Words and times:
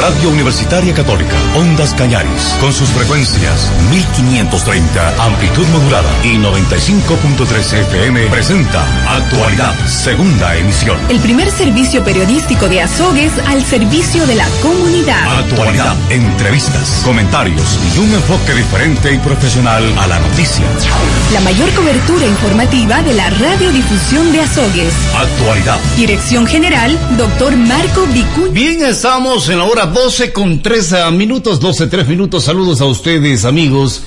Radio 0.00 0.28
Universitaria 0.28 0.92
Católica, 0.92 1.34
Ondas 1.56 1.94
Cañaris, 1.94 2.56
con 2.60 2.72
sus 2.72 2.88
frecuencias 2.90 3.70
1530, 3.90 5.24
amplitud 5.24 5.66
modulada 5.68 6.08
y 6.22 6.36
95.3 6.36 7.72
FM, 7.80 8.26
presenta 8.26 8.84
Actualidad, 9.08 9.74
segunda 9.86 10.54
emisión. 10.56 10.98
El 11.08 11.18
primer 11.20 11.50
servicio 11.50 12.04
periodístico 12.04 12.68
de 12.68 12.82
Azogues 12.82 13.32
al 13.46 13.64
servicio 13.64 14.26
de 14.26 14.34
la 14.34 14.46
comunidad. 14.62 15.38
Actualidad, 15.38 15.96
entrevistas, 16.10 17.02
comentarios 17.04 17.78
y 17.94 17.98
un 17.98 18.12
enfoque 18.12 18.52
diferente 18.54 19.14
y 19.14 19.18
profesional 19.18 19.82
a 19.98 20.06
la 20.06 20.18
noticia. 20.18 20.66
La 21.32 21.40
mayor 21.40 21.70
cobertura 21.74 22.26
informativa 22.26 23.02
de 23.02 23.14
la 23.14 23.30
radiodifusión 23.30 24.30
de 24.32 24.40
Azogues. 24.40 24.92
Actualidad. 25.16 25.78
Dirección 25.96 26.46
General, 26.46 26.98
doctor 27.16 27.56
Marco 27.56 28.06
Vicuña. 28.06 28.52
Bien, 28.52 28.82
estamos 28.84 29.48
en 29.48 29.58
la 29.58 29.64
hora 29.64 29.85
12 29.86 30.32
con 30.32 30.62
13 30.62 31.10
minutos, 31.12 31.60
12, 31.60 31.86
3 31.86 32.08
minutos. 32.08 32.44
Saludos 32.44 32.80
a 32.80 32.86
ustedes, 32.86 33.44
amigos. 33.44 34.02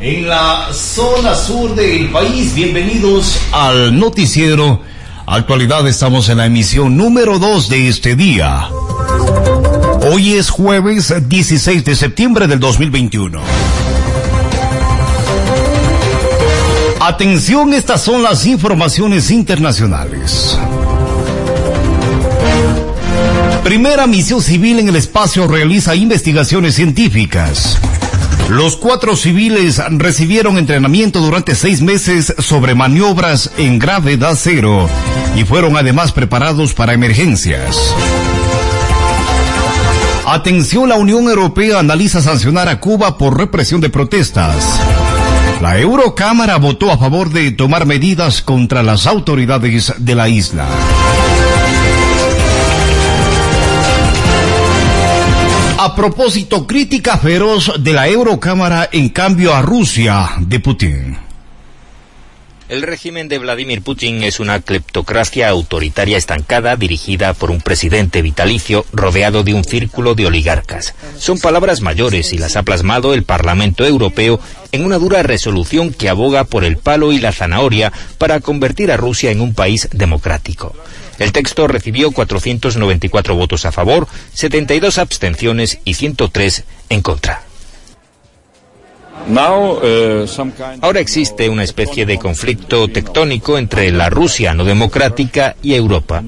En 0.00 0.28
la 0.28 0.68
zona 0.72 1.34
sur 1.34 1.74
del 1.74 2.10
país, 2.10 2.54
bienvenidos 2.54 3.38
al 3.52 3.98
noticiero. 3.98 4.80
Actualidad, 5.26 5.86
estamos 5.86 6.28
en 6.28 6.38
la 6.38 6.46
emisión 6.46 6.96
número 6.96 7.38
2 7.38 7.68
de 7.68 7.88
este 7.88 8.16
día. 8.16 8.68
Hoy 10.10 10.34
es 10.34 10.50
jueves 10.50 11.12
16 11.28 11.84
de 11.84 11.96
septiembre 11.96 12.46
del 12.46 12.60
2021. 12.60 13.40
Atención, 17.00 17.74
estas 17.74 18.02
son 18.02 18.22
las 18.22 18.46
informaciones 18.46 19.30
internacionales. 19.30 20.58
Primera 23.68 24.06
misión 24.06 24.40
civil 24.40 24.78
en 24.78 24.88
el 24.88 24.96
espacio 24.96 25.46
realiza 25.46 25.94
investigaciones 25.94 26.74
científicas. 26.74 27.78
Los 28.48 28.78
cuatro 28.78 29.14
civiles 29.14 29.78
recibieron 29.90 30.56
entrenamiento 30.56 31.20
durante 31.20 31.54
seis 31.54 31.82
meses 31.82 32.34
sobre 32.38 32.74
maniobras 32.74 33.50
en 33.58 33.78
gravedad 33.78 34.38
cero 34.40 34.88
y 35.36 35.44
fueron 35.44 35.76
además 35.76 36.12
preparados 36.12 36.72
para 36.72 36.94
emergencias. 36.94 37.94
Atención, 40.24 40.88
la 40.88 40.94
Unión 40.94 41.28
Europea 41.28 41.78
analiza 41.78 42.22
sancionar 42.22 42.70
a 42.70 42.80
Cuba 42.80 43.18
por 43.18 43.36
represión 43.36 43.82
de 43.82 43.90
protestas. 43.90 44.80
La 45.60 45.78
Eurocámara 45.78 46.56
votó 46.56 46.90
a 46.90 46.96
favor 46.96 47.28
de 47.28 47.50
tomar 47.50 47.84
medidas 47.84 48.40
contra 48.40 48.82
las 48.82 49.06
autoridades 49.06 49.92
de 49.98 50.14
la 50.14 50.30
isla. 50.30 50.64
A 55.80 55.94
propósito, 55.94 56.66
crítica 56.66 57.18
feroz 57.18 57.70
de 57.78 57.92
la 57.92 58.08
Eurocámara 58.08 58.88
en 58.90 59.10
cambio 59.10 59.54
a 59.54 59.62
Rusia 59.62 60.30
de 60.40 60.58
Putin. 60.58 61.27
El 62.68 62.82
régimen 62.82 63.28
de 63.28 63.38
Vladimir 63.38 63.80
Putin 63.80 64.22
es 64.22 64.40
una 64.40 64.60
cleptocracia 64.60 65.48
autoritaria 65.48 66.18
estancada 66.18 66.76
dirigida 66.76 67.32
por 67.32 67.50
un 67.50 67.62
presidente 67.62 68.20
vitalicio 68.20 68.84
rodeado 68.92 69.42
de 69.42 69.54
un 69.54 69.64
círculo 69.64 70.14
de 70.14 70.26
oligarcas. 70.26 70.94
Son 71.16 71.38
palabras 71.38 71.80
mayores 71.80 72.34
y 72.34 72.38
las 72.38 72.56
ha 72.56 72.64
plasmado 72.64 73.14
el 73.14 73.22
Parlamento 73.22 73.86
Europeo 73.86 74.38
en 74.70 74.84
una 74.84 74.98
dura 74.98 75.22
resolución 75.22 75.94
que 75.94 76.10
aboga 76.10 76.44
por 76.44 76.62
el 76.62 76.76
palo 76.76 77.12
y 77.12 77.20
la 77.20 77.32
zanahoria 77.32 77.90
para 78.18 78.40
convertir 78.40 78.92
a 78.92 78.98
Rusia 78.98 79.30
en 79.30 79.40
un 79.40 79.54
país 79.54 79.88
democrático. 79.92 80.74
El 81.18 81.32
texto 81.32 81.68
recibió 81.68 82.10
494 82.10 83.34
votos 83.34 83.64
a 83.64 83.72
favor, 83.72 84.06
72 84.34 84.98
abstenciones 84.98 85.78
y 85.86 85.94
103 85.94 86.64
en 86.90 87.00
contra. 87.00 87.47
Ahora 90.80 91.00
existe 91.00 91.48
una 91.48 91.64
especie 91.64 92.06
de 92.06 92.18
conflicto 92.18 92.88
tectónico 92.88 93.58
entre 93.58 93.90
la 93.90 94.10
Rusia 94.10 94.54
no 94.54 94.64
democrática 94.64 95.56
y 95.62 95.74
Europa. 95.74 96.22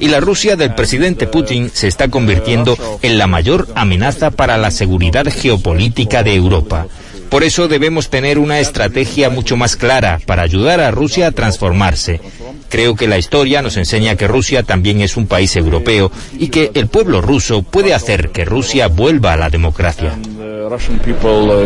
Y 0.00 0.08
la 0.08 0.20
Rusia 0.20 0.56
del 0.56 0.74
presidente 0.74 1.26
Putin 1.26 1.70
se 1.72 1.88
está 1.88 2.08
convirtiendo 2.08 2.76
en 3.02 3.18
la 3.18 3.26
mayor 3.26 3.68
amenaza 3.74 4.30
para 4.30 4.56
la 4.56 4.70
seguridad 4.70 5.26
geopolítica 5.30 6.22
de 6.22 6.34
Europa. 6.34 6.86
Por 7.30 7.44
eso 7.44 7.68
debemos 7.68 8.10
tener 8.10 8.38
una 8.38 8.58
estrategia 8.58 9.30
mucho 9.30 9.56
más 9.56 9.76
clara 9.76 10.20
para 10.26 10.42
ayudar 10.42 10.80
a 10.80 10.90
Rusia 10.90 11.28
a 11.28 11.32
transformarse. 11.32 12.20
Creo 12.68 12.96
que 12.96 13.06
la 13.06 13.18
historia 13.18 13.62
nos 13.62 13.76
enseña 13.76 14.16
que 14.16 14.26
Rusia 14.26 14.64
también 14.64 15.00
es 15.00 15.16
un 15.16 15.26
país 15.26 15.54
europeo 15.54 16.10
y 16.38 16.48
que 16.48 16.72
el 16.74 16.88
pueblo 16.88 17.20
ruso 17.20 17.62
puede 17.62 17.94
hacer 17.94 18.30
que 18.30 18.44
Rusia 18.44 18.88
vuelva 18.88 19.32
a 19.32 19.36
la 19.36 19.48
democracia. 19.48 20.18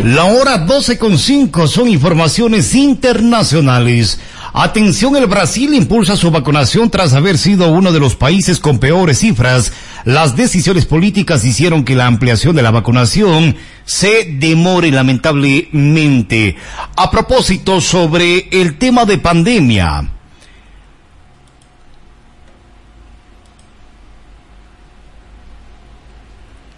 La 0.05 0.25
hora 0.25 0.59
12 0.59 0.99
con 0.99 1.19
5 1.19 1.67
son 1.67 1.89
informaciones 1.89 2.75
internacionales. 2.75 4.21
Atención, 4.57 5.17
el 5.17 5.27
Brasil 5.27 5.75
impulsa 5.75 6.17
su 6.17 6.31
vacunación 6.31 6.89
tras 6.89 7.13
haber 7.13 7.39
sido 7.39 7.73
uno 7.73 7.91
de 7.91 7.99
los 7.99 8.15
países 8.15 8.61
con 8.61 8.79
peores 8.79 9.19
cifras. 9.19 9.73
Las 10.05 10.37
decisiones 10.37 10.85
políticas 10.85 11.45
hicieron 11.45 11.83
que 11.83 11.95
la 11.95 12.07
ampliación 12.07 12.55
de 12.55 12.63
la 12.63 12.71
vacunación 12.71 13.57
se 13.87 14.25
demore 14.39 14.91
lamentablemente. 14.91 16.57
A 16.97 17.11
propósito 17.11 17.81
sobre 17.81 18.49
el 18.51 18.77
tema 18.77 19.07
de 19.07 19.19
pandemia. 19.19 20.11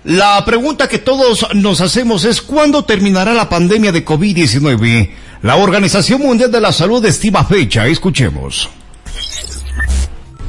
La 0.05 0.45
pregunta 0.45 0.89
que 0.89 0.99
todos 0.99 1.49
nos 1.55 1.81
hacemos 1.81 2.25
es 2.25 2.41
¿cuándo 2.41 2.85
terminará 2.85 3.35
la 3.35 3.49
pandemia 3.49 3.91
de 3.91 4.05
COVID-19? 4.05 5.11
La 5.43 5.57
Organización 5.57 6.21
Mundial 6.21 6.53
de 6.53 6.61
la 6.61 6.71
Salud 6.71 7.05
estima 7.05 7.45
fecha. 7.45 7.89
Escuchemos. 7.89 8.71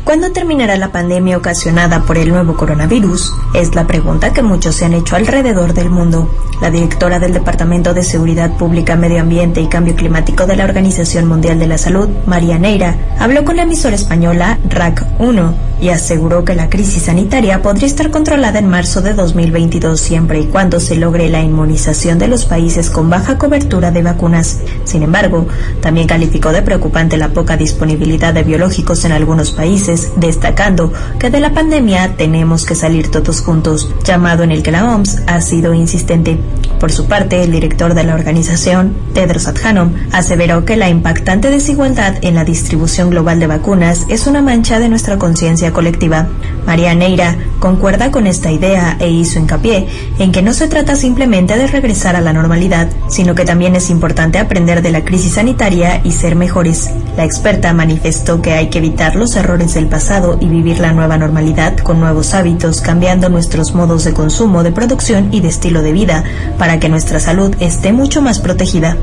¿Cuándo 0.07 0.31
terminará 0.31 0.77
la 0.77 0.93
pandemia 0.93 1.35
ocasionada 1.35 2.03
por 2.03 2.17
el 2.17 2.29
nuevo 2.29 2.55
coronavirus? 2.55 3.33
Es 3.53 3.75
la 3.75 3.87
pregunta 3.87 4.31
que 4.31 4.41
muchos 4.41 4.73
se 4.73 4.85
han 4.85 4.93
hecho 4.93 5.17
alrededor 5.17 5.73
del 5.73 5.89
mundo. 5.89 6.29
La 6.61 6.71
directora 6.71 7.19
del 7.19 7.33
Departamento 7.33 7.93
de 7.93 8.03
Seguridad 8.03 8.55
Pública, 8.55 8.95
Medio 8.95 9.19
Ambiente 9.19 9.59
y 9.59 9.67
Cambio 9.67 9.97
Climático 9.97 10.45
de 10.45 10.55
la 10.55 10.63
Organización 10.63 11.25
Mundial 11.27 11.59
de 11.59 11.67
la 11.67 11.77
Salud, 11.77 12.07
María 12.25 12.57
Neira, 12.57 12.95
habló 13.19 13.43
con 13.43 13.57
la 13.57 13.63
emisora 13.63 13.97
española 13.97 14.57
RAC 14.69 15.05
1 15.19 15.53
y 15.81 15.89
aseguró 15.89 16.45
que 16.45 16.55
la 16.55 16.69
crisis 16.69 17.03
sanitaria 17.03 17.61
podría 17.61 17.85
estar 17.85 18.09
controlada 18.09 18.59
en 18.59 18.69
marzo 18.69 19.01
de 19.01 19.13
2022 19.13 19.99
siempre 19.99 20.39
y 20.39 20.45
cuando 20.45 20.79
se 20.79 20.95
logre 20.95 21.29
la 21.29 21.41
inmunización 21.43 22.17
de 22.17 22.29
los 22.29 22.45
países 22.45 22.89
con 22.89 23.09
baja 23.09 23.37
cobertura 23.37 23.91
de 23.91 24.03
vacunas. 24.03 24.61
Sin 24.85 25.03
embargo, 25.03 25.47
también 25.81 26.07
calificó 26.07 26.51
de 26.53 26.61
preocupante 26.61 27.17
la 27.17 27.29
poca 27.29 27.57
disponibilidad 27.57 28.33
de 28.33 28.43
biológicos 28.43 29.03
en 29.05 29.11
algunos 29.11 29.51
países 29.51 29.96
destacando 30.15 30.91
que 31.19 31.29
de 31.29 31.39
la 31.39 31.53
pandemia 31.53 32.15
tenemos 32.17 32.65
que 32.65 32.75
salir 32.75 33.09
todos 33.09 33.41
juntos, 33.41 33.93
llamado 34.03 34.43
en 34.43 34.51
el 34.51 34.63
que 34.63 34.71
la 34.71 34.93
OMS 34.93 35.21
ha 35.27 35.41
sido 35.41 35.73
insistente. 35.73 36.37
Por 36.79 36.91
su 36.91 37.07
parte, 37.07 37.43
el 37.43 37.51
director 37.51 37.93
de 37.93 38.03
la 38.03 38.13
organización, 38.13 38.93
Tedros 39.13 39.47
Adhanom, 39.47 39.93
aseveró 40.11 40.63
que 40.63 40.77
la 40.77 40.89
impactante 40.89 41.49
desigualdad 41.49 42.15
en 42.21 42.35
la 42.35 42.45
distribución 42.45 43.09
global 43.09 43.39
de 43.39 43.47
vacunas 43.47 44.05
es 44.09 44.27
una 44.27 44.41
mancha 44.41 44.79
de 44.79 44.89
nuestra 44.89 45.17
conciencia 45.17 45.73
colectiva. 45.73 46.27
María 46.65 46.93
Neira 46.93 47.35
concuerda 47.59 48.11
con 48.11 48.27
esta 48.27 48.51
idea 48.51 48.97
e 48.99 49.09
hizo 49.09 49.39
hincapié 49.39 49.87
en 50.19 50.31
que 50.31 50.41
no 50.41 50.53
se 50.53 50.67
trata 50.67 50.95
simplemente 50.95 51.57
de 51.57 51.67
regresar 51.67 52.15
a 52.15 52.21
la 52.21 52.33
normalidad, 52.33 52.89
sino 53.09 53.33
que 53.33 53.45
también 53.45 53.75
es 53.75 53.89
importante 53.89 54.37
aprender 54.37 54.81
de 54.81 54.91
la 54.91 55.03
crisis 55.03 55.33
sanitaria 55.33 56.01
y 56.03 56.11
ser 56.11 56.35
mejores. 56.35 56.89
La 57.15 57.25
experta 57.25 57.73
manifestó 57.73 58.41
que 58.41 58.53
hay 58.53 58.69
que 58.69 58.77
evitar 58.77 59.15
los 59.15 59.35
errores 59.35 59.73
del 59.73 59.86
pasado 59.87 60.37
y 60.39 60.45
vivir 60.45 60.79
la 60.79 60.93
nueva 60.93 61.17
normalidad 61.17 61.77
con 61.77 61.99
nuevos 61.99 62.33
hábitos, 62.33 62.81
cambiando 62.81 63.29
nuestros 63.29 63.73
modos 63.73 64.03
de 64.03 64.13
consumo, 64.13 64.63
de 64.63 64.71
producción 64.71 65.33
y 65.33 65.41
de 65.41 65.49
estilo 65.49 65.81
de 65.81 65.91
vida 65.91 66.23
para 66.57 66.79
que 66.79 66.89
nuestra 66.89 67.19
salud 67.19 67.55
esté 67.59 67.93
mucho 67.93 68.21
más 68.21 68.39
protegida. 68.39 68.97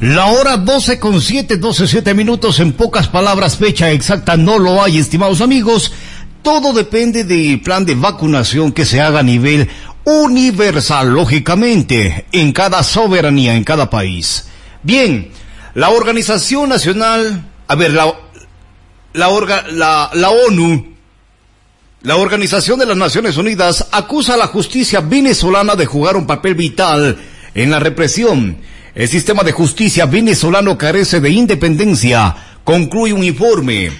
La 0.00 0.26
hora 0.26 0.56
12 0.56 0.98
con 0.98 1.20
7, 1.20 1.56
12, 1.56 1.86
7 1.86 2.14
minutos, 2.14 2.60
en 2.60 2.72
pocas 2.72 3.08
palabras, 3.08 3.56
fecha 3.56 3.90
exacta 3.90 4.36
no 4.36 4.58
lo 4.58 4.82
hay, 4.82 4.98
estimados 4.98 5.40
amigos. 5.40 5.92
Todo 6.42 6.72
depende 6.72 7.24
del 7.24 7.60
plan 7.62 7.86
de 7.86 7.94
vacunación 7.94 8.72
que 8.72 8.84
se 8.84 9.00
haga 9.00 9.20
a 9.20 9.22
nivel 9.22 9.68
universal, 10.04 11.12
lógicamente, 11.12 12.26
en 12.32 12.52
cada 12.52 12.82
soberanía, 12.82 13.54
en 13.54 13.64
cada 13.64 13.88
país. 13.88 14.46
Bien, 14.82 15.30
la 15.74 15.90
Organización 15.90 16.68
Nacional, 16.68 17.44
a 17.66 17.74
ver, 17.74 17.92
la, 17.92 18.12
la, 19.14 19.30
la, 19.70 20.10
la 20.12 20.30
ONU, 20.30 20.86
la 22.02 22.16
Organización 22.16 22.78
de 22.80 22.86
las 22.86 22.96
Naciones 22.96 23.36
Unidas, 23.36 23.86
acusa 23.92 24.34
a 24.34 24.36
la 24.36 24.48
justicia 24.48 25.00
venezolana 25.00 25.76
de 25.76 25.86
jugar 25.86 26.16
un 26.16 26.26
papel 26.26 26.54
vital 26.54 27.16
en 27.54 27.70
la 27.70 27.78
represión. 27.78 28.58
El 28.94 29.08
sistema 29.08 29.42
de 29.42 29.52
justicia 29.52 30.06
venezolano 30.06 30.76
carece 30.76 31.20
de 31.20 31.30
independencia, 31.30 32.36
concluye 32.64 33.12
un 33.12 33.24
informe. 33.24 33.90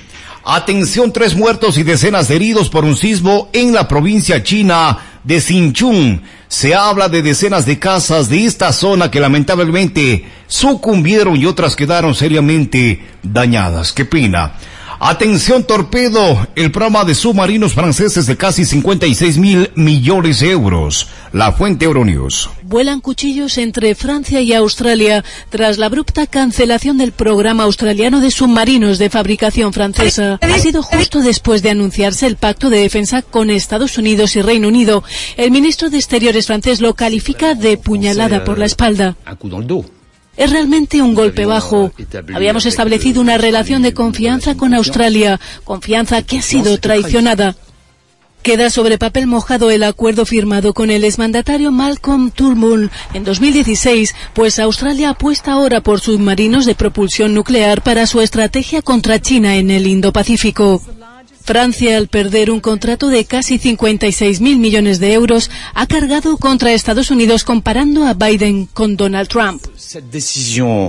Atención, 0.44 1.12
tres 1.12 1.34
muertos 1.34 1.78
y 1.78 1.84
decenas 1.84 2.28
de 2.28 2.36
heridos 2.36 2.68
por 2.68 2.84
un 2.84 2.96
sismo 2.96 3.48
en 3.52 3.72
la 3.72 3.88
provincia 3.88 4.42
china 4.42 4.98
de 5.22 5.40
Sinchún. 5.40 6.22
Se 6.48 6.74
habla 6.74 7.08
de 7.08 7.22
decenas 7.22 7.64
de 7.64 7.78
casas 7.78 8.28
de 8.28 8.44
esta 8.44 8.72
zona 8.72 9.10
que 9.10 9.20
lamentablemente 9.20 10.26
sucumbieron 10.46 11.36
y 11.36 11.46
otras 11.46 11.76
quedaron 11.76 12.14
seriamente 12.14 13.02
dañadas. 13.22 13.92
Qué 13.92 14.04
pena. 14.04 14.52
Atención 15.06 15.64
torpedo, 15.64 16.48
el 16.56 16.72
programa 16.72 17.04
de 17.04 17.14
submarinos 17.14 17.74
franceses 17.74 18.24
de 18.24 18.38
casi 18.38 18.64
56 18.64 19.36
mil 19.36 19.70
millones 19.74 20.40
de 20.40 20.50
euros. 20.50 21.08
La 21.30 21.52
fuente 21.52 21.84
Euronews. 21.84 22.48
Vuelan 22.62 23.02
cuchillos 23.02 23.58
entre 23.58 23.94
Francia 23.96 24.40
y 24.40 24.54
Australia 24.54 25.22
tras 25.50 25.76
la 25.76 25.86
abrupta 25.86 26.26
cancelación 26.26 26.96
del 26.96 27.12
programa 27.12 27.64
australiano 27.64 28.22
de 28.22 28.30
submarinos 28.30 28.96
de 28.96 29.10
fabricación 29.10 29.74
francesa. 29.74 30.38
Ha 30.40 30.58
sido 30.58 30.82
justo 30.82 31.20
después 31.20 31.62
de 31.62 31.68
anunciarse 31.68 32.26
el 32.26 32.36
pacto 32.36 32.70
de 32.70 32.78
defensa 32.78 33.20
con 33.20 33.50
Estados 33.50 33.98
Unidos 33.98 34.36
y 34.36 34.40
Reino 34.40 34.68
Unido. 34.68 35.04
El 35.36 35.50
ministro 35.50 35.90
de 35.90 35.98
Exteriores 35.98 36.46
francés 36.46 36.80
lo 36.80 36.94
califica 36.94 37.54
de 37.54 37.76
puñalada 37.76 38.42
por 38.42 38.58
la 38.58 38.64
espalda. 38.64 39.16
Es 40.36 40.50
realmente 40.50 41.00
un 41.00 41.14
golpe 41.14 41.46
bajo. 41.46 41.92
Habíamos 42.34 42.66
establecido 42.66 43.20
una 43.20 43.38
relación 43.38 43.82
de 43.82 43.94
confianza 43.94 44.56
con 44.56 44.74
Australia, 44.74 45.40
confianza 45.64 46.22
que 46.22 46.38
ha 46.38 46.42
sido 46.42 46.78
traicionada. 46.78 47.56
Queda 48.42 48.68
sobre 48.68 48.98
papel 48.98 49.26
mojado 49.26 49.70
el 49.70 49.82
acuerdo 49.82 50.26
firmado 50.26 50.74
con 50.74 50.90
el 50.90 51.04
exmandatario 51.04 51.72
Malcolm 51.72 52.30
Turnbull 52.30 52.90
en 53.14 53.24
2016, 53.24 54.14
pues 54.34 54.58
Australia 54.58 55.10
apuesta 55.10 55.52
ahora 55.52 55.80
por 55.80 56.00
submarinos 56.00 56.66
de 56.66 56.74
propulsión 56.74 57.32
nuclear 57.32 57.80
para 57.82 58.06
su 58.06 58.20
estrategia 58.20 58.82
contra 58.82 59.18
China 59.18 59.56
en 59.56 59.70
el 59.70 59.86
Indo-Pacífico. 59.86 60.82
Francia, 61.44 61.98
al 61.98 62.08
perder 62.08 62.50
un 62.50 62.60
contrato 62.60 63.08
de 63.08 63.26
casi 63.26 63.58
56 63.58 64.40
mil 64.40 64.58
millones 64.58 64.98
de 64.98 65.12
euros, 65.12 65.50
ha 65.74 65.86
cargado 65.86 66.38
contra 66.38 66.72
Estados 66.72 67.10
Unidos 67.10 67.44
comparando 67.44 68.06
a 68.06 68.14
Biden 68.14 68.64
con 68.64 68.96
Donald 68.96 69.28
Trump. 69.28 69.62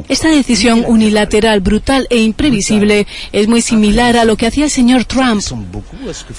Esta 0.08 0.30
decisión 0.30 0.86
unilateral, 0.88 1.60
brutal 1.60 2.08
e 2.10 2.22
imprevisible 2.22 3.06
es 3.34 3.50
muy 3.50 3.62
similar 3.62 4.16
a 4.16 4.24
lo 4.24 4.38
que 4.38 4.48
hacía 4.48 4.64
el 4.64 4.72
señor 4.72 5.04
Trump. 5.04 5.44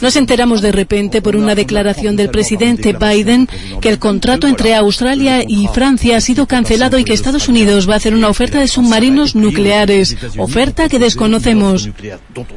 Nos 0.00 0.16
enteramos 0.16 0.62
de 0.62 0.72
repente 0.72 1.20
por 1.20 1.36
una 1.36 1.54
declaración 1.54 2.16
del 2.16 2.30
presidente 2.30 2.94
Biden 2.94 3.46
que 3.82 3.90
el 3.90 3.98
contrato 3.98 4.46
entre 4.46 4.74
Australia 4.74 5.44
y 5.46 5.68
Francia 5.74 6.16
ha 6.16 6.20
sido 6.22 6.46
cancelado 6.46 6.98
y 6.98 7.04
que 7.04 7.12
Estados 7.12 7.48
Unidos 7.48 7.86
va 7.86 7.94
a 7.94 7.96
hacer 7.98 8.14
una 8.14 8.30
oferta 8.30 8.60
de 8.60 8.68
submarinos 8.68 9.34
nucleares, 9.34 10.16
oferta 10.38 10.88
que 10.88 10.98
desconocemos. 10.98 11.90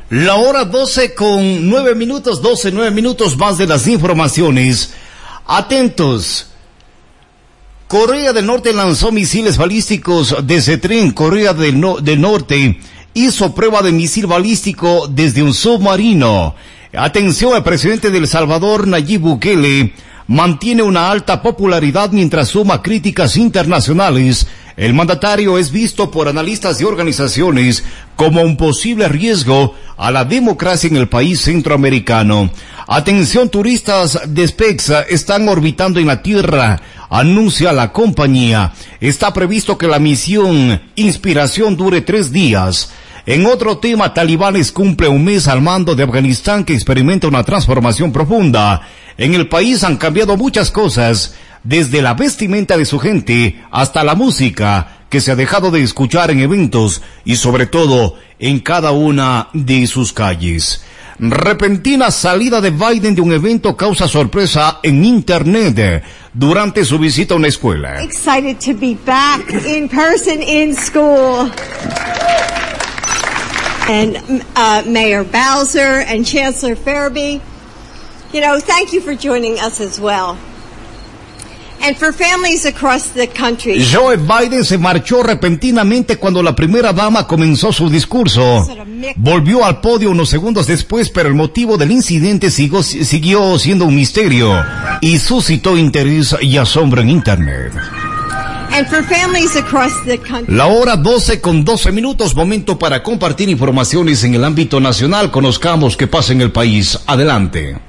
La 0.09 0.35
hora 0.35 0.63
12 0.63 1.13
con 1.15 1.48
nueve 1.57 1.95
minutos, 1.95 2.41
doce, 2.41 2.71
nueve 2.71 2.91
minutos 2.91 3.37
más 3.37 3.57
de 3.57 3.67
las 3.67 3.87
informaciones. 3.87 4.93
Atentos. 5.47 6.47
Corea 7.87 8.33
del 8.33 8.45
Norte 8.45 8.71
lanzó 8.71 9.11
misiles 9.11 9.57
balísticos 9.57 10.35
desde 10.43 10.77
tren. 10.77 11.11
Corea 11.11 11.53
del, 11.53 11.79
Norte 11.79 12.79
hizo 13.15 13.55
prueba 13.55 13.81
de 13.81 13.91
misil 13.91 14.27
balístico 14.27 15.07
desde 15.07 15.41
un 15.41 15.55
submarino. 15.55 16.53
Atención, 16.93 17.55
el 17.55 17.63
presidente 17.63 18.11
del 18.11 18.27
Salvador, 18.27 18.87
Nayib 18.87 19.21
Bukele, 19.21 19.93
mantiene 20.27 20.83
una 20.83 21.09
alta 21.09 21.41
popularidad 21.41 22.11
mientras 22.11 22.49
suma 22.49 22.83
críticas 22.83 23.35
internacionales 23.37 24.45
el 24.79 24.93
mandatario 24.93 25.57
es 25.57 25.71
visto 25.71 26.09
por 26.09 26.29
analistas 26.29 26.79
y 26.79 26.85
organizaciones 26.85 27.83
como 28.15 28.41
un 28.43 28.55
posible 28.55 29.09
riesgo 29.09 29.75
a 29.97 30.09
la 30.09 30.23
democracia 30.23 30.87
en 30.87 30.95
el 30.95 31.09
país 31.09 31.41
centroamericano. 31.41 32.49
Atención 32.87 33.49
turistas 33.49 34.21
de 34.25 34.47
Spexa 34.47 35.01
están 35.01 35.49
orbitando 35.49 35.99
en 35.99 36.07
la 36.07 36.23
Tierra, 36.23 36.81
anuncia 37.09 37.73
la 37.73 37.91
compañía. 37.91 38.71
Está 39.01 39.33
previsto 39.33 39.77
que 39.77 39.87
la 39.87 39.99
misión 39.99 40.81
Inspiración 40.95 41.75
dure 41.75 41.99
tres 41.99 42.31
días. 42.31 42.93
En 43.25 43.47
otro 43.47 43.79
tema, 43.79 44.13
talibanes 44.13 44.71
cumple 44.71 45.09
un 45.09 45.25
mes 45.25 45.49
al 45.49 45.61
mando 45.61 45.93
de 45.93 46.03
Afganistán 46.03 46.63
que 46.63 46.73
experimenta 46.73 47.27
una 47.27 47.43
transformación 47.43 48.13
profunda. 48.13 48.81
En 49.17 49.33
el 49.33 49.49
país 49.49 49.83
han 49.83 49.97
cambiado 49.97 50.37
muchas 50.37 50.71
cosas 50.71 51.35
desde 51.69 52.01
la 52.01 52.15
vestimenta 52.15 52.77
de 52.77 52.85
su 52.85 52.97
gente 52.97 53.61
hasta 53.69 54.03
la 54.03 54.15
música 54.15 55.05
que 55.07 55.21
se 55.21 55.31
ha 55.31 55.35
dejado 55.35 55.69
de 55.69 55.83
escuchar 55.83 56.31
en 56.31 56.39
eventos 56.39 57.03
y 57.23 57.35
sobre 57.35 57.67
todo 57.67 58.15
en 58.39 58.59
cada 58.59 58.91
una 58.91 59.49
de 59.53 59.85
sus 59.85 60.11
calles. 60.11 60.83
Repentina 61.19 62.09
salida 62.09 62.59
de 62.59 62.71
Biden 62.71 63.13
de 63.13 63.21
un 63.21 63.31
evento 63.33 63.77
causa 63.77 64.07
sorpresa 64.07 64.79
en 64.81 65.05
Internet 65.05 66.03
durante 66.33 66.83
su 66.85 66.97
visita 66.97 67.35
a 67.35 67.37
una 67.37 67.49
escuela. 67.49 68.01
Excited 68.01 68.57
to 68.57 68.73
be 68.73 68.97
back 69.05 69.47
in 69.67 69.87
person 69.87 70.41
in 70.41 70.75
school. 70.75 71.51
And 73.87 74.43
uh, 74.55 74.81
Mayor 74.87 75.23
Bowser 75.23 76.03
and 76.07 76.25
Chancellor 76.25 76.75
Fairby, 76.75 77.41
you 78.33 78.41
know, 78.41 78.59
thank 78.59 78.91
you 78.91 79.01
for 79.01 79.13
joining 79.13 79.59
us 79.59 79.79
as 79.79 79.99
well. 79.99 80.35
Joe 83.91 84.17
Biden 84.17 84.63
se 84.63 84.77
marchó 84.77 85.23
repentinamente 85.23 86.17
cuando 86.17 86.43
la 86.43 86.55
primera 86.55 86.93
dama 86.93 87.25
comenzó 87.25 87.71
su 87.71 87.89
discurso. 87.89 88.67
Volvió 89.15 89.65
al 89.65 89.81
podio 89.81 90.11
unos 90.11 90.29
segundos 90.29 90.67
después, 90.67 91.09
pero 91.09 91.29
el 91.29 91.35
motivo 91.35 91.77
del 91.77 91.91
incidente 91.91 92.51
siguió, 92.51 92.83
siguió 92.83 93.57
siendo 93.57 93.85
un 93.85 93.95
misterio 93.95 94.63
y 95.01 95.17
suscitó 95.19 95.77
interés 95.77 96.35
y 96.41 96.57
asombro 96.57 97.01
en 97.01 97.09
Internet. 97.09 97.73
La 100.47 100.67
hora 100.67 100.95
12 100.95 101.41
con 101.41 101.65
12 101.65 101.91
minutos, 101.91 102.35
momento 102.35 102.77
para 102.77 103.01
compartir 103.01 103.49
informaciones 103.49 104.23
en 104.23 104.35
el 104.35 104.43
ámbito 104.43 104.79
nacional. 104.79 105.31
Conozcamos 105.31 105.97
qué 105.97 106.07
pasa 106.07 106.33
en 106.33 106.41
el 106.41 106.51
país. 106.51 106.99
Adelante. 107.07 107.88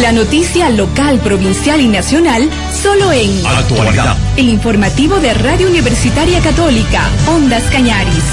La 0.00 0.10
noticia 0.10 0.70
local, 0.70 1.20
provincial 1.20 1.80
y 1.80 1.86
nacional 1.86 2.50
solo 2.82 3.12
en 3.12 3.46
Actualidad. 3.46 4.16
El 4.36 4.48
informativo 4.48 5.20
de 5.20 5.32
Radio 5.34 5.68
Universitaria 5.68 6.40
Católica, 6.40 7.08
Ondas 7.28 7.62
Cañaris. 7.70 8.24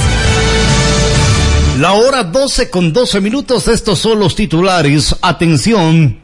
La 1.77 1.93
hora 1.93 2.23
12 2.23 2.71
con 2.71 2.91
12 2.91 3.21
minutos, 3.21 3.67
estos 3.67 3.99
son 3.99 4.19
los 4.19 4.35
titulares. 4.35 5.15
Atención. 5.21 6.19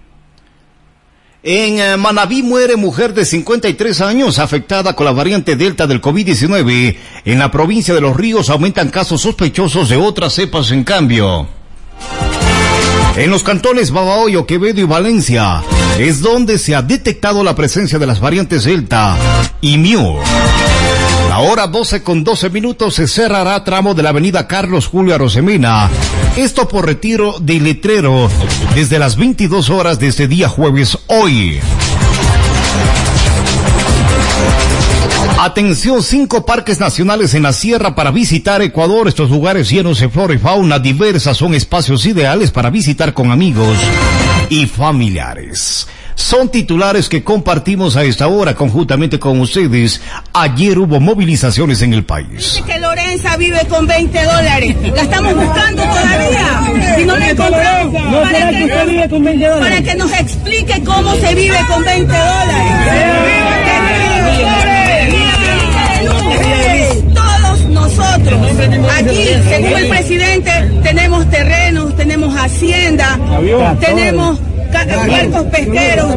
En 1.44 1.80
eh, 1.80 1.98
Manabí 1.98 2.42
muere 2.42 2.76
mujer 2.76 3.14
de 3.14 3.24
53 3.24 4.02
años 4.02 4.40
afectada 4.40 4.96
con 4.96 5.06
la 5.06 5.12
variante 5.12 5.56
Delta 5.56 5.86
del 5.86 6.02
COVID-19. 6.02 6.98
En 7.26 7.38
la 7.38 7.52
provincia 7.52 7.94
de 7.94 8.02
Los 8.02 8.18
Ríos 8.18 8.50
aumentan 8.50 8.90
casos 8.90 9.22
sospechosos 9.22 9.90
de 9.90 9.98
otras 9.98 10.34
cepas 10.34 10.72
en 10.72 10.84
cambio. 10.84 11.57
En 13.18 13.32
los 13.32 13.42
cantones 13.42 13.90
Babahoyo, 13.90 14.46
Quevedo 14.46 14.80
y 14.80 14.84
Valencia 14.84 15.64
es 15.98 16.22
donde 16.22 16.60
se 16.60 16.76
ha 16.76 16.84
detectado 16.84 17.44
la 17.44 17.56
presencia 17.56 17.98
de 17.98 18.06
las 18.06 18.20
variantes 18.20 18.64
Delta 18.64 19.18
y 19.60 19.80
Mu. 19.80 20.20
La 21.28 21.40
hora 21.40 21.66
12 21.66 22.04
con 22.04 22.24
12 22.24 22.52
minutos 22.52 22.94
se 22.94 23.08
cerrará 23.08 23.64
tramo 23.64 23.96
de 23.96 24.04
la 24.04 24.10
avenida 24.10 24.48
Carlos 24.48 24.86
Julio 24.86 25.16
Arosemena. 25.16 25.90
Esto 26.36 26.68
por 26.68 26.86
retiro 26.86 27.40
de 27.40 27.60
letrero 27.60 28.30
desde 28.76 29.00
las 29.00 29.18
22 29.18 29.72
horas 29.72 30.00
de 30.00 30.10
este 30.10 30.28
día 30.28 30.48
jueves 30.48 31.00
hoy. 31.08 31.60
Atención, 35.40 36.02
cinco 36.02 36.48
parques 36.48 36.80
nacionales 36.80 37.36
en 37.36 37.44
la 37.44 37.54
sierra 37.54 37.94
para 37.94 38.10
visitar 38.10 38.64
Ecuador. 38.64 39.08
Estos 39.08 39.30
lugares 39.30 39.70
llenos 39.70 40.00
de 40.00 40.10
flora 40.10 40.34
y 40.34 40.40
fauna 40.40 40.80
diversas 40.80 41.38
son 41.38 41.54
espacios 41.54 42.08
ideales 42.08 42.50
para 42.50 42.72
visitar 42.72 43.14
con 43.14 43.30
amigos 43.30 43.78
y 44.50 44.66
familiares. 44.66 45.88
Son 46.16 46.50
titulares 46.50 47.08
que 47.08 47.24
compartimos 47.24 47.96
a 47.96 48.04
esta 48.04 48.28
hora 48.28 48.56
conjuntamente 48.56 49.20
con 49.20 49.40
ustedes. 49.40 50.02
Ayer 50.34 50.80
hubo 50.80 51.00
movilizaciones 51.00 51.84
en 51.84 51.94
el 51.94 52.04
país. 52.04 52.56
Dice 52.56 52.64
que 52.64 52.80
Lorenza 52.80 53.38
vive 53.38 53.64
con 53.70 53.86
20 53.86 54.24
dólares. 54.24 54.76
La 54.96 55.04
estamos 55.04 55.36
buscando 55.36 55.84
todavía. 55.84 56.96
Si 56.98 57.06
no 57.06 57.16
la 57.16 57.30
encontramos. 57.30 57.94
Para 57.94 58.50
que, 58.50 58.68
para 59.60 59.82
que 59.84 59.96
nos 59.96 60.12
explique 60.14 60.84
cómo 60.84 61.14
se 61.16 61.36
vive 61.36 61.60
con 61.70 61.84
20 61.84 62.08
dólares. 62.12 63.38
Aquí, 68.00 69.28
según 69.48 69.78
el 69.78 69.90
presidente, 69.90 70.52
tenemos 70.84 71.30
terrenos, 71.30 71.96
tenemos 71.96 72.36
hacienda, 72.36 73.20
tenemos 73.80 74.40
puertos 75.08 75.44
pesqueros, 75.46 76.16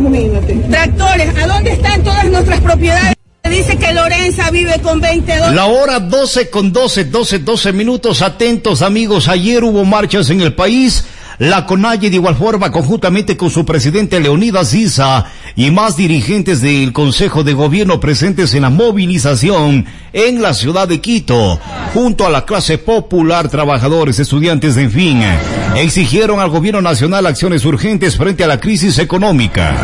tractores. 0.70 1.38
¿A 1.42 1.46
dónde 1.46 1.72
están 1.72 2.02
todas 2.02 2.24
nuestras 2.26 2.60
propiedades? 2.60 3.14
Dice 3.48 3.76
que 3.76 3.92
Lorenza 3.92 4.50
vive 4.50 4.78
con 4.80 5.00
20 5.00 5.32
dólares. 5.32 5.56
La 5.56 5.66
hora 5.66 5.98
12 5.98 6.50
con 6.50 6.72
12, 6.72 7.04
12, 7.06 7.38
12 7.40 7.72
minutos. 7.72 8.22
Atentos 8.22 8.80
amigos, 8.82 9.28
ayer 9.28 9.64
hubo 9.64 9.84
marchas 9.84 10.30
en 10.30 10.40
el 10.40 10.54
país 10.54 11.04
La 11.40 11.64
CONAIE 11.64 12.10
de 12.10 12.16
igual 12.16 12.36
forma, 12.36 12.70
conjuntamente 12.70 13.34
con 13.38 13.48
su 13.48 13.64
presidente 13.64 14.20
Leonidas 14.20 14.74
Isa 14.74 15.24
y 15.56 15.70
más 15.70 15.96
dirigentes 15.96 16.60
del 16.60 16.92
Consejo 16.92 17.44
de 17.44 17.54
Gobierno 17.54 17.98
presentes 17.98 18.52
en 18.52 18.60
la 18.60 18.68
movilización 18.68 19.86
en 20.12 20.42
la 20.42 20.52
ciudad 20.52 20.86
de 20.86 21.00
Quito, 21.00 21.58
junto 21.94 22.26
a 22.26 22.30
la 22.30 22.44
clase 22.44 22.76
popular, 22.76 23.48
trabajadores, 23.48 24.18
estudiantes, 24.18 24.76
en 24.76 24.90
fin, 24.90 25.22
exigieron 25.76 26.40
al 26.40 26.50
gobierno 26.50 26.82
nacional 26.82 27.24
acciones 27.24 27.64
urgentes 27.64 28.18
frente 28.18 28.44
a 28.44 28.46
la 28.46 28.60
crisis 28.60 28.98
económica. 28.98 29.74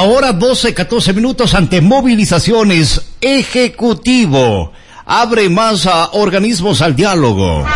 La 0.00 0.06
hora 0.06 0.32
12, 0.32 0.72
14 0.72 1.12
minutos 1.12 1.52
ante 1.52 1.82
movilizaciones. 1.82 3.02
Ejecutivo. 3.20 4.72
Abre 5.04 5.50
más 5.50 5.86
a 5.86 6.12
organismos 6.12 6.80
al 6.80 6.96
diálogo. 6.96 7.66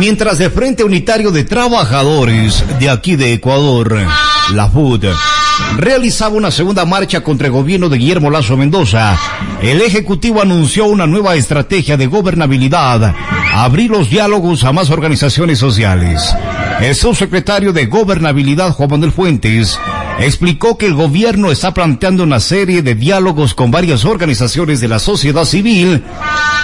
Mientras 0.00 0.38
de 0.38 0.50
Frente 0.50 0.82
Unitario 0.82 1.30
de 1.30 1.44
Trabajadores 1.44 2.64
de 2.80 2.90
aquí 2.90 3.14
de 3.14 3.34
Ecuador, 3.34 3.96
la 4.52 4.68
FUD, 4.68 5.04
realizaba 5.76 6.34
una 6.34 6.50
segunda 6.50 6.84
marcha 6.84 7.22
contra 7.22 7.46
el 7.46 7.52
gobierno 7.52 7.88
de 7.88 7.98
Guillermo 7.98 8.28
Lazo 8.28 8.56
Mendoza, 8.56 9.16
el 9.62 9.82
Ejecutivo 9.82 10.42
anunció 10.42 10.86
una 10.86 11.06
nueva 11.06 11.36
estrategia 11.36 11.96
de 11.96 12.08
gobernabilidad, 12.08 13.14
abrir 13.54 13.92
los 13.92 14.10
diálogos 14.10 14.64
a 14.64 14.72
más 14.72 14.90
organizaciones 14.90 15.60
sociales. 15.60 16.34
El 16.80 16.94
subsecretario 16.94 17.72
de 17.72 17.86
Gobernabilidad, 17.86 18.72
Juan 18.72 18.90
Manuel 18.90 19.12
Fuentes, 19.12 19.78
explicó 20.18 20.76
que 20.76 20.86
el 20.86 20.94
gobierno 20.94 21.50
está 21.50 21.74
planteando 21.74 22.22
una 22.24 22.40
serie 22.40 22.82
de 22.82 22.94
diálogos 22.94 23.54
con 23.54 23.70
varias 23.70 24.04
organizaciones 24.04 24.80
de 24.80 24.88
la 24.88 24.98
sociedad 24.98 25.44
civil, 25.44 26.02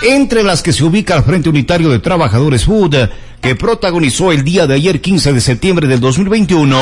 entre 0.03 0.43
las 0.43 0.63
que 0.63 0.73
se 0.73 0.85
ubica 0.85 1.17
el 1.17 1.23
Frente 1.23 1.49
Unitario 1.49 1.91
de 1.91 1.99
Trabajadores 1.99 2.65
FUD, 2.65 2.95
que 3.41 3.55
protagonizó 3.55 4.33
el 4.33 4.45
día 4.45 4.67
de 4.67 4.75
ayer 4.75 5.01
15 5.01 5.33
de 5.33 5.41
septiembre 5.41 5.87
del 5.87 6.01
2021 6.01 6.77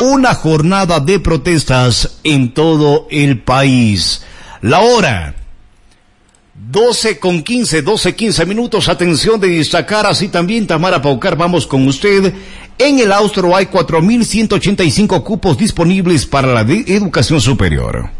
una 0.00 0.34
jornada 0.34 1.00
de 1.00 1.20
protestas 1.20 2.18
en 2.24 2.52
todo 2.54 3.06
el 3.10 3.40
país. 3.40 4.24
La 4.60 4.80
hora 4.80 5.34
12 6.70 7.18
con 7.18 7.42
15, 7.42 7.82
12, 7.82 8.14
15 8.14 8.46
minutos. 8.46 8.88
Atención 8.88 9.40
de 9.40 9.48
destacar 9.48 10.06
así 10.06 10.28
también 10.28 10.66
Tamara 10.66 11.02
Paucar. 11.02 11.36
Vamos 11.36 11.66
con 11.66 11.86
usted. 11.88 12.32
En 12.78 12.98
el 13.00 13.10
Austro 13.10 13.56
hay 13.56 13.66
4.185 13.66 15.24
cupos 15.24 15.58
disponibles 15.58 16.24
para 16.24 16.52
la 16.54 16.60
educación 16.60 17.40
superior. 17.40 18.10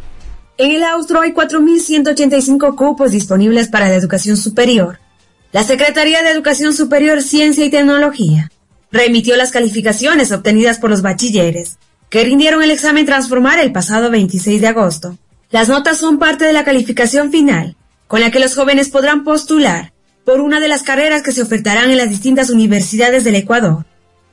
En 0.59 0.73
el 0.73 0.83
Austro 0.83 1.21
hay 1.21 1.33
4.185 1.33 2.75
cupos 2.75 3.13
disponibles 3.13 3.69
para 3.69 3.89
la 3.89 3.95
educación 3.95 4.37
superior. 4.37 4.99
La 5.53 5.63
Secretaría 5.63 6.23
de 6.23 6.31
Educación 6.31 6.75
Superior, 6.75 7.23
Ciencia 7.23 7.65
y 7.65 7.71
Tecnología 7.71 8.51
remitió 8.91 9.37
las 9.37 9.51
calificaciones 9.51 10.33
obtenidas 10.33 10.79
por 10.79 10.91
los 10.91 11.03
bachilleres 11.03 11.79
que 12.11 12.25
rindieron 12.25 12.63
el 12.63 12.71
examen 12.71 13.07
Transformar 13.07 13.61
el 13.61 13.73
pasado 13.73 14.11
26 14.11 14.61
de 14.61 14.69
agosto. 14.69 15.19
Las 15.51 15.69
notas 15.69 15.99
son 15.99 16.19
parte 16.19 16.45
de 16.45 16.53
la 16.53 16.65
calificación 16.65 17.31
final 17.31 17.77
con 18.13 18.21
la 18.21 18.31
que 18.31 18.41
los 18.41 18.55
jóvenes 18.55 18.91
podrán 18.91 19.25
postular 19.25 19.95
por 20.27 20.43
una 20.43 20.61
de 20.61 20.69
las 20.69 20.83
carreras 20.83 21.23
que 21.23 21.33
se 21.33 21.41
ofertarán 21.41 21.91
en 21.91 21.97
las 21.97 22.11
distintas 22.11 22.51
universidades 22.51 23.25
del 23.25 23.37
Ecuador. 23.37 23.87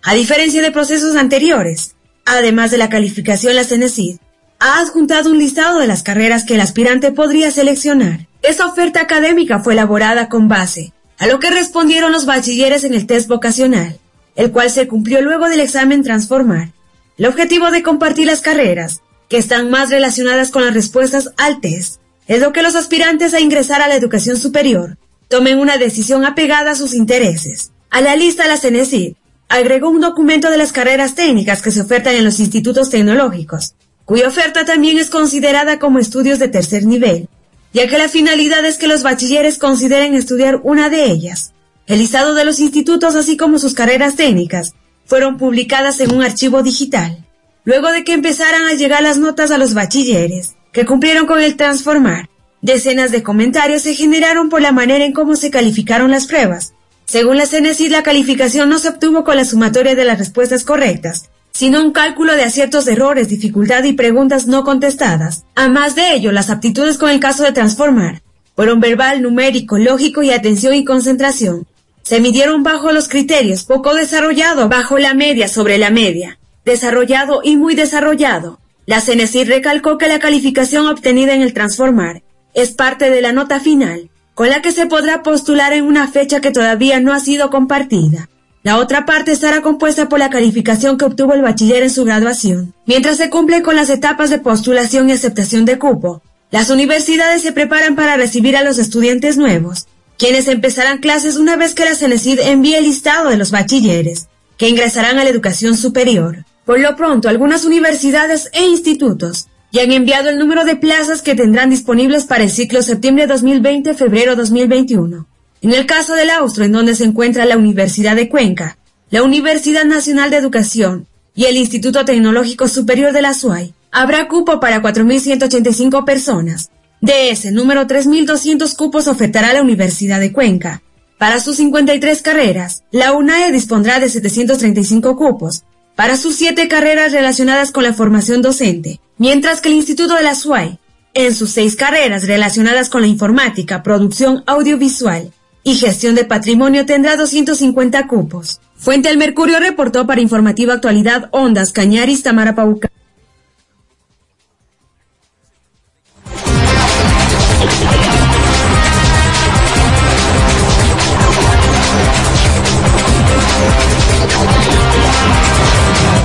A 0.03 0.13
diferencia 0.15 0.61
de 0.61 0.73
procesos 0.73 1.15
anteriores, 1.15 1.95
además 2.25 2.71
de 2.71 2.77
la 2.77 2.89
calificación, 2.89 3.55
la 3.55 3.63
CENESID 3.63 4.17
ha 4.59 4.81
adjuntado 4.81 5.31
un 5.31 5.37
listado 5.37 5.79
de 5.79 5.87
las 5.87 6.03
carreras 6.03 6.43
que 6.43 6.55
el 6.55 6.59
aspirante 6.59 7.13
podría 7.13 7.51
seleccionar. 7.51 8.27
Esta 8.41 8.65
oferta 8.65 8.99
académica 8.99 9.59
fue 9.59 9.71
elaborada 9.75 10.27
con 10.27 10.49
base 10.49 10.91
a 11.17 11.27
lo 11.27 11.39
que 11.39 11.49
respondieron 11.49 12.11
los 12.11 12.25
bachilleres 12.25 12.83
en 12.83 12.93
el 12.93 13.07
test 13.07 13.29
vocacional, 13.29 13.97
el 14.35 14.51
cual 14.51 14.69
se 14.71 14.89
cumplió 14.89 15.21
luego 15.21 15.47
del 15.47 15.61
examen 15.61 16.03
Transformar. 16.03 16.73
El 17.17 17.27
objetivo 17.27 17.71
de 17.71 17.81
compartir 17.81 18.27
las 18.27 18.41
carreras, 18.41 18.99
que 19.29 19.37
están 19.37 19.69
más 19.69 19.89
relacionadas 19.89 20.51
con 20.51 20.65
las 20.65 20.73
respuestas 20.73 21.31
al 21.37 21.61
test, 21.61 22.01
es 22.29 22.41
lo 22.41 22.53
que 22.53 22.61
los 22.61 22.75
aspirantes 22.75 23.33
a 23.33 23.39
ingresar 23.39 23.81
a 23.81 23.87
la 23.87 23.95
educación 23.95 24.37
superior 24.37 24.97
tomen 25.29 25.57
una 25.57 25.77
decisión 25.77 26.25
apegada 26.25 26.71
a 26.71 26.75
sus 26.75 26.93
intereses. 26.93 27.71
A 27.89 28.01
la 28.01 28.15
lista 28.15 28.47
la 28.47 28.57
CENESID 28.57 29.15
agregó 29.49 29.89
un 29.89 29.99
documento 29.99 30.51
de 30.51 30.57
las 30.57 30.71
carreras 30.71 31.15
técnicas 31.15 31.63
que 31.63 31.71
se 31.71 31.81
ofertan 31.81 32.15
en 32.15 32.23
los 32.23 32.39
institutos 32.39 32.91
tecnológicos, 32.91 33.73
cuya 34.05 34.27
oferta 34.27 34.63
también 34.63 34.99
es 34.99 35.09
considerada 35.09 35.79
como 35.79 35.97
estudios 35.97 36.37
de 36.37 36.49
tercer 36.49 36.85
nivel, 36.85 37.27
ya 37.73 37.87
que 37.87 37.97
la 37.97 38.07
finalidad 38.07 38.63
es 38.63 38.77
que 38.77 38.87
los 38.87 39.01
bachilleres 39.01 39.57
consideren 39.57 40.13
estudiar 40.13 40.59
una 40.61 40.89
de 40.89 41.05
ellas. 41.05 41.53
El 41.87 41.97
listado 41.97 42.35
de 42.35 42.45
los 42.45 42.59
institutos, 42.59 43.15
así 43.15 43.37
como 43.37 43.57
sus 43.57 43.73
carreras 43.73 44.15
técnicas, 44.15 44.73
fueron 45.07 45.39
publicadas 45.39 45.99
en 45.99 46.13
un 46.13 46.21
archivo 46.21 46.61
digital, 46.61 47.25
luego 47.63 47.91
de 47.91 48.03
que 48.03 48.13
empezaran 48.13 48.67
a 48.67 48.75
llegar 48.75 49.01
las 49.01 49.17
notas 49.17 49.49
a 49.49 49.57
los 49.57 49.73
bachilleres 49.73 50.58
que 50.71 50.85
cumplieron 50.85 51.25
con 51.25 51.41
el 51.41 51.55
transformar. 51.55 52.29
Decenas 52.61 53.11
de 53.11 53.23
comentarios 53.23 53.83
se 53.83 53.95
generaron 53.95 54.49
por 54.49 54.61
la 54.61 54.71
manera 54.71 55.05
en 55.05 55.13
cómo 55.13 55.35
se 55.35 55.49
calificaron 55.49 56.11
las 56.11 56.27
pruebas. 56.27 56.73
Según 57.05 57.37
la 57.37 57.47
CNESID, 57.47 57.91
la 57.91 58.03
calificación 58.03 58.69
no 58.69 58.77
se 58.77 58.89
obtuvo 58.89 59.23
con 59.23 59.35
la 59.35 59.45
sumatoria 59.45 59.95
de 59.95 60.05
las 60.05 60.19
respuestas 60.19 60.63
correctas, 60.63 61.29
sino 61.51 61.81
un 61.81 61.91
cálculo 61.91 62.35
de 62.35 62.43
aciertos 62.43 62.87
errores, 62.87 63.29
dificultad 63.29 63.83
y 63.83 63.93
preguntas 63.93 64.45
no 64.45 64.63
contestadas. 64.63 65.45
Además 65.55 65.95
de 65.95 66.13
ello, 66.13 66.31
las 66.31 66.49
aptitudes 66.49 66.97
con 66.97 67.09
el 67.09 67.19
caso 67.19 67.43
de 67.43 67.51
transformar 67.51 68.21
fueron 68.55 68.79
verbal, 68.79 69.21
numérico, 69.21 69.77
lógico 69.77 70.21
y 70.21 70.31
atención 70.31 70.73
y 70.75 70.85
concentración. 70.85 71.65
Se 72.03 72.19
midieron 72.19 72.61
bajo 72.61 72.91
los 72.91 73.07
criterios 73.07 73.63
poco 73.63 73.93
desarrollado, 73.93 74.67
bajo 74.67 74.99
la 74.99 75.13
media 75.13 75.47
sobre 75.47 75.77
la 75.77 75.89
media, 75.91 76.39
desarrollado 76.65 77.41
y 77.43 77.55
muy 77.55 77.75
desarrollado, 77.75 78.59
la 78.89 79.01
CENESID 79.01 79.47
recalcó 79.47 79.99
que 79.99 80.07
la 80.07 80.17
calificación 80.17 80.87
obtenida 80.87 81.35
en 81.35 81.43
el 81.43 81.53
Transformar 81.53 82.23
es 82.55 82.71
parte 82.71 83.11
de 83.11 83.21
la 83.21 83.33
nota 83.33 83.59
final, 83.59 84.09
con 84.33 84.49
la 84.49 84.63
que 84.63 84.71
se 84.71 84.87
podrá 84.87 85.21
postular 85.21 85.73
en 85.73 85.83
una 85.83 86.07
fecha 86.07 86.41
que 86.41 86.49
todavía 86.49 86.99
no 86.99 87.13
ha 87.13 87.19
sido 87.19 87.51
compartida. 87.51 88.29
La 88.63 88.79
otra 88.79 89.05
parte 89.05 89.31
estará 89.31 89.61
compuesta 89.61 90.09
por 90.09 90.17
la 90.17 90.31
calificación 90.31 90.97
que 90.97 91.05
obtuvo 91.05 91.35
el 91.35 91.43
bachiller 91.43 91.83
en 91.83 91.91
su 91.91 92.03
graduación. 92.03 92.73
Mientras 92.87 93.17
se 93.17 93.29
cumple 93.29 93.61
con 93.61 93.75
las 93.75 93.91
etapas 93.91 94.31
de 94.31 94.39
postulación 94.39 95.07
y 95.07 95.11
aceptación 95.11 95.65
de 95.65 95.77
cupo, 95.77 96.23
las 96.49 96.71
universidades 96.71 97.43
se 97.43 97.51
preparan 97.51 97.95
para 97.95 98.17
recibir 98.17 98.57
a 98.57 98.63
los 98.63 98.79
estudiantes 98.79 99.37
nuevos, 99.37 99.85
quienes 100.17 100.47
empezarán 100.47 100.97
clases 100.97 101.37
una 101.37 101.57
vez 101.57 101.75
que 101.75 101.85
la 101.85 101.93
CENESID 101.93 102.39
envíe 102.39 102.73
el 102.73 102.85
listado 102.85 103.29
de 103.29 103.37
los 103.37 103.51
bachilleres, 103.51 104.29
que 104.57 104.67
ingresarán 104.67 105.19
a 105.19 105.23
la 105.23 105.29
educación 105.29 105.77
superior. 105.77 106.43
Por 106.69 106.79
lo 106.79 106.95
pronto, 106.95 107.29
algunas 107.29 107.65
universidades 107.65 108.51
e 108.53 108.63
institutos 108.63 109.47
ya 109.71 109.81
han 109.81 109.91
enviado 109.91 110.29
el 110.29 110.37
número 110.37 110.65
de 110.65 110.75
plazas 110.75 111.23
que 111.23 111.33
tendrán 111.33 111.71
disponibles 111.71 112.25
para 112.25 112.43
el 112.43 112.51
ciclo 112.51 112.83
septiembre 112.83 113.27
2020-febrero 113.27 114.35
2021. 114.35 115.25
En 115.63 115.73
el 115.73 115.87
caso 115.87 116.13
del 116.13 116.29
Austro, 116.29 116.65
en 116.65 116.71
donde 116.71 116.93
se 116.93 117.05
encuentra 117.05 117.45
la 117.45 117.57
Universidad 117.57 118.15
de 118.15 118.29
Cuenca, 118.29 118.77
la 119.09 119.23
Universidad 119.23 119.83
Nacional 119.83 120.29
de 120.29 120.37
Educación 120.37 121.07
y 121.33 121.45
el 121.45 121.57
Instituto 121.57 122.05
Tecnológico 122.05 122.67
Superior 122.67 123.13
de 123.13 123.23
la 123.23 123.33
SUAY, 123.33 123.73
habrá 123.91 124.27
cupo 124.27 124.59
para 124.59 124.79
4.185 124.83 126.05
personas. 126.05 126.69
De 127.01 127.31
ese 127.31 127.51
número, 127.51 127.87
3.200 127.87 128.75
cupos 128.75 129.07
ofertará 129.07 129.53
la 129.53 129.63
Universidad 129.63 130.19
de 130.19 130.31
Cuenca. 130.31 130.83
Para 131.17 131.39
sus 131.39 131.55
53 131.55 132.21
carreras, 132.21 132.83
la 132.91 133.13
UNAE 133.13 133.51
dispondrá 133.51 133.99
de 133.99 134.07
735 134.07 135.17
cupos, 135.17 135.63
para 135.99 136.15
sus 136.15 136.37
siete 136.37 136.69
carreras 136.69 137.11
relacionadas 137.11 137.73
con 137.73 137.83
la 137.83 137.91
formación 137.91 138.41
docente, 138.41 139.01
mientras 139.17 139.59
que 139.59 139.67
el 139.67 139.75
Instituto 139.75 140.15
de 140.15 140.23
la 140.23 140.33
SUAY, 140.33 140.79
en 141.13 141.35
sus 141.35 141.49
seis 141.49 141.75
carreras 141.75 142.25
relacionadas 142.25 142.87
con 142.87 143.01
la 143.01 143.07
informática, 143.07 143.83
producción 143.83 144.41
audiovisual 144.47 145.33
y 145.61 145.75
gestión 145.75 146.15
de 146.15 146.23
patrimonio, 146.23 146.85
tendrá 146.85 147.17
250 147.17 148.07
cupos. 148.07 148.61
Fuente 148.77 149.09
El 149.09 149.17
Mercurio 149.17 149.59
reportó 149.59 150.07
para 150.07 150.21
Informativa 150.21 150.75
Actualidad 150.75 151.27
Ondas 151.33 151.73
Cañaris 151.73 152.23
Tamara 152.23 152.55
Pauca. 152.55 152.89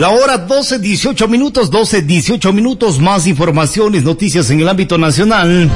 La 0.04 0.10
hora 0.10 0.36
12, 0.36 0.80
18 0.80 1.28
minutos, 1.28 1.70
12, 1.70 2.02
18 2.02 2.52
minutos, 2.52 3.00
más 3.00 3.26
informaciones, 3.26 4.04
noticias 4.04 4.50
en 4.50 4.60
el 4.60 4.68
ámbito 4.68 4.98
nacional. 4.98 5.70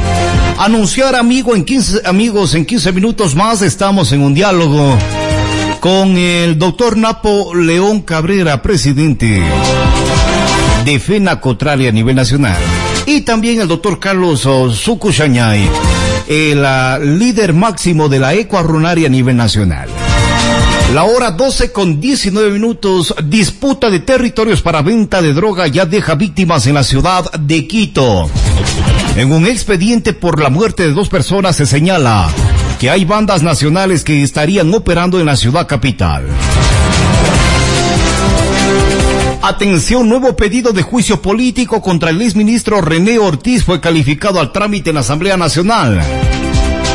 Anunciar 0.59 1.17
amigo 1.17 1.57
en 1.57 1.65
15, 1.65 2.03
amigos 2.05 2.55
en 2.55 2.67
15 2.67 2.93
minutos 2.93 3.35
más, 3.35 3.63
estamos 3.63 4.13
en 4.13 4.21
un 4.21 4.35
diálogo. 4.35 4.99
con 5.81 6.19
el 6.19 6.59
doctor 6.59 6.99
Napo 6.99 7.55
León 7.55 8.03
Cabrera, 8.03 8.61
presidente 8.61 9.43
de 10.85 11.01
FENA 11.01 11.41
Cotrali 11.41 11.87
a 11.87 11.93
nivel 11.93 12.15
nacional. 12.15 12.59
Y 13.07 13.23
también 13.23 13.63
el 13.63 13.69
doctor 13.69 13.99
Carlos 13.99 14.47
Sucushañay, 14.75 15.71
el 16.29 16.67
ah, 16.67 16.99
líder 16.99 17.55
máximo 17.55 18.11
de 18.11 18.19
la 18.19 18.35
ecoarronaria 18.35 19.07
a 19.07 19.11
nivel 19.11 19.39
nacional. 19.39 19.89
La 20.95 21.05
hora 21.05 21.33
12 21.33 21.71
con 21.71 22.01
19 22.01 22.51
minutos, 22.51 23.15
disputa 23.25 23.91
de 23.91 24.01
territorios 24.01 24.63
para 24.63 24.81
venta 24.81 25.21
de 25.21 25.35
droga 25.35 25.67
ya 25.67 25.85
deja 25.85 26.15
víctimas 26.15 26.67
en 26.67 26.75
la 26.75 26.83
ciudad 26.83 27.31
de 27.33 27.67
Quito. 27.69 28.31
En 29.15 29.31
un 29.31 29.47
expediente 29.47 30.15
por 30.15 30.41
la 30.41 30.49
muerte 30.49 30.85
de 30.85 30.95
dos 30.95 31.11
personas 31.11 31.57
se 31.57 31.67
señala 31.67 32.31
que 32.81 32.89
hay 32.89 33.05
bandas 33.05 33.43
nacionales 33.43 34.03
que 34.03 34.23
estarían 34.23 34.73
operando 34.73 35.21
en 35.21 35.27
la 35.27 35.37
ciudad 35.37 35.67
capital. 35.67 36.25
Atención, 39.43 40.09
nuevo 40.09 40.37
pedido 40.37 40.73
de 40.73 40.83
juicio 40.83 41.21
político 41.21 41.83
contra 41.83 42.11
el 42.11 42.23
exministro 42.23 42.81
René 42.81 43.19
Ortiz 43.19 43.63
fue 43.63 43.79
calificado 43.79 44.41
al 44.41 44.53
trámite 44.53 44.91
en 44.91 44.95
la 44.95 45.01
Asamblea 45.01 45.37
Nacional. 45.37 46.01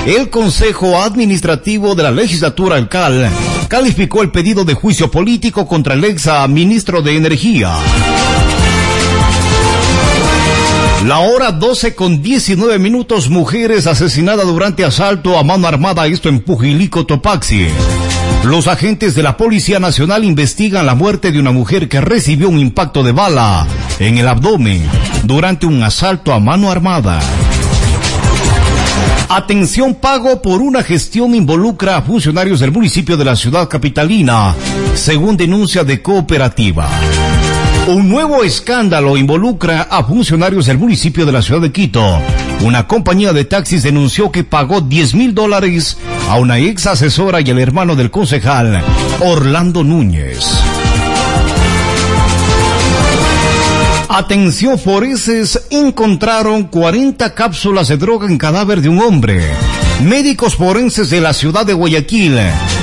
El 0.07 0.31
Consejo 0.31 0.99
Administrativo 0.99 1.93
de 1.93 2.03
la 2.03 2.11
Legislatura 2.11 2.77
el 2.77 2.89
CAL 2.89 3.29
calificó 3.67 4.21
el 4.21 4.31
pedido 4.31 4.65
de 4.65 4.73
juicio 4.73 5.09
político 5.09 5.67
contra 5.67 5.93
el 5.93 6.03
ex 6.03 6.29
ministro 6.49 7.01
de 7.01 7.15
Energía. 7.15 7.73
La 11.05 11.19
hora 11.19 11.51
12 11.51 11.95
con 11.95 12.21
19 12.21 12.79
minutos, 12.79 13.29
mujeres 13.29 13.87
asesinadas 13.87 14.45
durante 14.45 14.85
asalto 14.85 15.37
a 15.37 15.43
mano 15.43 15.67
armada, 15.67 16.07
esto 16.07 16.29
en 16.29 16.39
Pujilico, 16.39 17.05
Topaxi. 17.05 17.67
Los 18.45 18.67
agentes 18.67 19.13
de 19.13 19.23
la 19.23 19.35
Policía 19.35 19.79
Nacional 19.79 20.23
investigan 20.23 20.85
la 20.85 20.95
muerte 20.95 21.31
de 21.31 21.39
una 21.39 21.51
mujer 21.51 21.89
que 21.89 21.99
recibió 21.99 22.47
un 22.49 22.59
impacto 22.59 23.03
de 23.03 23.11
bala 23.11 23.67
en 23.99 24.17
el 24.17 24.27
abdomen 24.27 24.81
durante 25.23 25.65
un 25.65 25.83
asalto 25.83 26.33
a 26.33 26.39
mano 26.39 26.71
armada. 26.71 27.19
Atención 29.29 29.95
pago 29.95 30.41
por 30.41 30.61
una 30.61 30.83
gestión 30.83 31.33
involucra 31.33 31.97
a 31.97 32.01
funcionarios 32.01 32.59
del 32.59 32.71
municipio 32.71 33.17
de 33.17 33.25
la 33.25 33.35
ciudad 33.35 33.67
capitalina, 33.67 34.55
según 34.95 35.37
denuncia 35.37 35.83
de 35.83 36.01
cooperativa. 36.01 36.87
Un 37.87 38.07
nuevo 38.07 38.43
escándalo 38.43 39.17
involucra 39.17 39.81
a 39.89 40.03
funcionarios 40.03 40.67
del 40.67 40.77
municipio 40.77 41.25
de 41.25 41.31
la 41.31 41.41
ciudad 41.41 41.61
de 41.61 41.71
Quito. 41.71 42.17
Una 42.61 42.87
compañía 42.87 43.33
de 43.33 43.43
taxis 43.43 43.83
denunció 43.83 44.31
que 44.31 44.45
pagó 44.45 44.79
10 44.79 45.15
mil 45.15 45.35
dólares 45.35 45.97
a 46.29 46.37
una 46.37 46.59
ex 46.59 46.87
asesora 46.87 47.41
y 47.41 47.49
el 47.49 47.59
hermano 47.59 47.95
del 47.95 48.09
concejal, 48.09 48.81
Orlando 49.19 49.83
Núñez. 49.83 50.72
Atención 54.09 54.77
forenses, 54.77 55.67
encontraron 55.69 56.63
40 56.63 57.33
cápsulas 57.33 57.87
de 57.87 57.97
droga 57.97 58.27
en 58.27 58.37
cadáver 58.37 58.81
de 58.81 58.89
un 58.89 58.99
hombre. 58.99 59.41
Médicos 60.03 60.55
forenses 60.55 61.09
de 61.09 61.21
la 61.21 61.33
ciudad 61.33 61.65
de 61.65 61.73
Guayaquil 61.73 62.37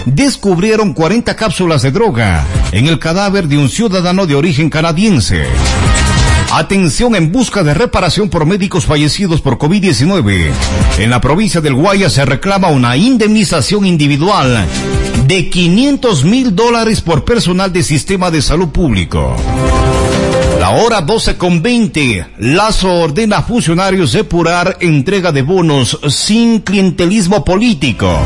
descubrieron 0.06 0.92
40 0.92 1.36
cápsulas 1.36 1.82
de 1.82 1.90
droga 1.90 2.44
en 2.72 2.86
el 2.86 2.98
cadáver 2.98 3.46
de 3.48 3.58
un 3.58 3.68
ciudadano 3.68 4.26
de 4.26 4.34
origen 4.34 4.70
canadiense. 4.70 5.44
Atención 6.52 7.14
en 7.14 7.30
busca 7.30 7.62
de 7.62 7.74
reparación 7.74 8.28
por 8.28 8.44
médicos 8.44 8.86
fallecidos 8.86 9.40
por 9.40 9.56
COVID-19. 9.56 10.50
En 10.98 11.10
la 11.10 11.20
provincia 11.20 11.60
del 11.60 11.74
Guaya 11.74 12.10
se 12.10 12.24
reclama 12.24 12.68
una 12.68 12.96
indemnización 12.96 13.86
individual 13.86 14.66
de 15.26 15.48
500 15.48 16.24
mil 16.24 16.56
dólares 16.56 17.02
por 17.02 17.24
personal 17.24 17.72
de 17.72 17.84
sistema 17.84 18.32
de 18.32 18.42
salud 18.42 18.70
público. 18.70 19.36
La 20.70 20.76
hora 20.76 21.00
12 21.00 21.36
con 21.36 21.60
20. 21.60 22.26
Lazo 22.38 22.94
ordena 22.94 23.38
a 23.38 23.42
funcionarios 23.42 24.12
depurar 24.12 24.76
entrega 24.78 25.32
de 25.32 25.42
bonos 25.42 25.98
sin 26.08 26.60
clientelismo 26.60 27.44
político. 27.44 28.16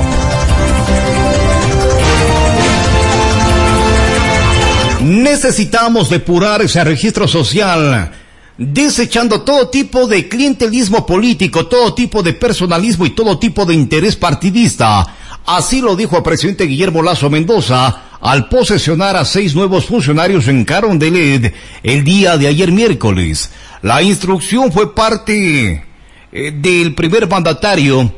Necesitamos 5.01 6.11
depurar 6.11 6.61
ese 6.61 6.85
registro 6.85 7.27
social, 7.27 8.13
desechando 8.59 9.41
todo 9.41 9.71
tipo 9.71 10.07
de 10.07 10.29
clientelismo 10.29 11.07
político, 11.07 11.67
todo 11.67 11.95
tipo 11.95 12.23
de 12.23 12.35
personalismo 12.35 13.07
y 13.07 13.11
todo 13.11 13.39
tipo 13.39 13.65
de 13.65 13.73
interés 13.73 14.17
partidista. 14.17 15.07
Así 15.47 15.83
lo 15.83 15.95
dijo 15.95 16.17
el 16.17 16.23
presidente 16.23 16.65
Guillermo 16.65 17.03
Lazo 17.03 17.29
Mendoza 17.29 18.03
al 18.21 18.49
posesionar 18.49 19.17
a 19.17 19.27
seis 19.27 19.55
nuevos 19.55 19.85
funcionarios 19.85 20.49
en 20.49 20.65
Carondelet 20.65 21.53
el 21.83 22.03
día 22.03 22.39
de 22.39 22.47
ayer 22.47 22.73
miércoles. 22.73 23.51
La 23.83 24.03
instrucción 24.03 24.73
fue 24.73 24.95
parte 24.95 25.85
eh, 26.33 26.51
del 26.51 26.95
primer 26.95 27.29
mandatario 27.29 28.15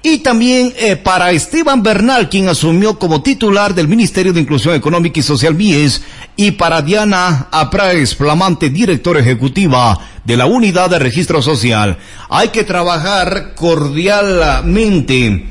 y 0.00 0.18
también 0.18 0.72
eh, 0.78 0.94
para 0.94 1.32
Esteban 1.32 1.82
Bernal, 1.82 2.28
quien 2.28 2.48
asumió 2.48 2.96
como 3.00 3.22
titular 3.22 3.74
del 3.74 3.88
Ministerio 3.88 4.32
de 4.32 4.40
Inclusión 4.40 4.76
Económica 4.76 5.18
y 5.18 5.24
Social 5.24 5.56
MIES, 5.56 6.02
y 6.36 6.52
para 6.52 6.82
Diana 6.82 7.48
Apraes, 7.50 8.14
flamante 8.14 8.70
directora 8.70 9.18
ejecutiva 9.18 9.98
de 10.24 10.36
la 10.36 10.46
Unidad 10.46 10.88
de 10.90 11.00
Registro 11.00 11.42
Social. 11.42 11.98
Hay 12.28 12.50
que 12.50 12.62
trabajar 12.62 13.54
cordialmente 13.56 15.48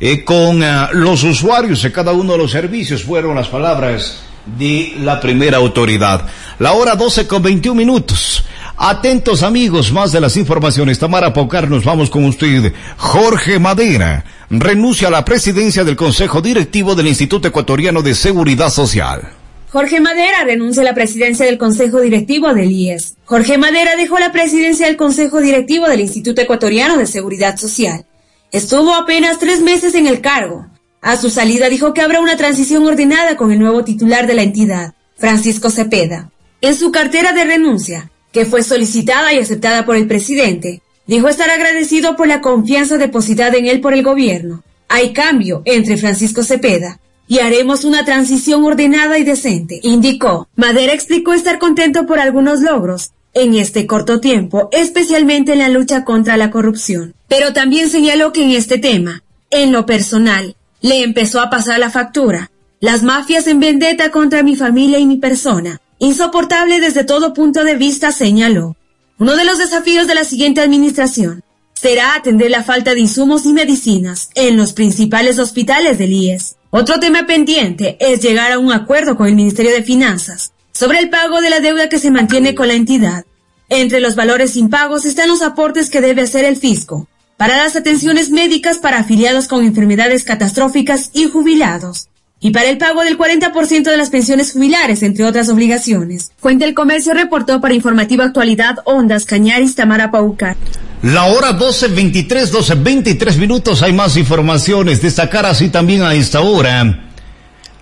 eh, 0.00 0.24
con 0.24 0.62
eh, 0.62 0.88
los 0.92 1.24
usuarios 1.24 1.82
de 1.82 1.92
cada 1.92 2.12
uno 2.12 2.32
de 2.32 2.38
los 2.38 2.50
servicios, 2.50 3.04
fueron 3.04 3.34
las 3.34 3.48
palabras 3.48 4.22
de 4.56 4.94
la 5.00 5.20
primera 5.20 5.58
autoridad. 5.58 6.26
La 6.58 6.72
hora 6.72 6.94
12 6.96 7.26
con 7.26 7.42
21 7.42 7.74
minutos. 7.74 8.44
Atentos 8.76 9.42
amigos, 9.42 9.92
más 9.92 10.12
de 10.12 10.20
las 10.20 10.36
informaciones. 10.36 10.98
Tamara 10.98 11.32
Paucar, 11.32 11.68
nos 11.68 11.84
vamos 11.84 12.10
con 12.10 12.24
usted. 12.24 12.72
Jorge 12.96 13.58
Madera 13.58 14.24
renuncia 14.50 15.08
a 15.08 15.10
la 15.10 15.24
presidencia 15.24 15.84
del 15.84 15.96
Consejo 15.96 16.40
Directivo 16.40 16.94
del 16.94 17.08
Instituto 17.08 17.48
Ecuatoriano 17.48 18.02
de 18.02 18.14
Seguridad 18.14 18.70
Social. 18.70 19.32
Jorge 19.70 20.00
Madera 20.00 20.44
renuncia 20.44 20.80
a 20.80 20.84
la 20.84 20.94
presidencia 20.94 21.44
del 21.44 21.58
Consejo 21.58 22.00
Directivo 22.00 22.54
del 22.54 22.70
IES. 22.70 23.16
Jorge 23.26 23.58
Madera 23.58 23.96
dejó 23.96 24.18
la 24.18 24.32
presidencia 24.32 24.86
del 24.86 24.96
Consejo 24.96 25.40
Directivo 25.40 25.86
del 25.88 26.00
Instituto 26.00 26.40
Ecuatoriano 26.40 26.96
de 26.96 27.06
Seguridad 27.06 27.56
Social. 27.58 28.06
Estuvo 28.50 28.94
apenas 28.94 29.38
tres 29.38 29.60
meses 29.60 29.94
en 29.94 30.06
el 30.06 30.22
cargo. 30.22 30.66
A 31.02 31.18
su 31.18 31.28
salida 31.28 31.68
dijo 31.68 31.92
que 31.92 32.00
habrá 32.00 32.20
una 32.20 32.38
transición 32.38 32.86
ordenada 32.86 33.36
con 33.36 33.52
el 33.52 33.58
nuevo 33.58 33.84
titular 33.84 34.26
de 34.26 34.32
la 34.32 34.42
entidad, 34.42 34.94
Francisco 35.18 35.68
Cepeda. 35.68 36.30
En 36.62 36.74
su 36.74 36.90
cartera 36.90 37.34
de 37.34 37.44
renuncia, 37.44 38.10
que 38.32 38.46
fue 38.46 38.62
solicitada 38.62 39.34
y 39.34 39.38
aceptada 39.38 39.84
por 39.84 39.96
el 39.96 40.06
presidente, 40.06 40.80
dijo 41.06 41.28
estar 41.28 41.50
agradecido 41.50 42.16
por 42.16 42.26
la 42.26 42.40
confianza 42.40 42.96
depositada 42.96 43.58
en 43.58 43.66
él 43.66 43.82
por 43.82 43.92
el 43.92 44.02
gobierno. 44.02 44.62
Hay 44.88 45.12
cambio 45.12 45.60
entre 45.66 45.98
Francisco 45.98 46.42
Cepeda 46.42 47.00
y 47.26 47.40
haremos 47.40 47.84
una 47.84 48.06
transición 48.06 48.64
ordenada 48.64 49.18
y 49.18 49.24
decente, 49.24 49.78
indicó. 49.82 50.48
Madera 50.56 50.94
explicó 50.94 51.34
estar 51.34 51.58
contento 51.58 52.06
por 52.06 52.18
algunos 52.18 52.62
logros 52.62 53.12
en 53.38 53.54
este 53.54 53.86
corto 53.86 54.20
tiempo, 54.20 54.68
especialmente 54.72 55.52
en 55.52 55.60
la 55.60 55.68
lucha 55.68 56.04
contra 56.04 56.36
la 56.36 56.50
corrupción. 56.50 57.14
Pero 57.28 57.52
también 57.52 57.88
señaló 57.88 58.32
que 58.32 58.42
en 58.42 58.50
este 58.50 58.78
tema, 58.78 59.22
en 59.50 59.72
lo 59.72 59.86
personal, 59.86 60.56
le 60.80 61.02
empezó 61.02 61.40
a 61.40 61.50
pasar 61.50 61.78
la 61.78 61.90
factura. 61.90 62.50
Las 62.80 63.02
mafias 63.02 63.46
en 63.46 63.60
vendetta 63.60 64.10
contra 64.10 64.42
mi 64.42 64.56
familia 64.56 64.98
y 64.98 65.06
mi 65.06 65.16
persona, 65.16 65.80
insoportable 65.98 66.80
desde 66.80 67.04
todo 67.04 67.34
punto 67.34 67.64
de 67.64 67.76
vista, 67.76 68.12
señaló. 68.12 68.76
Uno 69.18 69.36
de 69.36 69.44
los 69.44 69.58
desafíos 69.58 70.06
de 70.06 70.14
la 70.14 70.24
siguiente 70.24 70.60
administración 70.60 71.42
será 71.74 72.14
atender 72.14 72.50
la 72.50 72.64
falta 72.64 72.94
de 72.94 73.00
insumos 73.00 73.46
y 73.46 73.52
medicinas 73.52 74.30
en 74.34 74.56
los 74.56 74.72
principales 74.72 75.38
hospitales 75.38 75.98
del 75.98 76.12
IES. 76.12 76.56
Otro 76.70 77.00
tema 77.00 77.26
pendiente 77.26 77.96
es 78.00 78.20
llegar 78.20 78.52
a 78.52 78.58
un 78.58 78.72
acuerdo 78.72 79.16
con 79.16 79.26
el 79.26 79.36
Ministerio 79.36 79.72
de 79.72 79.82
Finanzas 79.82 80.52
sobre 80.72 80.98
el 80.98 81.10
pago 81.10 81.40
de 81.40 81.50
la 81.50 81.60
deuda 81.60 81.88
que 81.88 81.98
se 81.98 82.10
mantiene 82.10 82.54
con 82.54 82.68
la 82.68 82.74
entidad. 82.74 83.24
Entre 83.70 84.00
los 84.00 84.14
valores 84.14 84.56
impagos 84.56 85.04
están 85.04 85.28
los 85.28 85.42
aportes 85.42 85.90
que 85.90 86.00
debe 86.00 86.22
hacer 86.22 86.44
el 86.44 86.56
fisco 86.56 87.06
para 87.36 87.56
las 87.56 87.76
atenciones 87.76 88.30
médicas 88.30 88.78
para 88.78 88.98
afiliados 88.98 89.46
con 89.46 89.64
enfermedades 89.64 90.24
catastróficas 90.24 91.10
y 91.12 91.28
jubilados 91.28 92.08
y 92.40 92.50
para 92.50 92.68
el 92.70 92.78
pago 92.78 93.02
del 93.02 93.18
40% 93.18 93.82
de 93.82 93.96
las 93.96 94.10
pensiones 94.10 94.52
jubilares, 94.52 95.02
entre 95.02 95.24
otras 95.24 95.48
obligaciones. 95.48 96.30
Fuente 96.38 96.64
el 96.64 96.74
Comercio 96.74 97.12
reportó 97.12 97.60
para 97.60 97.74
Informativa 97.74 98.24
Actualidad 98.24 98.78
Ondas 98.84 99.24
Cañaris 99.24 99.74
Tamara 99.74 100.10
Paucar. 100.10 100.56
La 101.02 101.24
hora 101.26 101.52
12, 101.52 101.88
23, 101.88 102.50
12, 102.50 102.74
23 102.76 103.38
minutos. 103.38 103.82
Hay 103.82 103.92
más 103.92 104.16
informaciones. 104.16 105.02
Destacar 105.02 105.46
así 105.46 105.68
también 105.68 106.02
a 106.02 106.14
esta 106.14 106.40
hora 106.40 107.10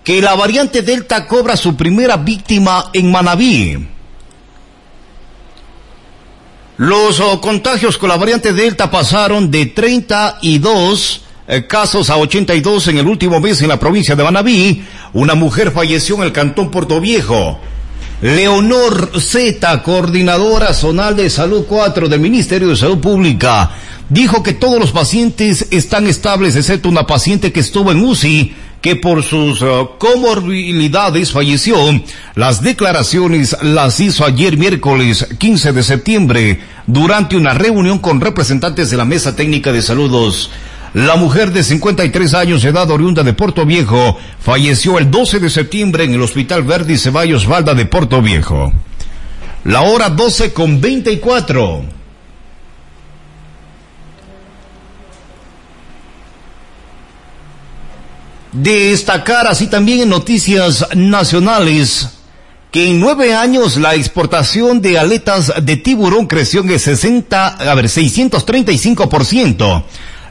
que 0.03 0.20
la 0.22 0.35
variante 0.35 0.83
Delta 0.83 1.27
cobra 1.27 1.57
su 1.57 1.77
primera 1.77 2.16
víctima 2.16 2.90
en 2.92 3.11
Manabí. 3.11 3.95
Los 6.79 7.21
oh, 7.21 7.41
contagios 7.41 7.97
con 7.97 8.11
la 8.11 8.19
variante 8.19 8.53
Delta 8.53 8.91
pasaron 8.91 9.51
de 9.51 9.65
32 9.65 11.23
eh, 11.49 11.67
casos 11.67 12.11
a 12.11 12.19
82 12.19 12.89
en 12.89 12.99
el 12.99 13.07
último 13.07 13.41
mes 13.41 13.62
en 13.62 13.69
la 13.69 13.81
provincia 13.81 14.15
de 14.15 14.23
Manabí. 14.23 14.85
Una 15.15 15.35
mujer 15.35 15.71
falleció 15.71 16.17
en 16.17 16.25
el 16.25 16.33
cantón 16.33 16.71
Puerto 16.71 17.01
Viejo. 17.01 17.59
Leonor 18.21 19.11
Z, 19.19 19.83
coordinadora 19.83 20.75
zonal 20.75 21.17
de 21.17 21.31
salud 21.31 21.65
4 21.67 22.11
del 22.11 22.21
Ministerio 22.21 22.69
de 22.69 22.77
Salud 22.77 22.99
Pública, 22.99 23.71
dijo 24.11 24.43
que 24.43 24.53
todos 24.53 24.79
los 24.79 24.93
pacientes 24.93 25.69
están 25.71 26.07
estables, 26.07 26.57
excepto 26.57 26.91
una 26.91 27.07
paciente 27.07 27.53
que 27.53 27.61
estuvo 27.61 27.91
en 27.91 28.03
UCI, 28.03 28.55
que 28.87 28.94
por 28.94 29.25
sus 29.25 29.62
uh, 29.62 29.88
comorbilidades 29.99 31.33
falleció. 31.33 31.77
Las 32.37 32.62
declaraciones 32.62 33.57
las 33.61 33.99
hizo 33.99 34.25
ayer 34.25 34.57
miércoles 34.57 35.27
15 35.38 35.72
de 35.72 35.83
septiembre 35.83 36.61
durante 36.87 37.37
una 37.37 37.53
reunión 37.53 37.99
con 37.99 38.20
representantes 38.20 38.88
de 38.88 38.96
la 38.96 39.05
Mesa 39.05 39.35
Técnica 39.35 39.72
de 39.72 39.83
Saludos. 39.83 40.53
La 40.94 41.16
mujer 41.16 41.51
de 41.51 41.64
53 41.64 42.35
años 42.35 42.62
de 42.62 42.68
edad 42.68 42.88
oriunda 42.88 43.25
de 43.25 43.33
Puerto 43.33 43.66
Viejo 43.66 44.18
falleció 44.38 45.01
el 45.01 45.11
12 45.11 45.40
de 45.40 45.51
septiembre 45.51 46.05
en 46.05 46.14
el 46.14 46.22
Hospital 46.22 46.62
Verdi 46.62 46.96
Ceballos 46.96 47.49
Valda 47.49 47.75
de 47.75 47.87
Puerto 47.87 48.22
Viejo. 48.22 48.72
La 49.64 49.81
hora 49.81 50.11
12 50.11 50.53
con 50.53 50.81
24. 50.81 51.95
Destacar 58.52 59.46
así 59.46 59.66
también 59.66 60.00
en 60.00 60.09
noticias 60.09 60.88
nacionales 60.94 62.09
que 62.70 62.88
en 62.90 63.00
nueve 63.00 63.35
años 63.35 63.76
la 63.78 63.94
exportación 63.94 64.82
de 64.82 64.98
aletas 64.98 65.52
de 65.62 65.76
tiburón 65.76 66.26
creció 66.26 66.61
en 66.61 66.78
60, 66.78 67.46
a 67.46 67.74
ver, 67.74 67.87
635%. 67.87 69.85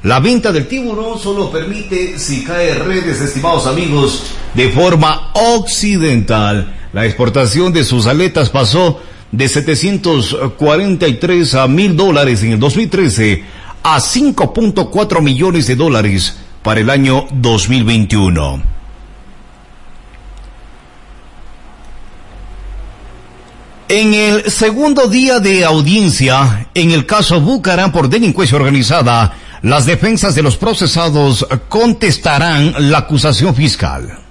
La 0.04 0.19
venta 0.19 0.51
del 0.51 0.67
tiburón 0.67 1.17
solo 1.19 1.49
permite 1.49 2.19
si 2.19 2.43
cae 2.43 2.75
redes, 2.75 3.21
estimados 3.21 3.65
amigos, 3.65 4.25
de 4.54 4.69
forma 4.69 5.32
occidental. 5.34 6.78
La 6.93 7.08
exportación 7.08 7.73
de 7.73 7.84
sus 7.84 8.06
aletas 8.06 8.51
pasó 8.51 9.01
de 9.32 9.49
743 9.49 11.56
a 11.56 11.67
mil 11.67 11.97
dólares 11.97 12.43
en 12.43 12.51
el 12.51 12.60
2013 12.60 13.43
a 13.82 13.97
5.4 13.97 15.21
millones 15.21 15.65
de 15.65 15.75
dólares 15.75 16.36
para 16.65 16.82
el 16.82 16.89
año 16.89 17.28
2021. 17.32 18.63
En 23.88 24.13
el 24.15 24.49
segundo 24.49 25.08
día 25.08 25.39
de 25.39 25.63
audiencia, 25.63 26.69
en 26.73 26.89
el 26.89 27.06
caso 27.06 27.39
Bucarán 27.39 27.91
por 27.91 28.10
delincuencia 28.10 28.58
organizada, 28.58 29.38
las 29.62 29.86
defensas 29.86 30.34
de 30.34 30.41
los 30.41 30.58
procesados 30.58 31.45
contestarán 31.69 32.73
la 32.89 32.97
acusación 32.97 33.54
fiscal. 33.54 34.21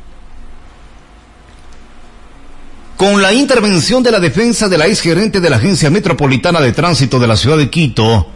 Con 2.97 3.23
la 3.23 3.33
intervención 3.33 4.03
de 4.03 4.11
la 4.11 4.19
defensa 4.19 4.69
de 4.69 4.79
la 4.79 4.87
exgerente 4.89 5.41
de 5.41 5.51
la 5.51 5.57
Agencia 5.57 5.89
Metropolitana 5.89 6.61
de 6.61 6.73
Tránsito 6.73 7.21
de 7.21 7.29
la 7.29 7.37
ciudad 7.37 7.59
de 7.59 7.71
Quito, 7.71 8.27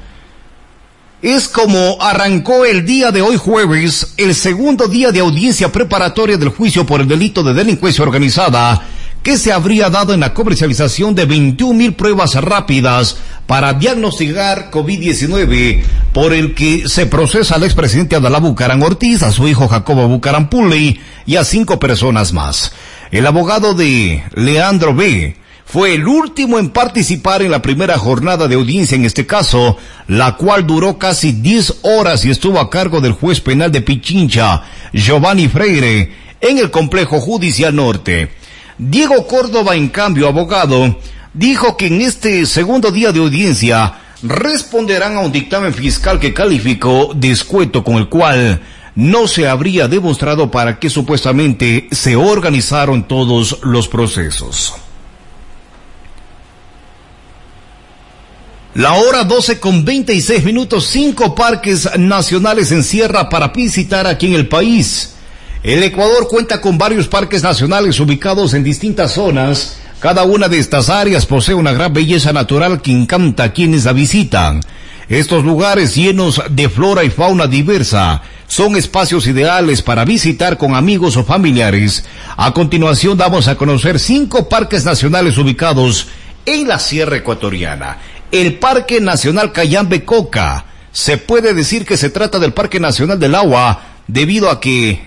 es 1.23 1.49
como 1.49 2.01
arrancó 2.01 2.65
el 2.65 2.87
día 2.87 3.11
de 3.11 3.23
hoy 3.23 3.37
jueves 3.37 4.15
el 4.17 4.35
segundo 4.35 4.87
día 4.87 5.11
de 5.11 5.21
audiencia 5.21 5.73
preparatoria 5.73 6.37
del 6.37 6.51
juicio 6.51 6.87
por 6.87 7.01
el 7.01 7.09
delito 7.09 7.43
de 7.43 7.55
delincuencia 7.55 8.05
organizada 8.05 8.87
que 9.23 9.37
se 9.37 9.53
habría 9.53 9.91
dado 9.91 10.15
en 10.15 10.21
la 10.21 10.33
comercialización 10.33 11.15
de 11.15 11.27
21 11.27 11.75
mil 11.75 11.95
pruebas 11.95 12.35
rápidas 12.37 13.17
para 13.47 13.75
diagnosticar 13.75 14.71
COVID-19, 14.71 15.83
por 16.13 16.33
el 16.33 16.55
que 16.55 16.89
se 16.89 17.07
procesa 17.07 17.57
al 17.57 17.65
expresidente 17.65 18.15
Adalá 18.15 18.39
Bucaran 18.39 18.83
Ortiz, 18.83 19.23
a 19.23 19.33
su 19.33 19.49
hijo 19.49 19.67
Jacobo 19.67 20.07
Bucaran 20.07 20.49
Pulley 20.49 21.01
y 21.27 21.37
a 21.37 21.45
cinco 21.45 21.81
personas 21.81 22.33
más. 22.33 22.73
El 23.11 23.27
abogado 23.27 23.75
de 23.75 24.23
Leandro 24.35 24.95
B. 24.95 25.37
fue 25.71 25.95
el 25.95 26.09
último 26.09 26.59
en 26.59 26.71
participar 26.71 27.43
en 27.43 27.51
la 27.51 27.61
primera 27.61 27.99
jornada 27.99 28.49
de 28.49 28.55
audiencia 28.55 28.97
en 28.97 29.05
este 29.05 29.27
caso, 29.27 29.77
la 30.07 30.37
cual 30.37 30.67
duró 30.67 30.97
casi 30.99 31.33
10 31.33 31.81
horas 31.83 32.25
y 32.25 32.31
estuvo 32.31 32.59
a 32.59 32.71
cargo 32.71 33.03
del 33.03 33.13
juez 33.13 33.43
penal 33.43 33.71
de 33.71 33.83
Pichincha, 33.83 34.63
Giovanni 34.95 35.47
Freire, 35.47 36.11
en 36.41 36.57
el 36.57 36.71
complejo 36.71 37.21
judicial 37.21 37.77
norte. 37.77 38.31
Diego 38.79 39.27
Córdoba, 39.27 39.77
en 39.77 39.89
cambio, 39.89 40.27
abogado, 40.27 40.97
dijo 41.35 41.77
que 41.77 41.89
en 41.89 42.01
este 42.01 42.47
segundo 42.47 42.91
día 42.91 43.13
de 43.13 43.21
audiencia 43.21 43.93
responderán 44.23 45.19
a 45.19 45.21
un 45.21 45.33
dictamen 45.33 45.75
fiscal 45.75 46.19
que 46.19 46.33
calificó 46.33 47.13
descuento 47.15 47.85
con 47.85 47.97
el 47.97 48.09
cual 48.09 48.63
no 48.95 49.29
se 49.29 49.47
habría 49.47 49.87
demostrado 49.87 50.51
para 50.51 50.79
qué 50.79 50.89
supuestamente 50.89 51.89
se 51.93 52.17
organizaron 52.17 53.07
todos 53.07 53.59
los 53.63 53.87
procesos. 53.87 54.75
La 58.79 58.93
hora 58.93 59.25
12 59.25 59.59
con 59.59 59.85
26 59.85 60.45
minutos, 60.45 60.87
cinco 60.87 61.35
parques 61.35 61.99
nacionales 61.99 62.71
en 62.71 62.85
sierra 62.85 63.29
para 63.29 63.49
visitar 63.49 64.07
aquí 64.07 64.29
en 64.29 64.35
el 64.35 64.47
país. 64.47 65.15
El 65.65 65.83
Ecuador 65.83 66.29
cuenta 66.29 66.61
con 66.61 66.79
varios 66.79 67.09
parques 67.09 67.43
nacionales 67.43 67.99
ubicados 67.99 68.55
en 68.55 68.63
distintas 68.63 69.15
zonas. 69.15 69.79
Cada 69.99 70.23
una 70.23 70.47
de 70.47 70.61
estas 70.61 70.91
áreas 70.91 71.27
posee 71.27 71.57
una 71.57 71.73
gran 71.73 71.93
belleza 71.93 72.33
natural 72.33 72.81
que 72.81 72.93
encanta 72.93 73.43
a 73.43 73.53
quienes 73.53 73.85
la 73.85 73.93
visitan. 73.93 74.61
Estos 75.09 75.45
lugares 75.45 75.97
llenos 75.97 76.41
de 76.49 76.69
flora 76.69 77.03
y 77.03 77.11
fauna 77.11 77.49
diversa 77.49 78.23
son 78.47 78.77
espacios 78.77 79.27
ideales 79.27 79.83
para 79.83 80.05
visitar 80.05 80.57
con 80.57 80.77
amigos 80.77 81.17
o 81.17 81.25
familiares. 81.25 82.05
A 82.37 82.55
continuación 82.55 83.19
damos 83.19 83.49
a 83.49 83.57
conocer 83.57 83.99
cinco 83.99 84.49
parques 84.49 84.85
nacionales 84.85 85.37
ubicados 85.37 86.07
en 86.47 86.69
la 86.69 86.79
Sierra 86.79 87.17
Ecuatoriana. 87.17 87.99
El 88.31 88.59
Parque 88.59 89.01
Nacional 89.01 89.53
Cayambe 89.53 90.05
Coca. 90.05 90.67
Se 90.93 91.17
puede 91.17 91.55
decir 91.55 91.87
que 91.87 91.97
se 91.97 92.11
trata 92.11 92.39
del 92.39 92.53
Parque 92.53 92.79
Nacional 92.79 93.19
del 93.19 93.35
Agua 93.35 93.81
debido 94.07 94.51
a 94.51 94.61
que 94.61 95.01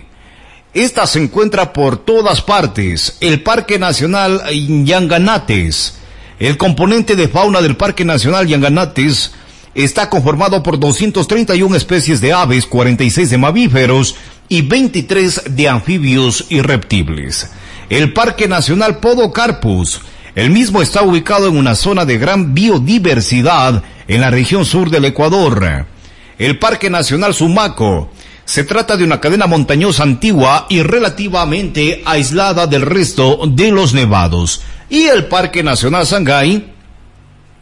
esta 0.74 1.06
se 1.06 1.22
encuentra 1.22 1.72
por 1.74 1.98
todas 1.98 2.42
partes. 2.42 3.18
El 3.20 3.44
Parque 3.44 3.78
Nacional 3.78 4.42
Yanganates. 4.86 5.96
El 6.40 6.58
componente 6.58 7.16
de 7.16 7.28
fauna 7.28 7.62
del 7.62 7.78
Parque 7.78 8.06
Nacional 8.06 8.48
Yanganates 8.48 9.34
está 9.76 10.10
conformado 10.10 10.64
por 10.64 10.80
231 10.80 11.76
especies 11.76 12.22
de 12.22 12.34
aves, 12.34 12.66
46 12.66 13.30
de 13.30 13.38
mamíferos 13.38 14.16
y 14.50 14.64
23 14.64 15.44
de 15.52 15.70
anfibios 15.70 16.46
y 16.50 16.62
reptiles. 16.62 17.52
El 17.90 18.14
Parque 18.14 18.48
Nacional 18.48 18.98
Podocarpus. 18.98 20.02
El 20.34 20.50
mismo 20.50 20.82
está 20.82 21.02
ubicado 21.04 21.48
en 21.50 21.58
una 21.58 21.76
zona 21.76 22.06
de 22.06 22.17
gran 22.17 22.54
biodiversidad 22.54 23.84
en 24.08 24.22
la 24.22 24.30
región 24.30 24.63
sur 24.63 24.89
del 24.89 25.04
Ecuador. 25.04 25.86
El 26.38 26.58
Parque 26.58 26.89
Nacional 26.89 27.34
Sumaco 27.34 28.10
se 28.46 28.63
trata 28.63 28.96
de 28.96 29.04
una 29.04 29.20
cadena 29.20 29.46
montañosa 29.46 30.04
antigua 30.04 30.67
y 30.70 30.84
relativamente 30.84 32.02
aislada 32.06 32.65
del 32.65 32.84
resto 32.84 33.41
de 33.46 33.72
los 33.72 33.94
nevados. 33.94 34.62
Y 34.89 35.04
el 35.04 35.26
Parque 35.26 35.63
Nacional 35.63 36.06
Sangay, 36.06 36.65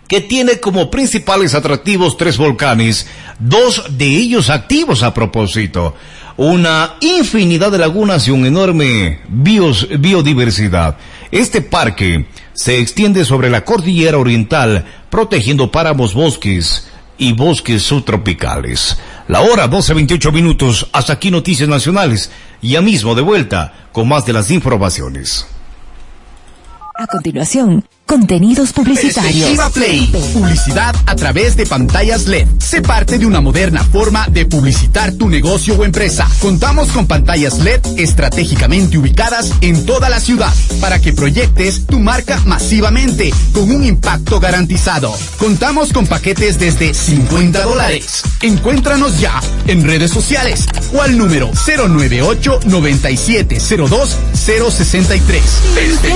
que 0.08 0.22
tiene 0.22 0.60
como 0.60 0.92
principales 0.92 1.56
atractivos 1.56 2.18
tres 2.18 2.38
volcanes, 2.38 3.08
dos 3.40 3.98
de 3.98 4.06
ellos 4.06 4.52
activos 4.52 5.02
a 5.02 5.14
propósito, 5.14 5.96
una 6.38 6.98
infinidad 7.02 7.72
de 7.72 7.80
lagunas 7.80 8.28
y 8.28 8.32
una 8.32 8.48
enorme 8.48 9.22
biodiversidad. 9.28 10.98
Este 11.32 11.62
parque 11.62 12.26
se 12.60 12.78
extiende 12.78 13.24
sobre 13.24 13.50
la 13.50 13.64
cordillera 13.64 14.18
oriental, 14.18 14.84
protegiendo 15.10 15.72
páramos, 15.72 16.14
bosques 16.14 16.90
y 17.18 17.32
bosques 17.32 17.84
subtropicales. 17.84 19.00
La 19.30 19.40
hora 19.40 19.70
12.28 19.70 20.34
minutos. 20.34 20.90
Hasta 20.92 21.14
aquí 21.14 21.32
Noticias 21.32 21.70
Nacionales. 21.70 22.32
Ya 22.62 22.82
mismo 22.82 23.16
de 23.16 23.22
vuelta 23.22 23.88
con 23.94 24.10
más 24.10 24.26
de 24.26 24.34
las 24.34 24.52
informaciones. 24.52 25.48
A 26.96 27.08
continuación, 27.08 27.86
Contenidos 28.10 28.74
publicitarios. 28.74 29.72
Play. 29.72 30.08
Publicidad 30.34 30.96
a 31.06 31.16
través 31.16 31.56
de 31.56 31.68
pantallas 31.68 32.26
LED. 32.26 32.48
Sé 32.58 32.82
parte 32.82 33.20
de 33.20 33.28
una 33.28 33.40
moderna 33.40 33.84
forma 33.84 34.26
de 34.30 34.48
publicitar 34.48 35.12
tu 35.12 35.30
negocio 35.30 35.76
o 35.76 35.86
empresa. 35.86 36.28
Contamos 36.40 36.88
con 36.88 37.06
pantallas 37.06 37.60
LED 37.60 37.82
estratégicamente 37.98 38.98
ubicadas 38.98 39.52
en 39.62 39.86
toda 39.86 40.10
la 40.10 40.20
ciudad 40.20 40.52
para 40.82 41.00
que 41.00 41.14
proyectes 41.14 41.86
tu 41.86 42.00
marca 42.00 42.42
masivamente 42.48 43.32
con 43.54 43.70
un 43.70 43.84
impacto 43.84 44.40
garantizado. 44.40 45.14
Contamos 45.38 45.94
con 45.94 46.08
paquetes 46.08 46.58
desde 46.58 46.96
50 46.96 47.62
dólares. 47.62 48.24
Encuéntranos 48.42 49.20
ya 49.20 49.40
en 49.68 49.84
redes 49.84 50.10
sociales 50.10 50.66
o 50.96 51.04
al 51.04 51.16
número 51.16 51.52
098 51.68 52.62
9702 52.66 54.18
063. 54.34 55.44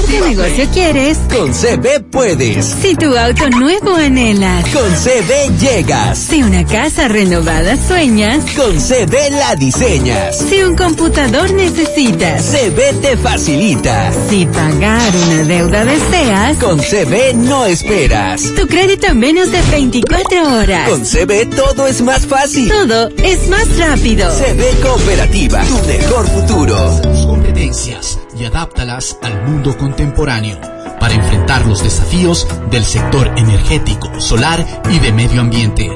¿Qué 0.07 0.21
negocio 0.21 0.67
quieres? 0.73 1.19
Concept 1.29 1.82
CB 1.83 1.99
puedes. 2.11 2.65
Si 2.65 2.95
tu 2.95 3.13
auto 3.17 3.49
nuevo 3.49 3.95
anhelas. 3.95 4.63
Con 4.69 4.89
CB 4.89 5.59
llegas. 5.59 6.17
Si 6.17 6.41
una 6.41 6.65
casa 6.65 7.09
renovada 7.09 7.75
sueñas. 7.75 8.39
Con 8.55 8.77
CB 8.77 9.31
la 9.31 9.55
diseñas. 9.55 10.37
Si 10.37 10.63
un 10.63 10.77
computador 10.77 11.51
necesitas. 11.51 12.41
CB 12.45 13.01
te 13.01 13.17
facilita. 13.17 14.13
Si 14.29 14.45
pagar 14.45 15.11
una 15.27 15.43
deuda 15.43 15.83
deseas. 15.83 16.57
Con 16.57 16.79
CB 16.79 17.33
no 17.35 17.65
esperas. 17.65 18.43
Tu 18.55 18.65
crédito 18.65 19.07
en 19.07 19.19
menos 19.19 19.51
de 19.51 19.61
24 19.63 20.57
horas. 20.57 20.89
Con 20.89 21.03
CB 21.03 21.49
todo 21.53 21.87
es 21.87 22.01
más 22.01 22.25
fácil. 22.25 22.69
Todo 22.69 23.09
es 23.17 23.49
más 23.49 23.77
rápido. 23.77 24.31
CB 24.31 24.81
Cooperativa, 24.81 25.61
tu 25.65 25.85
mejor 25.85 26.27
futuro. 26.29 27.01
Tus 27.01 27.25
competencias 27.25 28.19
y 28.39 28.45
adáptalas 28.45 29.17
al 29.21 29.43
mundo 29.43 29.77
contemporáneo 29.77 30.82
para 31.03 31.15
enfrentar 31.15 31.65
los 31.65 31.83
desafíos 31.83 32.47
del 32.71 32.85
sector 32.85 33.33
energético, 33.35 34.21
solar 34.21 34.65
y 34.89 34.99
de 34.99 35.11
medio 35.11 35.41
ambiente. 35.41 35.91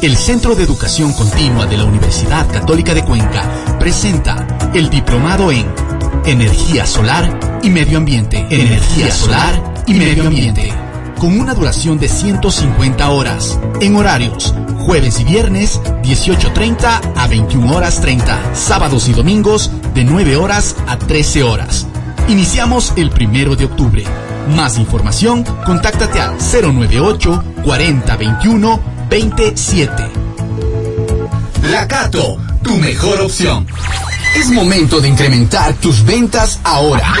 El 0.00 0.16
Centro 0.16 0.54
de 0.54 0.62
Educación 0.62 1.12
Continua 1.12 1.66
de 1.66 1.76
la 1.76 1.84
Universidad 1.84 2.50
Católica 2.50 2.94
de 2.94 3.04
Cuenca 3.04 3.44
presenta 3.78 4.70
el 4.72 4.88
Diplomado 4.88 5.52
en 5.52 5.66
Energía 6.24 6.86
Solar 6.86 7.60
y 7.62 7.68
Medio 7.68 7.98
Ambiente. 7.98 8.46
Energía 8.48 9.12
Solar 9.12 9.74
y 9.86 9.92
Medio 9.92 10.26
Ambiente. 10.26 10.72
Con 11.18 11.38
una 11.38 11.52
duración 11.52 11.98
de 11.98 12.08
150 12.08 13.10
horas, 13.10 13.60
en 13.82 13.94
horarios 13.94 14.54
jueves 14.86 15.20
y 15.20 15.24
viernes 15.24 15.82
18.30 16.02 17.12
a 17.14 17.26
21 17.26 17.76
horas 17.76 18.00
30, 18.00 18.54
sábados 18.54 19.06
y 19.10 19.12
domingos 19.12 19.70
de 19.92 20.04
9 20.04 20.36
horas 20.36 20.76
a 20.86 20.96
13 20.96 21.42
horas. 21.42 21.86
Iniciamos 22.28 22.92
el 22.96 23.10
primero 23.10 23.54
de 23.54 23.66
octubre. 23.66 24.04
Más 24.56 24.78
información, 24.78 25.44
contáctate 25.64 26.20
al 26.20 26.36
098 26.38 27.44
40 27.64 28.16
21 28.16 28.80
27. 29.08 30.10
Lacato, 31.70 32.38
tu 32.62 32.76
mejor 32.78 33.20
opción. 33.20 33.66
Es 34.36 34.50
momento 34.50 35.00
de 35.00 35.08
incrementar 35.08 35.72
tus 35.76 36.04
ventas 36.04 36.60
ahora. 36.62 37.14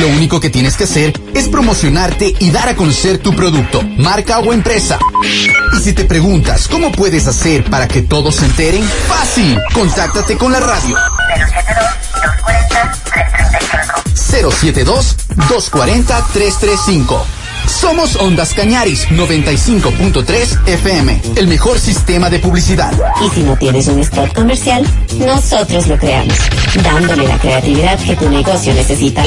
Lo 0.00 0.08
único 0.08 0.40
que 0.40 0.50
tienes 0.50 0.76
que 0.76 0.82
hacer 0.82 1.12
es 1.32 1.48
promocionarte 1.48 2.34
y 2.40 2.50
dar 2.50 2.68
a 2.68 2.74
conocer 2.74 3.18
tu 3.18 3.36
producto, 3.36 3.82
marca 3.98 4.40
o 4.40 4.52
empresa. 4.52 4.98
Y 5.22 5.80
si 5.80 5.92
te 5.92 6.04
preguntas 6.04 6.66
cómo 6.66 6.90
puedes 6.90 7.28
hacer 7.28 7.70
para 7.70 7.86
que 7.86 8.02
todos 8.02 8.34
se 8.34 8.46
enteren, 8.46 8.82
fácil. 8.82 9.60
Contáctate 9.72 10.36
con 10.36 10.50
la 10.50 10.58
radio. 10.58 10.96
072 14.16 15.16
240 15.48 16.26
335. 16.32 17.39
Somos 17.66 18.16
Ondas 18.16 18.52
Cañaris 18.54 19.06
95.3 19.08 20.66
FM, 20.66 21.20
el 21.36 21.46
mejor 21.46 21.78
sistema 21.78 22.28
de 22.30 22.38
publicidad. 22.38 22.92
Y 23.24 23.30
si 23.34 23.42
no 23.42 23.56
tienes 23.56 23.86
un 23.88 24.00
spot 24.00 24.32
comercial, 24.34 24.86
nosotros 25.18 25.86
lo 25.86 25.96
creamos, 25.98 26.34
dándole 26.82 27.26
la 27.26 27.38
creatividad 27.38 27.98
que 27.98 28.16
tu 28.16 28.28
negocio 28.28 28.74
necesita. 28.74 29.22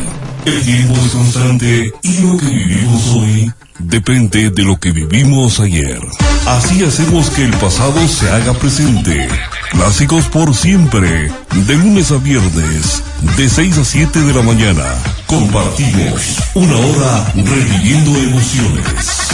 El 0.45 0.61
tiempo 0.63 0.95
es 1.05 1.11
constante 1.11 1.93
y 2.01 2.17
lo 2.19 2.37
que 2.37 2.45
vivimos 2.45 3.07
hoy 3.09 3.51
depende 3.77 4.49
de 4.49 4.63
lo 4.63 4.79
que 4.79 4.91
vivimos 4.91 5.59
ayer. 5.59 5.99
Así 6.47 6.83
hacemos 6.83 7.29
que 7.29 7.43
el 7.43 7.53
pasado 7.55 8.07
se 8.07 8.29
haga 8.29 8.53
presente. 8.53 9.27
Clásicos 9.71 10.25
por 10.25 10.55
siempre, 10.55 11.29
de 11.67 11.75
lunes 11.75 12.11
a 12.11 12.17
viernes, 12.17 13.03
de 13.37 13.49
6 13.49 13.77
a 13.79 13.85
7 13.85 14.21
de 14.21 14.33
la 14.33 14.41
mañana. 14.41 14.85
Compartimos 15.27 16.37
una 16.55 16.75
hora 16.77 17.33
reviviendo 17.35 18.17
emociones. 18.17 19.29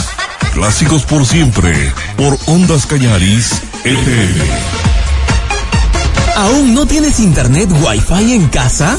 Clásicos 0.54 1.04
por 1.04 1.24
siempre, 1.24 1.92
por 2.16 2.36
Ondas 2.46 2.84
Cañaris, 2.86 3.62
FM. 3.84 4.44
¿Aún 6.36 6.74
no 6.74 6.84
tienes 6.84 7.20
internet 7.20 7.70
Wi-Fi 7.82 8.32
en 8.34 8.48
casa? 8.48 8.98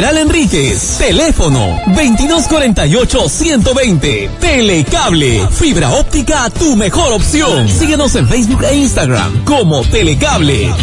Enríquez. 0.09 0.97
Teléfono 0.97 1.77
2248-120. 1.87 4.29
Telecable. 4.39 5.47
Fibra 5.51 5.91
óptica, 5.91 6.49
tu 6.49 6.75
mejor 6.75 7.13
opción. 7.13 7.69
Síguenos 7.69 8.15
en 8.15 8.27
Facebook 8.27 8.63
e 8.63 8.77
Instagram 8.77 9.45
como 9.45 9.83
Telecable. 9.83 10.73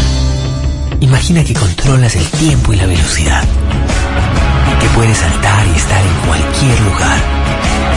Imagina 1.00 1.42
que 1.42 1.54
controlas 1.54 2.14
el 2.14 2.24
tiempo 2.26 2.72
y 2.72 2.76
la 2.76 2.86
velocidad. 2.86 3.42
Que 4.80 4.86
puedes 4.90 5.18
saltar 5.18 5.66
y 5.66 5.72
estar 5.76 6.00
en 6.00 6.14
cualquier 6.28 6.80
lugar. 6.80 7.18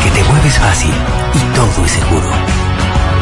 Que 0.04 0.10
te 0.10 0.24
mueves 0.28 0.58
fácil 0.58 0.90
y 1.36 1.40
todo 1.56 1.86
es 1.86 1.92
seguro. 1.92 2.32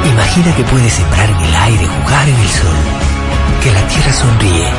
Imagina 0.09 0.55
que 0.55 0.63
puedes 0.63 0.93
sembrar 0.93 1.29
en 1.29 1.37
el 1.37 1.53
aire, 1.55 1.85
jugar 1.85 2.29
en 2.29 2.35
el 2.35 2.49
sol. 2.49 2.77
Que 3.61 3.73
la 3.73 3.85
tierra 3.87 4.13
sonríe 4.13 4.69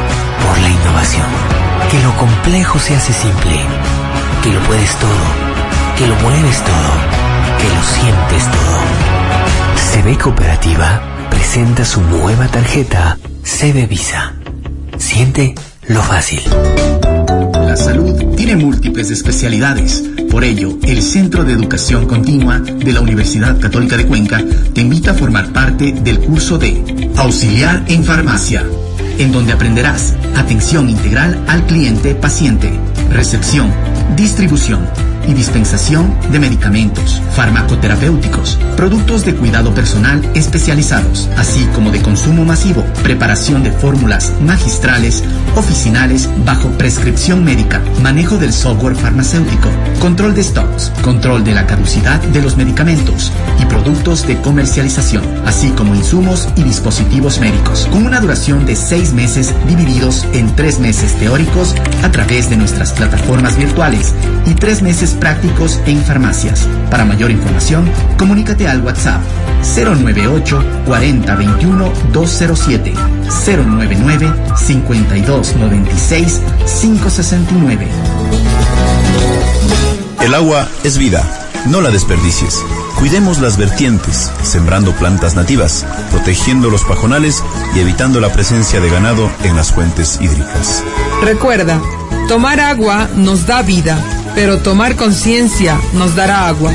por 0.42 0.58
la 0.58 0.70
innovación. 0.70 1.69
Que 1.90 2.02
lo 2.02 2.16
complejo 2.16 2.78
se 2.78 2.94
hace 2.94 3.12
simple. 3.12 3.56
Que 4.42 4.52
lo 4.52 4.60
puedes 4.60 4.94
todo. 4.96 5.10
Que 5.98 6.06
lo 6.06 6.14
mueves 6.16 6.62
todo. 6.62 6.92
Que 7.58 7.68
lo 7.68 7.82
sientes 7.82 8.44
todo. 8.50 9.00
CB 9.92 10.18
Cooperativa 10.22 11.02
presenta 11.30 11.84
su 11.84 12.00
nueva 12.02 12.46
tarjeta 12.46 13.18
CB 13.42 13.88
Visa. 13.88 14.34
Siente 14.98 15.54
lo 15.88 16.00
fácil. 16.00 16.40
La 17.54 17.76
salud 17.76 18.36
tiene 18.36 18.54
múltiples 18.54 19.10
especialidades. 19.10 20.04
Por 20.30 20.44
ello, 20.44 20.78
el 20.84 21.02
Centro 21.02 21.42
de 21.42 21.54
Educación 21.54 22.06
Continua 22.06 22.60
de 22.60 22.92
la 22.92 23.00
Universidad 23.00 23.58
Católica 23.58 23.96
de 23.96 24.06
Cuenca 24.06 24.42
te 24.72 24.80
invita 24.80 25.10
a 25.10 25.14
formar 25.14 25.52
parte 25.52 25.92
del 25.92 26.20
curso 26.20 26.56
de 26.56 27.10
Auxiliar 27.16 27.82
en 27.88 28.04
Farmacia, 28.04 28.64
en 29.20 29.32
donde 29.32 29.52
aprenderás 29.52 30.14
atención 30.34 30.88
integral 30.88 31.44
al 31.46 31.66
cliente 31.66 32.14
paciente, 32.14 32.72
recepción, 33.10 33.70
distribución 34.16 34.88
y 35.26 35.34
dispensación 35.34 36.14
de 36.30 36.38
medicamentos, 36.38 37.22
farmacoterapéuticos, 37.34 38.58
productos 38.76 39.24
de 39.24 39.34
cuidado 39.34 39.74
personal 39.74 40.22
especializados, 40.34 41.28
así 41.36 41.64
como 41.74 41.90
de 41.90 42.02
consumo 42.02 42.44
masivo, 42.44 42.84
preparación 43.02 43.62
de 43.62 43.72
fórmulas 43.72 44.32
magistrales, 44.44 45.22
oficinales 45.56 46.28
bajo 46.44 46.68
prescripción 46.70 47.44
médica, 47.44 47.80
manejo 48.02 48.38
del 48.38 48.52
software 48.52 48.96
farmacéutico, 48.96 49.68
control 50.00 50.34
de 50.34 50.44
stocks, 50.44 50.92
control 51.02 51.44
de 51.44 51.54
la 51.54 51.66
caducidad 51.66 52.20
de 52.20 52.42
los 52.42 52.56
medicamentos 52.56 53.32
y 53.60 53.66
productos 53.66 54.26
de 54.26 54.40
comercialización, 54.40 55.22
así 55.46 55.70
como 55.70 55.94
insumos 55.94 56.48
y 56.56 56.62
dispositivos 56.62 57.40
médicos, 57.40 57.88
con 57.90 58.06
una 58.06 58.20
duración 58.20 58.66
de 58.66 58.76
seis 58.76 59.12
meses 59.12 59.54
divididos 59.68 60.26
en 60.32 60.54
tres 60.56 60.78
meses 60.78 61.14
teóricos 61.14 61.74
a 62.02 62.10
través 62.10 62.50
de 62.50 62.56
nuestras 62.56 62.92
plataformas 62.92 63.56
virtuales 63.56 64.14
y 64.46 64.54
tres 64.54 64.82
meses 64.82 65.14
prácticos 65.20 65.80
en 65.86 66.02
farmacias. 66.02 66.66
Para 66.90 67.04
mayor 67.04 67.30
información, 67.30 67.88
comunícate 68.18 68.66
al 68.66 68.82
WhatsApp 68.82 69.20
098 69.76 70.64
40 70.86 71.36
21 71.36 71.92
207 72.12 72.94
099 73.46 74.32
52 74.56 75.56
96 75.56 76.40
569. 76.80 77.88
El 80.22 80.34
agua 80.34 80.68
es 80.84 80.98
vida, 80.98 81.24
no 81.66 81.80
la 81.80 81.90
desperdicies. 81.90 82.62
Cuidemos 82.98 83.38
las 83.40 83.56
vertientes, 83.56 84.30
sembrando 84.42 84.92
plantas 84.92 85.34
nativas, 85.34 85.86
protegiendo 86.10 86.68
los 86.68 86.84
pajonales 86.84 87.42
y 87.74 87.80
evitando 87.80 88.20
la 88.20 88.30
presencia 88.30 88.80
de 88.80 88.90
ganado 88.90 89.30
en 89.42 89.56
las 89.56 89.72
fuentes 89.72 90.18
hídricas. 90.20 90.84
Recuerda, 91.22 91.80
Tomar 92.30 92.60
agua 92.60 93.08
nos 93.16 93.44
da 93.44 93.60
vida, 93.62 93.98
pero 94.36 94.58
tomar 94.58 94.94
conciencia 94.94 95.76
nos 95.94 96.14
dará 96.14 96.46
agua. 96.46 96.70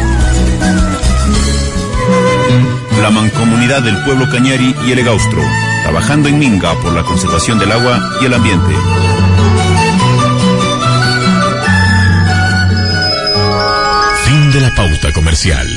La 3.02 3.10
mancomunidad 3.10 3.82
del 3.82 3.96
pueblo 4.04 4.30
Cañari 4.30 4.76
y 4.86 4.92
el 4.92 5.00
Egaustro, 5.00 5.42
trabajando 5.84 6.28
en 6.28 6.40
Minga 6.40 6.74
por 6.82 6.92
la 6.92 7.04
conservación 7.04 7.58
del 7.58 7.72
agua 7.72 8.18
y 8.20 8.26
el 8.26 8.34
ambiente. 8.34 8.74
Fin 14.26 14.52
de 14.52 14.60
la 14.60 14.76
pauta 14.76 15.14
comercial. 15.14 15.70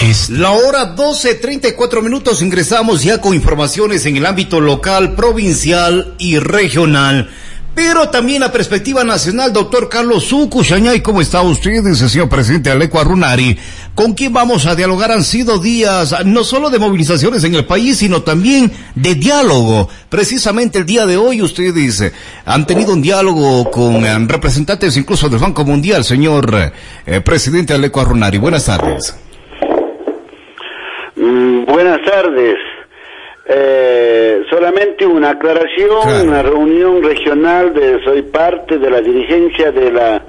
Es 0.00 0.30
la 0.30 0.52
hora 0.52 0.96
12.34 0.96 2.02
minutos. 2.02 2.40
Ingresamos 2.40 3.02
ya 3.02 3.20
con 3.20 3.34
informaciones 3.34 4.06
en 4.06 4.16
el 4.16 4.24
ámbito 4.24 4.62
local, 4.62 5.14
provincial 5.14 6.14
y 6.16 6.38
regional. 6.38 7.30
Pero 7.76 8.08
también 8.08 8.40
la 8.40 8.50
perspectiva 8.50 9.04
nacional, 9.04 9.52
doctor 9.52 9.90
Carlos 9.90 10.24
Sucu, 10.24 10.62
¿cómo 11.02 11.20
está 11.20 11.42
usted, 11.42 11.84
señor 11.92 12.26
presidente 12.30 12.70
Aleco 12.70 12.98
Arunari? 12.98 13.58
¿Con 13.94 14.14
quién 14.14 14.32
vamos 14.32 14.64
a 14.64 14.74
dialogar? 14.74 15.12
Han 15.12 15.22
sido 15.22 15.58
días 15.58 16.24
no 16.24 16.42
solo 16.42 16.70
de 16.70 16.78
movilizaciones 16.78 17.44
en 17.44 17.54
el 17.54 17.66
país, 17.66 17.98
sino 17.98 18.22
también 18.22 18.72
de 18.94 19.14
diálogo. 19.14 19.90
Precisamente 20.08 20.78
el 20.78 20.86
día 20.86 21.04
de 21.04 21.18
hoy 21.18 21.42
ustedes 21.42 22.00
eh, 22.00 22.12
han 22.46 22.66
tenido 22.66 22.94
un 22.94 23.02
diálogo 23.02 23.70
con 23.70 24.06
eh, 24.06 24.26
representantes 24.26 24.96
incluso 24.96 25.28
del 25.28 25.38
Banco 25.38 25.62
Mundial, 25.66 26.02
señor 26.02 26.72
eh, 27.04 27.20
presidente 27.20 27.74
Aleco 27.74 28.00
Arunari. 28.00 28.38
Buenas 28.38 28.64
tardes. 28.64 29.14
Mm, 31.14 31.66
buenas 31.66 32.00
tardes. 32.10 32.56
Eh, 33.48 34.42
solamente 34.50 35.06
una 35.06 35.30
aclaración, 35.30 36.26
una 36.26 36.42
reunión 36.42 37.02
regional 37.02 37.72
de, 37.72 38.02
soy 38.02 38.22
parte 38.22 38.78
de 38.78 38.90
la 38.90 39.00
dirigencia 39.00 39.70
de 39.70 39.92
la 39.92 40.22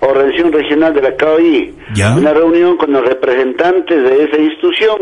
Organización 0.00 0.52
Regional 0.52 0.94
de 0.94 1.02
la 1.02 1.16
CAOI. 1.16 1.74
Una 2.16 2.32
reunión 2.32 2.76
con 2.76 2.92
los 2.92 3.04
representantes 3.04 4.02
de 4.02 4.24
esa 4.24 4.36
institución, 4.36 4.98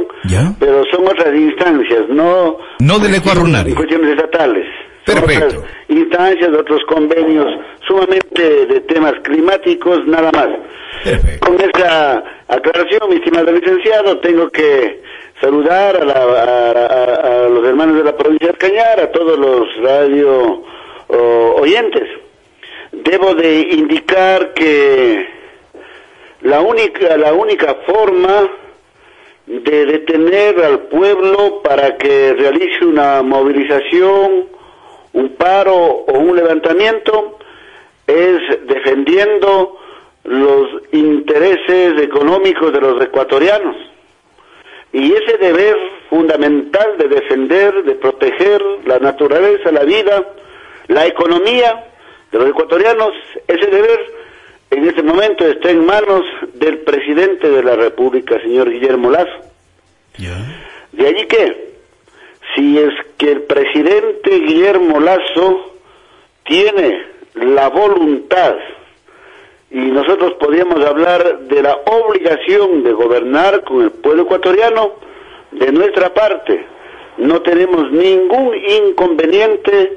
pero 0.59 0.83
son 0.91 1.07
otras 1.07 1.35
instancias, 1.35 2.09
no... 2.09 2.59
No 2.81 2.99
del 2.99 3.17
Ecuador. 3.17 3.47
Cuestiones 3.75 4.17
estatales. 4.17 4.67
Perfecto. 5.05 5.65
instancias 5.89 6.53
de 6.53 6.57
otros 6.59 6.81
convenios 6.87 7.49
sumamente 7.87 8.67
de 8.67 8.81
temas 8.83 9.15
climáticos, 9.25 10.07
nada 10.07 10.31
más. 10.33 10.49
Con 11.41 11.61
esa 11.61 12.23
aclaración, 12.47 13.11
mi 13.11 13.17
estimado 13.17 13.51
licenciado, 13.51 14.19
tengo 14.19 14.49
que 14.51 15.03
saludar 15.43 15.97
a, 15.97 17.49
los 17.49 17.67
hermanos 17.67 17.97
de 17.97 18.05
la 18.05 18.17
provincia 18.17 18.53
de 18.53 18.59
Cañar, 18.59 19.01
a 19.01 19.11
todos 19.11 19.37
los 19.37 19.77
radio 19.83 20.63
oyentes. 21.61 22.09
Debo 22.93 23.35
de 23.35 23.61
indicar 23.73 24.55
que 24.55 25.27
la 26.43 26.61
única, 26.61 27.17
la 27.17 27.33
única 27.33 27.75
forma 27.87 28.51
de 29.47 29.87
detener 29.87 30.63
al 30.65 30.81
pueblo 30.83 31.61
para 31.63 31.97
que 31.97 32.35
realice 32.35 32.85
una 32.85 33.23
movilización, 33.23 34.47
un 35.13 35.29
paro 35.37 35.75
o 35.75 36.19
un 36.19 36.37
levantamiento 36.37 37.39
es 38.07 38.67
defendiendo 38.67 39.77
los 40.23 40.69
intereses 40.93 42.01
económicos 42.01 42.73
de 42.73 42.81
los 42.81 43.03
ecuatorianos 43.03 43.92
y 44.93 45.13
ese 45.13 45.39
deber 45.39 45.77
fundamental 46.11 46.99
de 46.99 47.09
defender, 47.09 47.83
de 47.85 47.95
proteger 47.95 48.63
la 48.85 48.99
naturaleza, 48.99 49.73
la 49.73 49.85
vida, 49.85 50.23
la 50.89 51.07
economía 51.07 51.87
de 52.31 52.39
los 52.39 52.49
ecuatorianos, 52.49 53.13
ese 53.49 53.67
deber 53.67 54.01
en 54.71 54.89
este 54.89 55.03
momento 55.03 55.47
está 55.47 55.71
en 55.71 55.85
manos 55.85 56.23
del 56.55 56.81
presidente 56.81 57.49
de 57.49 57.63
la 57.63 57.77
República, 57.77 58.41
señor 58.41 58.71
Guillermo 58.71 59.11
Lazo. 59.11 59.51
De 60.93 61.07
allí 61.07 61.27
que, 61.27 61.75
si 62.55 62.79
es 62.79 62.93
que 63.17 63.33
el 63.33 63.43
presidente 63.43 64.31
Guillermo 64.31 65.01
Lazo 65.01 65.79
tiene 66.45 67.07
la 67.35 67.69
voluntad 67.69 68.57
y 69.73 69.79
nosotros 69.79 70.35
podríamos 70.39 70.85
hablar 70.85 71.41
de 71.49 71.63
la 71.63 71.75
obligación 71.87 72.83
de 72.83 72.93
gobernar 72.93 73.65
con 73.65 73.83
el 73.83 73.91
pueblo 73.91 74.25
ecuatoriano 74.25 74.93
de 75.51 75.73
nuestra 75.73 76.13
parte. 76.13 76.67
No 77.17 77.41
tenemos 77.41 77.91
ningún 77.91 78.55
inconveniente 78.55 79.97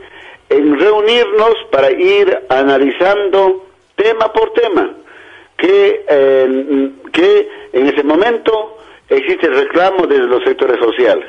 en 0.49 0.79
reunirnos 0.79 1.55
para 1.71 1.91
ir 1.91 2.37
analizando 2.47 3.65
tema 3.95 4.31
por 4.31 4.53
tema 4.53 4.95
que, 5.57 6.05
eh, 6.07 6.91
que 7.11 7.49
en 7.73 7.87
ese 7.87 8.03
momento 8.03 8.77
existe 9.09 9.47
reclamo 9.47 10.07
desde 10.07 10.25
los 10.25 10.43
sectores 10.43 10.79
sociales. 10.79 11.25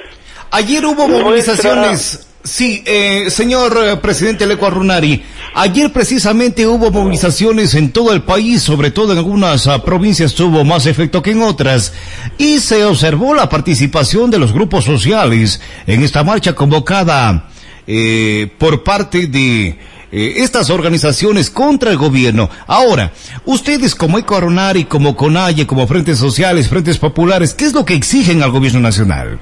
Ayer 0.52 0.84
hubo 0.84 1.08
movilizaciones 1.08 2.25
Sí, 2.46 2.80
eh, 2.86 3.28
señor 3.28 3.76
eh, 3.76 3.96
presidente 3.96 4.46
Leco 4.46 4.66
Arunari, 4.66 5.20
ayer 5.54 5.92
precisamente 5.92 6.64
hubo 6.64 6.92
movilizaciones 6.92 7.74
en 7.74 7.90
todo 7.90 8.12
el 8.12 8.22
país, 8.22 8.62
sobre 8.62 8.92
todo 8.92 9.10
en 9.10 9.18
algunas 9.18 9.66
ah, 9.66 9.82
provincias 9.82 10.32
tuvo 10.32 10.64
más 10.64 10.86
efecto 10.86 11.22
que 11.22 11.32
en 11.32 11.42
otras, 11.42 11.92
y 12.38 12.60
se 12.60 12.84
observó 12.84 13.34
la 13.34 13.48
participación 13.48 14.30
de 14.30 14.38
los 14.38 14.52
grupos 14.52 14.84
sociales 14.84 15.60
en 15.88 16.04
esta 16.04 16.22
marcha 16.22 16.52
convocada 16.52 17.48
eh, 17.84 18.48
por 18.58 18.84
parte 18.84 19.26
de 19.26 19.76
estas 20.12 20.70
organizaciones 20.70 21.50
contra 21.50 21.90
el 21.90 21.96
gobierno. 21.96 22.48
Ahora, 22.68 23.12
ustedes 23.44 23.96
como 23.96 24.18
Eco 24.18 24.36
Arunari, 24.36 24.84
como 24.84 25.16
CONAIE, 25.16 25.66
como 25.66 25.88
Frentes 25.88 26.20
Sociales, 26.20 26.68
Frentes 26.68 26.96
Populares, 26.98 27.54
¿qué 27.54 27.64
es 27.64 27.72
lo 27.72 27.84
que 27.84 27.94
exigen 27.94 28.44
al 28.44 28.52
gobierno 28.52 28.78
nacional? 28.78 29.40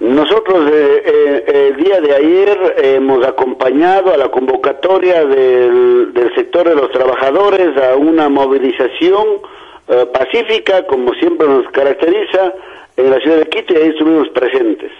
Nosotros 0.00 0.70
eh, 0.72 1.02
eh, 1.04 1.72
el 1.74 1.76
día 1.82 2.00
de 2.00 2.14
ayer 2.14 2.74
hemos 2.76 3.26
acompañado 3.26 4.14
a 4.14 4.16
la 4.16 4.30
convocatoria 4.30 5.24
del, 5.24 6.12
sector 6.36 6.68
de 6.68 6.76
los 6.76 6.92
trabajadores 6.92 7.76
a 7.76 7.96
una 7.96 8.28
movilización 8.28 9.26
eh, 9.88 10.06
pacífica, 10.12 10.86
como 10.86 11.12
siempre 11.14 11.48
nos 11.48 11.68
caracteriza, 11.72 12.54
en 12.96 13.10
la 13.10 13.18
ciudad 13.18 13.38
de 13.38 13.48
Quito 13.48 13.74
y 13.74 13.76
ahí 13.76 13.88
estuvimos 13.88 14.28
presentes. 14.28 14.92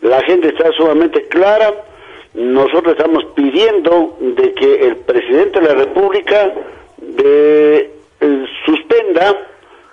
La 0.00 0.20
gente 0.22 0.48
está 0.48 0.72
sumamente 0.72 1.28
clara, 1.28 1.72
nosotros 2.34 2.96
estamos 2.96 3.24
pidiendo 3.36 4.16
de 4.18 4.54
que 4.54 4.86
el 4.86 4.96
presidente 4.96 5.60
de 5.60 5.66
la 5.68 5.74
República 5.74 6.52
de, 6.98 7.90
suspenda 8.66 9.36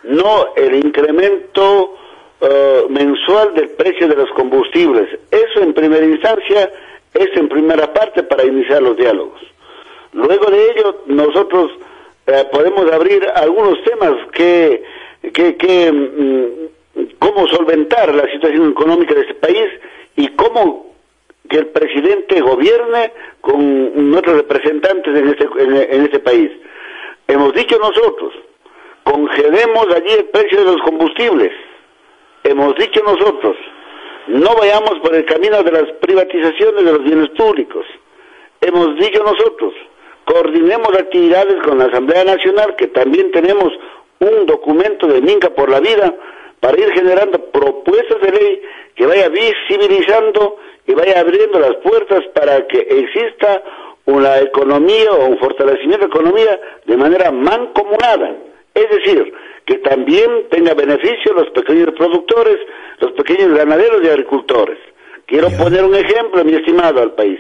no 0.04 0.56
el 0.56 0.74
incremento 0.76 1.99
eh, 2.41 2.86
mensual 2.89 3.54
del 3.54 3.69
precio 3.69 4.08
de 4.08 4.15
los 4.15 4.30
combustibles. 4.32 5.10
Eso 5.32 5.62
en 5.62 5.73
primera 5.73 6.06
instancia 6.06 6.71
es 7.13 7.28
en 7.36 7.49
primera 7.49 7.91
parte 7.93 8.23
para 8.23 8.45
iniciar 8.45 8.82
los 8.82 8.95
diálogos. 8.97 9.41
Luego 10.13 10.49
de 10.49 10.71
ello, 10.71 11.04
nosotros 11.08 11.71
eh, 12.28 12.45
podemos 12.52 12.91
abrir 12.91 13.28
algunos 13.36 13.84
temas 13.84 14.13
que, 14.32 14.84
que, 15.34 15.56
que 15.58 15.91
mm, 15.91 17.06
cómo 17.19 17.47
solventar 17.47 18.13
la 18.13 18.30
situación 18.32 18.71
económica 18.71 19.13
de 19.13 19.21
este 19.21 19.36
país 19.36 19.67
y 20.15 20.28
cómo 20.30 20.93
que 21.49 21.58
el 21.58 21.67
presidente 21.67 22.41
gobierne 22.41 23.12
con 23.41 24.12
nuestros 24.12 24.38
representantes 24.38 25.15
en 25.15 25.30
este, 25.30 25.47
en 25.95 26.04
este 26.04 26.19
país. 26.19 26.52
Hemos 27.28 27.54
dicho 27.54 27.78
nosotros, 27.80 28.34
congelemos 29.04 29.88
allí 29.95 30.12
el 30.12 30.25
precio 30.25 30.60
de 30.60 30.65
los 30.65 30.82
combustibles, 30.82 31.52
hemos 32.43 32.75
dicho 32.75 33.02
nosotros, 33.04 33.56
no 34.28 34.56
vayamos 34.56 34.99
por 35.02 35.15
el 35.15 35.25
camino 35.25 35.63
de 35.63 35.71
las 35.71 35.91
privatizaciones 36.02 36.86
de 36.86 36.91
los 36.91 37.04
bienes 37.04 37.30
públicos. 37.30 37.86
Hemos 38.62 38.95
dicho 38.97 39.23
nosotros, 39.23 39.73
coordinemos 40.25 40.89
actividades 40.93 41.62
con 41.63 41.80
la 41.80 41.86
Asamblea 41.86 42.23
Nacional, 42.23 42.75
que 42.75 42.88
también 42.88 43.32
tenemos 43.32 43.73
un 44.19 44.45
documento 44.45 45.08
de 45.08 45.21
Minca 45.21 45.49
por 45.49 45.69
la 45.69 45.80
Vida, 45.80 46.14
para 46.59 46.78
ir 46.80 46.91
generando 46.91 47.39
propuestas 47.51 48.22
de 48.22 48.32
ley 48.32 48.61
que 48.95 49.05
vaya 49.05 49.30
visibilizando 49.30 50.57
y 50.86 50.93
vaya 50.93 51.20
abriendo 51.20 51.59
las 51.59 51.76
puertas 51.78 52.22
para 52.34 52.68
que 52.68 52.80
exista 52.80 53.64
una 54.05 54.39
economía 54.39 55.11
o 55.11 55.28
un 55.28 55.38
fortalecimiento 55.38 56.07
de 56.07 56.11
economía 56.11 56.59
de 56.86 56.97
manera 56.97 57.32
mancomunada. 57.32 58.36
Es 58.74 58.89
decir, 58.89 59.34
que 59.70 59.78
también 59.88 60.47
tenga 60.49 60.74
beneficio 60.74 61.32
los 61.36 61.51
pequeños 61.51 61.89
productores, 61.95 62.57
los 62.99 63.11
pequeños 63.11 63.55
ganaderos 63.55 64.03
y 64.03 64.07
agricultores. 64.07 64.80
Quiero 65.28 65.51
poner 65.51 65.84
un 65.84 65.93
ejemplo, 65.93 66.43
mi 66.43 66.55
estimado, 66.55 67.03
al 67.03 67.13
país, 67.13 67.38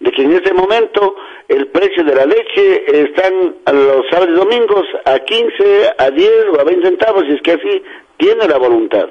de 0.00 0.10
que 0.10 0.22
en 0.22 0.32
este 0.32 0.52
momento 0.52 1.14
el 1.46 1.68
precio 1.68 2.02
de 2.02 2.16
la 2.16 2.26
leche 2.26 2.82
están 3.04 3.54
a 3.64 3.72
los 3.72 4.06
sábados 4.10 4.30
y 4.34 4.38
domingos 4.38 4.86
a 5.04 5.20
15, 5.20 5.90
a 5.98 6.10
10 6.10 6.30
o 6.52 6.60
a 6.60 6.64
20 6.64 6.88
centavos, 6.88 7.24
y 7.28 7.34
es 7.34 7.42
que 7.42 7.52
así 7.52 7.82
tiene 8.16 8.48
la 8.48 8.58
voluntad. 8.58 9.06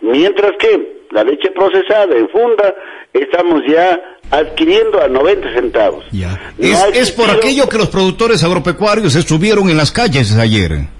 Mientras 0.00 0.52
que 0.60 1.06
la 1.10 1.24
leche 1.24 1.50
procesada 1.50 2.16
en 2.16 2.28
funda 2.28 2.76
estamos 3.12 3.60
ya 3.66 4.00
adquiriendo 4.30 5.02
a 5.02 5.08
90 5.08 5.52
centavos. 5.52 6.04
es, 6.58 6.78
es 6.94 7.10
por 7.10 7.28
aquello 7.28 7.68
que 7.68 7.78
los 7.78 7.88
productores 7.88 8.44
agropecuarios 8.44 9.16
estuvieron 9.16 9.68
en 9.68 9.76
las 9.76 9.90
calles 9.90 10.36
ayer. 10.38 10.94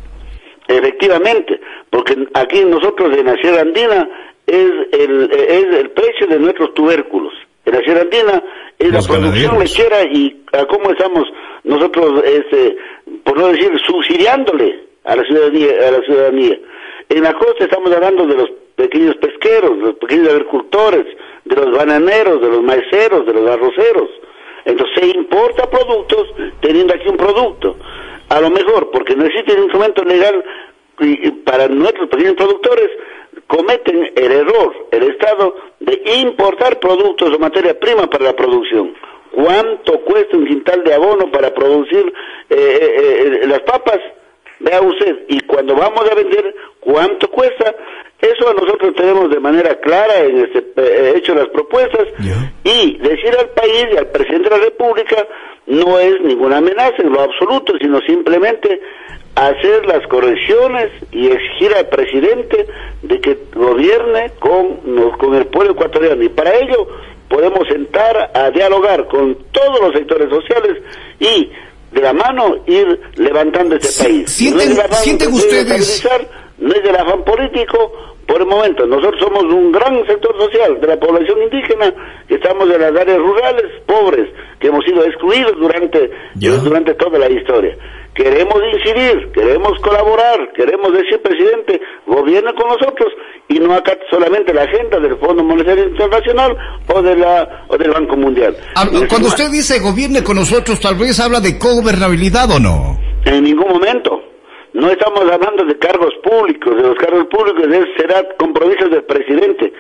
Efectivamente, 0.67 1.61
porque 1.91 2.17
aquí 2.35 2.65
nosotros 2.65 3.17
en 3.17 3.27
la 3.27 3.37
Sierra 3.37 3.61
Andina 3.61 4.09
es 4.47 4.71
el, 4.93 5.31
es 5.33 5.65
el 5.79 5.91
precio 5.91 6.27
de 6.27 6.39
nuestros 6.39 6.73
tubérculos. 6.75 7.33
En 7.67 7.75
la 7.75 7.81
Sierra 7.81 8.01
Andina 8.03 8.43
es 8.79 8.91
la 8.91 9.01
producción 9.01 9.59
lechera 9.59 10.05
y 10.05 10.43
a 10.53 10.65
cómo 10.67 10.91
estamos 10.91 11.25
nosotros, 11.65 12.23
este, 12.25 12.77
por 13.25 13.39
no 13.39 13.49
decir, 13.49 13.73
subsidiándole 13.87 14.85
a 15.05 15.17
la 15.17 15.25
ciudadanía. 15.25 15.89
A 15.89 15.91
la 15.91 16.01
ciudadanía. 16.01 16.59
En 17.09 17.23
la 17.23 17.35
costa 17.35 17.65
estamos 17.65 17.93
hablando 17.93 18.27
de 18.27 18.35
los 18.35 18.51
pequeños 18.77 19.17
pesqueros, 19.17 19.77
de 19.77 19.85
los 19.85 19.95
pequeños 19.97 20.29
agricultores, 20.31 21.07
de 21.45 21.57
los 21.57 21.77
bananeros, 21.77 22.41
de 22.41 22.49
los 22.49 22.63
maiceros, 22.63 23.27
de 23.27 23.35
los 23.35 23.51
arroceros. 23.51 24.11
Entonces 24.65 24.97
se 24.99 25.07
importa 25.09 25.69
productos 25.69 26.29
teniendo 26.61 26.95
aquí 26.95 27.09
un 27.09 27.17
producto. 27.17 27.77
A 28.35 28.41
lo 28.41 28.51
mejor, 28.51 28.91
porque 28.91 29.15
no 29.15 29.27
existe 29.27 29.53
un 29.53 29.63
instrumento 29.63 30.03
legal 30.03 30.45
para 31.45 31.69
nuestros 31.69 32.09
pequeños 32.09 32.35
productores, 32.35 32.91
cometen 33.47 34.11
el 34.17 34.33
error, 34.33 34.89
el 34.91 35.05
Estado, 35.05 35.55
de 35.79 36.03
importar 36.17 36.81
productos 36.81 37.33
o 37.33 37.39
materia 37.39 37.79
prima 37.79 38.11
para 38.11 38.25
la 38.25 38.33
producción. 38.35 38.93
¿Cuánto 39.31 40.01
cuesta 40.01 40.37
un 40.37 40.47
quintal 40.47 40.83
de 40.83 40.95
abono 40.95 41.31
para 41.31 41.55
producir 41.55 42.13
eh, 42.51 42.57
eh, 42.57 43.41
eh, 43.43 43.47
las 43.47 43.61
papas? 43.61 44.01
Vea 44.59 44.81
usted, 44.81 45.27
y 45.29 45.39
cuando 45.43 45.77
vamos 45.77 46.05
a 46.11 46.15
vender, 46.17 46.57
¿cuánto 46.81 47.31
cuesta? 47.31 47.73
Eso 48.21 48.53
nosotros 48.53 48.97
tenemos 48.97 49.31
de 49.31 49.39
manera 49.39 49.79
clara 49.79 50.21
en 50.21 50.39
este, 50.39 51.19
hecho 51.19 51.37
las 51.37 51.49
propuestas 51.51 52.09
y 52.65 52.97
decir 52.99 53.37
al 53.39 53.51
país 53.51 53.87
y 53.93 53.97
al 53.97 54.09
presidente 54.09 54.49
de 54.49 54.59
la 54.59 54.65
República 54.65 55.25
no 55.67 55.99
es 55.99 56.21
ninguna 56.23 56.59
amenaza 56.59 56.97
en 56.99 57.13
lo 57.13 57.23
absoluto, 57.23 57.73
sino 57.81 58.01
simplemente 58.03 58.81
hacer 59.35 59.85
las 59.87 60.07
correcciones 60.09 60.91
y 61.11 61.29
exigir 61.29 61.75
al 61.75 61.89
presidente 61.89 62.67
de 63.03 63.21
que 63.21 63.39
gobierne 63.55 64.31
con, 64.39 64.77
con 65.19 65.35
el 65.35 65.47
pueblo 65.47 65.73
ecuatoriano. 65.73 66.23
Y 66.23 66.29
para 66.29 66.55
ello 66.55 66.87
podemos 67.29 67.67
sentar 67.69 68.31
a 68.35 68.51
dialogar 68.51 69.09
con 69.09 69.37
todos 69.51 69.81
los 69.81 69.93
sectores 69.93 70.29
sociales 70.31 70.83
y 71.19 71.51
de 71.93 72.01
la 72.01 72.13
mano 72.13 72.57
ir 72.67 73.01
levantando 73.17 73.77
este 73.77 74.05
país. 74.05 74.31
¿Sienten, 74.31 75.31
no 75.31 75.37
ustedes? 75.37 76.07
No 76.59 76.73
es 76.73 76.83
del 76.83 76.97
afán 76.97 77.25
político, 77.25 77.93
por 78.27 78.41
el 78.41 78.47
momento. 78.47 78.87
Nosotros 78.87 79.21
somos 79.21 79.45
un 79.45 79.73
gran 79.73 79.95
sector 80.07 80.37
social 80.39 80.81
de 80.81 80.87
la 80.87 80.97
población 80.99 81.43
indígena, 81.43 81.93
que 82.27 82.37
estamos 82.37 82.69
en 82.71 82.81
las 82.81 82.97
áreas 82.97 83.19
rurales, 83.19 83.65
pobres, 83.87 84.29
que 84.61 84.69
hemos 84.69 84.85
sido 84.85 85.05
excluidos 85.05 85.55
durante, 85.59 86.11
durante 86.35 86.95
toda 86.95 87.19
la 87.19 87.31
historia. 87.31 87.77
Queremos 88.15 88.61
incidir, 88.73 89.33
queremos 89.33 89.79
colaborar, 89.81 90.53
queremos 90.55 90.93
decir, 90.93 91.21
presidente, 91.21 91.81
gobierne 92.07 92.55
con 92.55 92.69
nosotros 92.69 93.13
y 93.49 93.59
no 93.59 93.75
acá 93.75 93.99
solamente 94.09 94.55
la 94.55 94.63
agenda 94.63 95.01
del 95.01 95.17
Fondo 95.17 95.43
Monetario 95.43 95.89
Internacional 95.89 96.57
o, 96.87 97.03
de 97.03 97.17
la, 97.17 97.65
o 97.69 97.77
del 97.77 97.91
Banco 97.91 98.17
Mundial. 98.17 98.57
Ah, 98.77 98.87
cuando 99.09 99.29
usted 99.29 99.51
dice 99.51 99.81
gobierne 99.81 100.23
con 100.23 100.37
nosotros, 100.37 100.81
tal 100.81 100.95
vez 100.95 101.19
habla 101.19 101.41
de 101.41 101.59
gobernabilidad 101.59 102.49
o 102.53 102.61
no. 102.61 102.99
En 103.25 103.43
ningún 103.43 103.69
momento. 103.69 104.34
No 104.75 104.91
estamos 104.91 105.21
hablando 105.21 105.65
de 105.65 105.79
cargos 105.79 106.13
públicos, 106.25 106.75
de 106.75 106.83
los 106.83 106.97
cargos 106.97 107.27
públicos 107.27 107.65
será 107.97 108.29
compromiso 108.37 108.89
del 108.89 109.05
presidente, 109.05 109.73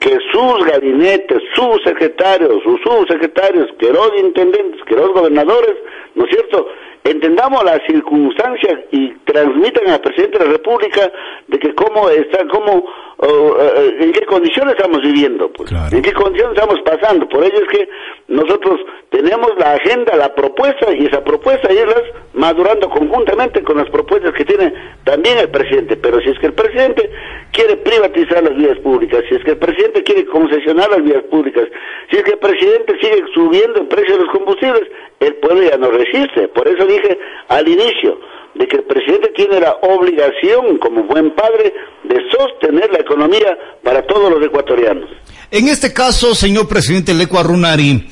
que 0.00 0.18
sus 0.32 0.64
gabinetes, 0.64 1.40
sus 1.54 1.80
secretarios, 1.84 2.60
sus 2.64 2.80
subsecretarios, 2.82 3.68
que 3.78 3.92
los 3.92 4.10
intendentes, 4.18 4.82
que 4.86 4.96
los 4.96 5.12
gobernadores, 5.12 5.76
¿no 6.16 6.24
es 6.24 6.30
cierto?, 6.30 6.66
entendamos 7.04 7.64
las 7.64 7.80
circunstancias 7.86 8.80
y 8.90 9.10
transmitan 9.24 9.88
al 9.88 10.00
presidente 10.00 10.38
de 10.38 10.44
la 10.44 10.52
República 10.52 11.10
de 11.48 11.58
que 11.58 11.74
cómo 11.74 12.10
está, 12.10 12.46
cómo, 12.48 12.84
eh, 13.22 13.96
en 14.00 14.12
qué 14.12 14.26
condiciones 14.26 14.74
estamos 14.74 15.00
viviendo, 15.02 15.50
pues, 15.52 15.72
en 15.92 16.02
qué 16.02 16.12
condiciones 16.12 16.56
estamos 16.56 16.80
pasando. 16.84 17.28
Por 17.28 17.44
ello 17.44 17.58
es 17.58 17.68
que 17.68 17.88
nosotros 18.28 18.80
tenemos 19.10 19.50
la 19.58 19.72
agenda, 19.72 20.14
la 20.16 20.34
propuesta 20.34 20.92
y 20.94 21.06
esa 21.06 21.24
propuesta 21.24 21.72
irlas 21.72 22.02
madurando 22.34 22.88
conjuntamente 22.90 23.62
con 23.62 23.78
las 23.78 23.88
propuestas 23.90 24.32
que 24.34 24.44
tiene 24.44 24.72
también 25.04 25.38
el 25.38 25.50
presidente. 25.50 25.96
Pero 25.96 26.20
si 26.20 26.30
es 26.30 26.38
que 26.38 26.46
el 26.46 26.54
presidente 26.54 27.10
quiere 27.52 27.76
privatizar 27.78 28.42
las 28.42 28.56
vías 28.56 28.78
públicas, 28.78 29.24
si 29.28 29.36
es 29.36 29.44
que 29.44 29.52
el 29.52 29.58
presidente 29.58 30.02
quiere 30.02 30.26
concesionar 30.26 30.90
las 30.90 31.02
vías 31.02 31.22
públicas, 31.24 31.64
si 32.10 32.16
es 32.16 32.22
que 32.22 32.32
el 32.32 32.38
presidente 32.38 32.98
sigue 33.00 33.24
subiendo 33.34 33.80
el 33.80 33.86
precio 33.88 34.16
de 34.16 34.24
los 34.24 34.32
combustibles, 34.32 34.88
el 35.20 35.34
pueblo 35.36 35.62
ya 35.62 35.76
no 35.76 35.90
resiste. 35.90 36.48
Por 36.48 36.66
eso 36.66 36.86
dije 36.90 37.18
al 37.48 37.68
inicio 37.68 38.18
de 38.54 38.66
que 38.66 38.76
el 38.76 38.84
presidente 38.84 39.32
tiene 39.34 39.60
la 39.60 39.76
obligación, 39.82 40.78
como 40.78 41.04
buen 41.04 41.34
padre, 41.34 41.72
de 42.04 42.16
sostener 42.30 42.90
la 42.90 42.98
economía 42.98 43.56
para 43.82 44.06
todos 44.06 44.30
los 44.30 44.44
ecuatorianos. 44.44 45.08
En 45.50 45.68
este 45.68 45.92
caso, 45.92 46.34
señor 46.34 46.68
presidente 46.68 47.14
Leco 47.14 47.38
Arunari, 47.38 48.08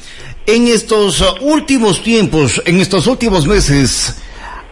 en 0.46 0.68
estos 0.68 1.22
últimos 1.40 2.02
tiempos, 2.02 2.62
en 2.64 2.80
estos 2.80 3.06
últimos 3.06 3.46
meses, 3.46 4.22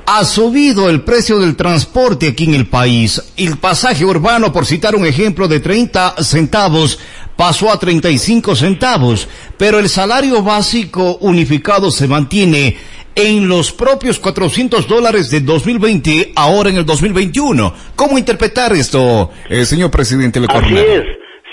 ha 0.07 0.25
subido 0.25 0.89
el 0.89 1.03
precio 1.03 1.39
del 1.41 1.57
transporte 1.57 2.29
aquí 2.29 2.45
en 2.45 2.55
el 2.55 2.67
país. 2.67 3.33
El 3.37 3.59
pasaje 3.59 4.05
urbano, 4.05 4.53
por 4.53 4.65
citar 4.65 4.95
un 4.95 5.05
ejemplo, 5.05 5.49
de 5.49 5.59
30 5.61 6.23
centavos 6.23 7.01
pasó 7.37 7.71
a 7.71 7.79
35 7.79 8.57
centavos, 8.57 9.29
pero 9.59 9.79
el 9.79 9.89
salario 9.89 10.43
básico 10.43 11.19
unificado 11.21 11.91
se 11.91 12.09
mantiene 12.09 12.77
en 13.17 13.49
los 13.49 13.73
propios 13.73 14.21
400 14.21 14.87
dólares 14.87 15.31
de 15.31 15.41
2020, 15.41 16.33
ahora 16.37 16.71
en 16.71 16.77
el 16.77 16.87
2021. 16.87 17.73
¿Cómo 17.97 18.19
interpretar 18.19 18.73
esto, 18.73 19.31
eh, 19.49 19.65
señor 19.65 19.91
presidente 19.91 20.39
Le 20.39 20.47
Así 20.49 20.77
es. 20.77 21.05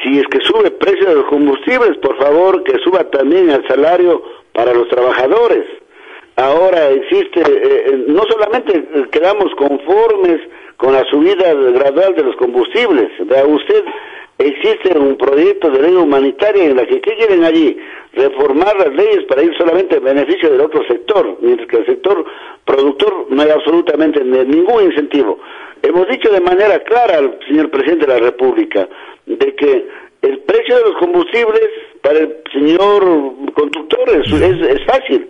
Si 0.03 0.20
es 0.20 0.26
que 0.30 0.39
sube 0.43 0.66
el 0.66 0.74
precio 0.74 1.07
de 1.07 1.16
los 1.16 1.26
combustibles, 1.26 1.97
por 2.01 2.18
favor, 2.18 2.64
que 2.64 2.74
suba 2.84 3.09
también 3.09 3.49
el 3.49 3.66
salario 3.68 4.22
para 4.53 4.74
los 4.74 4.88
trabajadores 4.89 5.66
ahora 6.36 6.89
existe, 6.89 7.41
eh, 7.41 7.86
eh, 7.88 8.05
no 8.07 8.24
solamente 8.30 8.86
quedamos 9.11 9.53
conformes 9.55 10.41
con 10.78 10.93
la 10.93 11.05
subida 11.05 11.53
gradual 11.53 12.16
de 12.16 12.24
los 12.24 12.36
combustibles, 12.36 13.09
vea 13.26 13.45
usted, 13.45 13.84
existe 14.38 14.97
un 14.97 15.16
proyecto 15.18 15.70
de 15.70 15.82
ley 15.82 15.95
humanitaria 15.95 16.66
en 16.66 16.76
la 16.76 16.86
que, 16.86 16.99
¿qué 17.01 17.16
quieren 17.16 17.43
allí? 17.43 17.78
Reformar 18.14 18.76
las 18.78 18.93
leyes 18.93 19.26
para 19.26 19.43
ir 19.43 19.55
solamente 19.57 19.97
en 19.97 20.03
beneficio 20.03 20.49
del 20.49 20.61
otro 20.61 20.86
sector, 20.88 21.38
mientras 21.41 21.68
que 21.68 21.78
el 21.78 21.86
sector 21.86 22.26
productor 22.64 23.26
no 23.30 23.41
hay 23.41 23.49
absolutamente 23.49 24.24
ningún 24.24 24.84
incentivo. 24.84 25.39
Hemos 25.82 26.07
dicho 26.07 26.32
de 26.32 26.39
manera 26.39 26.80
clara 26.84 27.18
al 27.18 27.39
señor 27.47 27.70
presidente 27.72 28.05
de 28.05 28.14
la 28.14 28.20
República 28.20 28.88
de 29.26 29.55
que 29.55 29.88
el 30.22 30.39
precio 30.39 30.78
de 30.78 30.82
los 30.84 30.97
combustibles 30.97 31.70
para 32.01 32.20
el 32.20 32.38
señor 32.53 33.03
conductor 33.53 34.09
es, 34.09 34.86
fácil 34.86 35.30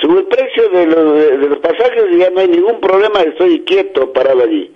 Sube 0.00 0.20
el 0.20 0.26
precio 0.26 0.68
de 0.70 0.86
los, 0.86 1.48
los 1.48 1.58
pasajes 1.58 2.04
ya 2.18 2.30
no 2.30 2.40
hay 2.40 2.48
ningún 2.48 2.80
problema, 2.80 3.20
estoy 3.20 3.60
quieto, 3.60 4.12
parado 4.12 4.42
allí. 4.42 4.72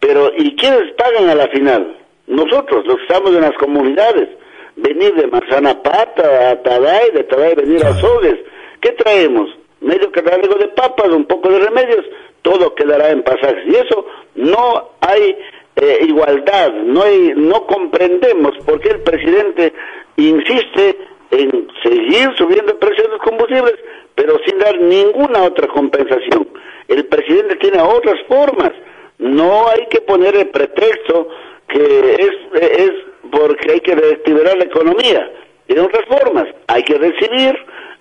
Pero, 0.00 0.32
¿y 0.36 0.56
quiénes 0.56 0.92
pagan 0.92 1.28
a 1.28 1.34
la 1.34 1.48
final? 1.48 1.96
Nosotros, 2.26 2.86
los 2.86 2.96
que 2.96 3.02
estamos 3.02 3.34
en 3.34 3.42
las 3.42 3.54
comunidades. 3.54 4.28
Venir 4.76 5.14
de 5.14 5.26
Manzana 5.26 5.82
Pata 5.82 6.50
a 6.50 6.62
Taday, 6.62 7.10
de 7.12 7.24
Taday 7.24 7.54
venir 7.54 7.84
a 7.84 7.94
Sogues. 7.94 8.38
¿Qué 8.80 8.92
traemos? 8.92 9.50
Medio 9.80 10.10
cargadero 10.12 10.54
de 10.58 10.68
papas, 10.68 11.08
un 11.08 11.24
poco 11.24 11.48
de 11.50 11.60
remedios, 11.60 12.04
todo 12.42 12.74
quedará 12.74 13.10
en 13.10 13.22
pasajes. 13.22 13.64
Y 13.66 13.76
eso 13.76 14.06
no 14.34 14.90
hay 15.00 15.36
eh, 15.76 15.98
igualdad, 16.02 16.72
no, 16.72 17.02
hay, 17.02 17.32
no 17.36 17.66
comprendemos 17.66 18.52
por 18.64 18.80
qué 18.80 18.90
el 18.90 19.00
presidente 19.02 19.72
insiste 20.16 20.98
en 21.30 21.68
seguir 21.82 22.30
subiendo 22.36 22.72
el 22.72 22.78
precio 22.78 23.04
de 23.04 23.10
los 23.10 23.20
combustibles 23.20 23.74
pero 24.16 24.38
sin 24.44 24.58
dar 24.58 24.80
ninguna 24.80 25.44
otra 25.44 25.68
compensación. 25.68 26.48
El 26.88 27.04
presidente 27.06 27.56
tiene 27.56 27.80
otras 27.80 28.16
formas. 28.26 28.72
No 29.18 29.68
hay 29.68 29.86
que 29.88 30.00
poner 30.00 30.34
el 30.34 30.48
pretexto 30.48 31.28
que 31.68 32.14
es, 32.14 32.62
es 32.62 32.92
porque 33.30 33.72
hay 33.72 33.80
que 33.80 33.94
reactivar 33.94 34.56
la 34.56 34.64
economía. 34.64 35.30
Tiene 35.66 35.82
otras 35.82 36.04
formas. 36.06 36.44
Hay 36.68 36.82
que 36.82 36.98
recibir 36.98 37.54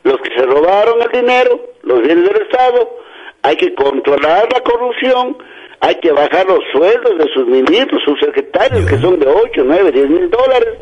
los 0.04 0.18
que 0.18 0.30
se 0.36 0.46
robaron 0.46 1.02
el 1.02 1.22
dinero, 1.22 1.60
los 1.84 2.02
bienes 2.02 2.30
del 2.30 2.42
Estado. 2.44 2.98
Hay 3.42 3.56
que 3.58 3.74
controlar 3.74 4.48
la 4.54 4.62
corrupción. 4.62 5.38
Hay 5.82 5.96
que 5.96 6.12
bajar 6.12 6.46
los 6.48 6.60
sueldos 6.72 7.18
de 7.18 7.34
sus 7.34 7.48
ministros, 7.48 8.02
sus 8.06 8.20
secretarios, 8.20 8.90
que 8.90 8.98
son 9.00 9.20
de 9.20 9.28
8, 9.28 9.64
9, 9.66 9.92
10 9.92 10.10
mil 10.10 10.30
dólares 10.30 10.78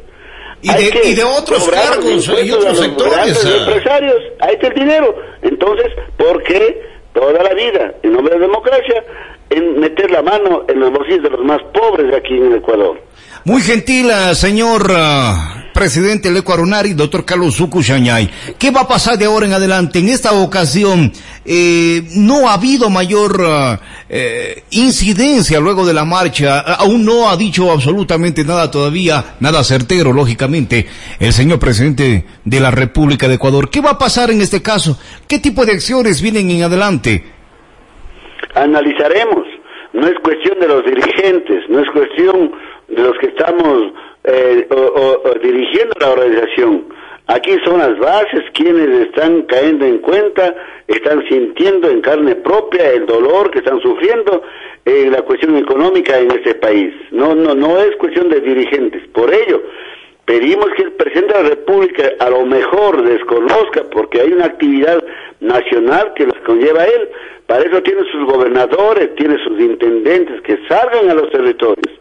y 0.63 1.15
de, 1.15 1.23
otros 1.23 1.69
cargos 1.69 2.29
y 2.41 2.51
otros 2.51 2.79
sectores. 2.79 3.45
Ah. 3.45 3.65
empresarios, 3.67 4.23
ahí 4.39 4.53
está 4.53 4.67
el 4.67 4.73
dinero. 4.73 5.15
Entonces, 5.41 5.87
¿por 6.17 6.41
qué 6.43 6.81
toda 7.13 7.43
la 7.43 7.53
vida, 7.53 7.93
en 8.03 8.13
nombre 8.13 8.33
de 8.33 8.39
la 8.39 8.47
democracia, 8.47 9.03
en 9.49 9.79
meter 9.79 10.09
la 10.11 10.21
mano 10.21 10.63
en 10.67 10.79
los 10.79 10.91
bolsillos 10.91 11.23
de 11.23 11.29
los 11.29 11.45
más 11.45 11.61
pobres 11.73 12.09
de 12.09 12.17
aquí 12.17 12.33
en 12.35 12.55
Ecuador. 12.55 12.99
Muy 13.45 13.61
gentil, 13.61 14.07
uh, 14.07 14.33
señor 14.33 14.89
uh, 14.89 15.73
presidente 15.73 16.31
Leco 16.31 16.53
Arunari, 16.53 16.93
doctor 16.93 17.25
Carlos 17.25 17.55
Sucuchañay. 17.55 18.29
¿Qué 18.57 18.71
va 18.71 18.81
a 18.81 18.87
pasar 18.87 19.17
de 19.17 19.25
ahora 19.25 19.45
en 19.45 19.53
adelante? 19.53 19.99
En 19.99 20.09
esta 20.09 20.31
ocasión, 20.31 21.11
eh, 21.45 22.03
no 22.15 22.47
ha 22.47 22.53
habido 22.53 22.89
mayor 22.89 23.41
uh, 23.41 23.77
eh, 24.09 24.63
incidencia 24.71 25.59
luego 25.59 25.85
de 25.85 25.93
la 25.93 26.05
marcha. 26.05 26.59
Aún 26.59 27.05
no 27.05 27.29
ha 27.29 27.35
dicho 27.35 27.71
absolutamente 27.71 28.43
nada 28.45 28.71
todavía, 28.71 29.35
nada 29.39 29.63
certero, 29.63 30.13
lógicamente, 30.13 30.87
el 31.19 31.33
señor 31.33 31.59
presidente 31.59 32.25
de 32.45 32.59
la 32.59 32.71
República 32.71 33.27
de 33.27 33.35
Ecuador. 33.35 33.69
¿Qué 33.69 33.81
va 33.81 33.91
a 33.91 33.97
pasar 33.97 34.31
en 34.31 34.41
este 34.41 34.61
caso? 34.61 34.97
¿Qué 35.27 35.39
tipo 35.39 35.65
de 35.65 35.73
acciones 35.73 36.21
vienen 36.21 36.49
en 36.49 36.63
adelante? 36.63 37.23
Analizaremos. 38.55 39.45
No 39.93 40.07
es 40.07 40.15
cuestión 40.23 40.59
de 40.59 40.67
los 40.67 40.83
dirigentes, 40.85 41.69
no 41.69 41.79
es 41.79 41.89
cuestión 41.91 42.51
de 42.87 43.03
los 43.03 43.17
que 43.19 43.27
estamos 43.27 43.93
eh, 44.23 44.67
o 44.71 45.33
dirigiendo 45.41 45.93
la 45.99 46.09
organización. 46.09 46.85
Aquí 47.27 47.57
son 47.63 47.79
las 47.79 47.97
bases 47.99 48.43
quienes 48.53 49.07
están 49.07 49.43
cayendo 49.43 49.85
en 49.85 49.99
cuenta, 49.99 50.53
están 50.87 51.25
sintiendo 51.29 51.89
en 51.89 52.01
carne 52.01 52.35
propia 52.35 52.91
el 52.91 53.05
dolor 53.05 53.49
que 53.49 53.59
están 53.59 53.79
sufriendo 53.79 54.43
en 54.83 55.11
la 55.11 55.21
cuestión 55.21 55.55
económica 55.55 56.19
en 56.19 56.31
este 56.31 56.55
país. 56.55 56.93
No, 57.11 57.33
no, 57.33 57.55
no 57.55 57.79
es 57.79 57.95
cuestión 57.95 58.27
de 58.27 58.41
dirigentes. 58.41 59.07
Por 59.13 59.33
ello, 59.33 59.63
pedimos 60.25 60.67
que 60.75 60.83
el 60.83 60.91
presidente 60.93 61.33
de 61.33 61.43
la 61.43 61.49
República 61.49 62.11
a 62.19 62.29
lo 62.29 62.45
mejor 62.45 63.01
desconozca, 63.03 63.83
porque 63.89 64.19
hay 64.19 64.33
una 64.33 64.45
actividad 64.45 65.01
nacional 65.39 66.13
que 66.15 66.25
los 66.25 66.37
conlleva 66.45 66.83
él. 66.83 67.09
Para 67.47 67.63
eso 67.63 67.81
tiene 67.83 68.01
sus 68.11 68.25
gobernadores, 68.25 69.15
tiene 69.15 69.37
sus 69.45 69.57
intendentes, 69.61 70.41
que 70.41 70.57
salgan 70.67 71.09
a 71.09 71.13
los 71.13 71.29
territorios 71.29 71.93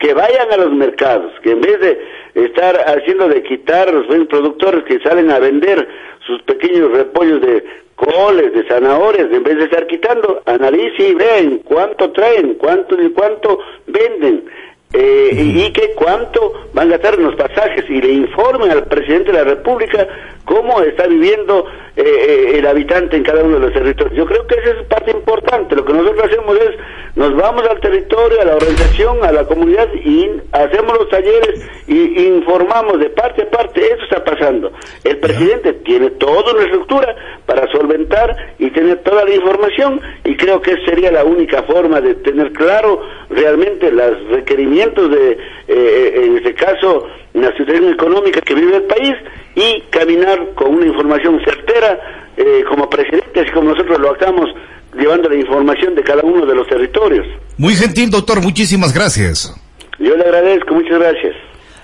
que 0.00 0.14
vayan 0.14 0.50
a 0.50 0.56
los 0.56 0.72
mercados, 0.72 1.30
que 1.42 1.50
en 1.50 1.60
vez 1.60 1.78
de 1.78 2.00
estar 2.34 2.76
haciendo 2.86 3.28
de 3.28 3.42
quitar 3.42 3.92
los 3.92 4.06
productores 4.26 4.84
que 4.84 5.00
salen 5.00 5.30
a 5.30 5.38
vender 5.38 5.88
sus 6.26 6.42
pequeños 6.42 6.90
repollos 6.92 7.40
de 7.40 7.64
coles, 7.96 8.52
de 8.54 8.66
zanahorias, 8.66 9.30
en 9.30 9.42
vez 9.42 9.58
de 9.58 9.64
estar 9.64 9.86
quitando, 9.86 10.42
analice 10.46 11.08
y 11.08 11.14
vean 11.14 11.58
cuánto 11.58 12.10
traen, 12.12 12.54
cuánto 12.54 13.00
y 13.00 13.10
cuánto 13.10 13.58
venden. 13.86 14.44
Eh, 14.92 15.30
y, 15.32 15.62
y 15.62 15.72
que 15.72 15.92
cuánto 15.94 16.52
van 16.74 16.88
a 16.88 16.96
gastar 16.96 17.14
en 17.14 17.26
los 17.26 17.36
pasajes 17.36 17.88
y 17.88 18.00
le 18.00 18.12
informen 18.12 18.72
al 18.72 18.86
presidente 18.86 19.30
de 19.30 19.38
la 19.38 19.44
República 19.44 20.08
cómo 20.50 20.80
está 20.82 21.06
viviendo 21.06 21.64
eh, 21.96 22.02
eh, 22.02 22.58
el 22.58 22.66
habitante 22.66 23.16
en 23.16 23.22
cada 23.22 23.44
uno 23.44 23.60
de 23.60 23.66
los 23.66 23.72
territorios. 23.72 24.16
Yo 24.16 24.26
creo 24.26 24.44
que 24.48 24.56
esa 24.56 24.80
es 24.80 24.86
parte 24.88 25.12
importante. 25.12 25.76
Lo 25.76 25.84
que 25.84 25.92
nosotros 25.92 26.24
hacemos 26.24 26.58
es, 26.58 26.70
nos 27.14 27.36
vamos 27.36 27.62
al 27.68 27.78
territorio, 27.78 28.40
a 28.40 28.44
la 28.44 28.56
organización, 28.56 29.24
a 29.24 29.30
la 29.30 29.44
comunidad 29.44 29.88
y 29.94 30.28
hacemos 30.50 30.98
los 30.98 31.08
talleres 31.08 31.60
y 31.86 32.26
informamos 32.26 32.98
de 32.98 33.10
parte 33.10 33.42
a 33.42 33.50
parte, 33.50 33.80
eso 33.80 34.02
está 34.02 34.24
pasando. 34.24 34.72
El 35.04 35.18
presidente 35.18 35.72
tiene 35.84 36.10
toda 36.10 36.52
una 36.52 36.64
estructura 36.64 37.14
para 37.46 37.70
solventar 37.70 38.36
y 38.58 38.70
tener 38.70 38.98
toda 39.04 39.24
la 39.24 39.34
información 39.34 40.00
y 40.24 40.36
creo 40.36 40.60
que 40.60 40.72
esa 40.72 40.84
sería 40.86 41.12
la 41.12 41.24
única 41.24 41.62
forma 41.62 42.00
de 42.00 42.16
tener 42.16 42.52
claro 42.52 43.02
realmente 43.30 43.92
los 43.92 44.28
requerimientos 44.30 45.10
de, 45.10 45.38
eh, 45.68 46.22
en 46.24 46.38
este 46.38 46.54
caso, 46.54 47.06
la 47.34 47.56
situación 47.56 47.92
económica 47.92 48.40
que 48.40 48.54
vive 48.54 48.76
el 48.76 48.82
país 48.82 49.14
y 49.54 49.82
caminar 49.90 50.54
con 50.54 50.74
una 50.74 50.86
información 50.86 51.40
certera 51.44 51.98
eh, 52.36 52.64
como 52.68 52.88
presidente, 52.88 53.40
así 53.40 53.50
como 53.52 53.70
nosotros 53.70 53.98
lo 53.98 54.10
hagamos 54.10 54.50
llevando 54.96 55.28
la 55.28 55.36
información 55.36 55.94
de 55.94 56.02
cada 56.02 56.22
uno 56.22 56.44
de 56.46 56.54
los 56.54 56.66
territorios. 56.66 57.26
Muy 57.56 57.74
gentil, 57.74 58.10
doctor, 58.10 58.40
muchísimas 58.40 58.92
gracias. 58.92 59.54
Yo 59.98 60.16
le 60.16 60.24
agradezco, 60.24 60.74
muchas 60.74 60.98
gracias. 60.98 61.36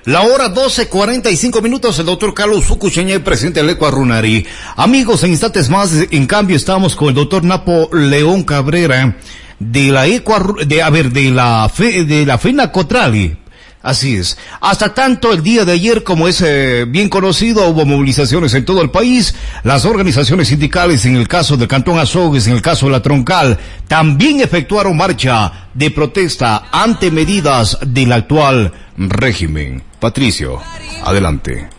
La 0.06 0.22
hora 0.22 0.54
12.45 0.54 1.60
minutos, 1.62 1.98
el 1.98 2.06
doctor 2.06 2.32
Carlos 2.32 2.64
Fukucheña, 2.64 3.18
presidente 3.24 3.60
del 3.60 3.70
Eco 3.70 3.90
Runari. 3.90 4.46
Amigos, 4.76 5.24
en 5.24 5.30
instantes 5.30 5.68
más, 5.68 6.06
en 6.10 6.26
cambio, 6.26 6.56
estamos 6.56 6.94
con 6.94 7.08
el 7.08 7.14
doctor 7.14 7.42
Napo 7.42 7.90
León 7.92 8.44
Cabrera 8.44 9.16
de 9.58 9.90
la 9.90 10.06
Eco, 10.06 10.56
de, 10.64 10.82
a 10.82 10.90
ver, 10.90 11.10
de 11.10 11.30
la, 11.30 11.68
fe, 11.68 12.04
de 12.04 12.24
la 12.24 12.38
FENA 12.38 12.70
Cotrali. 12.70 13.36
Así 13.82 14.16
es. 14.16 14.36
Hasta 14.60 14.94
tanto 14.94 15.32
el 15.32 15.42
día 15.42 15.64
de 15.64 15.72
ayer, 15.72 16.02
como 16.02 16.26
es 16.26 16.40
eh, 16.40 16.86
bien 16.88 17.08
conocido, 17.08 17.68
hubo 17.68 17.84
movilizaciones 17.84 18.52
en 18.54 18.64
todo 18.64 18.82
el 18.82 18.90
país. 18.90 19.34
Las 19.62 19.84
organizaciones 19.84 20.48
sindicales, 20.48 21.04
en 21.06 21.14
el 21.16 21.28
caso 21.28 21.56
del 21.56 21.68
Cantón 21.68 21.98
Azogues, 21.98 22.48
en 22.48 22.54
el 22.54 22.62
caso 22.62 22.86
de 22.86 22.92
la 22.92 23.02
Troncal, 23.02 23.58
también 23.86 24.40
efectuaron 24.40 24.96
marcha 24.96 25.68
de 25.72 25.90
protesta 25.90 26.64
ante 26.72 27.10
medidas 27.10 27.78
del 27.86 28.12
actual 28.12 28.72
régimen. 28.96 29.82
Patricio, 30.00 30.60
adelante. 31.04 31.75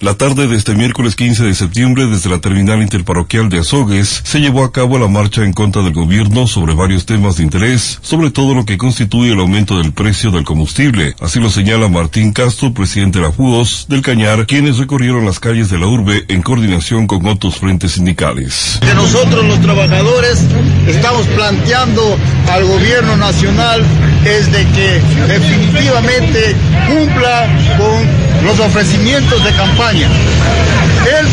La 0.00 0.14
tarde 0.14 0.46
de 0.46 0.56
este 0.56 0.76
miércoles 0.76 1.16
15 1.16 1.42
de 1.42 1.56
septiembre, 1.56 2.06
desde 2.06 2.30
la 2.30 2.38
terminal 2.38 2.80
interparroquial 2.82 3.48
de 3.48 3.58
Azogues, 3.58 4.20
se 4.22 4.40
llevó 4.40 4.62
a 4.62 4.70
cabo 4.70 4.96
la 4.96 5.08
marcha 5.08 5.42
en 5.42 5.52
contra 5.52 5.82
del 5.82 5.92
gobierno 5.92 6.46
sobre 6.46 6.72
varios 6.72 7.04
temas 7.04 7.36
de 7.36 7.42
interés, 7.42 7.98
sobre 8.00 8.30
todo 8.30 8.54
lo 8.54 8.64
que 8.64 8.78
constituye 8.78 9.32
el 9.32 9.40
aumento 9.40 9.76
del 9.76 9.90
precio 9.90 10.30
del 10.30 10.44
combustible. 10.44 11.16
Así 11.20 11.40
lo 11.40 11.50
señala 11.50 11.88
Martín 11.88 12.32
Castro, 12.32 12.72
presidente 12.72 13.18
de 13.18 13.24
la 13.24 13.32
FUOS 13.32 13.86
del 13.88 14.02
Cañar, 14.02 14.46
quienes 14.46 14.78
recorrieron 14.78 15.26
las 15.26 15.40
calles 15.40 15.68
de 15.68 15.80
la 15.80 15.88
urbe 15.88 16.24
en 16.28 16.42
coordinación 16.42 17.08
con 17.08 17.26
otros 17.26 17.56
frentes 17.56 17.92
sindicales. 17.92 18.78
Que 18.80 18.94
nosotros 18.94 19.44
los 19.46 19.60
trabajadores 19.60 20.44
estamos 20.86 21.26
planteando 21.26 22.16
al 22.48 22.64
gobierno 22.64 23.16
nacional 23.16 23.84
es 24.24 24.52
de 24.52 24.64
que 24.64 25.02
definitivamente 25.26 26.54
cumpla 26.86 27.48
con 27.76 28.44
los 28.44 28.60
ofrecimientos 28.60 29.42
de 29.42 29.50
campaña. 29.52 29.87
Él 29.90 31.26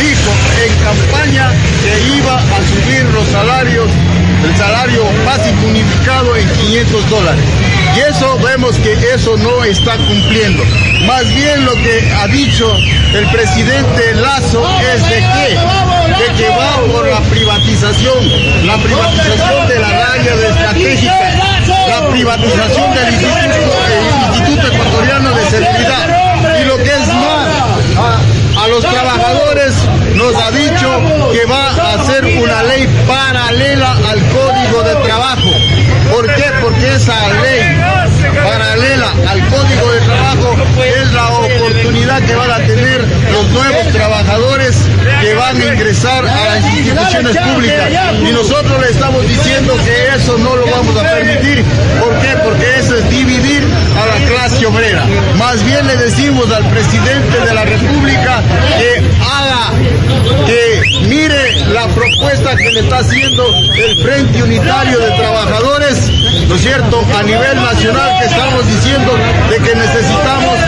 dijo 0.00 0.32
en 0.66 0.74
campaña 0.82 1.52
que 1.82 2.16
iba 2.16 2.36
a 2.36 2.60
subir 2.66 3.04
los 3.14 3.28
salarios, 3.28 3.88
el 4.44 4.56
salario 4.56 5.04
básico 5.24 5.66
unificado 5.68 6.36
en 6.36 6.48
500 6.48 7.10
dólares. 7.10 7.44
Y 7.96 8.00
eso 8.00 8.38
vemos 8.40 8.74
que 8.76 8.92
eso 9.14 9.36
no 9.36 9.62
está 9.62 9.96
cumpliendo. 9.98 10.64
Más 11.06 11.32
bien 11.34 11.64
lo 11.64 11.74
que 11.74 12.12
ha 12.18 12.26
dicho 12.26 12.74
el 13.14 13.26
presidente 13.28 14.14
Lazo 14.14 14.66
es 14.94 15.02
de 15.04 15.16
que, 15.16 16.24
de 16.24 16.34
que 16.38 16.48
va 16.48 16.80
por 16.90 17.06
la 17.06 17.20
privatización, 17.20 18.66
la 18.66 18.78
privatización 18.78 19.68
de 19.68 19.78
la 19.78 19.88
raya 19.88 20.36
de 20.36 20.48
estratégica, 20.48 21.62
la 21.88 22.08
privatización 22.08 22.94
del 22.94 23.12
Instituto, 23.12 23.76
Instituto 24.32 24.66
Ecuatoriano 24.66 25.30
de 25.30 25.44
Seguridad. 25.50 26.22
Y 26.60 26.64
lo 26.64 26.76
que 26.78 26.90
es 26.90 27.08
más, 27.08 27.48
a, 27.96 28.61
a, 28.61 28.61
los 28.72 28.80
trabajadores 28.80 29.74
nos 30.14 30.34
ha 30.34 30.50
dicho 30.50 31.30
que 31.30 31.44
va 31.44 31.68
a 31.68 31.94
hacer 32.00 32.24
una 32.24 32.62
ley 32.62 32.88
paralela 33.06 33.92
al 34.08 34.18
Código 34.30 34.82
de 34.82 34.94
Trabajo. 35.04 35.50
¿Por 36.10 36.26
qué? 36.34 36.44
Porque 36.62 36.94
esa 36.94 37.14
ley 37.42 37.60
paralela 38.42 39.12
al 39.28 39.46
Código 39.48 39.92
de 39.92 40.00
Trabajo 40.00 40.56
es 40.84 41.12
la 41.12 41.28
oportunidad 41.28 42.22
que 42.22 42.34
van 42.34 42.50
a 42.50 42.56
tener 42.56 43.04
los 43.30 43.48
nuevos 43.50 43.88
trabajadores 43.92 44.76
que 45.20 45.34
van 45.34 45.60
a 45.60 45.64
ingresar 45.64 46.26
a 46.26 46.44
las 46.54 46.64
instituciones 46.74 47.36
públicas. 47.36 47.90
Y 48.26 48.32
nosotros 48.32 48.80
le 48.80 48.90
estamos 48.90 49.28
diciendo 49.28 49.76
que 49.84 50.16
eso 50.16 50.38
no 50.38 50.56
lo 50.56 50.66
vamos 50.66 50.96
a 50.96 51.02
permitir. 51.02 51.62
¿Por 52.00 52.18
qué? 52.20 52.36
Porque 52.42 52.78
eso 52.78 52.96
es 52.96 53.10
dividir 53.10 53.68
a 54.00 54.06
la 54.06 54.26
clase 54.26 54.66
obrera. 54.66 55.04
Más 55.52 55.62
bien 55.66 55.86
le 55.86 55.96
decimos 55.98 56.50
al 56.50 56.64
presidente 56.70 57.38
de 57.38 57.52
la 57.52 57.66
República 57.66 58.40
que 58.78 59.04
haga, 59.20 60.46
que 60.46 61.06
mire 61.08 61.66
la 61.66 61.86
propuesta 61.88 62.56
que 62.56 62.70
le 62.70 62.80
está 62.80 63.00
haciendo 63.00 63.44
el 63.76 64.02
Frente 64.02 64.42
Unitario 64.42 64.98
de 64.98 65.10
Trabajadores, 65.10 66.08
¿no 66.48 66.54
es 66.54 66.62
cierto?, 66.62 67.04
a 67.14 67.22
nivel 67.24 67.54
nacional 67.56 68.18
que 68.18 68.24
estamos 68.28 68.66
diciendo 68.66 69.12
de 69.50 69.56
que 69.58 69.74
necesitamos 69.74 70.58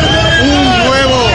un 0.43 0.87
nuevo, 0.87 1.31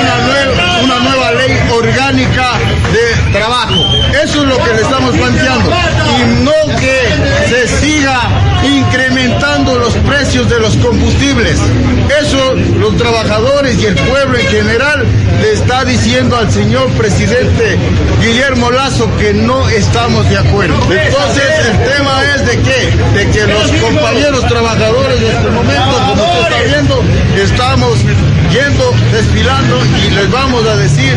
una 0.00 0.18
nueva, 0.28 0.78
una 0.84 0.98
nueva 1.00 1.32
ley 1.32 1.58
orgánica 1.72 2.52
de 2.92 3.32
trabajo. 3.32 3.84
Eso 4.22 4.42
es 4.42 4.48
lo 4.48 4.58
que 4.62 4.74
le 4.74 4.82
estamos 4.82 5.16
planteando. 5.16 5.72
Y 6.20 6.44
no 6.44 6.78
que 6.78 7.48
se 7.48 7.66
siga 7.66 8.20
incrementando 8.62 9.76
los 9.76 9.96
de 10.32 10.60
los 10.60 10.74
combustibles. 10.78 11.58
Eso 12.22 12.54
los 12.78 12.96
trabajadores 12.96 13.78
y 13.78 13.84
el 13.84 13.94
pueblo 13.94 14.38
en 14.38 14.46
general 14.46 15.04
le 15.42 15.52
está 15.52 15.84
diciendo 15.84 16.38
al 16.38 16.50
señor 16.50 16.88
presidente 16.92 17.76
Guillermo 18.18 18.70
Lazo 18.70 19.10
que 19.18 19.34
no 19.34 19.68
estamos 19.68 20.26
de 20.30 20.38
acuerdo. 20.38 20.74
Entonces 20.90 21.44
el 21.70 21.84
tema 21.84 22.22
es 22.34 22.46
de 22.46 22.58
qué? 22.62 23.18
De 23.18 23.30
que 23.30 23.46
los 23.46 23.70
compañeros 23.72 24.46
trabajadores 24.46 25.20
en 25.20 25.36
este 25.36 25.50
momento, 25.50 25.98
como 26.08 26.24
usted 26.24 26.40
está 26.40 26.62
viendo, 26.62 27.04
estamos 27.36 27.98
yendo, 28.50 28.94
desfilando 29.12 29.80
y 30.06 30.10
les 30.14 30.30
vamos 30.30 30.66
a 30.66 30.76
decir 30.76 31.12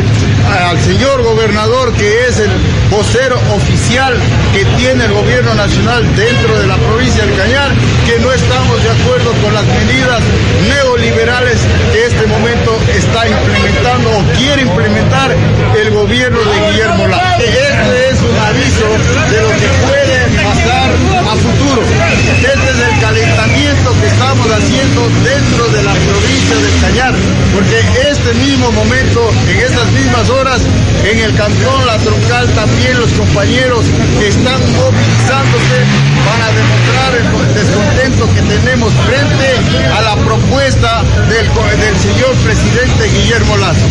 al 0.67 0.79
señor 0.81 1.23
gobernador, 1.23 1.93
que 1.93 2.27
es 2.27 2.39
el 2.39 2.51
vocero 2.91 3.39
oficial 3.55 4.13
que 4.51 4.65
tiene 4.77 5.05
el 5.05 5.13
gobierno 5.13 5.53
nacional 5.55 6.03
dentro 6.17 6.59
de 6.59 6.67
la 6.67 6.75
provincia 6.75 7.25
del 7.25 7.35
Cañar, 7.37 7.71
que 8.05 8.19
no 8.19 8.31
estamos 8.33 8.83
de 8.83 8.89
acuerdo 8.89 9.04
con 9.13 9.53
las 9.53 9.65
medidas 9.65 10.19
neoliberales 10.67 11.59
que 11.93 12.05
este 12.05 12.25
momento 12.25 12.75
está 12.89 13.27
implementando 13.27 14.09
o 14.09 14.23
quiere 14.35 14.63
implementar 14.63 15.31
el 15.79 15.91
gobierno 15.91 16.39
de 16.39 16.71
Guillermo 16.71 17.07
Lazo. 17.07 17.37
Este 17.37 18.09
es 18.09 18.19
un 18.21 18.35
aviso 18.35 18.87
de 19.29 19.41
lo 19.41 19.49
que 19.49 19.69
puede 19.85 20.43
pasar 20.43 20.89
a 21.21 21.35
futuro. 21.35 21.81
Este 21.83 22.69
es 22.71 22.93
el 22.93 22.99
calentamiento 22.99 23.54
que 23.65 24.05
estamos 24.05 24.45
haciendo 24.51 25.01
dentro 25.23 25.67
de 25.69 25.81
la 25.81 25.93
provincia 25.93 26.55
del 26.55 26.81
Cañar, 26.81 27.15
porque 27.51 27.79
este 28.11 28.33
mismo 28.45 28.71
momento, 28.71 29.27
en 29.49 29.57
estas 29.57 29.91
mismas 29.91 30.29
horas, 30.29 30.61
en 31.03 31.19
el 31.19 31.33
cantón 31.35 31.85
La 31.87 31.97
Troncal 31.97 32.47
también 32.53 32.99
los 32.99 33.09
compañeros 33.13 33.83
están 34.21 34.61
movilizándose 34.77 35.77
para 36.25 36.51
demostrar 36.53 37.15
el 37.17 37.55
descontento 37.55 38.29
que 38.35 38.41
tenemos 38.53 38.93
frente 38.93 39.89
a 39.97 40.01
la 40.01 40.15
propuesta 40.23 41.03
del, 41.27 41.97
señor 41.97 42.35
presidente 42.43 43.17
Guillermo 43.17 43.57
Lazo. 43.57 43.85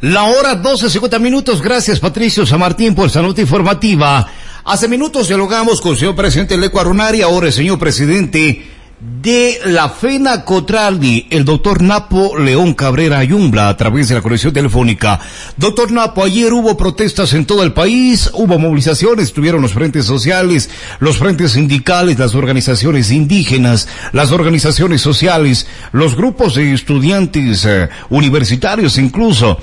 La 0.00 0.24
hora 0.24 0.56
12, 0.56 0.90
50 0.90 1.18
minutos. 1.20 1.62
Gracias, 1.62 2.00
Patricio 2.00 2.44
San 2.46 2.58
Martín, 2.58 2.96
por 2.96 3.06
esta 3.06 3.22
nota 3.22 3.40
informativa. 3.40 4.26
Hace 4.64 4.88
minutos 4.88 5.28
dialogamos 5.28 5.80
con 5.80 5.92
el 5.92 5.98
señor 5.98 6.16
presidente 6.16 6.58
Leco 6.58 6.80
Arunari, 6.80 7.22
ahora 7.22 7.46
el 7.46 7.52
señor 7.52 7.78
presidente 7.78 8.69
de 9.00 9.58
la 9.64 9.88
FENA 9.88 10.44
Cotraldi, 10.44 11.26
el 11.30 11.46
doctor 11.46 11.80
Napo 11.82 12.36
León 12.38 12.74
Cabrera 12.74 13.18
Ayumbla, 13.18 13.70
a 13.70 13.76
través 13.76 14.08
de 14.08 14.14
la 14.14 14.20
conexión 14.20 14.52
telefónica. 14.52 15.18
Doctor 15.56 15.90
Napo, 15.90 16.22
ayer 16.22 16.52
hubo 16.52 16.76
protestas 16.76 17.32
en 17.32 17.46
todo 17.46 17.62
el 17.62 17.72
país, 17.72 18.30
hubo 18.34 18.58
movilizaciones, 18.58 19.26
estuvieron 19.26 19.62
los 19.62 19.72
frentes 19.72 20.04
sociales, 20.04 20.68
los 20.98 21.16
frentes 21.16 21.52
sindicales, 21.52 22.18
las 22.18 22.34
organizaciones 22.34 23.10
indígenas, 23.10 23.88
las 24.12 24.32
organizaciones 24.32 25.00
sociales, 25.00 25.66
los 25.92 26.14
grupos 26.14 26.54
de 26.56 26.74
estudiantes 26.74 27.64
eh, 27.64 27.88
universitarios 28.10 28.98
incluso 28.98 29.58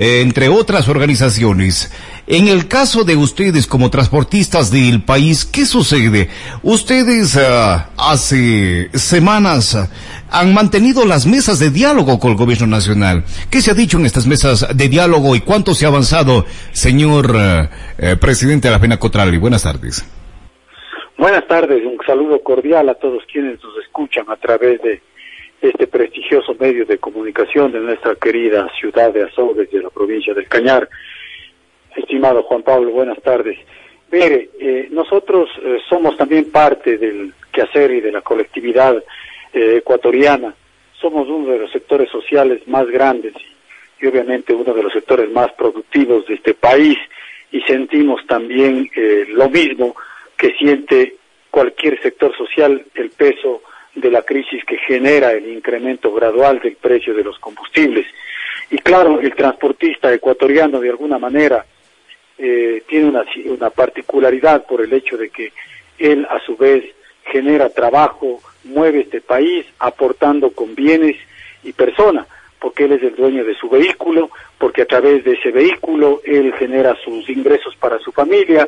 entre 0.00 0.48
otras 0.48 0.88
organizaciones. 0.88 1.90
En 2.32 2.46
el 2.46 2.68
caso 2.68 3.02
de 3.02 3.16
ustedes 3.16 3.66
como 3.66 3.90
transportistas 3.90 4.70
del 4.70 5.02
país, 5.02 5.44
¿qué 5.44 5.66
sucede? 5.66 6.28
Ustedes 6.62 7.34
uh, 7.34 7.82
hace 7.98 8.88
semanas 8.96 9.74
uh, 9.74 9.88
han 10.30 10.54
mantenido 10.54 11.04
las 11.04 11.26
mesas 11.26 11.58
de 11.58 11.70
diálogo 11.70 12.20
con 12.20 12.30
el 12.30 12.36
gobierno 12.36 12.68
nacional. 12.68 13.24
¿Qué 13.50 13.60
se 13.60 13.72
ha 13.72 13.74
dicho 13.74 13.98
en 13.98 14.06
estas 14.06 14.28
mesas 14.28 14.64
de 14.76 14.88
diálogo 14.88 15.34
y 15.34 15.40
cuánto 15.40 15.74
se 15.74 15.86
ha 15.86 15.88
avanzado, 15.88 16.46
señor 16.70 17.34
uh, 17.34 18.16
presidente 18.20 18.68
de 18.68 18.74
la 18.74 18.80
Pena 18.80 18.96
Cotrali? 18.96 19.36
Buenas 19.36 19.64
tardes. 19.64 20.08
Buenas 21.18 21.48
tardes, 21.48 21.84
un 21.84 21.98
saludo 22.06 22.40
cordial 22.44 22.90
a 22.90 22.94
todos 22.94 23.24
quienes 23.32 23.60
nos 23.60 23.76
escuchan 23.84 24.26
a 24.28 24.36
través 24.36 24.80
de 24.82 25.02
este 25.62 25.88
prestigioso 25.88 26.54
medio 26.60 26.86
de 26.86 26.96
comunicación 26.98 27.72
de 27.72 27.80
nuestra 27.80 28.14
querida 28.14 28.68
ciudad 28.78 29.12
de 29.12 29.24
Azogues 29.24 29.68
de 29.72 29.82
la 29.82 29.90
provincia 29.90 30.32
del 30.32 30.46
Cañar. 30.46 30.88
Estimado 32.00 32.42
Juan 32.42 32.62
Pablo, 32.62 32.90
buenas 32.90 33.20
tardes. 33.22 33.58
Mire, 34.10 34.50
eh, 34.58 34.88
nosotros 34.90 35.48
eh, 35.62 35.78
somos 35.88 36.16
también 36.16 36.50
parte 36.50 36.98
del 36.98 37.32
quehacer 37.52 37.92
y 37.92 38.00
de 38.00 38.10
la 38.10 38.22
colectividad 38.22 38.96
eh, 39.52 39.76
ecuatoriana. 39.78 40.54
Somos 41.00 41.28
uno 41.28 41.52
de 41.52 41.58
los 41.60 41.70
sectores 41.70 42.10
sociales 42.10 42.66
más 42.66 42.86
grandes 42.88 43.34
y, 44.00 44.06
obviamente 44.06 44.52
uno 44.52 44.74
de 44.74 44.82
los 44.82 44.92
sectores 44.92 45.30
más 45.30 45.52
productivos 45.52 46.26
de 46.26 46.34
este 46.34 46.54
país 46.54 46.98
y 47.52 47.60
sentimos 47.62 48.26
también 48.26 48.88
lo 49.28 49.48
mismo 49.48 49.94
que 50.36 50.52
siente 50.54 51.16
cualquier 51.50 52.00
sector 52.00 52.36
social 52.36 52.84
el 52.94 53.10
peso 53.10 53.62
de 53.94 54.10
la 54.10 54.22
crisis 54.22 54.64
que 54.64 54.78
genera 54.78 55.32
el 55.32 55.48
incremento 55.48 56.12
gradual 56.12 56.60
del 56.60 56.76
precio 56.76 57.12
de 57.12 57.24
los 57.24 57.38
combustibles. 57.38 58.06
Y 58.70 58.78
claro, 58.78 59.20
el 59.20 59.34
transportista 59.34 60.12
ecuatoriano 60.12 60.80
de 60.80 60.90
alguna 60.90 61.18
manera 61.18 61.66
eh, 62.42 62.82
tiene 62.88 63.12
una, 63.44 63.70
particularidad 63.70 64.64
por 64.64 64.80
el 64.80 64.90
hecho 64.94 65.18
de 65.18 65.28
que 65.28 65.52
él 65.98 66.26
a 66.30 66.40
su 66.40 66.56
vez 66.56 66.84
genera 67.24 67.68
trabajo, 67.68 68.40
mueve 68.64 69.00
este 69.00 69.20
país 69.20 69.66
aportando 69.78 70.50
con 70.50 70.74
bienes 70.74 71.16
y 71.62 71.72
personas, 71.72 72.26
porque 72.58 72.84
él 72.84 72.92
es 72.92 73.02
el 73.02 73.14
dueño 73.14 73.44
de 73.44 73.54
su 73.56 73.68
vehículo, 73.68 74.30
porque 74.56 74.82
a 74.82 74.86
través 74.86 75.22
de 75.24 75.32
ese 75.32 75.50
vehículo 75.50 76.22
él 76.24 76.54
genera 76.58 76.96
sus 77.04 77.28
ingresos 77.28 77.76
para 77.76 77.98
su 77.98 78.10
familia 78.10 78.66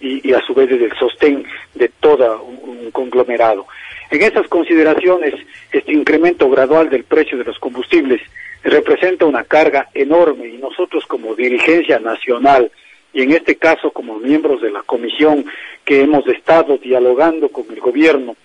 y, 0.00 0.32
a 0.32 0.40
su 0.46 0.54
vez 0.54 0.70
es 0.70 0.80
el 0.80 0.96
sostén 0.98 1.44
de 1.74 1.90
todo 2.00 2.42
un 2.42 2.90
conglomerado. 2.90 3.66
En 4.10 4.22
esas 4.22 4.48
consideraciones, 4.48 5.34
este 5.70 5.92
incremento 5.92 6.48
gradual 6.48 6.88
del 6.88 7.04
precio 7.04 7.36
de 7.36 7.44
los 7.44 7.58
combustibles 7.58 8.22
representa 8.62 9.26
una 9.26 9.44
carga 9.44 9.88
enorme 9.92 10.48
y 10.48 10.56
nosotros 10.56 11.04
como 11.06 11.34
dirigencia 11.34 11.98
nacional 11.98 12.70
y 13.12 13.22
en 13.22 13.32
este 13.32 13.56
caso 13.56 13.90
como 13.90 14.18
miembros 14.18 14.62
de 14.62 14.70
la 14.70 14.82
comisión 14.82 15.44
que 15.84 16.02
hemos 16.02 16.26
estado 16.26 16.78
dialogando 16.78 17.48
con 17.48 17.66
el 17.70 17.80
gobierno, 17.80 18.36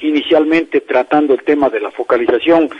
inicialmente 0.00 0.80
tratando 0.80 1.34
el 1.34 1.42
tema 1.42 1.70
de 1.70 1.80
la 1.80 1.90
focalización, 1.90 2.70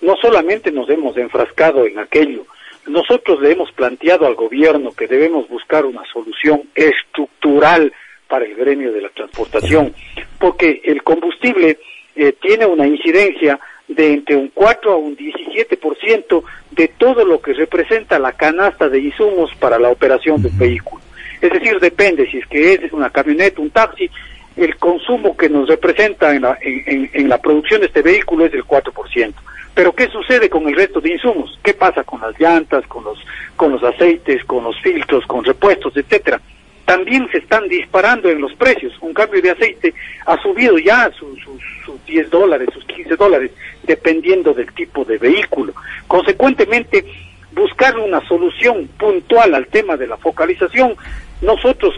no 0.00 0.16
solamente 0.16 0.72
nos 0.72 0.88
hemos 0.90 1.16
enfrascado 1.16 1.86
en 1.86 1.98
aquello, 1.98 2.46
nosotros 2.86 3.40
le 3.40 3.52
hemos 3.52 3.72
planteado 3.72 4.26
al 4.26 4.34
gobierno 4.34 4.92
que 4.92 5.06
debemos 5.06 5.48
buscar 5.48 5.86
una 5.86 6.04
solución 6.12 6.64
estructural 6.74 7.92
para 8.28 8.44
el 8.44 8.54
gremio 8.54 8.92
de 8.92 9.02
la 9.02 9.08
transportación, 9.10 9.94
porque 10.38 10.82
el 10.84 11.02
combustible 11.02 11.78
eh, 12.16 12.32
tiene 12.40 12.66
una 12.66 12.86
incidencia 12.86 13.58
de 13.88 14.14
entre 14.14 14.36
un 14.36 14.48
4 14.48 14.92
a 14.92 14.96
un 14.96 15.16
17% 15.16 16.42
de 16.70 16.88
todo 16.88 17.24
lo 17.24 17.40
que 17.40 17.52
representa 17.52 18.18
la 18.18 18.32
canasta 18.32 18.88
de 18.88 19.00
insumos 19.00 19.50
para 19.58 19.78
la 19.78 19.90
operación 19.90 20.42
del 20.42 20.52
vehículo. 20.52 21.02
Es 21.40 21.50
decir, 21.52 21.78
depende 21.78 22.30
si 22.30 22.38
es 22.38 22.46
que 22.46 22.72
es 22.74 22.92
una 22.92 23.10
camioneta, 23.10 23.60
un 23.60 23.70
taxi, 23.70 24.10
el 24.56 24.76
consumo 24.76 25.36
que 25.36 25.48
nos 25.48 25.68
representa 25.68 26.34
en 26.34 26.42
la, 26.42 26.56
en, 26.60 27.10
en 27.12 27.28
la 27.28 27.38
producción 27.38 27.80
de 27.80 27.88
este 27.88 28.02
vehículo 28.02 28.46
es 28.46 28.52
del 28.52 28.64
4%. 28.64 29.34
Pero 29.74 29.92
¿qué 29.92 30.08
sucede 30.08 30.48
con 30.48 30.68
el 30.68 30.76
resto 30.76 31.00
de 31.00 31.12
insumos? 31.12 31.58
¿Qué 31.62 31.74
pasa 31.74 32.04
con 32.04 32.20
las 32.20 32.38
llantas, 32.38 32.86
con 32.86 33.02
los, 33.04 33.18
con 33.56 33.72
los 33.72 33.82
aceites, 33.82 34.44
con 34.44 34.62
los 34.62 34.80
filtros, 34.80 35.26
con 35.26 35.44
repuestos, 35.44 35.96
etcétera? 35.96 36.40
También 36.84 37.28
se 37.30 37.38
están 37.38 37.68
disparando 37.68 38.28
en 38.28 38.40
los 38.40 38.54
precios. 38.54 38.92
Un 39.00 39.14
cambio 39.14 39.40
de 39.40 39.50
aceite 39.50 39.94
ha 40.26 40.40
subido 40.42 40.78
ya 40.78 41.10
sus 41.12 41.38
su, 41.40 41.58
su 41.84 41.98
10 42.06 42.30
dólares, 42.30 42.68
sus 42.72 42.84
15 42.84 43.16
dólares, 43.16 43.50
dependiendo 43.82 44.52
del 44.52 44.72
tipo 44.72 45.04
de 45.04 45.18
vehículo. 45.18 45.72
Consecuentemente, 46.06 47.04
buscar 47.52 47.96
una 47.98 48.26
solución 48.28 48.88
puntual 48.98 49.54
al 49.54 49.66
tema 49.68 49.96
de 49.96 50.06
la 50.06 50.16
focalización, 50.16 50.94
nosotros 51.40 51.94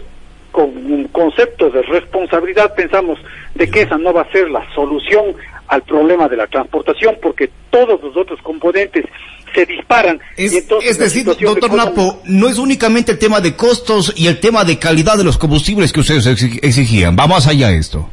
con 0.51 0.69
un 0.69 1.07
concepto 1.09 1.69
de 1.69 1.81
responsabilidad 1.83 2.73
pensamos 2.73 3.19
de 3.53 3.69
que 3.69 3.81
esa 3.81 3.97
no 3.97 4.13
va 4.13 4.21
a 4.21 4.31
ser 4.31 4.49
la 4.49 4.65
solución 4.73 5.35
al 5.67 5.81
problema 5.83 6.27
de 6.27 6.37
la 6.37 6.47
transportación 6.47 7.17
porque 7.21 7.49
todos 7.69 8.01
los 8.01 8.15
otros 8.15 8.41
componentes 8.41 9.05
se 9.57 9.65
disparan. 9.65 10.19
Es, 10.35 10.53
y 10.53 10.57
entonces 10.57 10.91
es 10.91 10.99
decir, 10.99 11.25
doctor 11.25 11.73
Napo, 11.73 12.21
no 12.25 12.47
es 12.47 12.59
únicamente 12.59 13.11
el 13.11 13.17
tema 13.17 13.41
de 13.41 13.55
costos 13.55 14.13
y 14.15 14.27
el 14.27 14.39
tema 14.39 14.63
de 14.63 14.77
calidad 14.77 15.17
de 15.17 15.23
los 15.23 15.39
combustibles 15.39 15.91
que 15.91 16.01
ustedes 16.01 16.27
exigían, 16.61 17.17
va 17.17 17.25
más 17.25 17.47
allá 17.47 17.71
esto. 17.71 18.07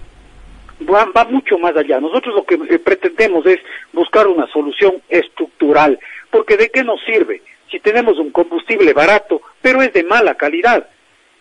Va, 0.90 1.06
va 1.14 1.24
mucho 1.24 1.58
más 1.58 1.76
allá. 1.76 2.00
Nosotros 2.00 2.34
lo 2.34 2.44
que 2.44 2.54
eh, 2.74 2.78
pretendemos 2.78 3.44
es 3.44 3.58
buscar 3.92 4.26
una 4.26 4.46
solución 4.46 4.94
estructural, 5.10 5.98
porque 6.30 6.56
¿de 6.56 6.70
qué 6.70 6.82
nos 6.82 6.98
sirve 7.04 7.42
si 7.70 7.78
tenemos 7.80 8.18
un 8.18 8.30
combustible 8.30 8.94
barato, 8.94 9.42
pero 9.60 9.82
es 9.82 9.92
de 9.92 10.02
mala 10.02 10.34
calidad? 10.36 10.88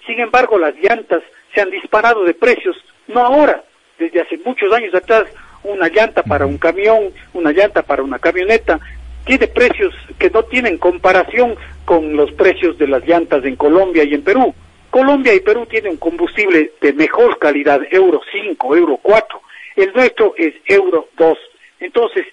Sin 0.05 0.19
embargo, 0.19 0.57
las 0.57 0.75
llantas 0.75 1.23
se 1.55 1.61
han 1.61 1.69
disparado 1.69 2.25
de 2.25 2.33
precios, 2.33 2.75
no 3.07 3.21
ahora, 3.21 3.63
desde 3.97 4.19
hace 4.19 4.37
muchos 4.43 4.73
años 4.73 4.93
atrás, 4.93 5.25
una 5.63 5.87
llanta 5.87 6.23
para 6.23 6.45
un 6.45 6.57
camión, 6.57 7.13
una 7.33 7.53
llanta 7.53 7.83
para 7.83 8.03
una 8.03 8.19
camioneta, 8.19 8.81
tiene 9.25 9.47
precios 9.47 9.93
que 10.17 10.29
no 10.29 10.43
tienen 10.43 10.77
comparación 10.77 11.55
con 11.85 12.15
los 12.15 12.31
precios 12.33 12.77
de 12.77 12.87
las 12.87 13.05
llantas 13.07 13.43
en 13.45 13.55
Colombia 13.55 14.03
y 14.03 14.13
en 14.13 14.23
Perú. 14.23 14.53
Colombia 14.89 15.33
y 15.33 15.39
Perú 15.39 15.65
tienen 15.65 15.93
un 15.93 15.97
combustible 15.97 16.73
de 16.81 16.93
mejor 16.93 17.39
calidad, 17.39 17.81
Euro 17.89 18.21
5, 18.31 18.75
Euro 18.75 18.99
4. 19.01 19.41
El 19.75 19.93
nuestro 19.93 20.33
es 20.37 20.53
Euro 20.67 21.09
2. 21.17 21.37
Entonces, 21.79 22.25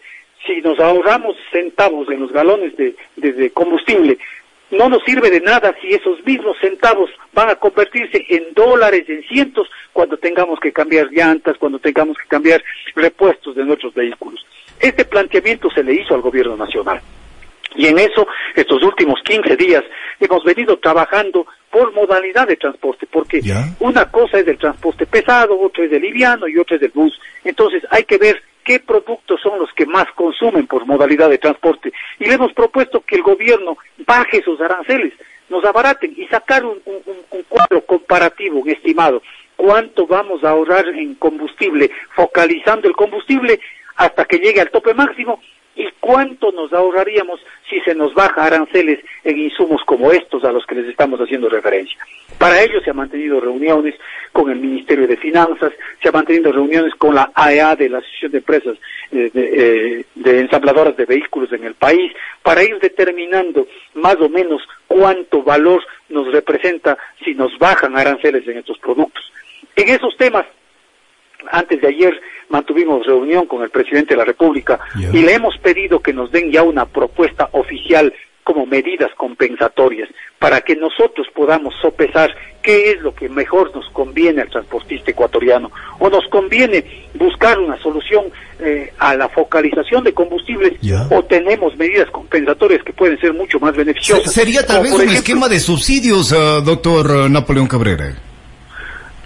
si 0.47 0.61
nos 0.61 0.79
ahorramos 0.79 1.37
centavos 1.53 2.09
en 2.11 2.21
los 2.21 2.33
galones 2.33 2.77
de, 2.77 2.95
de, 3.17 3.33
de 3.33 3.51
combustible, 3.51 4.19
no 4.71 4.89
nos 4.89 5.03
sirve 5.05 5.31
de 5.31 5.41
nada 5.41 5.75
si 5.81 5.89
esos 5.89 6.25
mismos 6.25 6.57
centavos 6.61 7.11
van 7.33 7.51
a 7.51 7.57
convertirse 7.57 8.25
en 8.29 8.55
dólares, 8.55 9.05
en 9.09 9.23
cientos, 9.25 9.69
cuando 9.93 10.17
tengamos 10.17 10.61
que 10.61 10.73
cambiar 10.73 11.09
llantas, 11.11 11.57
cuando 11.59 11.79
tengamos 11.79 12.17
que 12.19 12.29
cambiar 12.29 12.63
repuestos 12.95 13.57
de 13.57 13.65
nuestros 13.65 13.95
vehículos. 13.95 14.45
Este 14.81 15.05
planteamiento 15.05 15.71
se 15.71 15.85
le 15.85 15.95
hizo 15.95 16.15
al 16.15 16.23
gobierno 16.23 16.57
nacional. 16.57 17.01
Y 17.77 17.87
en 17.87 17.99
eso, 17.99 18.27
estos 18.55 18.83
últimos 18.83 19.21
15 19.23 19.57
días, 19.57 19.85
hemos 20.19 20.43
venido 20.43 20.79
trabajando 20.79 21.47
por 21.71 21.93
modalidad 21.93 22.49
de 22.49 22.57
transporte, 22.57 23.07
porque 23.11 23.41
una 23.79 24.11
cosa 24.11 24.39
es 24.39 24.49
el 24.49 24.59
transporte 24.59 25.07
pesado, 25.07 25.59
otra 25.61 25.85
es 25.85 25.93
el 25.93 26.03
liviano 26.03 26.49
y 26.49 26.59
otra 26.59 26.77
es 26.77 26.83
el 26.83 26.91
bus. 26.91 27.19
Entonces 27.45 27.85
hay 27.91 28.05
que 28.05 28.19
ver 28.19 28.43
qué 28.65 28.81
productos 28.81 29.41
son 29.41 29.59
los 29.59 29.73
que 29.73 29.87
más 29.87 30.07
consumen 30.17 30.67
por 30.67 30.85
modalidad 30.85 31.31
de 31.31 31.39
transporte. 31.39 31.93
Y 32.19 32.27
le 32.27 32.35
hemos 32.35 32.53
propuesto 32.53 33.03
que 33.03 33.17
el 33.17 33.23
gobierno 33.23 33.79
baje 34.05 34.43
sus 34.43 34.61
aranceles, 34.61 35.13
nos 35.49 35.65
abaraten 35.65 36.13
y 36.17 36.27
sacar 36.27 36.65
un, 36.65 36.81
un 36.87 37.43
cuadro 37.49 37.83
comparativo, 37.83 38.65
estimado, 38.67 39.23
cuánto 39.57 40.07
vamos 40.07 40.43
a 40.43 40.51
ahorrar 40.51 40.89
en 40.89 41.15
combustible, 41.17 41.91
focalizando 42.15 42.89
el 42.89 42.97
combustible 42.97 43.61
hasta 44.01 44.25
que 44.25 44.39
llegue 44.39 44.63
al 44.63 44.71
tope 44.71 44.95
máximo 44.95 45.43
y 45.77 45.87
cuánto 46.01 46.51
nos 46.53 46.73
ahorraríamos 46.73 47.39
si 47.69 47.81
se 47.81 47.95
nos 47.95 48.15
baja 48.15 48.45
aranceles 48.45 48.99
en 49.25 49.39
insumos 49.39 49.83
como 49.85 50.11
estos 50.11 50.43
a 50.45 50.53
los 50.53 50.65
que 50.65 50.75
les 50.75 50.87
estamos 50.87 51.21
haciendo 51.21 51.51
referencia. 51.51 51.99
Para 52.39 52.63
ello 52.63 52.81
se 52.81 52.91
han 52.91 52.97
mantenido 52.97 53.41
reuniones 53.41 53.95
con 54.33 54.51
el 54.51 54.59
Ministerio 54.59 55.07
de 55.07 55.19
Finanzas, 55.19 55.73
se 56.01 56.09
han 56.09 56.15
mantenido 56.15 56.51
reuniones 56.51 56.95
con 56.95 57.15
la 57.15 57.31
AEA 57.35 57.77
de 57.77 57.91
la 57.91 57.99
Asociación 57.99 58.33
de 58.33 58.39
Empresas 58.39 58.77
eh, 59.13 59.31
eh, 59.35 60.05
de, 60.15 60.41
Ensambladoras 60.41 60.97
de 60.97 61.05
Vehículos 61.05 61.53
en 61.53 61.65
el 61.65 61.75
país, 61.75 62.11
para 62.43 62.63
ir 62.63 62.79
determinando 62.81 63.67
más 63.95 64.17
o 64.17 64.31
menos 64.31 64.63
cuánto 64.87 65.43
valor 65.43 65.85
nos 66.09 66.33
representa 66.33 66.97
si 67.23 67.35
nos 67.35 67.57
bajan 67.59 67.99
aranceles 67.99 68.49
en 68.49 68.57
estos 68.57 68.79
productos. 68.79 69.31
En 69.77 69.91
esos 69.91 70.17
temas, 70.17 70.47
antes 71.51 71.81
de 71.81 71.89
ayer 71.89 72.21
mantuvimos 72.49 73.07
reunión 73.07 73.47
con 73.47 73.63
el 73.63 73.71
presidente 73.71 74.15
de 74.15 74.19
la 74.19 74.25
República 74.25 74.79
y 75.13 75.23
le 75.23 75.35
hemos 75.35 75.57
pedido 75.59 76.01
que 76.01 76.13
nos 76.13 76.31
den 76.31 76.51
ya 76.51 76.63
una 76.63 76.87
propuesta 76.87 77.49
oficial 77.53 78.13
como 78.45 78.67
medidas 78.67 79.11
compensatorias 79.17 80.09
para 80.39 80.61
que 80.63 80.75
nosotros 80.75 81.29
podamos 81.35 81.75
sopesar 81.81 82.35
qué 82.63 82.91
es 82.91 83.01
lo 83.01 83.15
que 83.15 83.29
mejor 83.29 83.75
nos 83.75 83.89
conviene 83.91 84.43
al 84.43 84.49
transportista 84.49 85.11
ecuatoriano 85.11 85.71
o 85.99 86.11
nos 86.11 86.27
conviene 86.29 86.85
buscar 87.15 87.59
una 87.59 87.81
solución 87.81 88.25
eh, 88.59 88.93
a 88.99 89.15
la 89.15 89.29
focalización 89.29 90.03
de 90.03 90.13
combustibles 90.13 90.73
o 91.11 91.23
tenemos 91.25 91.77
medidas 91.77 92.11
compensatorias 92.11 92.83
que 92.83 92.93
pueden 92.93 93.19
ser 93.21 93.33
mucho 93.35 93.61
más 93.61 93.77
beneficiosas. 93.77 94.33
Sería 94.33 94.67
tal 94.67 94.83
vez 94.83 94.93
un 94.93 95.09
esquema 95.09 95.49
de 95.49 95.61
subsidios, 95.61 96.33
uh, 96.33 96.61
doctor 96.63 97.31
Napoleón 97.31 97.69
Cabrera. 97.69 98.30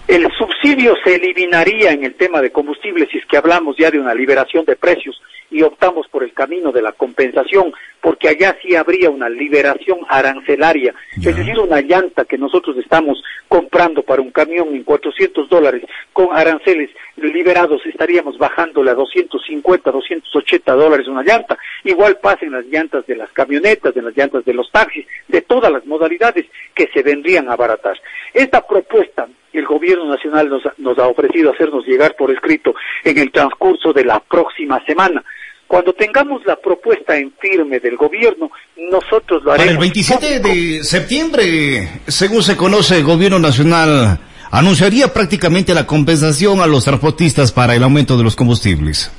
El 0.07 0.31
subsidio 0.37 0.93
se 1.03 1.15
eliminaría 1.15 1.91
en 1.91 2.03
el 2.03 2.13
tema 2.13 2.39
de 2.39 2.51
combustible 2.51 3.07
si 3.11 3.17
es 3.17 3.25
que 3.25 3.37
hablamos 3.37 3.75
ya 3.75 3.89
de 3.89 3.99
una 3.99 4.13
liberación 4.13 4.63
de 4.63 4.75
precios 4.75 5.19
y 5.49 5.63
optamos 5.63 6.07
por 6.09 6.23
el 6.23 6.31
camino 6.31 6.71
de 6.71 6.83
la 6.83 6.91
compensación, 6.91 7.73
porque 8.01 8.29
allá 8.29 8.55
sí 8.61 8.75
habría 8.75 9.09
una 9.09 9.29
liberación 9.29 9.99
arancelaria, 10.07 10.93
es 11.15 11.35
decir, 11.35 11.57
una 11.59 11.81
llanta 11.81 12.25
que 12.25 12.37
nosotros 12.37 12.77
estamos 12.77 13.23
comprando 13.47 14.03
para 14.03 14.21
un 14.21 14.31
camión 14.31 14.75
en 14.75 14.83
400 14.83 15.49
dólares 15.49 15.83
con 16.13 16.27
aranceles 16.35 16.91
liberados 17.15 17.81
estaríamos 17.85 18.37
bajándole 18.37 18.91
a 18.91 18.95
250, 18.95 19.89
280 19.89 20.73
dólares 20.73 21.07
una 21.07 21.23
llanta. 21.23 21.57
Igual 21.83 22.17
pasa 22.21 22.45
en 22.45 22.51
las 22.51 22.65
llantas 22.65 23.07
de 23.07 23.15
las 23.15 23.31
camionetas, 23.31 23.95
en 23.95 24.05
las 24.05 24.15
llantas 24.15 24.45
de 24.45 24.53
los 24.53 24.69
taxis, 24.71 25.07
de 25.27 25.41
todas 25.41 25.71
las 25.71 25.85
modalidades 25.85 26.45
que 26.73 26.89
se 26.93 27.01
vendrían 27.01 27.49
a 27.49 27.55
baratar. 27.55 27.99
Esta 28.33 28.65
propuesta 28.67 29.27
el 29.57 29.65
gobierno 29.65 30.05
nacional 30.05 30.49
nos, 30.49 30.63
nos 30.77 30.97
ha 30.97 31.07
ofrecido 31.07 31.51
hacernos 31.51 31.85
llegar 31.85 32.15
por 32.15 32.31
escrito 32.31 32.73
en 33.03 33.17
el 33.17 33.31
transcurso 33.31 33.93
de 33.93 34.05
la 34.05 34.19
próxima 34.19 34.83
semana. 34.85 35.23
Cuando 35.67 35.93
tengamos 35.93 36.45
la 36.45 36.55
propuesta 36.57 37.17
en 37.17 37.33
firme 37.39 37.79
del 37.79 37.97
gobierno, 37.97 38.51
nosotros 38.91 39.43
lo 39.43 39.51
haremos. 39.51 39.57
Para 39.57 39.71
el 39.71 39.77
27 39.77 40.39
de 40.39 40.83
septiembre, 40.83 42.01
según 42.07 42.43
se 42.43 42.55
conoce, 42.55 42.97
el 42.97 43.03
gobierno 43.03 43.39
nacional 43.39 44.19
anunciaría 44.51 45.11
prácticamente 45.11 45.73
la 45.73 45.87
compensación 45.87 46.59
a 46.61 46.67
los 46.67 46.85
transportistas 46.85 47.51
para 47.51 47.75
el 47.75 47.83
aumento 47.83 48.15
de 48.15 48.23
los 48.23 48.35
combustibles. 48.35 49.11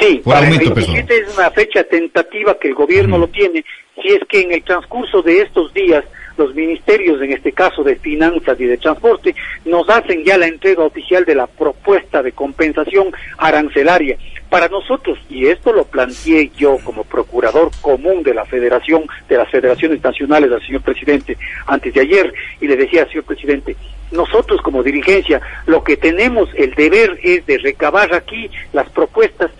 Sí, 0.00 0.22
para 0.24 0.48
el 0.48 0.58
27 0.58 1.14
es 1.14 1.34
una 1.36 1.50
fecha 1.50 1.84
tentativa 1.84 2.58
que 2.58 2.68
el 2.68 2.74
gobierno 2.74 3.18
lo 3.18 3.28
tiene, 3.28 3.64
si 4.00 4.08
es 4.08 4.20
que 4.28 4.42
en 4.42 4.52
el 4.52 4.62
transcurso 4.62 5.22
de 5.22 5.42
estos 5.42 5.72
días 5.72 6.04
los 6.36 6.54
ministerios, 6.54 7.20
en 7.22 7.32
este 7.32 7.52
caso 7.52 7.82
de 7.82 7.96
finanzas 7.96 8.60
y 8.60 8.64
de 8.64 8.78
transporte, 8.78 9.34
nos 9.64 9.88
hacen 9.88 10.24
ya 10.24 10.36
la 10.38 10.46
entrega 10.46 10.84
oficial 10.84 11.24
de 11.24 11.34
la 11.34 11.46
propuesta 11.46 12.22
de 12.22 12.32
compensación 12.32 13.12
arancelaria. 13.38 14.16
Para 14.48 14.68
nosotros, 14.68 15.18
y 15.28 15.46
esto 15.46 15.72
lo 15.72 15.84
planteé 15.84 16.50
yo 16.56 16.78
como 16.84 17.02
procurador 17.04 17.70
común 17.80 18.22
de 18.22 18.32
la 18.32 18.44
Federación, 18.44 19.04
de 19.28 19.36
las 19.36 19.50
Federaciones 19.50 20.02
Nacionales 20.02 20.52
al 20.52 20.64
señor 20.64 20.82
presidente 20.82 21.36
antes 21.66 21.92
de 21.92 22.00
ayer, 22.00 22.32
y 22.60 22.68
le 22.68 22.76
decía 22.76 23.02
al 23.02 23.08
señor 23.08 23.24
presidente, 23.24 23.76
nosotros 24.12 24.60
como 24.62 24.84
dirigencia 24.84 25.40
lo 25.66 25.82
que 25.82 25.96
tenemos 25.96 26.48
el 26.54 26.74
deber 26.74 27.18
es 27.22 27.44
de 27.46 27.58
recabar 27.58 28.14
aquí 28.14 28.48
las 28.72 28.88
propuestas 28.90 29.50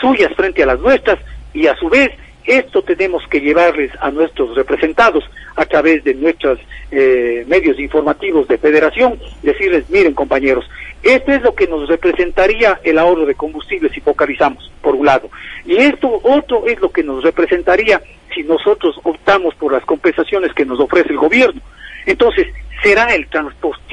suyas 0.00 0.32
frente 0.34 0.62
a 0.62 0.66
las 0.66 0.80
nuestras 0.80 1.18
y 1.54 1.66
a 1.66 1.76
su 1.76 1.88
vez 1.88 2.10
esto 2.44 2.82
tenemos 2.82 3.26
que 3.28 3.40
llevarles 3.40 3.90
a 4.00 4.10
nuestros 4.10 4.54
representados 4.54 5.24
a 5.56 5.64
través 5.64 6.04
de 6.04 6.14
nuestros 6.14 6.58
eh, 6.90 7.44
medios 7.48 7.78
informativos 7.78 8.46
de 8.48 8.58
federación, 8.58 9.18
decirles, 9.42 9.88
miren 9.88 10.14
compañeros, 10.14 10.68
esto 11.02 11.32
es 11.32 11.42
lo 11.42 11.54
que 11.54 11.66
nos 11.66 11.88
representaría 11.88 12.80
el 12.82 12.98
ahorro 12.98 13.26
de 13.26 13.34
combustible 13.34 13.90
si 13.90 14.00
focalizamos, 14.00 14.72
por 14.80 14.94
un 14.94 15.06
lado. 15.06 15.28
Y 15.66 15.76
esto 15.76 16.20
otro 16.22 16.66
es 16.66 16.80
lo 16.80 16.90
que 16.90 17.02
nos 17.02 17.22
representaría 17.22 18.00
si 18.34 18.42
nosotros 18.42 18.98
optamos 19.02 19.54
por 19.54 19.72
las 19.72 19.84
compensaciones 19.84 20.52
que 20.54 20.64
nos 20.64 20.80
ofrece 20.80 21.10
el 21.10 21.18
gobierno. 21.18 21.60
Entonces, 22.06 22.48
será 22.84 23.06
el 23.14 23.26
transportista 23.28 23.84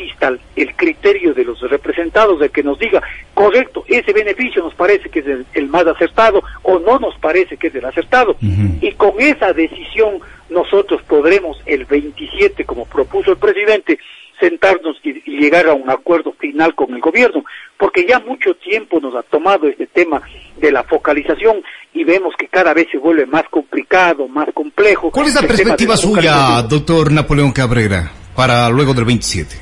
el 0.55 0.75
criterio 0.75 1.33
de 1.33 1.45
los 1.45 1.59
representados 1.61 2.39
de 2.39 2.49
que 2.49 2.63
nos 2.63 2.77
diga, 2.77 3.01
correcto, 3.33 3.83
ese 3.87 4.13
beneficio 4.13 4.61
nos 4.61 4.73
parece 4.75 5.09
que 5.09 5.19
es 5.19 5.25
el, 5.53 5.67
más 5.67 5.87
acertado 5.87 6.43
o 6.63 6.79
no 6.79 6.99
nos 6.99 7.17
parece 7.19 7.57
que 7.57 7.67
es 7.67 7.75
el 7.75 7.85
acertado. 7.85 8.35
Y 8.81 8.91
con 8.93 9.19
esa 9.19 9.53
decisión 9.53 10.19
nosotros 10.49 11.01
podremos 11.03 11.57
el 11.65 11.85
27, 11.85 12.65
como 12.65 12.85
propuso 12.85 13.31
el 13.31 13.37
presidente, 13.37 13.97
sentarnos 14.39 14.97
y, 15.03 15.13
llegar 15.39 15.67
a 15.67 15.73
un 15.73 15.89
acuerdo 15.89 16.33
final 16.33 16.75
con 16.75 16.93
el 16.93 16.99
gobierno, 16.99 17.43
porque 17.77 18.05
ya 18.07 18.19
mucho 18.19 18.53
tiempo 18.55 18.99
nos 18.99 19.15
ha 19.15 19.23
tomado 19.23 19.67
este 19.67 19.87
tema 19.87 20.21
de 20.57 20.71
la 20.71 20.83
focalización 20.83 21.63
y 21.93 22.03
vemos 22.03 22.33
que 22.37 22.47
cada 22.47 22.73
vez 22.73 22.87
se 22.91 22.97
vuelve 22.97 23.25
más 23.25 23.43
complicado, 23.49 24.27
más 24.27 24.49
complejo. 24.53 25.11
¿Cuál 25.11 25.27
es 25.27 25.35
la 25.35 25.47
perspectiva 25.47 25.97
suya, 25.97 26.61
doctor 26.63 27.11
Napoleón 27.11 27.51
Cabrera? 27.51 28.20
Para 28.35 28.69
luego 28.69 28.93
del 28.93 29.05
27? 29.05 29.55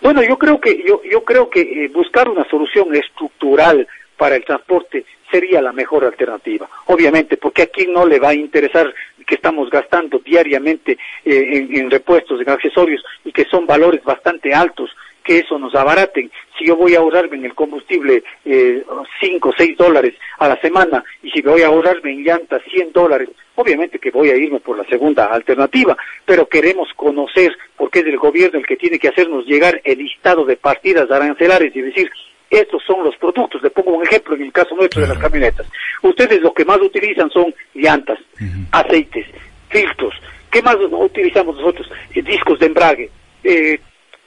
Bueno, 0.00 0.22
yo 0.22 0.38
creo 0.38 0.60
que 0.60 0.82
yo, 0.86 1.02
yo 1.10 1.22
creo 1.24 1.50
que 1.50 1.60
eh, 1.60 1.90
buscar 1.92 2.28
una 2.28 2.48
solución 2.48 2.94
estructural 2.94 3.86
para 4.16 4.36
el 4.36 4.44
transporte 4.44 5.04
sería 5.30 5.62
la 5.62 5.72
mejor 5.72 6.04
alternativa. 6.04 6.68
Obviamente, 6.86 7.36
porque 7.36 7.62
a 7.62 7.66
quién 7.66 7.92
no 7.92 8.04
le 8.06 8.18
va 8.18 8.30
a 8.30 8.34
interesar 8.34 8.92
que 9.26 9.36
estamos 9.36 9.70
gastando 9.70 10.18
diariamente 10.18 10.98
eh, 11.24 11.68
en, 11.70 11.90
repuestos, 11.90 12.40
en 12.40 12.50
accesorios 12.50 13.02
y 13.24 13.30
que 13.30 13.44
son 13.44 13.64
valores 13.64 14.02
bastante 14.02 14.52
altos, 14.52 14.90
que 15.30 15.38
eso 15.38 15.60
nos 15.60 15.72
abaraten. 15.76 16.28
Si 16.58 16.66
yo 16.66 16.74
voy 16.74 16.96
a 16.96 16.98
ahorrarme 16.98 17.36
en 17.36 17.44
el 17.44 17.54
combustible 17.54 18.24
eh, 18.44 18.82
5 19.20 19.48
o 19.48 19.52
6 19.56 19.76
dólares 19.76 20.14
a 20.40 20.48
la 20.48 20.60
semana 20.60 21.04
y 21.22 21.30
si 21.30 21.40
voy 21.40 21.62
a 21.62 21.68
ahorrarme 21.68 22.10
en 22.10 22.24
llantas 22.24 22.60
100 22.68 22.90
dólares, 22.92 23.28
Obviamente 23.56 23.98
que 23.98 24.10
voy 24.10 24.30
a 24.30 24.36
irme 24.36 24.58
por 24.60 24.78
la 24.78 24.84
segunda 24.84 25.26
alternativa, 25.26 25.94
pero 26.24 26.48
queremos 26.48 26.88
conocer, 26.96 27.52
porque 27.76 27.98
es 27.98 28.06
el 28.06 28.16
gobierno 28.16 28.58
el 28.58 28.64
que 28.64 28.76
tiene 28.76 28.98
que 28.98 29.08
hacernos 29.08 29.44
llegar 29.44 29.78
el 29.84 29.98
listado 29.98 30.46
de 30.46 30.56
partidas 30.56 31.10
arancelares 31.10 31.76
y 31.76 31.82
decir, 31.82 32.10
estos 32.48 32.82
son 32.86 33.04
los 33.04 33.14
productos. 33.16 33.62
Le 33.62 33.68
pongo 33.68 33.90
un 33.90 34.02
ejemplo 34.02 34.34
en 34.34 34.42
el 34.44 34.52
caso 34.52 34.74
nuestro 34.74 35.02
de 35.02 35.08
las 35.08 35.18
camionetas. 35.18 35.66
Ustedes 36.00 36.40
lo 36.40 36.54
que 36.54 36.64
más 36.64 36.80
utilizan 36.80 37.28
son 37.30 37.54
llantas, 37.74 38.18
aceites, 38.72 39.26
filtros. 39.68 40.14
¿Qué 40.50 40.62
más 40.62 40.76
utilizamos 40.90 41.56
nosotros? 41.56 41.86
Eh, 42.14 42.22
discos 42.22 42.58
de 42.60 42.66
embrague, 42.66 43.10
eh, 43.44 43.78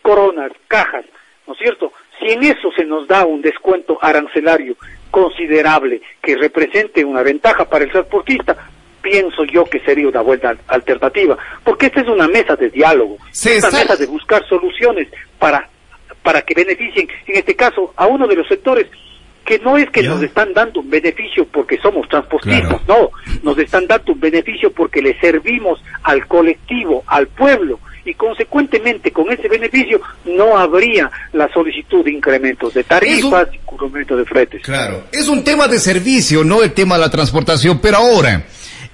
coronas, 0.03 0.51
cajas, 0.67 1.05
¿no 1.47 1.53
es 1.53 1.59
cierto? 1.59 1.91
Si 2.19 2.31
en 2.31 2.43
eso 2.43 2.71
se 2.75 2.85
nos 2.85 3.07
da 3.07 3.25
un 3.25 3.41
descuento 3.41 3.97
arancelario 3.99 4.75
considerable 5.09 6.01
que 6.21 6.35
represente 6.35 7.03
una 7.03 7.23
ventaja 7.23 7.65
para 7.65 7.85
el 7.85 7.91
transportista, 7.91 8.55
pienso 9.01 9.43
yo 9.45 9.65
que 9.65 9.79
sería 9.79 10.07
una 10.07 10.21
buena 10.21 10.55
alternativa, 10.67 11.37
porque 11.63 11.87
esta 11.87 12.01
es 12.01 12.07
una 12.07 12.27
mesa 12.27 12.55
de 12.55 12.69
diálogo, 12.69 13.15
una 13.15 13.71
mesa 13.71 13.95
de 13.95 14.05
buscar 14.05 14.47
soluciones 14.47 15.07
para, 15.39 15.67
para 16.21 16.41
que 16.41 16.53
beneficien, 16.53 17.07
en 17.27 17.35
este 17.35 17.55
caso, 17.55 17.93
a 17.95 18.05
uno 18.05 18.27
de 18.27 18.35
los 18.35 18.47
sectores 18.47 18.87
que 19.45 19.59
no 19.59 19.77
es 19.77 19.89
que 19.89 20.03
nos 20.03 20.23
están 20.23 20.53
dando 20.53 20.79
un 20.79 20.89
beneficio 20.89 21.45
porque 21.45 21.77
somos 21.79 22.07
transportistas, 22.07 22.81
no, 22.87 23.09
nos 23.41 23.57
están 23.57 23.85
dando 23.87 24.13
un 24.13 24.19
beneficio 24.19 24.71
porque 24.71 25.01
le 25.01 25.19
servimos 25.19 25.83
al 26.03 26.25
colectivo, 26.27 27.03
al 27.07 27.27
pueblo, 27.27 27.79
y 28.05 28.13
consecuentemente 28.13 29.11
con 29.11 29.31
ese 29.31 29.47
beneficio 29.47 30.01
no 30.25 30.57
habría 30.57 31.09
la 31.31 31.51
solicitud 31.53 32.03
de 32.03 32.11
incrementos 32.11 32.73
de 32.73 32.83
tarifas, 32.83 33.47
incremento 33.71 34.15
de 34.15 34.25
fretes. 34.25 34.61
Claro, 34.61 35.03
es 35.11 35.27
un 35.27 35.43
tema 35.43 35.67
de 35.67 35.79
servicio, 35.79 36.43
no 36.43 36.63
el 36.63 36.73
tema 36.73 36.95
de 36.95 37.01
la 37.01 37.09
transportación, 37.09 37.79
pero 37.79 37.97
ahora, 37.97 38.45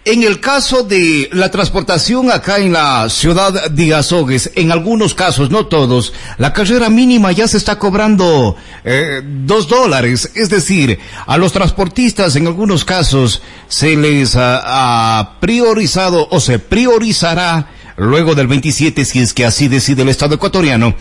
En 0.05 0.23
el 0.23 0.39
caso 0.39 0.83
de 0.83 1.29
la 1.33 1.51
transportación 1.51 2.31
acá 2.31 2.57
en 2.57 2.71
la 2.71 3.09
ciudad 3.09 3.69
de 3.69 3.93
Azogues, 3.93 4.49
en 4.55 4.71
algunos 4.71 5.13
casos, 5.13 5.51
no 5.51 5.67
todos, 5.67 6.13
la 6.37 6.53
carrera 6.53 6.89
mínima 6.89 7.33
ya 7.33 7.49
se 7.49 7.57
está 7.57 7.77
cobrando 7.77 8.55
eh, 8.85 9.21
dos 9.23 9.67
dólares. 9.67 10.31
Es 10.35 10.49
decir, 10.49 10.99
a 11.27 11.37
los 11.37 11.51
transportistas 11.51 12.37
en 12.37 12.47
algunos 12.47 12.85
casos 12.85 13.43
se 13.67 13.97
les 13.97 14.35
ha, 14.37 15.37
priorizado 15.41 16.27
o 16.31 16.39
se 16.39 16.59
priorizará 16.59 17.67
luego 17.99 18.33
del 18.33 18.47
27 18.47 19.05
si 19.05 19.19
es 19.19 19.33
que 19.33 19.45
así 19.45 19.67
decide 19.67 20.01
el 20.01 20.09
Estado 20.09 20.35
ecuatoriano. 20.35 20.95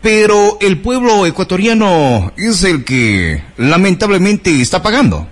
Pero 0.00 0.58
el 0.60 0.80
pueblo 0.80 1.26
ecuatoriano 1.26 2.32
es 2.36 2.62
el 2.64 2.84
que 2.84 3.42
lamentablemente 3.56 4.50
está 4.60 4.82
pagando. 4.82 5.26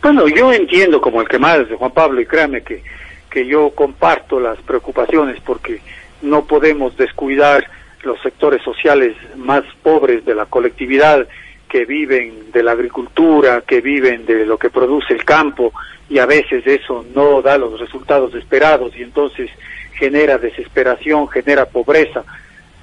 Bueno, 0.00 0.28
yo 0.28 0.52
entiendo 0.52 1.00
como 1.00 1.20
el 1.20 1.28
que 1.28 1.38
más, 1.38 1.62
Juan 1.76 1.90
Pablo, 1.90 2.20
y 2.20 2.26
créame 2.26 2.62
que, 2.62 2.82
que 3.28 3.46
yo 3.46 3.70
comparto 3.70 4.38
las 4.38 4.58
preocupaciones 4.58 5.40
porque 5.44 5.80
no 6.22 6.44
podemos 6.44 6.96
descuidar 6.96 7.68
los 8.04 8.20
sectores 8.22 8.62
sociales 8.62 9.16
más 9.36 9.64
pobres 9.82 10.24
de 10.24 10.36
la 10.36 10.46
colectividad 10.46 11.26
que 11.76 11.84
viven 11.84 12.50
de 12.52 12.62
la 12.62 12.72
agricultura, 12.72 13.60
que 13.60 13.82
viven 13.82 14.24
de 14.24 14.46
lo 14.46 14.56
que 14.56 14.70
produce 14.70 15.12
el 15.12 15.26
campo 15.26 15.74
y 16.08 16.18
a 16.18 16.24
veces 16.24 16.66
eso 16.66 17.04
no 17.14 17.42
da 17.42 17.58
los 17.58 17.78
resultados 17.78 18.34
esperados 18.34 18.96
y 18.96 19.02
entonces 19.02 19.50
genera 19.92 20.38
desesperación, 20.38 21.28
genera 21.28 21.66
pobreza, 21.66 22.24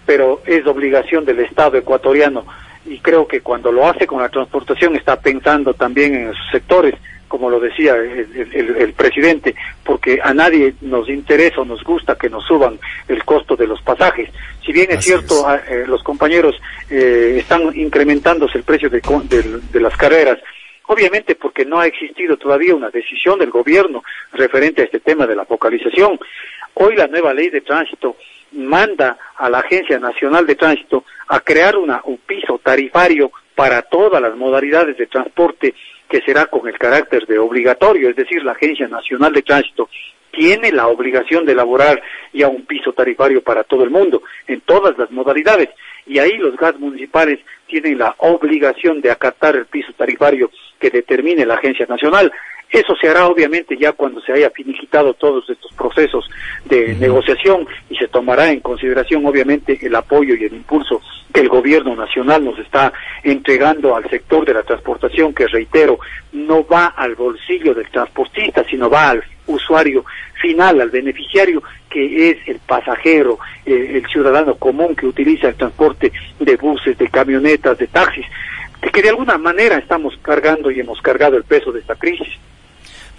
pero 0.05 0.43
es 0.45 0.67
obligación 0.67 1.25
del 1.25 1.39
Estado 1.39 1.75
ecuatoriano 1.75 2.45
y 2.85 2.99
creo 2.99 3.27
que 3.27 3.41
cuando 3.41 3.71
lo 3.71 3.87
hace 3.87 4.05
con 4.05 4.21
la 4.21 4.29
transportación 4.29 4.95
está 4.95 5.19
pensando 5.19 5.73
también 5.73 6.13
en 6.13 6.29
esos 6.29 6.51
sectores 6.51 6.93
como 7.33 7.49
lo 7.49 7.59
decía 7.59 7.95
el, 7.95 8.93
presidente, 8.95 9.55
porque 9.83 10.19
a 10.23 10.35
nadie 10.35 10.75
nos 10.81 11.09
interesa 11.09 11.61
o 11.61 11.65
nos 11.65 11.83
gusta 11.83 12.15
que 12.15 12.29
nos 12.29 12.45
suban 12.45 12.77
el 13.07 13.25
costo 13.25 13.55
de 13.55 13.65
los 13.65 13.81
pasajes. 13.81 14.29
Si 14.63 14.71
bien 14.71 14.91
es 14.91 15.03
cierto, 15.03 15.43
eh, 15.51 15.85
los 15.87 16.03
compañeros 16.03 16.61
eh, 16.91 17.37
están 17.39 17.75
incrementándose 17.75 18.59
el 18.59 18.63
precio 18.63 18.87
de, 18.87 19.01
de 19.01 19.79
las 19.79 19.97
carreras, 19.97 20.37
obviamente 20.85 21.33
porque 21.33 21.65
no 21.65 21.79
ha 21.79 21.87
existido 21.87 22.37
todavía 22.37 22.75
una 22.75 22.91
decisión 22.91 23.39
del 23.39 23.49
gobierno 23.49 24.03
referente 24.33 24.83
a 24.83 24.85
este 24.85 24.99
tema 24.99 25.25
de 25.25 25.35
la 25.35 25.45
focalización. 25.45 26.19
Hoy 26.75 26.95
la 26.95 27.07
nueva 27.07 27.33
ley 27.33 27.49
de 27.49 27.61
tránsito 27.61 28.15
manda 28.51 29.17
a 29.37 29.49
la 29.49 29.61
Agencia 29.61 29.97
Nacional 29.97 30.45
de 30.45 30.53
Tránsito 30.53 31.03
a 31.29 31.39
crear 31.39 31.77
una, 31.77 31.99
un 32.03 32.17
piso 32.17 32.61
tarifario 32.63 33.31
para 33.55 33.81
todas 33.81 34.21
las 34.21 34.35
modalidades 34.35 34.97
de 34.97 35.07
transporte 35.07 35.73
que 36.13 36.21
será 36.21 36.45
con 36.45 36.67
el 36.67 36.77
carácter 36.77 37.25
de 37.25 37.39
obligatorio, 37.39 38.07
es 38.07 38.15
decir, 38.15 38.43
la 38.43 38.51
Agencia 38.51 38.87
Nacional 38.87 39.33
de 39.33 39.41
Tránsito 39.41 39.89
tiene 40.29 40.71
la 40.71 40.85
obligación 40.85 41.43
de 41.43 41.53
elaborar 41.53 42.03
ya 42.31 42.49
un 42.49 42.67
piso 42.67 42.93
tarifario 42.93 43.41
para 43.41 43.63
todo 43.63 43.83
el 43.83 43.89
mundo, 43.89 44.21
en 44.45 44.61
todas 44.61 44.95
las 44.95 45.09
modalidades, 45.09 45.69
y 46.05 46.19
ahí 46.19 46.37
los 46.37 46.55
gas 46.55 46.77
municipales 46.77 47.39
tienen 47.65 47.97
la 47.97 48.13
obligación 48.19 49.01
de 49.01 49.09
acatar 49.09 49.55
el 49.55 49.65
piso 49.65 49.91
tarifario 49.93 50.51
que 50.79 50.91
determine 50.91 51.47
la 51.47 51.55
Agencia 51.55 51.87
Nacional. 51.87 52.31
Eso 52.73 52.95
se 52.99 53.07
hará 53.07 53.27
obviamente 53.27 53.77
ya 53.77 53.91
cuando 53.91 54.19
se 54.21 54.33
haya 54.33 54.49
finiquitado 54.49 55.13
todos 55.13 55.47
estos 55.47 55.71
procesos 55.73 56.27
de 56.65 56.95
negociación 56.95 57.67
y 57.87 57.95
se 57.95 58.07
tomará 58.07 58.49
en 58.49 58.61
consideración 58.61 59.23
obviamente 59.27 59.77
el 59.79 59.95
apoyo 59.95 60.33
y 60.33 60.45
el 60.45 60.53
impulso 60.53 60.99
que 61.31 61.41
el 61.41 61.49
gobierno 61.49 61.95
nacional 61.95 62.43
nos 62.43 62.57
está 62.57 62.91
entregando 63.21 63.95
al 63.95 64.09
sector 64.09 64.43
de 64.43 64.55
la 64.55 64.63
transportación, 64.63 65.35
que 65.35 65.45
reitero, 65.45 65.99
no 66.31 66.65
va 66.65 66.87
al 66.87 67.13
bolsillo 67.13 67.75
del 67.75 67.91
transportista, 67.91 68.65
sino 68.67 68.89
va 68.89 69.11
al 69.11 69.23
usuario 69.45 70.03
final, 70.41 70.81
al 70.81 70.89
beneficiario, 70.89 71.61
que 71.91 72.31
es 72.31 72.37
el 72.47 72.57
pasajero, 72.57 73.37
eh, 73.67 74.01
el 74.01 74.09
ciudadano 74.09 74.55
común 74.55 74.95
que 74.95 75.05
utiliza 75.05 75.49
el 75.49 75.55
transporte 75.55 76.11
de 76.39 76.55
buses, 76.55 76.97
de 76.97 77.07
camionetas, 77.07 77.77
de 77.77 77.85
taxis, 77.85 78.25
que 78.91 79.01
de 79.03 79.09
alguna 79.09 79.37
manera 79.37 79.77
estamos 79.77 80.17
cargando 80.23 80.71
y 80.71 80.79
hemos 80.79 80.99
cargado 81.03 81.37
el 81.37 81.43
peso 81.43 81.71
de 81.71 81.81
esta 81.81 81.95
crisis. 81.95 82.39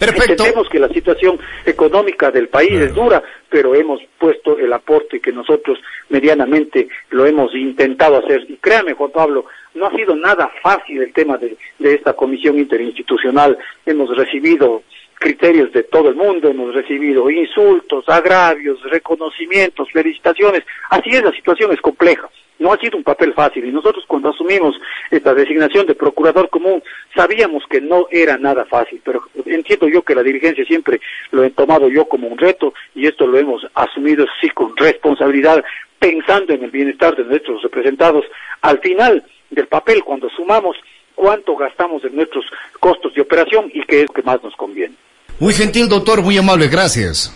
Entendemos 0.00 0.68
que 0.68 0.78
la 0.78 0.88
situación 0.88 1.38
económica 1.64 2.30
del 2.30 2.48
país 2.48 2.72
es 2.72 2.94
dura, 2.94 3.22
pero 3.48 3.74
hemos 3.74 4.00
puesto 4.18 4.58
el 4.58 4.72
aporte 4.72 5.20
que 5.20 5.32
nosotros 5.32 5.78
medianamente 6.08 6.88
lo 7.10 7.26
hemos 7.26 7.54
intentado 7.54 8.18
hacer. 8.18 8.44
Y 8.48 8.56
créame, 8.56 8.94
Juan 8.94 9.12
Pablo, 9.12 9.46
no 9.74 9.86
ha 9.86 9.90
sido 9.92 10.16
nada 10.16 10.50
fácil 10.62 11.02
el 11.02 11.12
tema 11.12 11.38
de, 11.38 11.56
de 11.78 11.94
esta 11.94 12.12
comisión 12.12 12.58
interinstitucional. 12.58 13.56
Hemos 13.86 14.14
recibido 14.16 14.82
criterios 15.14 15.72
de 15.72 15.84
todo 15.84 16.08
el 16.08 16.16
mundo, 16.16 16.48
hemos 16.48 16.74
recibido 16.74 17.30
insultos, 17.30 18.08
agravios, 18.08 18.82
reconocimientos, 18.90 19.90
felicitaciones. 19.92 20.64
Así 20.90 21.10
es, 21.10 21.22
la 21.22 21.32
situación 21.32 21.72
es 21.72 21.80
compleja 21.80 22.28
no 22.58 22.72
ha 22.72 22.78
sido 22.78 22.96
un 22.96 23.04
papel 23.04 23.34
fácil 23.34 23.64
y 23.64 23.72
nosotros 23.72 24.04
cuando 24.06 24.30
asumimos 24.30 24.76
esta 25.10 25.34
designación 25.34 25.86
de 25.86 25.94
procurador 25.94 26.48
común 26.48 26.82
sabíamos 27.14 27.64
que 27.68 27.80
no 27.80 28.06
era 28.10 28.38
nada 28.38 28.64
fácil, 28.64 29.00
pero 29.04 29.22
entiendo 29.46 29.88
yo 29.88 30.02
que 30.02 30.14
la 30.14 30.22
dirigencia 30.22 30.64
siempre 30.64 31.00
lo 31.30 31.44
he 31.44 31.50
tomado 31.50 31.88
yo 31.88 32.06
como 32.06 32.28
un 32.28 32.38
reto 32.38 32.74
y 32.94 33.06
esto 33.06 33.26
lo 33.26 33.38
hemos 33.38 33.66
asumido 33.74 34.26
sí 34.40 34.48
con 34.50 34.76
responsabilidad, 34.76 35.64
pensando 35.98 36.52
en 36.52 36.64
el 36.64 36.70
bienestar 36.70 37.16
de 37.16 37.24
nuestros 37.24 37.62
representados. 37.62 38.24
Al 38.62 38.78
final 38.80 39.24
del 39.50 39.66
papel, 39.66 40.04
cuando 40.04 40.28
sumamos 40.30 40.76
cuánto 41.14 41.56
gastamos 41.56 42.04
en 42.04 42.16
nuestros 42.16 42.44
costos 42.80 43.14
de 43.14 43.22
operación 43.22 43.70
y 43.72 43.82
qué 43.84 44.02
es 44.02 44.06
lo 44.08 44.14
que 44.14 44.22
más 44.22 44.42
nos 44.42 44.54
conviene. 44.56 44.94
Muy 45.38 45.52
gentil, 45.52 45.88
doctor, 45.88 46.22
muy 46.22 46.36
amable, 46.38 46.68
gracias. 46.68 47.32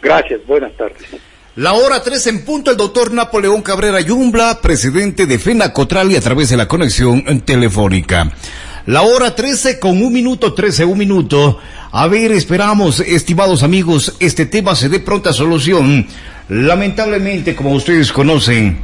Gracias, 0.00 0.46
buenas 0.46 0.72
tardes. 0.76 1.16
La 1.56 1.72
hora 1.72 2.02
3 2.02 2.26
en 2.26 2.44
punto, 2.44 2.70
el 2.70 2.76
doctor 2.76 3.12
Napoleón 3.12 3.62
Cabrera 3.62 3.98
Yumbla, 4.02 4.60
presidente 4.60 5.24
de 5.24 5.38
FENA 5.38 5.72
Cotral 5.72 6.12
y 6.12 6.16
a 6.16 6.20
través 6.20 6.50
de 6.50 6.58
la 6.58 6.68
conexión 6.68 7.24
telefónica. 7.46 8.30
La 8.84 9.00
hora 9.00 9.34
13 9.34 9.80
con 9.80 10.02
un 10.02 10.12
minuto, 10.12 10.52
13, 10.52 10.84
un 10.84 10.98
minuto. 10.98 11.58
A 11.92 12.08
ver, 12.08 12.32
esperamos, 12.32 13.00
estimados 13.00 13.62
amigos, 13.62 14.16
este 14.20 14.44
tema 14.44 14.76
se 14.76 14.90
dé 14.90 15.00
pronta 15.00 15.32
solución. 15.32 16.06
Lamentablemente, 16.50 17.56
como 17.56 17.72
ustedes 17.72 18.12
conocen, 18.12 18.78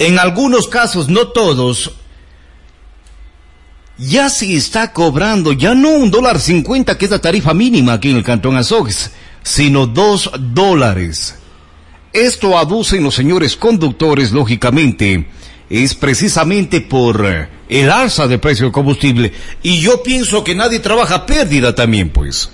en 0.00 0.18
algunos 0.18 0.66
casos, 0.66 1.08
no 1.08 1.28
todos, 1.28 1.92
ya 3.98 4.30
se 4.30 4.52
está 4.56 4.92
cobrando, 4.92 5.52
ya 5.52 5.76
no 5.76 5.90
un 5.90 6.10
dólar 6.10 6.40
cincuenta, 6.40 6.98
que 6.98 7.04
es 7.04 7.12
la 7.12 7.20
tarifa 7.20 7.54
mínima 7.54 7.92
aquí 7.92 8.10
en 8.10 8.16
el 8.16 8.24
Cantón 8.24 8.56
Azogues 8.56 9.12
sino 9.44 9.86
dos 9.86 10.30
dólares. 10.40 11.36
Esto 12.12 12.58
aducen 12.58 13.04
los 13.04 13.14
señores 13.14 13.56
conductores, 13.56 14.32
lógicamente, 14.32 15.28
es 15.70 15.94
precisamente 15.94 16.80
por 16.80 17.24
eh, 17.24 17.48
el 17.68 17.90
alza 17.90 18.26
de 18.26 18.38
precio 18.38 18.64
del 18.66 18.72
combustible. 18.72 19.32
Y 19.62 19.80
yo 19.80 20.02
pienso 20.02 20.42
que 20.42 20.54
nadie 20.54 20.80
trabaja 20.80 21.26
pérdida 21.26 21.74
también, 21.74 22.10
pues. 22.10 22.50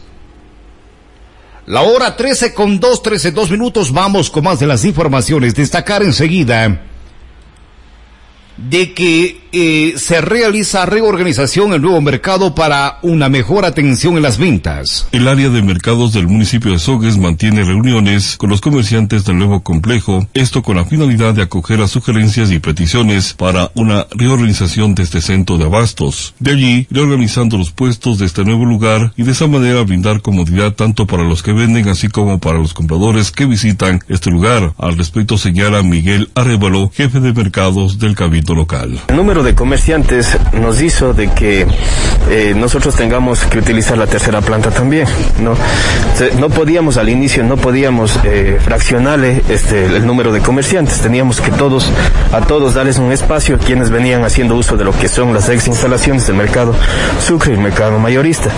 La 1.67 1.83
hora 1.83 2.17
13 2.17 2.53
con 2.53 2.81
2, 2.81 3.03
13, 3.03 3.31
2 3.31 3.51
minutos, 3.53 3.93
vamos 3.93 4.29
con 4.29 4.45
más 4.45 4.59
de 4.59 4.67
las 4.67 4.85
informaciones. 4.85 5.55
Destacar 5.55 6.03
enseguida 6.03 6.90
de 8.69 8.93
que 8.93 9.41
eh, 9.53 9.95
se 9.97 10.21
realiza 10.21 10.87
reorganización 10.87 11.73
en 11.73 11.83
nuevo 11.83 12.01
mercado 12.01 12.55
para 12.55 12.99
una 13.03 13.29
mejor 13.29 13.65
atención 13.65 14.17
en 14.17 14.23
las 14.23 14.39
ventas. 14.39 15.09
El 15.11 15.27
área 15.27 15.49
de 15.49 15.63
mercados 15.63 16.13
del 16.13 16.29
municipio 16.29 16.71
de 16.71 16.79
Sogues 16.79 17.19
mantiene 17.19 17.65
reuniones 17.65 18.37
con 18.37 18.51
los 18.51 18.61
comerciantes 18.61 19.25
del 19.25 19.39
nuevo 19.39 19.63
complejo, 19.63 20.29
esto 20.35 20.63
con 20.63 20.77
la 20.77 20.85
finalidad 20.85 21.35
de 21.35 21.43
acoger 21.43 21.81
las 21.81 21.91
sugerencias 21.91 22.51
y 22.53 22.61
peticiones 22.61 23.35
para 23.35 23.73
una 23.75 24.07
reorganización 24.13 24.95
de 24.95 25.03
este 25.03 25.21
centro 25.21 25.59
de 25.59 25.65
abastos. 25.65 26.35
De 26.39 26.53
allí, 26.53 26.87
reorganizando 26.91 27.59
los 27.59 27.73
puestos 27.73 28.19
de 28.19 28.27
este 28.27 28.45
nuevo 28.45 28.65
lugar 28.65 29.13
y 29.17 29.25
de 29.25 29.33
esa 29.33 29.49
manera 29.49 29.83
brindar 29.83 30.23
comodidad 30.23 30.75
tanto 30.75 31.07
para 31.07 31.25
los 31.25 31.43
que 31.43 31.53
venden 31.53 31.89
así 31.89 32.09
como 32.09 32.39
para 32.39 32.59
los 32.59 32.73
compradores 32.73 33.33
que 33.33 33.47
visitan 33.47 34.01
este 34.09 34.31
lugar. 34.31 34.75
Al 34.79 34.97
respecto 34.97 35.39
señala 35.39 35.83
Miguel 35.83 36.31
Arevalo, 36.35 36.91
jefe 36.95 37.19
de 37.19 37.33
mercados 37.33 37.99
del 37.99 38.15
Cabildo 38.15 38.50
local. 38.55 39.01
El 39.09 39.17
número 39.17 39.43
de 39.43 39.55
comerciantes 39.55 40.37
nos 40.53 40.81
hizo 40.81 41.13
de 41.13 41.29
que 41.29 41.67
eh, 42.29 42.55
nosotros 42.57 42.95
tengamos 42.95 43.45
que 43.45 43.59
utilizar 43.59 43.97
la 43.99 44.07
tercera 44.07 44.41
planta 44.41 44.71
también. 44.71 45.07
No, 45.41 45.55
no 46.39 46.49
podíamos 46.51 46.97
al 46.97 47.09
inicio, 47.09 47.43
no 47.43 47.57
podíamos 47.57 48.19
eh, 48.25 48.59
fraccionarle 48.63 49.43
este, 49.49 49.85
el 49.85 50.07
número 50.07 50.33
de 50.33 50.41
comerciantes. 50.41 51.01
Teníamos 51.01 51.41
que 51.41 51.51
todos, 51.51 51.91
a 52.33 52.41
todos 52.43 52.75
darles 52.75 52.99
un 52.99 53.13
espacio 53.13 53.59
quienes 53.59 53.91
venían 53.91 54.25
haciendo 54.25 54.57
uso 54.57 54.77
de 54.77 54.85
lo 54.85 54.93
que 54.93 55.09
son 55.09 55.33
las 55.33 55.49
ex 55.49 55.67
instalaciones 55.67 56.27
del 56.27 56.37
mercado 56.37 56.75
sucre 57.27 57.53
y 57.53 57.55
el 57.57 57.61
mercado 57.61 57.99
mayorista. 57.99 58.51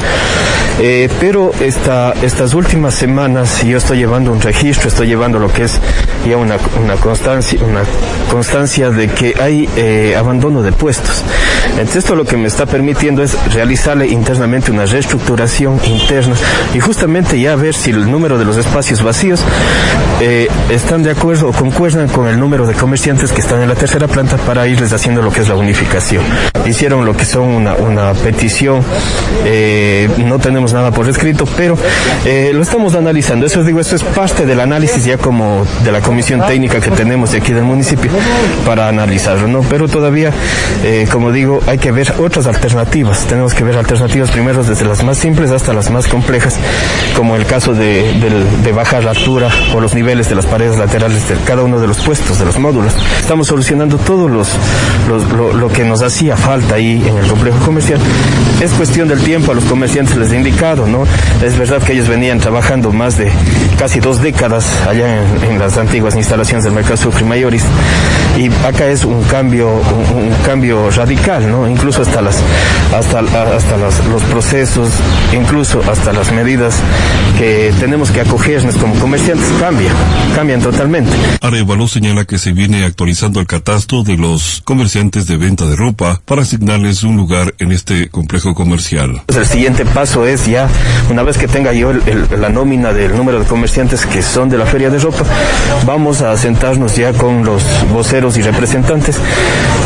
Eh, 0.80 1.08
pero 1.20 1.52
esta, 1.60 2.12
estas 2.22 2.54
últimas 2.54 2.94
semanas 2.94 3.62
yo 3.62 3.78
estoy 3.78 3.98
llevando 3.98 4.32
un 4.32 4.40
registro, 4.40 4.88
estoy 4.88 5.06
llevando 5.06 5.38
lo 5.38 5.52
que 5.52 5.64
es 5.64 5.78
ya 6.26 6.36
una, 6.36 6.56
una 6.82 6.96
constancia, 6.96 7.60
una 7.62 7.82
constancia 8.30 8.90
de 8.90 9.08
que 9.08 9.34
hay 9.40 9.68
eh, 9.84 10.14
abandono 10.16 10.62
de 10.62 10.70
puestos. 10.70 11.24
Entonces 11.70 11.96
esto 11.96 12.14
lo 12.14 12.24
que 12.24 12.36
me 12.36 12.46
está 12.46 12.66
permitiendo 12.66 13.20
es 13.20 13.36
realizarle 13.52 14.06
internamente 14.06 14.70
una 14.70 14.86
reestructuración 14.86 15.80
interna 15.84 16.36
y 16.72 16.78
justamente 16.78 17.40
ya 17.40 17.56
ver 17.56 17.74
si 17.74 17.90
el 17.90 18.08
número 18.08 18.38
de 18.38 18.44
los 18.44 18.56
espacios 18.56 19.02
vacíos 19.02 19.40
eh, 20.20 20.46
están 20.70 21.02
de 21.02 21.10
acuerdo 21.10 21.48
o 21.48 21.52
concuerdan 21.52 22.06
con 22.06 22.28
el 22.28 22.38
número 22.38 22.64
de 22.64 22.74
comerciantes 22.74 23.32
que 23.32 23.40
están 23.40 23.60
en 23.60 23.68
la 23.68 23.74
tercera 23.74 24.06
planta 24.06 24.36
para 24.36 24.68
irles 24.68 24.92
haciendo 24.92 25.20
lo 25.20 25.32
que 25.32 25.40
es 25.40 25.48
la 25.48 25.56
unificación. 25.56 26.22
Hicieron 26.64 27.04
lo 27.04 27.16
que 27.16 27.24
son 27.24 27.48
una, 27.48 28.12
petición, 28.12 28.84
eh, 29.44 30.08
no 30.18 30.38
tenemos 30.38 30.72
nada 30.72 30.92
por 30.92 31.08
escrito, 31.08 31.44
pero 31.56 31.76
lo 32.52 32.62
estamos 32.62 32.94
analizando. 32.94 33.46
Eso 33.46 33.64
digo, 33.64 33.80
eso 33.80 33.96
es 33.96 34.04
parte 34.04 34.46
del 34.46 34.60
análisis 34.60 35.04
ya 35.04 35.18
como 35.18 35.66
de 35.82 35.90
la 35.90 36.00
comisión 36.00 36.46
técnica 36.46 36.78
que 36.78 36.92
tenemos 36.92 37.32
de 37.32 37.38
aquí 37.38 37.52
del 37.52 37.64
municipio 37.64 38.12
para 38.64 38.86
analizarlo, 38.88 39.48
¿no? 39.48 39.62
Pero 39.72 39.88
todavía, 39.88 40.30
eh, 40.84 41.08
como 41.10 41.32
digo, 41.32 41.60
hay 41.66 41.78
que 41.78 41.92
ver 41.92 42.12
otras 42.18 42.46
alternativas. 42.46 43.20
Tenemos 43.26 43.54
que 43.54 43.64
ver 43.64 43.78
alternativas 43.78 44.30
primero 44.30 44.62
desde 44.62 44.84
las 44.84 45.02
más 45.02 45.16
simples 45.16 45.50
hasta 45.50 45.72
las 45.72 45.90
más 45.90 46.08
complejas, 46.08 46.56
como 47.16 47.36
el 47.36 47.46
caso 47.46 47.72
de, 47.72 48.02
del- 48.20 48.62
de 48.62 48.72
bajar 48.72 49.02
la 49.02 49.12
altura 49.12 49.48
o 49.74 49.80
los 49.80 49.94
niveles 49.94 50.28
de 50.28 50.34
las 50.34 50.44
paredes 50.44 50.76
laterales 50.76 51.26
de 51.26 51.36
cada 51.46 51.62
uno 51.62 51.80
de 51.80 51.86
los 51.86 52.00
puestos, 52.00 52.38
de 52.38 52.44
los 52.44 52.58
módulos. 52.58 52.92
Estamos 53.18 53.46
solucionando 53.46 53.96
todo 53.96 54.28
los, 54.28 54.50
los- 55.08 55.54
lo, 55.54 55.68
que 55.70 55.84
nos 55.84 56.02
hacía 56.02 56.36
falta 56.36 56.74
ahí 56.74 57.02
en 57.08 57.16
el 57.16 57.26
complejo 57.26 57.58
comercial. 57.64 57.98
Es 58.60 58.72
cuestión 58.72 59.08
del 59.08 59.20
tiempo, 59.22 59.52
a 59.52 59.54
los 59.54 59.64
comerciantes 59.64 60.16
les 60.18 60.32
he 60.32 60.36
indicado, 60.36 60.86
¿no? 60.86 61.04
Es 61.42 61.56
verdad 61.56 61.82
que 61.82 61.94
ellos 61.94 62.08
venían 62.08 62.40
trabajando 62.40 62.92
más 62.92 63.16
de 63.16 63.32
casi 63.78 64.00
dos 64.00 64.20
décadas 64.20 64.66
allá 64.86 65.22
en, 65.22 65.52
en 65.52 65.58
las 65.58 65.78
antiguas 65.78 66.14
instalaciones 66.14 66.62
del 66.64 66.74
Mercado 66.74 66.98
Sucre 66.98 67.24
Mayoris 67.24 67.64
y 68.36 68.48
acá 68.66 68.86
es 68.88 69.06
un 69.06 69.22
cambio 69.22 69.51
un, 69.60 70.16
un 70.16 70.30
cambio 70.46 70.90
radical 70.90 71.50
no 71.50 71.68
incluso 71.68 72.02
hasta 72.02 72.22
las 72.22 72.36
hasta 72.96 73.20
hasta 73.20 73.76
las- 73.76 74.04
los 74.06 74.22
procesos 74.24 74.88
incluso 75.32 75.80
hasta 75.90 76.12
las 76.12 76.32
medidas 76.32 76.74
que 77.38 77.72
tenemos 77.80 78.10
que 78.10 78.20
acogernos 78.20 78.76
como 78.76 78.94
comerciantes 78.96 79.46
cambian 79.60 79.94
cambian 80.34 80.60
totalmente 80.60 81.12
Arevalo 81.40 81.86
señala 81.88 82.24
que 82.24 82.38
se 82.38 82.52
viene 82.52 82.84
actualizando 82.84 83.40
el 83.40 83.46
catastro 83.46 84.02
de 84.02 84.16
los 84.16 84.62
comerciantes 84.64 85.26
de 85.26 85.36
venta 85.36 85.66
de 85.66 85.76
ropa 85.76 86.20
para 86.24 86.42
asignarles 86.42 87.02
un 87.02 87.16
lugar 87.16 87.54
en 87.58 87.72
este 87.72 88.08
complejo 88.08 88.54
comercial. 88.54 89.22
Pues 89.26 89.38
el 89.38 89.46
siguiente 89.46 89.84
paso 89.84 90.26
es 90.26 90.46
ya, 90.46 90.68
una 91.10 91.22
vez 91.22 91.36
que 91.38 91.48
tenga 91.48 91.72
yo 91.72 91.90
el- 91.90 92.02
el- 92.06 92.40
la 92.40 92.48
nómina 92.48 92.92
del 92.92 93.16
número 93.16 93.40
de 93.40 93.46
comerciantes 93.46 94.06
que 94.06 94.22
son 94.22 94.48
de 94.48 94.58
la 94.58 94.66
feria 94.66 94.90
de 94.90 94.98
ropa, 94.98 95.24
vamos 95.86 96.20
a 96.22 96.36
sentarnos 96.36 96.96
ya 96.96 97.12
con 97.12 97.44
los 97.44 97.62
voceros 97.92 98.36
y 98.36 98.42
representantes 98.42 99.16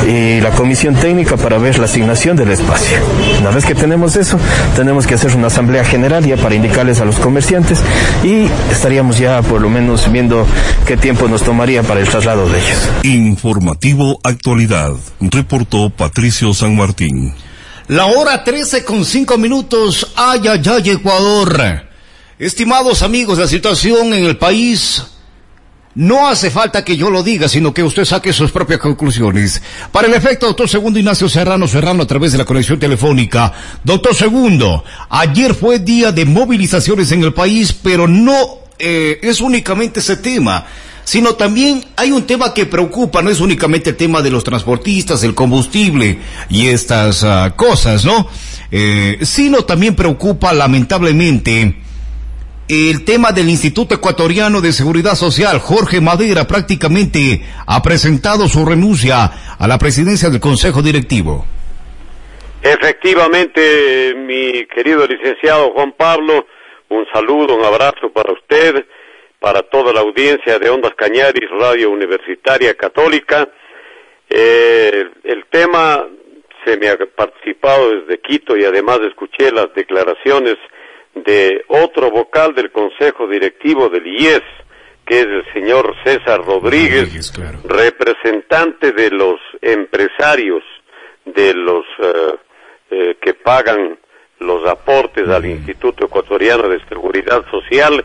y 0.06 0.40
la 0.40 0.50
comisión 0.50 0.94
técnica 0.94 1.36
para 1.36 1.58
ver 1.58 1.78
la 1.78 1.86
asignación 1.86 2.36
del 2.36 2.50
espacio. 2.50 2.98
Una 3.40 3.50
vez 3.50 3.64
que 3.64 3.74
tenemos 3.74 4.16
eso, 4.16 4.38
tenemos 4.76 5.06
que 5.06 5.14
hacer 5.14 5.34
una 5.34 5.48
asamblea 5.48 5.84
general 5.84 6.24
ya 6.24 6.36
para 6.36 6.54
indicarles 6.54 7.00
a 7.00 7.04
los 7.04 7.16
comerciantes 7.16 7.80
y 8.22 8.48
estaríamos 8.70 9.18
ya 9.18 9.42
por 9.42 9.60
lo 9.60 9.68
menos 9.68 10.10
viendo 10.10 10.46
qué 10.86 10.96
tiempo 10.96 11.28
nos 11.28 11.42
tomaría 11.42 11.82
para 11.82 12.00
el 12.00 12.08
traslado 12.08 12.48
de 12.48 12.58
ellos. 12.58 12.88
Informativo 13.02 14.20
Actualidad. 14.22 14.92
Reportó 15.20 15.90
Patricio 15.90 16.54
San 16.54 16.76
Martín. 16.76 17.34
La 17.88 18.06
hora 18.06 18.42
13 18.42 18.84
con 18.84 19.04
5 19.04 19.38
minutos. 19.38 20.12
Ay, 20.16 20.40
ay, 20.48 20.62
ay, 20.68 20.90
Ecuador. 20.90 21.84
Estimados 22.38 23.02
amigos, 23.02 23.38
la 23.38 23.46
situación 23.46 24.12
en 24.12 24.24
el 24.24 24.36
país 24.36 25.02
no 25.96 26.28
hace 26.28 26.50
falta 26.50 26.84
que 26.84 26.96
yo 26.96 27.10
lo 27.10 27.22
diga, 27.22 27.48
sino 27.48 27.72
que 27.72 27.82
usted 27.82 28.04
saque 28.04 28.32
sus 28.32 28.52
propias 28.52 28.78
conclusiones. 28.78 29.62
Para 29.90 30.06
el 30.06 30.14
efecto, 30.14 30.46
doctor 30.46 30.68
Segundo 30.68 30.98
Ignacio 30.98 31.28
Serrano 31.28 31.66
Serrano 31.66 32.02
a 32.02 32.06
través 32.06 32.32
de 32.32 32.38
la 32.38 32.44
conexión 32.44 32.78
telefónica. 32.78 33.52
Doctor 33.82 34.14
Segundo, 34.14 34.84
ayer 35.08 35.54
fue 35.54 35.78
día 35.78 36.12
de 36.12 36.26
movilizaciones 36.26 37.10
en 37.12 37.24
el 37.24 37.32
país, 37.32 37.72
pero 37.72 38.06
no 38.06 38.36
eh, 38.78 39.18
es 39.22 39.40
únicamente 39.40 40.00
ese 40.00 40.18
tema 40.18 40.66
sino 41.06 41.34
también 41.34 41.84
hay 41.94 42.10
un 42.10 42.26
tema 42.26 42.52
que 42.52 42.66
preocupa, 42.66 43.22
no 43.22 43.30
es 43.30 43.38
únicamente 43.38 43.90
el 43.90 43.96
tema 43.96 44.22
de 44.22 44.30
los 44.30 44.42
transportistas, 44.42 45.22
el 45.22 45.36
combustible 45.36 46.18
y 46.50 46.66
estas 46.66 47.22
ah, 47.22 47.54
cosas, 47.54 48.04
¿no? 48.04 48.28
Eh, 48.72 49.20
sino 49.22 49.62
también 49.62 49.94
preocupa 49.94 50.52
lamentablemente 50.52 51.76
el 52.68 53.04
tema 53.04 53.30
del 53.30 53.48
Instituto 53.48 53.94
Ecuatoriano 53.94 54.60
de 54.60 54.72
Seguridad 54.72 55.14
Social. 55.14 55.60
Jorge 55.60 56.00
Madera 56.00 56.46
prácticamente 56.46 57.42
ha 57.66 57.80
presentado 57.82 58.48
su 58.48 58.64
renuncia 58.66 59.30
a 59.58 59.68
la 59.68 59.78
presidencia 59.78 60.30
del 60.30 60.40
Consejo 60.40 60.82
Directivo. 60.82 61.44
Efectivamente, 62.62 64.14
mi 64.16 64.66
querido 64.66 65.06
licenciado 65.06 65.70
Juan 65.72 65.92
Pablo, 65.92 66.46
un 66.88 67.06
saludo, 67.12 67.54
un 67.54 67.64
abrazo 67.64 68.10
para 68.12 68.32
usted, 68.32 68.84
para 69.38 69.62
toda 69.62 69.92
la 69.92 70.00
audiencia 70.00 70.58
de 70.58 70.68
Ondas 70.68 70.94
Cañaris, 70.96 71.48
Radio 71.50 71.90
Universitaria 71.90 72.74
Católica. 72.74 73.48
Eh, 74.28 75.04
el 75.22 75.44
tema 75.50 76.04
se 76.64 76.76
me 76.76 76.88
ha 76.88 76.96
participado 76.96 78.00
desde 78.00 78.20
Quito 78.20 78.56
y 78.56 78.64
además 78.64 78.98
escuché 79.08 79.52
las 79.52 79.72
declaraciones 79.74 80.56
de 81.16 81.64
otro 81.68 82.10
vocal 82.10 82.54
del 82.54 82.70
Consejo 82.70 83.26
Directivo 83.26 83.88
del 83.88 84.06
IES, 84.06 84.42
que 85.06 85.20
es 85.20 85.26
el 85.26 85.52
señor 85.52 85.94
César 86.04 86.44
Rodríguez, 86.44 87.32
representante 87.64 88.92
de 88.92 89.10
los 89.10 89.40
empresarios, 89.62 90.62
de 91.24 91.54
los 91.54 91.84
eh, 92.02 92.34
eh, 92.90 93.16
que 93.20 93.34
pagan 93.34 93.98
los 94.40 94.68
aportes 94.68 95.28
al 95.28 95.46
Instituto 95.46 96.06
Ecuatoriano 96.06 96.68
de 96.68 96.84
Seguridad 96.88 97.44
Social, 97.50 98.04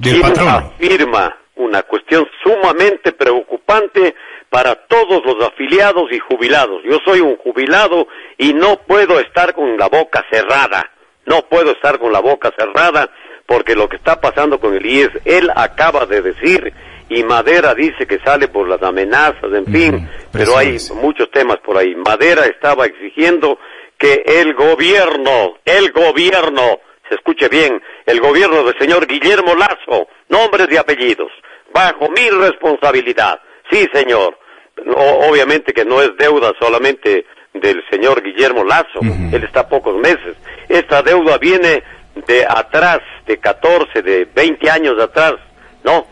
quien 0.00 0.22
afirma 0.24 1.36
una 1.56 1.82
cuestión 1.82 2.26
sumamente 2.42 3.12
preocupante 3.12 4.14
para 4.48 4.74
todos 4.74 5.24
los 5.24 5.44
afiliados 5.44 6.12
y 6.12 6.18
jubilados. 6.20 6.82
Yo 6.84 6.98
soy 7.04 7.20
un 7.20 7.36
jubilado 7.36 8.06
y 8.38 8.52
no 8.54 8.76
puedo 8.86 9.18
estar 9.18 9.54
con 9.54 9.76
la 9.76 9.88
boca 9.88 10.24
cerrada. 10.30 10.93
No 11.26 11.42
puedo 11.48 11.72
estar 11.72 11.98
con 11.98 12.12
la 12.12 12.20
boca 12.20 12.52
cerrada 12.56 13.10
porque 13.46 13.74
lo 13.74 13.88
que 13.88 13.96
está 13.96 14.20
pasando 14.20 14.58
con 14.58 14.74
el 14.74 14.84
IES, 14.84 15.10
él 15.24 15.50
acaba 15.54 16.06
de 16.06 16.22
decir 16.22 16.72
y 17.08 17.22
Madera 17.22 17.74
dice 17.74 18.06
que 18.06 18.18
sale 18.24 18.48
por 18.48 18.68
las 18.68 18.82
amenazas, 18.82 19.52
en 19.52 19.66
fin, 19.66 20.08
pero 20.32 20.56
hay 20.56 20.78
muchos 20.94 21.30
temas 21.30 21.58
por 21.58 21.76
ahí. 21.76 21.94
Madera 21.94 22.46
estaba 22.46 22.86
exigiendo 22.86 23.58
que 23.98 24.22
el 24.26 24.54
gobierno, 24.54 25.58
el 25.64 25.92
gobierno, 25.92 26.80
se 27.08 27.16
escuche 27.16 27.48
bien, 27.48 27.80
el 28.06 28.20
gobierno 28.20 28.64
del 28.64 28.78
señor 28.78 29.06
Guillermo 29.06 29.54
Lazo, 29.54 30.08
nombres 30.28 30.68
y 30.70 30.76
apellidos, 30.76 31.30
bajo 31.72 32.08
mi 32.08 32.30
responsabilidad. 32.30 33.40
Sí, 33.70 33.86
señor. 33.92 34.38
Obviamente 34.86 35.72
que 35.72 35.84
no 35.84 36.02
es 36.02 36.16
deuda 36.16 36.52
solamente 36.58 37.26
del 37.54 37.82
señor 37.88 38.22
Guillermo 38.22 38.64
Lazo, 38.64 39.00
él 39.00 39.42
está 39.44 39.60
a 39.60 39.68
pocos 39.68 39.96
meses. 39.96 40.36
Esta 40.68 41.02
deuda 41.02 41.38
viene 41.38 41.82
de 42.26 42.44
atrás, 42.44 43.00
de 43.26 43.38
14, 43.38 44.02
de 44.02 44.24
20 44.34 44.70
años 44.70 45.00
atrás, 45.00 45.34
¿no? 45.84 46.06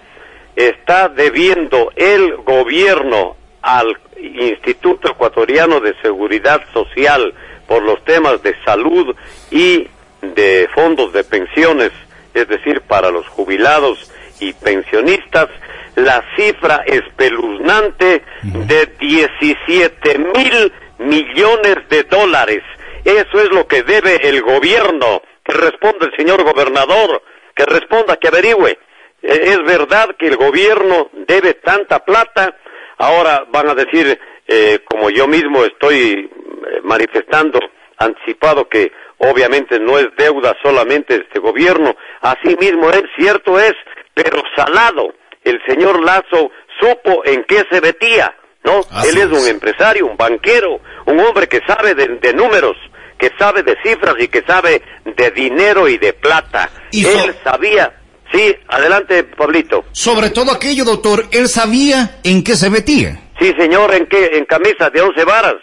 Está 0.55 1.09
debiendo 1.09 1.90
el 1.97 2.36
gobierno 2.36 3.36
al 3.61 3.99
Instituto 4.18 5.11
Ecuatoriano 5.11 5.80
de 5.80 5.95
Seguridad 6.01 6.62
Social 6.72 7.34
por 7.66 7.82
los 7.82 8.05
temas 8.05 8.43
de 8.43 8.55
salud 8.64 9.16
y 9.51 9.88
de 10.20 10.68
fondos 10.74 11.12
de 11.12 11.24
pensiones, 11.24 11.90
es 12.34 12.47
decir, 12.47 12.82
para 12.82 13.11
los 13.11 13.26
jubilados 13.28 14.12
y 14.38 14.53
pensionistas, 14.53 15.49
la 15.97 16.24
cifra 16.36 16.82
espeluznante 16.86 18.22
de 18.43 18.86
17 18.99 20.18
mil 20.18 20.72
millones 21.03 21.76
de 21.88 22.03
dólares. 22.05 22.62
Eso 23.05 23.40
es 23.40 23.50
lo 23.50 23.66
que 23.66 23.82
debe 23.82 24.28
el 24.28 24.42
gobierno. 24.42 25.22
Que 25.44 25.53
responda 25.53 26.07
el 26.07 26.16
señor 26.16 26.44
gobernador, 26.44 27.22
que 27.55 27.64
responda, 27.66 28.16
que 28.16 28.28
averigüe. 28.28 28.70
Eh, 28.70 28.78
¿Es 29.22 29.59
verdad 29.64 30.14
que 30.18 30.28
el 30.28 30.36
gobierno 30.36 31.11
debe 31.12 31.55
tanta 31.55 32.05
plata? 32.05 32.57
Ahora 32.98 33.44
van 33.50 33.68
a 33.68 33.74
decir, 33.74 34.18
eh, 34.46 34.80
como 34.84 35.11
yo 35.11 35.26
mismo 35.26 35.64
estoy 35.64 36.30
eh, 36.30 36.80
manifestando 36.84 37.59
anticipado 37.98 38.68
que 38.68 38.92
obviamente 39.18 39.78
no 39.78 39.98
es 39.98 40.09
deuda 40.16 40.57
solamente 40.62 41.14
este 41.14 41.38
gobierno, 41.38 41.96
así 42.20 42.57
mismo 42.57 42.90
es, 42.90 43.03
cierto 43.16 43.59
es, 43.59 43.74
pero 44.14 44.42
salado. 44.57 45.14
El 45.44 45.61
señor 45.66 46.03
Lazo 46.05 46.50
supo 46.80 47.22
en 47.24 47.44
qué 47.44 47.64
se 47.70 47.80
metía, 47.80 48.34
¿no? 48.64 48.80
Él 49.04 49.18
es 49.18 49.26
un 49.26 49.46
empresario, 49.48 50.06
un 50.06 50.16
banquero, 50.16 50.80
un 51.06 51.20
hombre 51.20 51.48
que 51.48 51.60
sabe 51.66 51.94
de, 51.94 52.18
de 52.20 52.32
números, 52.32 52.76
que 53.18 53.30
sabe 53.38 53.62
de 53.62 53.76
cifras 53.82 54.14
y 54.18 54.28
que 54.28 54.42
sabe 54.42 54.82
de 55.04 55.30
dinero 55.30 55.88
y 55.88 55.98
de 55.98 56.12
plata. 56.12 56.70
Él 56.92 57.34
sabía. 57.44 57.98
Sí, 58.32 58.56
adelante, 58.68 59.24
Pablito. 59.24 59.84
Sobre 59.92 60.30
todo 60.30 60.52
aquello, 60.52 60.84
doctor, 60.84 61.26
él 61.32 61.48
sabía 61.48 62.18
en 62.24 62.42
qué 62.42 62.56
se 62.56 62.70
metía. 62.70 63.20
Sí, 63.38 63.52
señor, 63.58 63.94
en 63.94 64.06
qué, 64.06 64.38
en 64.38 64.44
camisa 64.46 64.88
de 64.90 65.02
once 65.02 65.24
varas. 65.24 65.56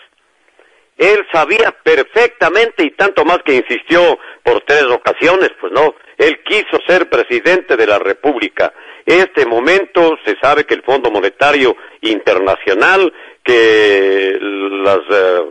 Él 0.97 1.25
sabía 1.31 1.73
perfectamente 1.83 2.83
y 2.83 2.91
tanto 2.91 3.23
más 3.23 3.39
que 3.45 3.55
insistió 3.55 4.19
por 4.43 4.61
tres 4.65 4.83
ocasiones, 4.83 5.49
pues 5.59 5.71
no, 5.71 5.95
él 6.17 6.39
quiso 6.45 6.77
ser 6.85 7.09
presidente 7.09 7.77
de 7.77 7.87
la 7.87 7.97
República. 7.99 8.73
Este 9.09 9.43
momento 9.47 10.19
se 10.23 10.37
sabe 10.39 10.65
que 10.65 10.75
el 10.75 10.83
Fondo 10.83 11.09
Monetario 11.09 11.75
Internacional, 12.01 13.11
que 13.43 14.37
las 14.39 14.99
eh, 15.09 15.41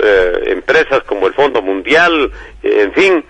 eh, 0.00 0.32
empresas 0.48 1.02
como 1.04 1.26
el 1.26 1.32
Fondo 1.32 1.62
Mundial, 1.62 2.30
eh, 2.62 2.82
en 2.82 2.92
fin, 2.92 3.24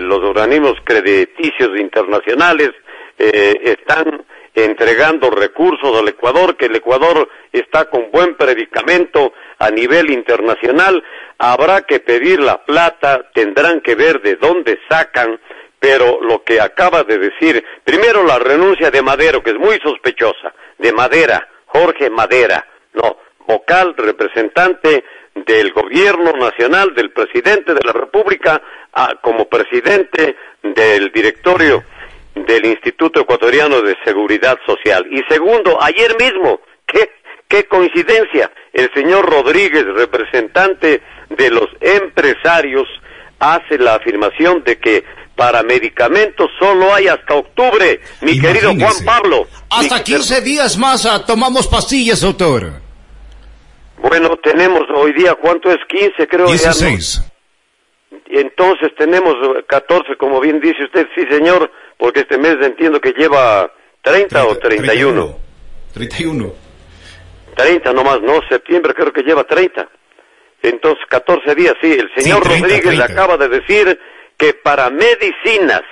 los 0.00 0.20
organismos 0.20 0.76
crediticios 0.82 1.78
internacionales 1.78 2.70
están 3.18 4.24
entregando 4.54 5.28
recursos 5.28 5.94
al 5.94 6.08
Ecuador, 6.08 6.56
que 6.56 6.66
el 6.66 6.76
Ecuador 6.76 7.28
está 7.52 7.90
con 7.90 8.10
buen 8.10 8.34
predicamento 8.34 9.34
a 9.58 9.70
nivel 9.70 10.10
internacional, 10.10 11.04
habrá 11.36 11.82
que 11.82 12.00
pedir 12.00 12.40
la 12.40 12.64
plata, 12.64 13.28
tendrán 13.34 13.82
que 13.82 13.94
ver 13.94 14.22
de 14.22 14.36
dónde 14.36 14.78
sacan, 14.88 15.38
pero 15.78 16.20
lo 16.20 16.42
que 16.42 16.60
acaba 16.60 17.04
de 17.04 17.18
decir, 17.18 17.64
primero 17.84 18.24
la 18.24 18.38
renuncia 18.38 18.90
de 18.90 19.02
Madero, 19.02 19.42
que 19.42 19.50
es 19.50 19.58
muy 19.58 19.78
sospechosa, 19.78 20.52
de 20.78 20.92
Madera, 20.92 21.48
Jorge 21.66 22.10
Madera, 22.10 22.66
no, 22.94 23.16
vocal, 23.46 23.94
representante 23.96 25.04
del 25.34 25.72
gobierno 25.72 26.32
nacional, 26.32 26.94
del 26.94 27.10
presidente 27.10 27.74
de 27.74 27.80
la 27.84 27.92
República, 27.92 28.60
como 29.20 29.48
presidente 29.48 30.36
del 30.62 31.12
directorio 31.12 31.84
del 32.34 32.66
Instituto 32.66 33.20
Ecuatoriano 33.20 33.80
de 33.82 33.96
Seguridad 34.04 34.58
Social. 34.66 35.06
Y 35.10 35.22
segundo, 35.28 35.78
ayer 35.80 36.16
mismo, 36.20 36.60
qué, 36.86 37.10
qué 37.46 37.64
coincidencia, 37.64 38.50
el 38.72 38.92
señor 38.94 39.30
Rodríguez, 39.30 39.84
representante 39.84 41.02
de 41.30 41.50
los 41.50 41.68
empresarios, 41.80 42.88
hace 43.38 43.78
la 43.78 43.94
afirmación 43.94 44.64
de 44.64 44.78
que 44.78 45.04
para 45.38 45.62
medicamentos 45.62 46.50
solo 46.58 46.92
hay 46.92 47.06
hasta 47.06 47.36
octubre, 47.36 48.00
mi 48.22 48.40
querido 48.40 48.74
Juan 48.74 49.04
Pablo. 49.04 49.46
Hasta 49.70 50.02
15 50.02 50.40
días 50.40 50.76
más 50.76 51.06
ah, 51.06 51.24
tomamos 51.24 51.68
pastillas, 51.68 52.22
doctor. 52.22 52.72
Bueno, 53.98 54.36
tenemos 54.42 54.82
hoy 54.96 55.12
día, 55.12 55.36
¿cuánto 55.36 55.70
es? 55.70 55.78
15, 55.88 56.26
creo. 56.26 56.46
16. 56.48 57.22
Entonces 58.30 58.90
tenemos 58.98 59.34
14, 59.68 60.16
como 60.18 60.40
bien 60.40 60.60
dice 60.60 60.82
usted, 60.84 61.06
sí, 61.14 61.22
señor 61.30 61.70
porque 61.96 62.20
este 62.20 62.36
mes 62.36 62.56
entiendo 62.60 63.00
que 63.00 63.12
lleva 63.12 63.70
30, 64.02 64.44
o 64.44 64.56
31. 64.56 65.36
31. 65.94 66.52
30 67.56 67.92
nomás, 67.92 68.20
no, 68.22 68.40
septiembre 68.48 68.92
creo 68.92 69.12
que 69.12 69.22
lleva 69.22 69.44
30. 69.44 69.88
Entonces, 70.62 71.04
14 71.08 71.54
días, 71.54 71.74
sí. 71.80 71.92
El 71.92 72.10
señor 72.16 72.44
Rodríguez 72.44 72.96
le 72.96 73.04
acaba 73.04 73.36
de 73.36 73.48
decir 73.48 74.00
que 74.38 74.54
para 74.54 74.88
medicinas, 74.88 75.82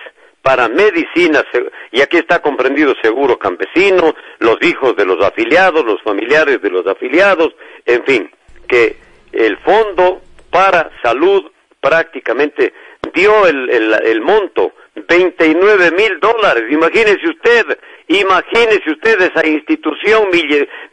para 0.41 0.69
medicinas, 0.69 1.45
y 1.91 2.01
aquí 2.01 2.19
está 2.19 2.41
comprendido 2.41 2.95
seguro 3.03 3.39
campesino, 3.39 4.15
los 4.39 4.57
hijos 4.63 4.97
de 4.97 5.05
los 5.05 5.23
afiliados, 5.23 5.85
los 5.85 6.01
familiares 6.03 6.63
de 6.63 6.71
los 6.71 6.87
afiliados, 6.87 7.53
en 7.85 8.05
fin, 8.05 8.31
que 8.69 8.97
el 9.33 9.59
fondo 9.59 10.23
para 10.51 10.91
salud 11.03 11.51
prácticamente 11.81 12.73
dio 13.13 13.47
el, 13.47 13.69
el, 14.05 14.21
monto 14.21 14.73
29 14.95 15.91
mil 15.91 16.21
dólares. 16.21 16.65
Imagínese 16.71 17.29
usted, 17.29 17.79
imagínese 18.09 18.91
usted 18.91 19.21
esa 19.23 19.47
institución 19.47 20.29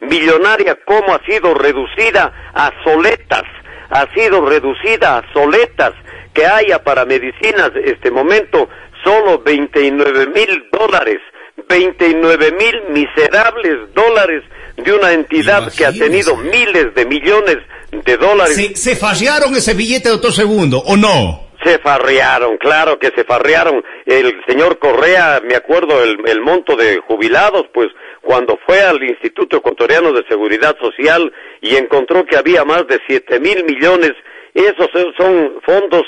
millonaria 0.00 0.78
cómo 0.84 1.14
ha 1.14 1.24
sido 1.24 1.54
reducida 1.54 2.50
a 2.52 2.72
soletas, 2.82 3.44
ha 3.90 4.12
sido 4.14 4.44
reducida 4.44 5.18
a 5.18 5.32
soletas 5.32 5.92
que 6.34 6.46
haya 6.46 6.82
para 6.82 7.04
medicinas 7.04 7.70
este 7.84 8.10
momento 8.10 8.68
solo 9.04 9.38
29 9.38 10.26
mil 10.26 10.64
dólares, 10.72 11.20
29 11.68 12.52
mil 12.52 12.82
miserables 12.92 13.94
dólares 13.94 14.42
de 14.76 14.92
una 14.92 15.12
entidad 15.12 15.72
que 15.72 15.86
ha 15.86 15.92
tenido 15.92 16.36
miles 16.36 16.94
de 16.94 17.06
millones 17.06 17.58
de 17.92 18.16
dólares. 18.16 18.54
¿Se, 18.54 18.74
se 18.74 18.96
fallaron 18.96 19.54
ese 19.54 19.74
billete, 19.74 20.08
doctor 20.08 20.32
Segundo, 20.32 20.78
o 20.78 20.96
no? 20.96 21.44
Se 21.64 21.78
farrearon, 21.78 22.58
claro 22.58 22.98
que 22.98 23.10
se 23.14 23.24
farrearon. 23.24 23.82
El 24.04 24.34
señor 24.46 24.78
Correa, 24.78 25.40
me 25.46 25.54
acuerdo 25.54 26.02
el, 26.02 26.40
monto 26.42 26.76
de 26.76 26.98
jubilados, 26.98 27.64
pues 27.72 27.88
cuando 28.20 28.58
fue 28.66 28.82
al 28.82 29.02
Instituto 29.02 29.58
Ecuatoriano 29.58 30.12
de 30.12 30.26
Seguridad 30.28 30.76
Social 30.78 31.32
y 31.62 31.76
encontró 31.76 32.26
que 32.26 32.36
había 32.36 32.64
más 32.64 32.86
de 32.86 33.00
siete 33.06 33.40
mil 33.40 33.64
millones, 33.64 34.12
esos 34.52 34.88
son 35.16 35.54
fondos 35.64 36.02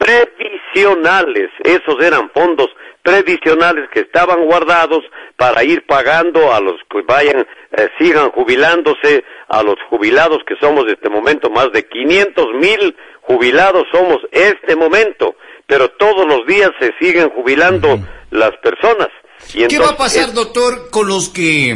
previsionales, 0.00 1.50
esos 1.62 2.02
eran 2.02 2.30
fondos 2.30 2.68
previsionales 3.02 3.88
que 3.92 4.00
estaban 4.00 4.44
guardados 4.46 5.00
para 5.36 5.62
ir 5.62 5.84
pagando 5.86 6.52
a 6.52 6.60
los 6.60 6.76
que 6.90 7.02
vayan, 7.02 7.46
eh, 7.76 7.88
sigan 7.98 8.30
jubilándose, 8.30 9.24
a 9.48 9.62
los 9.62 9.76
jubilados 9.88 10.38
que 10.46 10.54
somos 10.60 10.84
en 10.84 10.90
este 10.90 11.10
momento. 11.10 11.50
Más 11.50 11.70
de 11.72 11.86
500 11.86 12.46
mil 12.54 12.96
jubilados 13.22 13.84
somos 13.92 14.18
este 14.32 14.74
momento, 14.74 15.36
pero 15.66 15.90
todos 15.90 16.26
los 16.26 16.46
días 16.46 16.70
se 16.78 16.92
siguen 16.98 17.30
jubilando 17.30 17.98
las 18.30 18.52
personas. 18.62 19.08
Y 19.54 19.66
¿Qué 19.66 19.78
va 19.78 19.90
a 19.90 19.96
pasar, 19.96 20.32
doctor, 20.32 20.90
con 20.90 21.08
los 21.08 21.28
que 21.28 21.74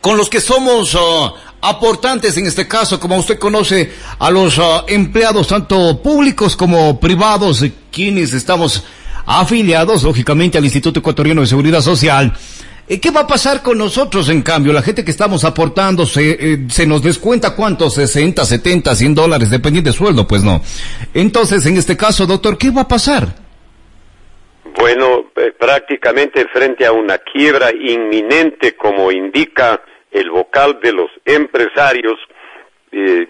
con 0.00 0.16
los 0.16 0.30
que 0.30 0.40
somos 0.40 0.94
uh, 0.94 1.34
aportantes 1.60 2.36
en 2.36 2.46
este 2.46 2.66
caso, 2.68 3.00
como 3.00 3.16
usted 3.16 3.38
conoce, 3.38 3.92
a 4.18 4.30
los 4.30 4.58
uh, 4.58 4.84
empleados 4.86 5.48
tanto 5.48 6.00
públicos 6.02 6.56
como 6.56 6.98
privados, 7.00 7.64
quienes 7.90 8.32
estamos 8.32 8.84
afiliados, 9.26 10.02
lógicamente, 10.02 10.58
al 10.58 10.64
Instituto 10.64 11.00
Ecuatoriano 11.00 11.40
de 11.40 11.46
Seguridad 11.46 11.80
Social? 11.80 12.32
¿Qué 12.88 13.10
va 13.10 13.20
a 13.20 13.26
pasar 13.26 13.62
con 13.62 13.76
nosotros, 13.76 14.30
en 14.30 14.40
cambio? 14.40 14.72
La 14.72 14.80
gente 14.80 15.04
que 15.04 15.10
estamos 15.10 15.44
aportando, 15.44 16.06
se, 16.06 16.30
eh, 16.30 16.58
se 16.70 16.86
nos 16.86 17.02
descuenta 17.02 17.54
cuántos, 17.54 17.92
60, 17.94 18.42
70, 18.46 18.94
100 18.94 19.14
dólares, 19.14 19.50
dependiendo 19.50 19.90
de 19.90 19.96
sueldo, 19.96 20.26
pues 20.26 20.42
no. 20.42 20.62
Entonces, 21.12 21.66
en 21.66 21.76
este 21.76 21.98
caso, 21.98 22.26
doctor, 22.26 22.56
¿qué 22.56 22.70
va 22.70 22.82
a 22.82 22.88
pasar? 22.88 23.28
Bueno, 24.74 25.26
eh, 25.36 25.52
prácticamente 25.58 26.46
frente 26.50 26.86
a 26.86 26.92
una 26.92 27.18
quiebra 27.18 27.70
inminente, 27.74 28.74
como 28.74 29.12
indica 29.12 29.82
el 30.18 30.30
vocal 30.30 30.80
de 30.82 30.92
los 30.92 31.10
empresarios, 31.24 32.18
eh, 32.92 33.28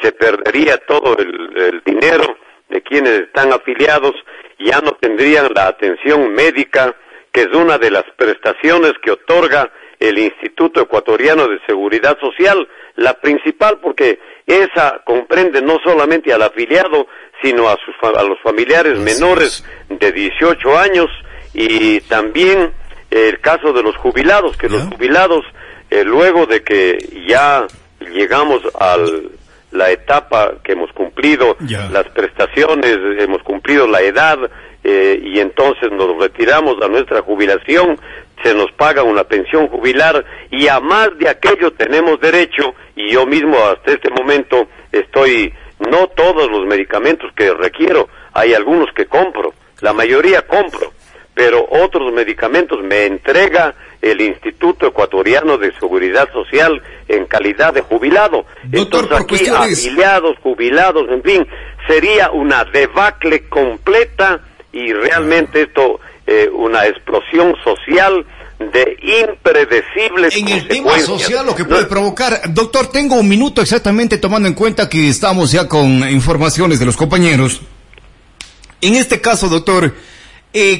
se 0.00 0.12
perdería 0.12 0.76
todo 0.78 1.16
el 1.18 1.82
dinero 1.84 2.36
de 2.68 2.82
quienes 2.82 3.20
están 3.22 3.52
afiliados, 3.52 4.14
ya 4.58 4.80
no 4.80 4.92
tendrían 4.92 5.48
la 5.54 5.68
atención 5.68 6.32
médica, 6.34 6.94
que 7.32 7.42
es 7.42 7.52
una 7.52 7.78
de 7.78 7.90
las 7.90 8.04
prestaciones 8.16 8.92
que 9.02 9.12
otorga 9.12 9.70
el 9.98 10.18
Instituto 10.18 10.80
Ecuatoriano 10.80 11.48
de 11.48 11.58
Seguridad 11.66 12.18
Social, 12.20 12.68
la 12.96 13.14
principal 13.14 13.78
porque 13.80 14.20
esa 14.46 15.02
comprende 15.04 15.60
no 15.60 15.78
solamente 15.84 16.32
al 16.32 16.42
afiliado, 16.42 17.06
sino 17.42 17.68
a, 17.68 17.76
sus, 17.84 17.94
a 18.02 18.22
los 18.22 18.40
familiares 18.40 18.98
menores 18.98 19.64
de 19.88 20.12
18 20.12 20.78
años 20.78 21.06
y 21.54 22.00
también 22.02 22.72
el 23.10 23.40
caso 23.40 23.72
de 23.72 23.82
los 23.82 23.96
jubilados, 23.96 24.56
que 24.56 24.68
los 24.68 24.82
jubilados, 24.84 25.44
eh, 25.90 26.04
luego 26.04 26.46
de 26.46 26.62
que 26.62 26.98
ya 27.26 27.66
llegamos 28.00 28.62
a 28.78 28.96
la 29.70 29.90
etapa 29.90 30.54
que 30.62 30.72
hemos 30.72 30.92
cumplido, 30.92 31.56
las 31.60 32.08
prestaciones, 32.08 32.96
hemos 33.18 33.42
cumplido 33.42 33.86
la 33.86 34.00
edad, 34.00 34.38
eh, 34.84 35.20
y 35.22 35.40
entonces 35.40 35.90
nos 35.92 36.16
retiramos 36.18 36.76
a 36.80 36.88
nuestra 36.88 37.20
jubilación, 37.20 37.98
se 38.42 38.54
nos 38.54 38.70
paga 38.72 39.02
una 39.02 39.24
pensión 39.24 39.66
jubilar 39.68 40.24
y 40.50 40.68
a 40.68 40.78
más 40.80 41.10
de 41.18 41.28
aquello 41.28 41.72
tenemos 41.72 42.20
derecho 42.20 42.74
y 42.94 43.10
yo 43.10 43.26
mismo 43.26 43.56
hasta 43.58 43.92
este 43.92 44.08
momento 44.10 44.68
estoy, 44.92 45.52
no 45.90 46.06
todos 46.08 46.48
los 46.50 46.64
medicamentos 46.66 47.30
que 47.34 47.52
requiero, 47.52 48.08
hay 48.32 48.54
algunos 48.54 48.86
que 48.94 49.06
compro, 49.06 49.52
la 49.80 49.92
mayoría 49.92 50.42
compro, 50.46 50.92
pero 51.38 51.68
otros 51.70 52.12
medicamentos. 52.12 52.82
Me 52.82 53.06
entrega 53.06 53.72
el 54.02 54.20
Instituto 54.20 54.88
Ecuatoriano 54.88 55.56
de 55.56 55.72
Seguridad 55.78 56.28
Social 56.32 56.82
en 57.06 57.26
calidad 57.26 57.72
de 57.72 57.80
jubilado. 57.80 58.44
Entonces 58.72 59.20
aquí 59.20 59.46
afiliados, 59.48 60.36
jubilados, 60.42 61.08
en 61.08 61.22
fin, 61.22 61.46
sería 61.86 62.32
una 62.32 62.64
debacle 62.64 63.48
completa 63.48 64.40
y 64.72 64.92
realmente 64.92 65.62
esto 65.62 66.00
eh, 66.26 66.50
una 66.52 66.86
explosión 66.88 67.54
social 67.62 68.26
de 68.58 68.96
impredecibles 69.28 70.36
en 70.36 70.48
el 70.48 70.66
tema 70.66 70.98
social 70.98 71.46
lo 71.46 71.54
que 71.54 71.64
puede 71.64 71.84
provocar 71.84 72.52
doctor 72.52 72.88
tengo 72.88 73.14
un 73.14 73.28
minuto 73.28 73.62
exactamente 73.62 74.18
tomando 74.18 74.48
en 74.48 74.54
cuenta 74.54 74.88
que 74.88 75.08
estamos 75.08 75.52
ya 75.52 75.68
con 75.68 75.86
informaciones 76.10 76.80
de 76.80 76.86
los 76.86 76.96
compañeros. 76.96 77.60
En 78.80 78.96
este 78.96 79.20
caso 79.20 79.48
doctor 79.48 79.94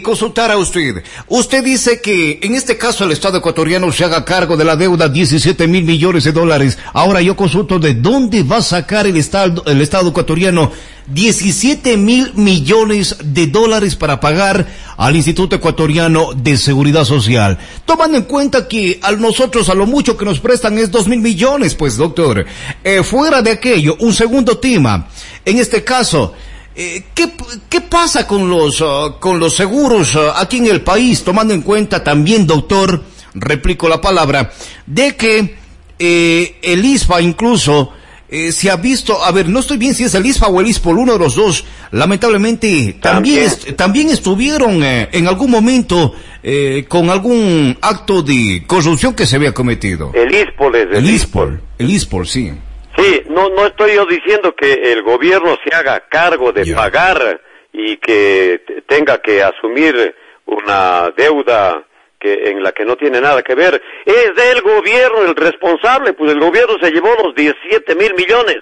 consultar 0.02 0.50
a 0.50 0.56
usted. 0.56 1.02
Usted 1.28 1.62
dice 1.62 2.00
que 2.00 2.40
en 2.42 2.54
este 2.54 2.76
caso 2.76 3.04
el 3.04 3.12
Estado 3.12 3.38
ecuatoriano 3.38 3.92
se 3.92 4.04
haga 4.04 4.24
cargo 4.24 4.56
de 4.56 4.64
la 4.64 4.76
deuda 4.76 5.08
17 5.08 5.68
mil 5.68 5.84
millones 5.84 6.24
de 6.24 6.32
dólares. 6.32 6.78
Ahora 6.92 7.20
yo 7.20 7.36
consulto 7.36 7.78
de 7.78 7.94
dónde 7.94 8.42
va 8.42 8.56
a 8.56 8.62
sacar 8.62 9.06
el 9.06 9.16
Estado, 9.16 9.62
el 9.66 9.80
Estado 9.80 10.08
ecuatoriano 10.08 10.72
17 11.08 11.96
mil 11.96 12.34
millones 12.34 13.16
de 13.22 13.46
dólares 13.46 13.96
para 13.96 14.20
pagar 14.20 14.66
al 14.96 15.16
Instituto 15.16 15.56
Ecuatoriano 15.56 16.34
de 16.34 16.56
Seguridad 16.56 17.04
Social. 17.04 17.58
Tomando 17.84 18.18
en 18.18 18.24
cuenta 18.24 18.68
que 18.68 18.98
a 19.02 19.12
nosotros 19.12 19.68
a 19.68 19.74
lo 19.74 19.86
mucho 19.86 20.16
que 20.16 20.24
nos 20.24 20.40
prestan 20.40 20.78
es 20.78 20.90
dos 20.90 21.08
mil 21.08 21.20
millones, 21.20 21.74
pues 21.74 21.96
doctor. 21.96 22.44
Eh, 22.84 23.02
fuera 23.02 23.42
de 23.42 23.52
aquello, 23.52 23.96
un 24.00 24.12
segundo 24.12 24.58
tema. 24.58 25.08
En 25.44 25.58
este 25.58 25.82
caso, 25.82 26.34
eh, 26.78 27.04
¿qué, 27.12 27.32
¿qué, 27.68 27.80
pasa 27.80 28.26
con 28.26 28.48
los, 28.48 28.80
uh, 28.80 29.16
con 29.18 29.40
los 29.40 29.56
seguros 29.56 30.14
uh, 30.14 30.30
aquí 30.36 30.58
en 30.58 30.66
el 30.66 30.82
país? 30.82 31.24
Tomando 31.24 31.52
en 31.52 31.62
cuenta 31.62 32.04
también, 32.04 32.46
doctor, 32.46 33.02
replico 33.34 33.88
la 33.88 34.00
palabra, 34.00 34.52
de 34.86 35.16
que 35.16 35.56
eh, 35.98 36.56
el 36.62 36.84
ISPA 36.84 37.20
incluso 37.20 37.92
eh, 38.28 38.52
se 38.52 38.70
ha 38.70 38.76
visto, 38.76 39.24
a 39.24 39.32
ver, 39.32 39.48
no 39.48 39.58
estoy 39.58 39.78
bien 39.78 39.94
si 39.94 40.04
es 40.04 40.14
el 40.14 40.24
ISPA 40.24 40.46
o 40.46 40.60
el 40.60 40.68
ISPOL, 40.68 40.98
uno 40.98 41.14
de 41.14 41.18
los 41.18 41.34
dos, 41.34 41.64
lamentablemente 41.90 42.96
también, 43.00 43.38
est 43.42 43.74
también 43.74 44.10
estuvieron 44.10 44.84
eh, 44.84 45.08
en 45.12 45.26
algún 45.26 45.50
momento 45.50 46.14
eh, 46.42 46.84
con 46.88 47.10
algún 47.10 47.76
acto 47.80 48.22
de 48.22 48.62
corrupción 48.66 49.14
que 49.14 49.26
se 49.26 49.34
había 49.34 49.52
cometido. 49.52 50.12
El 50.14 50.32
ISPOL 50.32 50.76
es 50.76 50.88
el, 50.90 50.96
el 50.96 51.10
ISPOL. 51.10 51.60
El 51.78 51.90
ISPOL, 51.90 52.26
sí. 52.26 52.52
Sí, 52.98 53.22
no, 53.28 53.48
no 53.48 53.66
estoy 53.66 53.94
yo 53.94 54.04
diciendo 54.06 54.54
que 54.54 54.72
el 54.92 55.02
gobierno 55.02 55.56
se 55.64 55.74
haga 55.74 56.00
cargo 56.08 56.52
de 56.52 56.64
yeah. 56.64 56.76
pagar 56.76 57.40
y 57.72 57.96
que 57.98 58.60
tenga 58.86 59.18
que 59.18 59.42
asumir 59.42 60.14
una 60.46 61.10
deuda 61.16 61.84
que 62.18 62.50
en 62.50 62.62
la 62.62 62.72
que 62.72 62.84
no 62.84 62.96
tiene 62.96 63.20
nada 63.20 63.42
que 63.42 63.54
ver. 63.54 63.80
Es 64.04 64.34
del 64.34 64.62
gobierno 64.62 65.22
el 65.22 65.36
responsable, 65.36 66.12
pues 66.14 66.32
el 66.32 66.40
gobierno 66.40 66.76
se 66.82 66.90
llevó 66.90 67.14
los 67.22 67.34
17 67.34 67.94
mil 67.94 68.14
millones. 68.14 68.58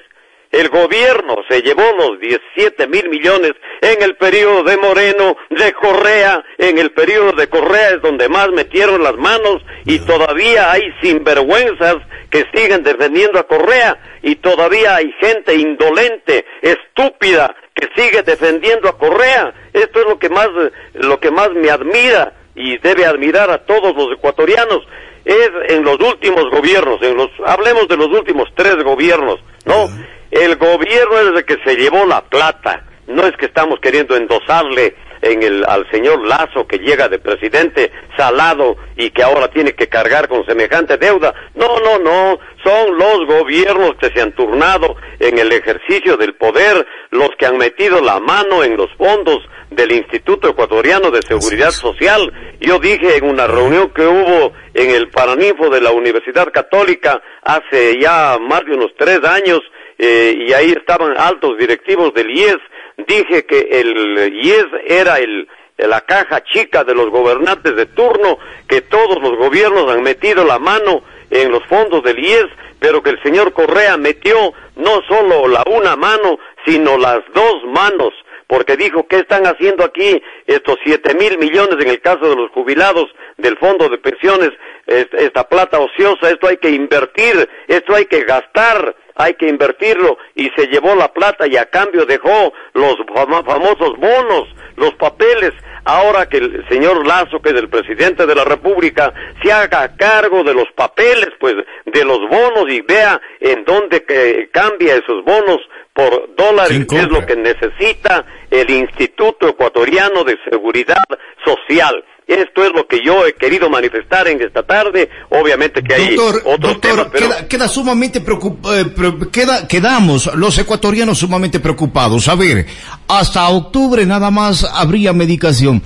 El 0.51 0.68
gobierno 0.68 1.36
se 1.48 1.60
llevó 1.62 1.82
los 1.98 2.20
17 2.20 2.86
mil 2.86 3.09
millones 3.09 3.52
en 3.81 4.02
el 4.02 4.16
periodo 4.16 4.62
de 4.62 4.77
Moreno, 4.77 5.36
de 5.51 5.73
Correa, 5.73 6.44
en 6.59 6.78
el 6.78 6.93
periodo 6.93 7.32
de 7.32 7.48
Correa 7.48 7.90
es 7.90 8.02
donde 8.02 8.28
más 8.28 8.48
metieron 8.51 9.02
las 9.02 9.16
manos 9.16 9.62
y 9.85 9.98
todavía 10.01 10.73
hay 10.73 10.82
sinvergüenzas 11.02 11.97
que 12.31 12.44
siguen 12.55 12.82
defendiendo 12.82 13.39
a 13.39 13.47
Correa 13.47 13.98
y 14.23 14.36
todavía 14.36 14.97
hay 14.97 15.12
gente 15.20 15.55
indolente, 15.55 16.44
estúpida, 16.62 17.55
que 17.74 17.89
sigue 17.94 18.23
defendiendo 18.23 18.89
a 18.89 18.98
Correa. 18.98 19.52
Esto 19.73 20.01
es 20.01 20.06
lo 20.06 20.18
que 20.18 20.28
más, 20.28 20.48
lo 20.94 21.20
que 21.20 21.31
más 21.31 21.51
me 21.51 21.70
admira 21.70 22.32
y 22.55 22.78
debe 22.78 23.05
admirar 23.05 23.51
a 23.51 23.64
todos 23.64 23.94
los 23.94 24.16
ecuatorianos. 24.16 24.81
Es 25.24 25.51
en 25.68 25.85
los 25.85 25.98
últimos 26.01 26.44
gobiernos, 26.51 27.02
en 27.02 27.16
los, 27.16 27.28
hablemos 27.44 27.89
de 27.89 27.97
los 27.97 28.09
últimos 28.09 28.48
tres 28.55 28.77
gobiernos, 28.82 29.40
¿no? 29.64 29.89
El 30.31 30.57
gobierno 30.57 31.19
es 31.19 31.39
el 31.39 31.44
que 31.44 31.59
se 31.65 31.77
llevó 31.77 32.05
la 32.07 32.23
plata. 32.23 32.85
No 33.07 33.24
es 33.24 33.36
que 33.36 33.47
estamos 33.47 33.78
queriendo 33.81 34.16
endosarle 34.16 34.97
en 35.23 35.43
el, 35.43 35.65
al 35.66 35.89
señor 35.90 36.27
Lazo 36.27 36.66
que 36.66 36.78
llega 36.78 37.09
de 37.09 37.19
presidente 37.19 37.93
salado 38.16 38.77
y 38.97 39.11
que 39.11 39.23
ahora 39.23 39.48
tiene 39.48 39.74
que 39.74 39.89
cargar 39.89 40.28
con 40.28 40.44
semejante 40.47 40.97
deuda. 40.97 41.35
No, 41.55 41.78
no, 41.81 41.98
no. 41.98 42.39
Son 42.65 42.98
los 42.98 43.27
gobiernos 43.27 43.94
que 44.01 44.11
se 44.11 44.20
han 44.20 44.32
turnado 44.32 44.97
en 45.20 45.39
el 45.39 45.53
ejercicio 45.53 46.16
del 46.16 46.35
poder, 46.35 46.86
los 47.11 47.31
que 47.39 47.47
han 47.47 47.59
metido 47.59 48.01
la 48.01 48.19
mano 48.19 48.65
en 48.65 48.77
los 48.77 48.93
fondos 48.97 49.39
del 49.70 49.93
Instituto 49.93 50.48
Ecuatoriano 50.48 51.11
de 51.11 51.23
Seguridad 51.23 51.70
Social. 51.70 52.32
Yo 52.61 52.78
dije 52.78 53.16
en 53.16 53.28
una 53.28 53.47
reunión 53.47 53.90
que 53.90 54.07
hubo 54.07 54.53
en 54.74 54.90
el 54.90 55.09
Paraninfo 55.09 55.70
de 55.70 55.81
la 55.81 55.90
Universidad 55.90 56.53
Católica 56.53 57.20
hace 57.43 57.98
ya 58.01 58.39
más 58.40 58.65
de 58.65 58.73
unos 58.73 58.93
tres 58.97 59.23
años, 59.24 59.61
eh, 59.98 60.44
y 60.47 60.52
ahí 60.52 60.73
estaban 60.73 61.16
altos 61.16 61.56
directivos 61.59 62.12
del 62.14 62.31
IES, 62.31 62.59
dije 63.06 63.44
que 63.44 63.68
el 63.73 64.32
IES 64.35 64.66
era 64.86 65.18
el, 65.18 65.48
la 65.77 66.01
caja 66.02 66.43
chica 66.44 66.85
de 66.85 66.94
los 66.94 67.10
gobernantes 67.10 67.77
de 67.77 67.86
turno, 67.86 68.39
que 68.68 68.82
todos 68.82 69.20
los 69.23 69.36
gobiernos 69.36 69.90
han 69.90 70.02
metido 70.02 70.44
la 70.44 70.59
mano 70.59 71.02
en 71.31 71.51
los 71.51 71.64
fondos 71.66 72.02
del 72.02 72.18
IES, 72.18 72.47
pero 72.78 73.02
que 73.02 73.10
el 73.10 73.23
señor 73.23 73.52
Correa 73.52 73.97
metió 73.97 74.52
no 74.77 75.01
solo 75.09 75.48
la 75.48 75.64
una 75.66 75.97
mano, 75.97 76.39
sino 76.64 76.98
las 76.98 77.20
dos 77.35 77.64
manos 77.66 78.12
porque 78.47 78.77
dijo, 78.77 79.06
¿qué 79.09 79.18
están 79.18 79.44
haciendo 79.47 79.85
aquí 79.85 80.23
estos 80.47 80.77
siete 80.85 81.14
mil 81.14 81.39
millones 81.39 81.77
en 81.81 81.90
el 81.90 82.01
caso 82.01 82.28
de 82.28 82.36
los 82.36 82.51
jubilados 82.51 83.06
del 83.36 83.56
fondo 83.59 83.89
de 83.89 83.98
pensiones? 83.98 84.51
Esta 84.86 85.48
plata 85.48 85.81
ociosa, 85.81 86.31
esto 86.31 86.47
hay 86.47 86.59
que 86.59 86.70
invertir, 86.70 87.48
esto 87.66 87.94
hay 87.94 88.06
que 88.06 88.23
gastar, 88.23 88.94
hay 89.16 89.34
que 89.34 89.48
invertirlo, 89.48 90.18
y 90.34 90.51
se 90.56 90.66
llevó 90.66 90.94
la 90.94 91.12
plata 91.12 91.47
y 91.47 91.56
a 91.56 91.66
cambio 91.66 92.05
dejó 92.05 92.52
los 92.74 92.97
famosos 93.09 93.97
bonos, 93.98 94.44
los 94.76 94.94
papeles, 94.94 95.52
ahora 95.84 96.28
que 96.28 96.38
el 96.38 96.68
señor 96.68 97.06
Lazo, 97.06 97.40
que 97.40 97.51
es 97.51 97.56
el 97.56 97.68
presidente 97.68 98.26
de 98.26 98.34
la 98.34 98.44
República, 98.44 99.12
se 99.43 99.51
haga 99.51 99.97
cargo 99.97 100.44
de 100.44 100.52
los 100.52 100.70
papeles, 100.74 101.30
pues, 101.40 101.55
de 101.86 102.05
los 102.05 102.18
bonos 102.28 102.66
y 102.68 102.82
vea 102.82 103.20
en 103.40 103.64
dónde 103.64 104.05
que 104.05 104.51
cambia 104.52 104.94
esos 104.97 105.24
bonos 105.24 105.60
por 105.94 106.34
dólares, 106.36 106.86
que 106.86 106.98
es 106.98 107.09
lo 107.09 107.24
que 107.24 107.36
necesita 107.36 108.26
el 108.51 108.68
Instituto 108.68 109.48
Ecuatoriano 109.48 110.24
de 110.24 110.36
Seguridad 110.51 111.05
Social. 111.43 112.05
Esto 112.27 112.65
es 112.65 112.73
lo 112.74 112.89
que 112.89 113.05
yo 113.05 113.24
he 113.24 113.35
querido 113.35 113.70
manifestar 113.70 114.27
en 114.27 114.43
esta 114.43 114.65
tarde. 114.65 115.09
Obviamente 115.31 115.81
que 115.81 115.94
hay 115.94 116.16
doctor, 116.16 116.43
otros 116.44 116.73
doctor, 116.73 116.90
temas, 116.90 117.09
pero... 117.12 117.28
queda, 117.28 117.48
queda, 117.48 117.69
sumamente 117.69 118.20
preocupado, 118.20 118.81
eh, 118.81 118.86
queda, 119.31 119.69
quedamos 119.69 120.35
los 120.35 120.59
ecuatorianos 120.59 121.19
sumamente 121.19 121.61
preocupados. 121.61 122.27
A 122.27 122.35
ver, 122.35 122.66
hasta 123.07 123.48
octubre 123.48 124.05
nada 124.07 124.32
más 124.32 124.65
habría 124.65 125.12
medicación. 125.12 125.82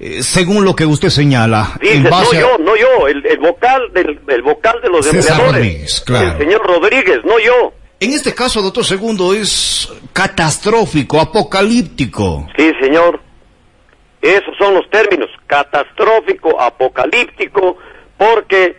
Eh, 0.00 0.22
según 0.22 0.64
lo 0.64 0.76
que 0.76 0.84
usted 0.86 1.08
señala. 1.08 1.72
Dice, 1.80 2.00
no 2.00 2.32
yo, 2.32 2.58
no 2.58 2.76
yo, 2.76 3.08
el, 3.08 3.24
el 3.26 3.38
vocal 3.38 3.90
del 3.92 4.20
el 4.28 4.42
vocal 4.42 4.76
de 4.82 4.90
los 4.90 5.06
empleadores. 5.06 6.02
Claro. 6.02 6.32
El 6.32 6.38
señor 6.38 6.66
Rodríguez, 6.66 7.18
no 7.24 7.38
yo. 7.38 7.72
En 7.98 8.12
este 8.12 8.32
caso, 8.32 8.62
doctor 8.62 8.84
Segundo, 8.84 9.34
es 9.34 9.88
catastrófico, 10.12 11.20
apocalíptico. 11.20 12.46
Sí, 12.56 12.70
señor. 12.80 13.20
Esos 14.20 14.56
son 14.58 14.74
los 14.74 14.88
términos, 14.90 15.30
catastrófico, 15.46 16.60
apocalíptico, 16.60 17.78
porque 18.16 18.76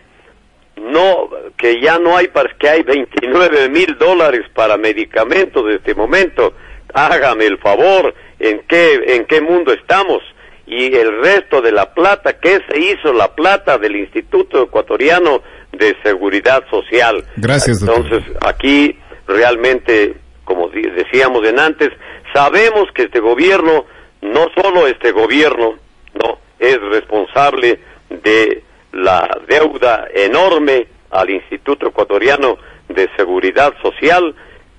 no, 0.76 1.28
que 1.56 1.80
ya 1.80 1.98
no 1.98 2.16
hay, 2.16 2.30
que 2.58 2.68
hay 2.68 2.82
29 2.82 3.68
mil 3.68 3.96
dólares 3.98 4.42
para 4.54 4.76
medicamentos 4.76 5.66
de 5.66 5.76
este 5.76 5.94
momento. 5.94 6.54
Hágame 6.92 7.46
el 7.46 7.58
favor, 7.58 8.14
¿en 8.38 8.62
qué, 8.68 9.00
en 9.06 9.26
qué 9.26 9.40
mundo 9.40 9.72
estamos? 9.72 10.22
Y 10.66 10.94
el 10.94 11.22
resto 11.22 11.60
de 11.60 11.72
la 11.72 11.92
plata, 11.94 12.38
¿qué 12.38 12.60
se 12.68 12.78
hizo 12.78 13.12
la 13.12 13.34
plata 13.34 13.78
del 13.78 13.96
Instituto 13.96 14.62
Ecuatoriano 14.62 15.42
de 15.72 15.96
Seguridad 16.02 16.64
Social? 16.70 17.24
Gracias, 17.36 17.80
doctor. 17.80 18.04
Entonces, 18.04 18.36
aquí 18.40 18.96
realmente, 19.26 20.14
como 20.44 20.68
decíamos 20.68 21.46
en 21.46 21.58
antes, 21.58 21.90
sabemos 22.32 22.86
que 22.94 23.02
este 23.04 23.20
gobierno, 23.20 23.84
no 24.22 24.48
solo 24.54 24.86
este 24.86 25.12
gobierno, 25.12 25.74
no, 26.14 26.38
es 26.58 26.80
responsable 26.80 27.80
de 28.08 28.62
la 28.92 29.28
deuda 29.46 30.08
enorme 30.12 30.86
al 31.10 31.30
Instituto 31.30 31.88
Ecuatoriano 31.88 32.58
de 32.88 33.08
Seguridad 33.16 33.72
Social, 33.82 34.34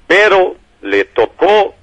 pero 0.07 0.55
le 0.81 1.05
tocó 1.05 1.75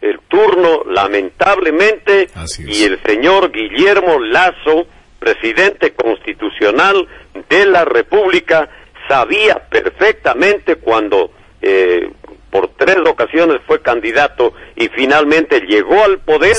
el 0.00 0.18
turno 0.28 0.82
lamentablemente 0.86 2.28
y 2.66 2.84
el 2.84 2.98
señor 3.02 3.52
Guillermo 3.52 4.18
Lazo, 4.18 4.86
presidente 5.18 5.92
constitucional 5.92 7.06
de 7.48 7.66
la 7.66 7.84
República, 7.84 8.68
sabía 9.06 9.56
perfectamente 9.68 10.76
cuando 10.76 11.32
eh, 11.60 12.10
por 12.50 12.70
tres 12.76 12.98
ocasiones 13.06 13.60
fue 13.66 13.80
candidato 13.80 14.52
y 14.76 14.88
finalmente 14.88 15.60
llegó 15.60 16.04
al 16.04 16.18
poder, 16.20 16.56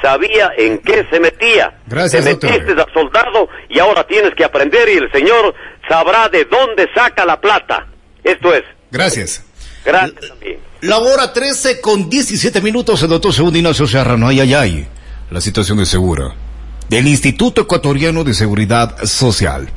sabía 0.00 0.52
en 0.56 0.78
qué 0.78 1.06
se 1.10 1.20
metía. 1.20 1.80
Gracias, 1.86 2.24
Te 2.24 2.30
metiste 2.32 2.72
a 2.72 2.86
soldado 2.92 3.48
y 3.68 3.78
ahora 3.78 4.06
tienes 4.06 4.34
que 4.34 4.44
aprender 4.44 4.88
y 4.88 4.98
el 4.98 5.10
señor 5.12 5.54
sabrá 5.88 6.28
de 6.28 6.44
dónde 6.44 6.88
saca 6.94 7.24
la 7.24 7.40
plata. 7.40 7.86
Esto 8.22 8.54
es. 8.54 8.62
Gracias. 8.90 9.44
Gracias 9.84 10.28
también. 10.28 10.58
La 10.82 10.98
hora 10.98 11.32
13 11.32 11.80
con 11.80 12.08
17 12.08 12.60
minutos, 12.60 13.02
el 13.02 13.08
doctor 13.08 13.32
Segundo 13.32 13.58
Ignacio 13.58 13.86
Serrano. 13.86 14.28
Ay, 14.28 14.40
ay, 14.40 14.54
ay. 14.54 14.86
La 15.30 15.40
situación 15.40 15.80
es 15.80 15.88
segura. 15.88 16.34
Del 16.88 17.06
Instituto 17.06 17.62
Ecuatoriano 17.62 18.24
de 18.24 18.34
Seguridad 18.34 19.02
Social. 19.04 19.68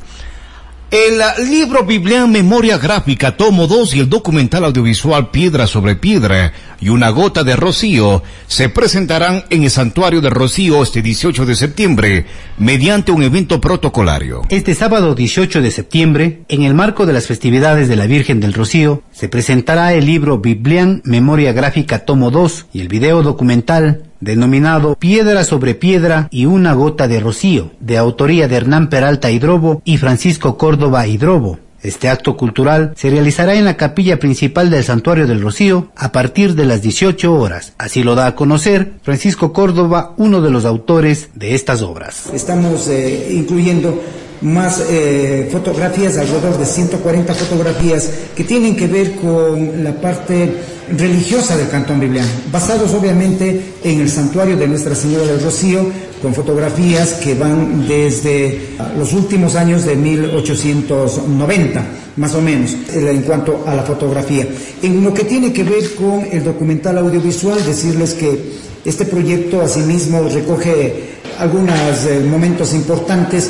El 0.95 1.21
libro 1.49 1.83
Biblia 1.83 2.25
Memoria 2.25 2.77
Gráfica, 2.77 3.35
tomo 3.35 3.67
2 3.67 3.95
y 3.95 3.99
el 3.99 4.09
documental 4.09 4.63
audiovisual 4.63 5.29
Piedra 5.29 5.67
sobre 5.67 5.97
Piedra 5.97 6.53
y 6.79 6.87
una 6.87 7.09
gota 7.09 7.43
de 7.43 7.57
rocío 7.57 8.23
se 8.47 8.69
presentarán 8.69 9.43
en 9.49 9.63
el 9.63 9.69
Santuario 9.69 10.21
de 10.21 10.29
Rocío 10.29 10.81
este 10.81 11.01
18 11.01 11.45
de 11.45 11.55
septiembre 11.55 12.25
mediante 12.57 13.11
un 13.11 13.23
evento 13.23 13.59
protocolario. 13.59 14.43
Este 14.49 14.73
sábado 14.73 15.15
18 15.15 15.61
de 15.61 15.71
septiembre, 15.71 16.43
en 16.47 16.63
el 16.63 16.73
marco 16.73 17.05
de 17.05 17.11
las 17.11 17.27
festividades 17.27 17.89
de 17.89 17.97
la 17.97 18.07
Virgen 18.07 18.39
del 18.39 18.53
Rocío, 18.53 19.03
se 19.11 19.27
presentará 19.27 19.93
el 19.93 20.05
libro 20.05 20.37
Biblian 20.37 21.01
Memoria 21.03 21.51
Gráfica 21.51 22.05
Tomo 22.05 22.31
2 22.31 22.67
y 22.71 22.79
el 22.79 22.87
video 22.87 23.21
documental 23.21 24.03
denominado 24.25 24.95
Piedra 24.95 25.43
sobre 25.43 25.75
Piedra 25.75 26.27
y 26.31 26.47
una 26.47 26.73
gota 26.73 27.07
de 27.07 27.19
rocío, 27.19 27.71
de 27.79 27.97
autoría 27.97 28.47
de 28.47 28.55
Hernán 28.55 28.89
Peralta 28.89 29.29
Hidrobo 29.29 29.81
y 29.85 29.97
Francisco 29.97 30.57
Córdoba 30.57 31.05
Hidrobo. 31.05 31.59
Este 31.83 32.09
acto 32.09 32.35
cultural 32.35 32.93
se 32.95 33.11
realizará 33.11 33.53
en 33.53 33.63
la 33.63 33.77
capilla 33.77 34.17
principal 34.17 34.71
del 34.71 34.83
Santuario 34.83 35.27
del 35.27 35.41
Rocío 35.41 35.89
a 35.95 36.11
partir 36.11 36.55
de 36.55 36.65
las 36.65 36.81
18 36.81 37.31
horas. 37.31 37.73
Así 37.77 38.01
lo 38.01 38.15
da 38.15 38.25
a 38.25 38.35
conocer 38.35 38.93
Francisco 39.03 39.53
Córdoba, 39.53 40.15
uno 40.17 40.41
de 40.41 40.49
los 40.49 40.65
autores 40.65 41.29
de 41.35 41.53
estas 41.53 41.83
obras. 41.83 42.31
Estamos 42.33 42.87
eh, 42.87 43.29
incluyendo 43.31 44.01
más 44.41 44.83
eh, 44.89 45.49
fotografías, 45.51 46.17
alrededor 46.17 46.57
de 46.57 46.65
140 46.65 47.33
fotografías 47.33 48.09
que 48.35 48.43
tienen 48.43 48.75
que 48.75 48.87
ver 48.87 49.15
con 49.15 49.83
la 49.83 49.93
parte 49.93 50.53
religiosa 50.97 51.57
del 51.57 51.67
Cantón 51.69 51.99
Bibliano, 51.99 52.27
basados 52.51 52.93
obviamente 52.93 53.73
en 53.83 54.01
el 54.01 54.09
santuario 54.09 54.55
de 54.55 54.67
Nuestra 54.67 54.93
Señora 54.93 55.25
del 55.25 55.41
Rocío, 55.41 55.85
con 56.21 56.33
fotografías 56.33 57.13
que 57.13 57.35
van 57.35 57.87
desde 57.87 58.69
los 58.97 59.13
últimos 59.13 59.55
años 59.55 59.85
de 59.85 59.95
1890, 59.95 61.83
más 62.17 62.33
o 62.35 62.41
menos, 62.41 62.75
en 62.93 63.21
cuanto 63.23 63.63
a 63.67 63.75
la 63.75 63.83
fotografía. 63.83 64.47
En 64.81 65.03
lo 65.03 65.13
que 65.13 65.23
tiene 65.23 65.51
que 65.51 65.63
ver 65.63 65.95
con 65.95 66.25
el 66.31 66.43
documental 66.43 66.97
audiovisual, 66.97 67.63
decirles 67.65 68.13
que 68.13 68.39
este 68.85 69.05
proyecto 69.05 69.61
asimismo 69.61 70.27
recoge 70.29 71.15
algunos 71.39 72.05
eh, 72.05 72.21
momentos 72.29 72.73
importantes 72.73 73.49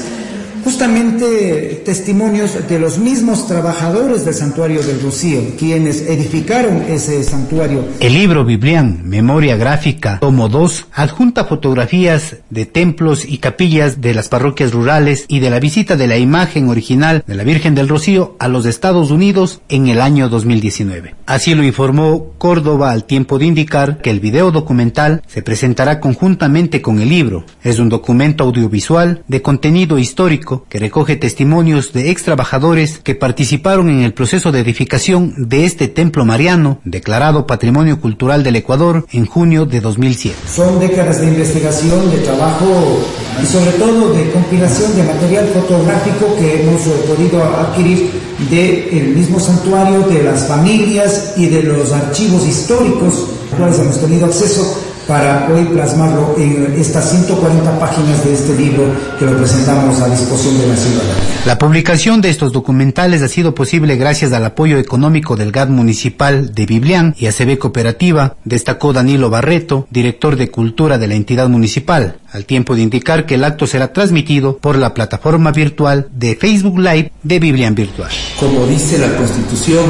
justamente 0.66 1.84
testimonios 1.86 2.68
de 2.68 2.80
los 2.80 2.98
mismos 2.98 3.48
trabajadores 3.48 4.26
del 4.26 4.34
santuario 4.34 4.82
del 4.82 5.00
Rocío, 5.00 5.40
quienes 5.60 6.02
edificaron 6.02 6.82
ese 6.90 7.24
santuario. 7.24 7.86
El 8.00 8.14
libro 8.14 8.44
Biblián, 8.44 9.02
Memoria 9.04 9.58
Gráfica, 9.58 10.20
tomo 10.20 10.50
2, 10.50 10.88
adjunta 10.92 11.46
fotografías 11.46 12.38
de 12.50 12.66
templos 12.66 13.26
y 13.26 13.38
capillas 13.38 14.02
de 14.02 14.16
las 14.16 14.28
parroquias 14.28 14.74
rurales 14.74 15.26
y 15.28 15.40
de 15.40 15.52
la 15.52 15.60
visita 15.60 15.98
de 15.98 16.08
la 16.08 16.18
imagen 16.18 16.68
original 16.68 17.24
de 17.28 17.36
la 17.36 17.44
Virgen 17.44 17.76
del 17.76 17.88
Rocío 17.88 18.36
a 18.40 18.48
los 18.48 18.66
Estados 18.66 19.12
Unidos 19.12 19.62
en 19.70 19.88
el 19.88 20.02
año 20.02 20.30
2019. 20.30 21.14
Así 21.28 21.54
lo 21.54 21.64
informó 21.64 22.32
Córdoba 22.40 22.90
al 22.90 23.04
tiempo 23.04 23.38
de 23.38 23.46
indicar 23.46 24.00
que 24.00 24.10
el 24.10 24.20
video 24.20 24.50
documental 24.50 25.22
se 25.28 25.44
presentará 25.44 26.00
conjuntamente 26.00 26.82
con 26.82 27.02
el 27.02 27.10
libro. 27.10 27.46
Es 27.64 27.78
un 27.78 27.90
documento 27.90 28.44
audiovisual 28.44 29.22
de 29.28 29.44
contenido 29.44 30.00
histórico 30.00 30.55
que 30.70 30.80
recoge 30.80 31.16
testimonios 31.16 31.94
de 31.94 32.10
ex 32.10 32.24
trabajadores 32.24 33.00
que 33.00 33.16
participaron 33.16 33.90
en 33.90 34.02
el 34.02 34.14
proceso 34.14 34.52
de 34.52 34.60
edificación 34.60 35.34
de 35.50 35.66
este 35.66 35.88
templo 35.88 36.26
mariano, 36.26 36.80
declarado 36.84 37.46
Patrimonio 37.46 38.00
Cultural 38.00 38.44
del 38.44 38.56
Ecuador 38.56 39.06
en 39.12 39.26
junio 39.26 39.66
de 39.66 39.82
2007. 39.82 40.36
Son 40.48 40.80
décadas 40.80 41.22
de 41.22 41.28
investigación, 41.28 42.12
de 42.12 42.18
trabajo 42.20 43.02
y 43.42 43.46
sobre 43.46 43.72
todo 43.72 44.14
de 44.14 44.32
compilación 44.32 44.96
de 44.96 45.04
material 45.04 45.48
fotográfico 45.48 46.36
que 46.38 46.62
hemos 46.62 46.82
podido 46.82 47.44
adquirir 47.44 48.12
del 48.50 49.16
mismo 49.16 49.40
santuario, 49.40 50.02
de 50.08 50.24
las 50.24 50.48
familias 50.48 51.34
y 51.38 51.48
de 51.48 51.64
los 51.64 51.92
archivos 51.92 52.46
históricos, 52.48 53.26
cuales 53.58 53.80
hemos 53.80 54.00
tenido 54.00 54.26
acceso 54.26 54.95
para 55.08 55.48
hoy 55.54 55.66
plasmarlo 55.66 56.36
en 56.38 56.74
estas 56.78 57.10
140 57.12 57.80
páginas 57.80 58.24
de 58.26 58.34
este 58.34 58.56
libro 58.56 58.84
que 59.20 59.26
lo 59.26 59.38
presentamos 59.38 60.00
a 60.02 60.10
disposición 60.10 60.60
de 60.60 60.68
la 60.68 60.76
ciudadanía. 60.76 61.16
La 61.46 61.58
publicación 61.58 62.22
de 62.22 62.30
estos 62.30 62.52
documentales 62.52 63.22
ha 63.22 63.28
sido 63.28 63.54
posible 63.54 63.98
gracias 63.98 64.34
al 64.34 64.46
apoyo 64.46 64.78
económico 64.78 65.36
del 65.36 65.52
GAD 65.52 65.70
municipal 65.70 66.54
de 66.54 66.66
Biblián 66.66 67.16
y 67.18 67.28
ACB 67.28 67.58
Cooperativa, 67.58 68.38
destacó 68.46 68.94
Danilo 68.94 69.30
Barreto, 69.30 69.88
director 69.92 70.36
de 70.38 70.50
Cultura 70.50 70.98
de 70.98 71.08
la 71.08 71.16
entidad 71.16 71.50
municipal, 71.50 72.18
al 72.32 72.46
tiempo 72.46 72.76
de 72.76 72.82
indicar 72.82 73.26
que 73.26 73.36
el 73.36 73.44
acto 73.44 73.68
será 73.68 73.94
transmitido 73.94 74.58
por 74.58 74.78
la 74.78 74.94
plataforma 74.94 75.52
virtual 75.52 76.08
de 76.14 76.36
Facebook 76.36 76.80
Live 76.80 77.12
de 77.22 77.40
Biblián 77.40 77.76
Virtual. 77.76 78.10
Como 78.40 78.66
dice 78.66 78.98
la 78.98 79.16
Constitución, 79.16 79.86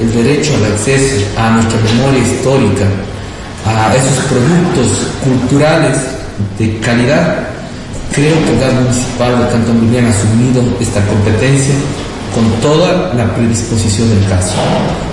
el 0.00 0.12
derecho 0.12 0.52
al 0.56 0.72
acceso 0.72 1.24
a 1.38 1.50
nuestra 1.50 1.80
memoria 1.80 2.20
histórica 2.20 2.86
a 3.66 3.94
esos 3.94 4.24
productos 4.26 5.08
culturales 5.22 5.98
de 6.58 6.78
calidad, 6.80 7.48
creo 8.12 8.34
que 8.44 8.52
el 8.52 8.60
GAS 8.60 8.74
municipal 8.74 9.38
de 9.38 9.48
Cantón 9.48 9.76
ha 9.96 10.10
asumido 10.10 10.62
esta 10.80 11.04
competencia 11.06 11.74
con 12.34 12.44
toda 12.60 13.14
la 13.14 13.32
predisposición 13.34 14.10
del 14.10 14.28
caso. 14.28 14.54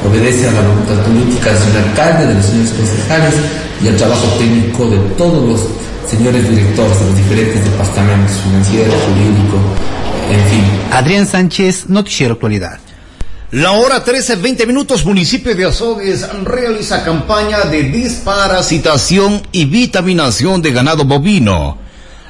Obedece 0.08 0.50
a 0.50 0.52
la 0.52 0.62
voluntad 0.62 1.04
política 1.06 1.54
del 1.54 1.90
alcalde, 1.90 2.28
de 2.28 2.34
los 2.34 2.46
señores 2.46 2.72
concejales 2.72 3.36
y 3.84 3.88
al 3.88 3.96
trabajo 3.96 4.28
técnico 4.38 4.88
de 4.88 4.98
todos 5.16 5.48
los 5.48 5.62
señores 6.10 6.50
directores 6.50 7.00
de 7.00 7.06
los 7.06 7.16
diferentes 7.16 7.64
departamentos 7.64 8.38
financiero, 8.38 8.92
jurídico, 8.92 9.58
en 10.30 10.46
fin. 10.50 10.64
Adrián 10.92 11.26
Sánchez, 11.26 11.88
Noticiero 11.88 12.34
Actualidad. 12.34 12.80
La 13.52 13.74
hora 13.74 14.02
13, 14.02 14.38
20 14.38 14.66
minutos, 14.66 15.04
municipio 15.04 15.54
de 15.54 15.66
Azogues 15.66 16.26
realiza 16.46 17.04
campaña 17.04 17.66
de 17.66 17.84
desparasitación 17.84 19.42
y 19.52 19.66
vitaminación 19.66 20.62
de 20.62 20.72
ganado 20.72 21.04
bovino. 21.04 21.78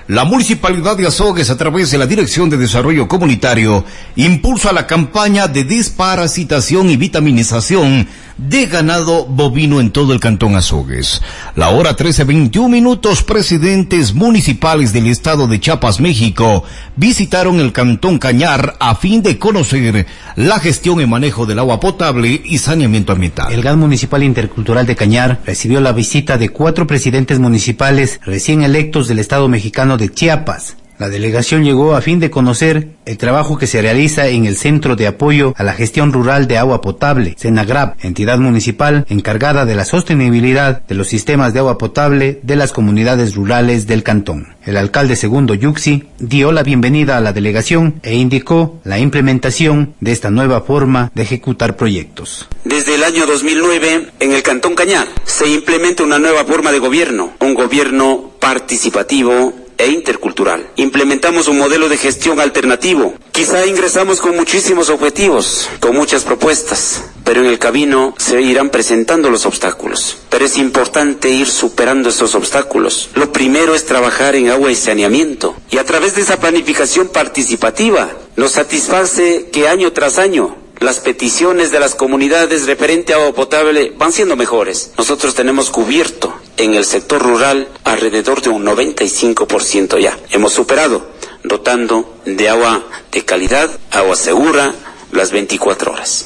La 0.07 0.23
Municipalidad 0.23 0.97
de 0.97 1.05
Azogues, 1.05 1.51
a 1.51 1.57
través 1.57 1.91
de 1.91 1.99
la 1.99 2.07
Dirección 2.07 2.49
de 2.49 2.57
Desarrollo 2.57 3.07
Comunitario, 3.07 3.85
impulsa 4.15 4.73
la 4.73 4.87
campaña 4.87 5.47
de 5.47 5.63
desparasitación 5.63 6.89
y 6.89 6.97
vitaminización 6.97 8.07
de 8.37 8.65
ganado 8.65 9.25
bovino 9.25 9.79
en 9.79 9.91
todo 9.91 10.13
el 10.13 10.19
Cantón 10.19 10.55
Azogues. 10.55 11.21
La 11.55 11.69
hora 11.69 11.95
13, 11.95 12.23
21 12.23 12.69
minutos, 12.69 13.23
presidentes 13.23 14.13
municipales 14.13 14.93
del 14.93 15.07
Estado 15.07 15.47
de 15.47 15.59
Chiapas, 15.59 15.99
México, 15.99 16.63
visitaron 16.95 17.59
el 17.59 17.71
Cantón 17.71 18.19
Cañar 18.19 18.75
a 18.79 18.95
fin 18.95 19.21
de 19.21 19.37
conocer 19.37 20.05
la 20.35 20.59
gestión 20.59 21.01
y 21.01 21.05
manejo 21.05 21.45
del 21.45 21.59
agua 21.59 21.79
potable 21.79 22.41
y 22.43 22.57
saneamiento 22.57 23.11
ambiental. 23.13 23.51
El 23.51 23.61
GAN 23.61 23.79
Municipal 23.79 24.23
Intercultural 24.23 24.85
de 24.85 24.95
Cañar 24.95 25.41
recibió 25.45 25.81
la 25.81 25.91
visita 25.91 26.37
de 26.37 26.49
cuatro 26.49 26.87
presidentes 26.87 27.39
municipales 27.39 28.19
recién 28.25 28.63
electos 28.63 29.07
del 29.07 29.19
Estado 29.19 29.47
mexicano 29.47 29.97
de 29.97 30.09
Chiapas, 30.09 30.75
la 31.01 31.09
delegación 31.09 31.63
llegó 31.63 31.95
a 31.95 32.01
fin 32.01 32.19
de 32.19 32.29
conocer 32.29 32.89
el 33.07 33.17
trabajo 33.17 33.57
que 33.57 33.65
se 33.65 33.81
realiza 33.81 34.27
en 34.27 34.45
el 34.45 34.55
Centro 34.55 34.95
de 34.95 35.07
Apoyo 35.07 35.51
a 35.57 35.63
la 35.63 35.73
Gestión 35.73 36.13
Rural 36.13 36.47
de 36.47 36.59
Agua 36.59 36.79
Potable, 36.79 37.33
Senagrab, 37.39 37.95
entidad 38.01 38.37
municipal 38.37 39.07
encargada 39.09 39.65
de 39.65 39.73
la 39.73 39.83
sostenibilidad 39.83 40.83
de 40.83 40.93
los 40.93 41.07
sistemas 41.07 41.53
de 41.53 41.59
agua 41.59 41.79
potable 41.79 42.39
de 42.43 42.55
las 42.55 42.71
comunidades 42.71 43.33
rurales 43.33 43.87
del 43.87 44.03
cantón. 44.03 44.49
El 44.63 44.77
alcalde 44.77 45.15
segundo 45.15 45.55
Yuxi 45.55 46.03
dio 46.19 46.51
la 46.51 46.61
bienvenida 46.61 47.17
a 47.17 47.21
la 47.21 47.33
delegación 47.33 47.95
e 48.03 48.13
indicó 48.13 48.79
la 48.83 48.99
implementación 48.99 49.95
de 50.01 50.11
esta 50.11 50.29
nueva 50.29 50.61
forma 50.61 51.11
de 51.15 51.23
ejecutar 51.23 51.77
proyectos. 51.77 52.47
Desde 52.63 52.93
el 52.93 53.03
año 53.03 53.25
2009, 53.25 54.09
en 54.19 54.33
el 54.33 54.43
Cantón 54.43 54.75
Cañar, 54.75 55.07
se 55.25 55.49
implementa 55.49 56.03
una 56.03 56.19
nueva 56.19 56.45
forma 56.45 56.71
de 56.71 56.77
gobierno, 56.77 57.31
un 57.39 57.55
gobierno 57.55 58.33
participativo, 58.39 59.55
e 59.81 59.87
intercultural. 59.89 60.69
Implementamos 60.75 61.47
un 61.47 61.57
modelo 61.57 61.89
de 61.89 61.97
gestión 61.97 62.39
alternativo. 62.39 63.15
Quizá 63.31 63.65
ingresamos 63.65 64.21
con 64.21 64.35
muchísimos 64.35 64.89
objetivos, 64.89 65.69
con 65.79 65.95
muchas 65.95 66.23
propuestas, 66.23 67.03
pero 67.23 67.41
en 67.41 67.47
el 67.47 67.59
camino 67.59 68.13
se 68.17 68.41
irán 68.41 68.69
presentando 68.69 69.29
los 69.29 69.45
obstáculos. 69.45 70.17
Pero 70.29 70.45
es 70.45 70.57
importante 70.57 71.29
ir 71.29 71.47
superando 71.47 72.09
esos 72.09 72.35
obstáculos. 72.35 73.09
Lo 73.15 73.31
primero 73.31 73.73
es 73.73 73.85
trabajar 73.85 74.35
en 74.35 74.49
agua 74.49 74.71
y 74.71 74.75
saneamiento. 74.75 75.55
Y 75.71 75.77
a 75.77 75.85
través 75.85 76.15
de 76.15 76.21
esa 76.21 76.39
planificación 76.39 77.07
participativa 77.07 78.11
nos 78.35 78.51
satisface 78.51 79.49
que 79.51 79.67
año 79.67 79.91
tras 79.93 80.17
año 80.17 80.55
las 80.81 80.99
peticiones 80.99 81.71
de 81.71 81.79
las 81.79 81.93
comunidades 81.93 82.65
referente 82.65 83.13
a 83.13 83.17
agua 83.17 83.33
potable 83.33 83.93
van 83.97 84.11
siendo 84.11 84.35
mejores. 84.35 84.91
Nosotros 84.97 85.35
tenemos 85.35 85.69
cubierto 85.69 86.33
en 86.57 86.73
el 86.73 86.85
sector 86.85 87.21
rural 87.21 87.67
alrededor 87.83 88.41
de 88.41 88.49
un 88.49 88.65
95% 88.65 89.99
ya. 89.99 90.17
Hemos 90.31 90.53
superado, 90.53 91.11
dotando 91.43 92.17
de 92.25 92.49
agua 92.49 92.83
de 93.11 93.23
calidad, 93.23 93.69
agua 93.91 94.15
segura, 94.15 94.73
las 95.11 95.31
24 95.31 95.91
horas. 95.91 96.25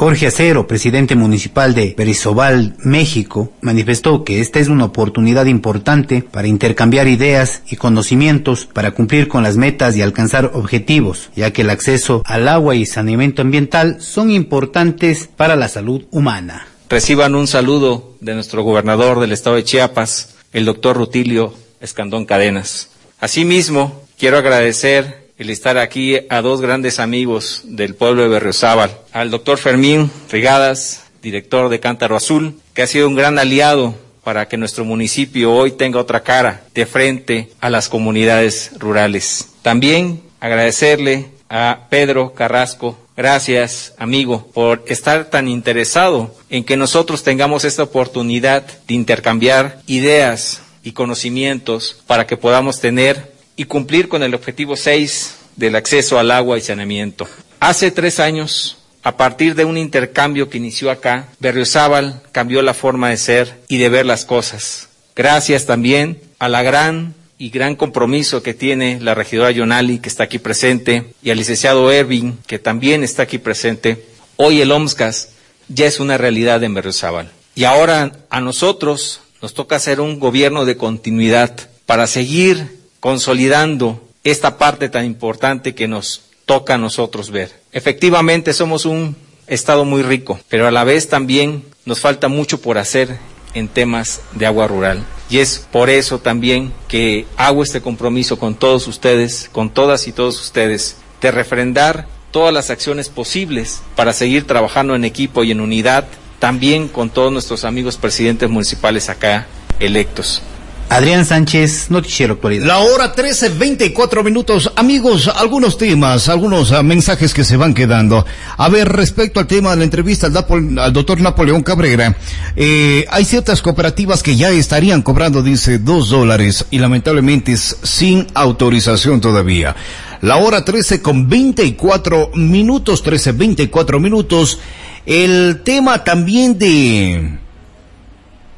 Jorge 0.00 0.28
Acero, 0.28 0.66
presidente 0.66 1.14
municipal 1.14 1.74
de 1.74 1.94
Berisobal, 1.94 2.74
México, 2.78 3.52
manifestó 3.60 4.24
que 4.24 4.40
esta 4.40 4.58
es 4.58 4.68
una 4.68 4.86
oportunidad 4.86 5.44
importante 5.44 6.22
para 6.22 6.48
intercambiar 6.48 7.06
ideas 7.06 7.62
y 7.68 7.76
conocimientos 7.76 8.64
para 8.64 8.92
cumplir 8.92 9.28
con 9.28 9.42
las 9.42 9.58
metas 9.58 9.96
y 9.96 10.02
alcanzar 10.02 10.52
objetivos, 10.54 11.28
ya 11.36 11.52
que 11.52 11.60
el 11.60 11.68
acceso 11.68 12.22
al 12.24 12.48
agua 12.48 12.76
y 12.76 12.86
saneamiento 12.86 13.42
ambiental 13.42 14.00
son 14.00 14.30
importantes 14.30 15.28
para 15.36 15.54
la 15.54 15.68
salud 15.68 16.04
humana. 16.10 16.69
Reciban 16.90 17.36
un 17.36 17.46
saludo 17.46 18.16
de 18.18 18.34
nuestro 18.34 18.64
gobernador 18.64 19.20
del 19.20 19.30
estado 19.30 19.54
de 19.54 19.62
Chiapas, 19.62 20.34
el 20.52 20.64
doctor 20.64 20.96
Rutilio 20.96 21.54
Escandón 21.80 22.26
Cadenas. 22.26 22.90
Asimismo, 23.20 24.02
quiero 24.18 24.38
agradecer 24.38 25.30
el 25.38 25.50
estar 25.50 25.78
aquí 25.78 26.18
a 26.28 26.42
dos 26.42 26.60
grandes 26.60 26.98
amigos 26.98 27.62
del 27.62 27.94
pueblo 27.94 28.22
de 28.22 28.28
Berriozábal, 28.28 28.90
al 29.12 29.30
doctor 29.30 29.58
Fermín 29.58 30.10
Rigadas, 30.32 31.04
director 31.22 31.68
de 31.68 31.78
Cántaro 31.78 32.16
Azul, 32.16 32.58
que 32.74 32.82
ha 32.82 32.88
sido 32.88 33.06
un 33.06 33.14
gran 33.14 33.38
aliado 33.38 33.94
para 34.24 34.48
que 34.48 34.56
nuestro 34.56 34.84
municipio 34.84 35.52
hoy 35.52 35.70
tenga 35.70 36.00
otra 36.00 36.24
cara 36.24 36.64
de 36.74 36.86
frente 36.86 37.52
a 37.60 37.70
las 37.70 37.88
comunidades 37.88 38.72
rurales. 38.80 39.50
También 39.62 40.22
agradecerle 40.40 41.28
a 41.50 41.88
Pedro 41.90 42.32
Carrasco. 42.32 42.96
Gracias, 43.16 43.92
amigo, 43.98 44.46
por 44.54 44.82
estar 44.86 45.26
tan 45.26 45.48
interesado 45.48 46.34
en 46.48 46.64
que 46.64 46.78
nosotros 46.78 47.22
tengamos 47.22 47.64
esta 47.64 47.82
oportunidad 47.82 48.64
de 48.86 48.94
intercambiar 48.94 49.82
ideas 49.86 50.62
y 50.82 50.92
conocimientos 50.92 52.02
para 52.06 52.26
que 52.26 52.38
podamos 52.38 52.80
tener 52.80 53.34
y 53.56 53.64
cumplir 53.64 54.08
con 54.08 54.22
el 54.22 54.34
objetivo 54.34 54.76
6 54.76 55.36
del 55.56 55.76
acceso 55.76 56.18
al 56.18 56.30
agua 56.30 56.56
y 56.56 56.62
saneamiento. 56.62 57.28
Hace 57.58 57.90
tres 57.90 58.20
años, 58.20 58.78
a 59.02 59.18
partir 59.18 59.54
de 59.54 59.66
un 59.66 59.76
intercambio 59.76 60.48
que 60.48 60.56
inició 60.56 60.90
acá, 60.90 61.28
Berriozábal 61.40 62.22
cambió 62.32 62.62
la 62.62 62.72
forma 62.72 63.10
de 63.10 63.18
ser 63.18 63.60
y 63.68 63.76
de 63.76 63.90
ver 63.90 64.06
las 64.06 64.24
cosas. 64.24 64.88
Gracias 65.14 65.66
también 65.66 66.22
a 66.38 66.48
la 66.48 66.62
gran 66.62 67.14
y 67.40 67.48
gran 67.48 67.74
compromiso 67.74 68.42
que 68.42 68.52
tiene 68.52 69.00
la 69.00 69.14
regidora 69.14 69.50
Yonali, 69.50 69.98
que 69.98 70.10
está 70.10 70.24
aquí 70.24 70.38
presente, 70.38 71.14
y 71.22 71.30
al 71.30 71.38
licenciado 71.38 71.90
Ervin, 71.90 72.38
que 72.46 72.58
también 72.58 73.02
está 73.02 73.22
aquí 73.22 73.38
presente. 73.38 74.04
Hoy 74.36 74.60
el 74.60 74.70
OMSCAS 74.70 75.30
ya 75.68 75.86
es 75.86 76.00
una 76.00 76.18
realidad 76.18 76.62
en 76.62 76.74
Berriozábal. 76.74 77.30
Y 77.54 77.64
ahora 77.64 78.12
a 78.28 78.42
nosotros 78.42 79.22
nos 79.40 79.54
toca 79.54 79.76
hacer 79.76 80.02
un 80.02 80.20
gobierno 80.20 80.66
de 80.66 80.76
continuidad 80.76 81.56
para 81.86 82.06
seguir 82.06 82.78
consolidando 83.00 84.06
esta 84.22 84.58
parte 84.58 84.90
tan 84.90 85.06
importante 85.06 85.74
que 85.74 85.88
nos 85.88 86.24
toca 86.44 86.74
a 86.74 86.78
nosotros 86.78 87.30
ver. 87.30 87.58
Efectivamente 87.72 88.52
somos 88.52 88.84
un 88.84 89.16
estado 89.46 89.86
muy 89.86 90.02
rico, 90.02 90.38
pero 90.50 90.66
a 90.66 90.70
la 90.70 90.84
vez 90.84 91.08
también 91.08 91.64
nos 91.86 92.00
falta 92.00 92.28
mucho 92.28 92.60
por 92.60 92.76
hacer 92.76 93.16
en 93.54 93.68
temas 93.68 94.20
de 94.32 94.46
agua 94.46 94.66
rural. 94.66 95.04
Y 95.28 95.38
es 95.38 95.66
por 95.70 95.90
eso 95.90 96.18
también 96.18 96.72
que 96.88 97.26
hago 97.36 97.62
este 97.62 97.80
compromiso 97.80 98.38
con 98.38 98.54
todos 98.54 98.88
ustedes, 98.88 99.48
con 99.52 99.70
todas 99.70 100.08
y 100.08 100.12
todos 100.12 100.40
ustedes, 100.40 100.96
de 101.20 101.30
refrendar 101.30 102.06
todas 102.30 102.52
las 102.52 102.70
acciones 102.70 103.08
posibles 103.08 103.82
para 103.96 104.12
seguir 104.12 104.46
trabajando 104.46 104.94
en 104.94 105.04
equipo 105.04 105.44
y 105.44 105.50
en 105.50 105.60
unidad, 105.60 106.06
también 106.38 106.88
con 106.88 107.10
todos 107.10 107.32
nuestros 107.32 107.64
amigos 107.64 107.96
presidentes 107.96 108.48
municipales 108.48 109.08
acá 109.08 109.46
electos. 109.78 110.42
Adrián 110.90 111.24
Sánchez, 111.24 111.86
Noticiero 111.90 112.34
Actualidad. 112.34 112.66
La 112.66 112.78
hora 112.80 113.12
13, 113.12 113.50
24 113.50 114.24
minutos. 114.24 114.72
Amigos, 114.74 115.28
algunos 115.28 115.78
temas, 115.78 116.28
algunos 116.28 116.72
uh, 116.72 116.82
mensajes 116.82 117.32
que 117.32 117.44
se 117.44 117.56
van 117.56 117.74
quedando. 117.74 118.26
A 118.56 118.68
ver, 118.68 118.88
respecto 118.88 119.38
al 119.38 119.46
tema 119.46 119.70
de 119.70 119.76
la 119.76 119.84
entrevista 119.84 120.26
al, 120.26 120.78
al 120.80 120.92
doctor 120.92 121.20
Napoleón 121.20 121.62
Cabrera, 121.62 122.16
eh, 122.56 123.06
hay 123.08 123.24
ciertas 123.24 123.62
cooperativas 123.62 124.24
que 124.24 124.34
ya 124.34 124.50
estarían 124.50 125.02
cobrando, 125.02 125.44
dice, 125.44 125.78
dos 125.78 126.08
dólares 126.08 126.66
y 126.72 126.80
lamentablemente 126.80 127.52
es 127.52 127.76
sin 127.84 128.26
autorización 128.34 129.20
todavía. 129.20 129.76
La 130.22 130.38
hora 130.38 130.64
13 130.64 131.00
con 131.00 131.28
24 131.28 132.32
minutos, 132.34 133.04
13, 133.04 133.30
24 133.32 134.00
minutos. 134.00 134.58
El 135.06 135.62
tema 135.62 136.02
también 136.02 136.58
de 136.58 137.38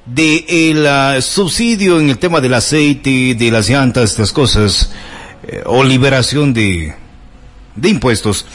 de 0.07 0.45
el 0.49 0.87
uh, 0.87 1.23
subsidio 1.23 2.01
en 2.01 2.11
el 2.11 2.19
tema 2.19 2.41
del 2.41 2.55
aceite, 2.55 3.35
de 3.35 3.51
las 3.51 3.69
llantas, 3.69 4.11
estas 4.11 4.33
cosas, 4.33 4.91
eh, 5.47 5.63
o 5.67 5.85
liberación 5.85 6.53
de, 6.53 6.95
de 7.77 7.89
impuestos. 7.89 8.47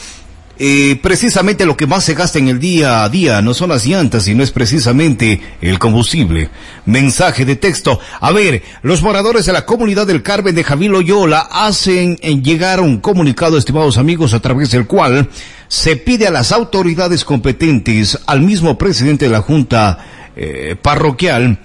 Eh, 0.60 0.98
precisamente 1.00 1.64
lo 1.64 1.76
que 1.76 1.86
más 1.86 2.02
se 2.02 2.14
gasta 2.14 2.40
en 2.40 2.48
el 2.48 2.58
día 2.58 3.04
a 3.04 3.08
día 3.08 3.40
no 3.42 3.54
son 3.54 3.68
las 3.68 3.86
llantas, 3.86 4.24
sino 4.24 4.42
es 4.42 4.50
precisamente 4.50 5.40
el 5.60 5.78
combustible. 5.78 6.50
Mensaje 6.84 7.44
de 7.44 7.54
texto. 7.54 8.00
A 8.20 8.32
ver, 8.32 8.64
los 8.82 9.00
moradores 9.02 9.46
de 9.46 9.52
la 9.52 9.64
comunidad 9.64 10.08
del 10.08 10.24
Carmen 10.24 10.56
de 10.56 10.64
Javier 10.64 10.90
Loyola 10.90 11.48
hacen 11.48 12.16
llegar 12.16 12.80
un 12.80 12.98
comunicado, 12.98 13.56
estimados 13.56 13.98
amigos, 13.98 14.34
a 14.34 14.40
través 14.40 14.72
del 14.72 14.88
cual 14.88 15.28
se 15.68 15.96
pide 15.96 16.26
a 16.26 16.32
las 16.32 16.50
autoridades 16.50 17.24
competentes, 17.24 18.18
al 18.26 18.40
mismo 18.40 18.76
presidente 18.76 19.26
de 19.26 19.30
la 19.30 19.42
Junta 19.42 20.17
eh, 20.40 20.76
parroquial, 20.80 21.58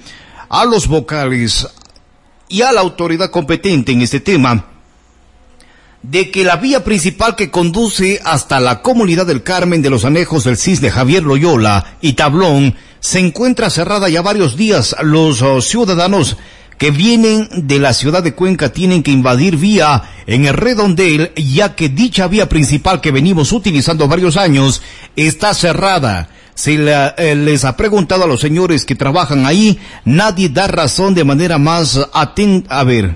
a 0.49 0.65
los 0.65 0.87
vocales 0.87 1.67
y 2.49 2.63
a 2.63 2.71
la 2.71 2.81
autoridad 2.81 3.29
competente 3.29 3.91
en 3.91 4.01
este 4.01 4.19
tema, 4.19 4.65
de 6.01 6.31
que 6.31 6.43
la 6.43 6.57
vía 6.57 6.83
principal 6.83 7.35
que 7.35 7.51
conduce 7.51 8.19
hasta 8.25 8.59
la 8.59 8.81
comunidad 8.81 9.27
del 9.27 9.43
Carmen 9.43 9.83
de 9.83 9.91
los 9.91 10.05
Anejos 10.05 10.43
del 10.43 10.57
Cisne 10.57 10.89
Javier 10.89 11.21
Loyola 11.21 11.97
y 12.01 12.13
Tablón 12.13 12.75
se 12.99 13.19
encuentra 13.19 13.69
cerrada 13.69 14.09
ya 14.09 14.23
varios 14.23 14.57
días. 14.57 14.95
Los 15.03 15.43
oh, 15.43 15.61
ciudadanos 15.61 16.37
que 16.77 16.89
vienen 16.89 17.47
de 17.53 17.77
la 17.77 17.93
ciudad 17.93 18.23
de 18.23 18.33
Cuenca 18.33 18.73
tienen 18.73 19.03
que 19.03 19.11
invadir 19.11 19.55
vía 19.57 20.03
en 20.25 20.45
el 20.45 20.55
redondel, 20.55 21.31
ya 21.35 21.75
que 21.75 21.89
dicha 21.89 22.27
vía 22.27 22.49
principal 22.49 23.01
que 23.01 23.11
venimos 23.11 23.51
utilizando 23.51 24.07
varios 24.07 24.35
años 24.35 24.81
está 25.15 25.53
cerrada. 25.53 26.29
Si 26.55 26.77
eh, 26.77 27.35
les 27.35 27.65
ha 27.65 27.75
preguntado 27.75 28.23
a 28.23 28.27
los 28.27 28.41
señores 28.41 28.85
que 28.85 28.95
trabajan 28.95 29.45
ahí, 29.45 29.79
nadie 30.05 30.49
da 30.49 30.67
razón 30.67 31.15
de 31.15 31.23
manera 31.23 31.57
más 31.57 31.99
atenta. 32.13 32.79
A 32.79 32.83
ver, 32.83 33.15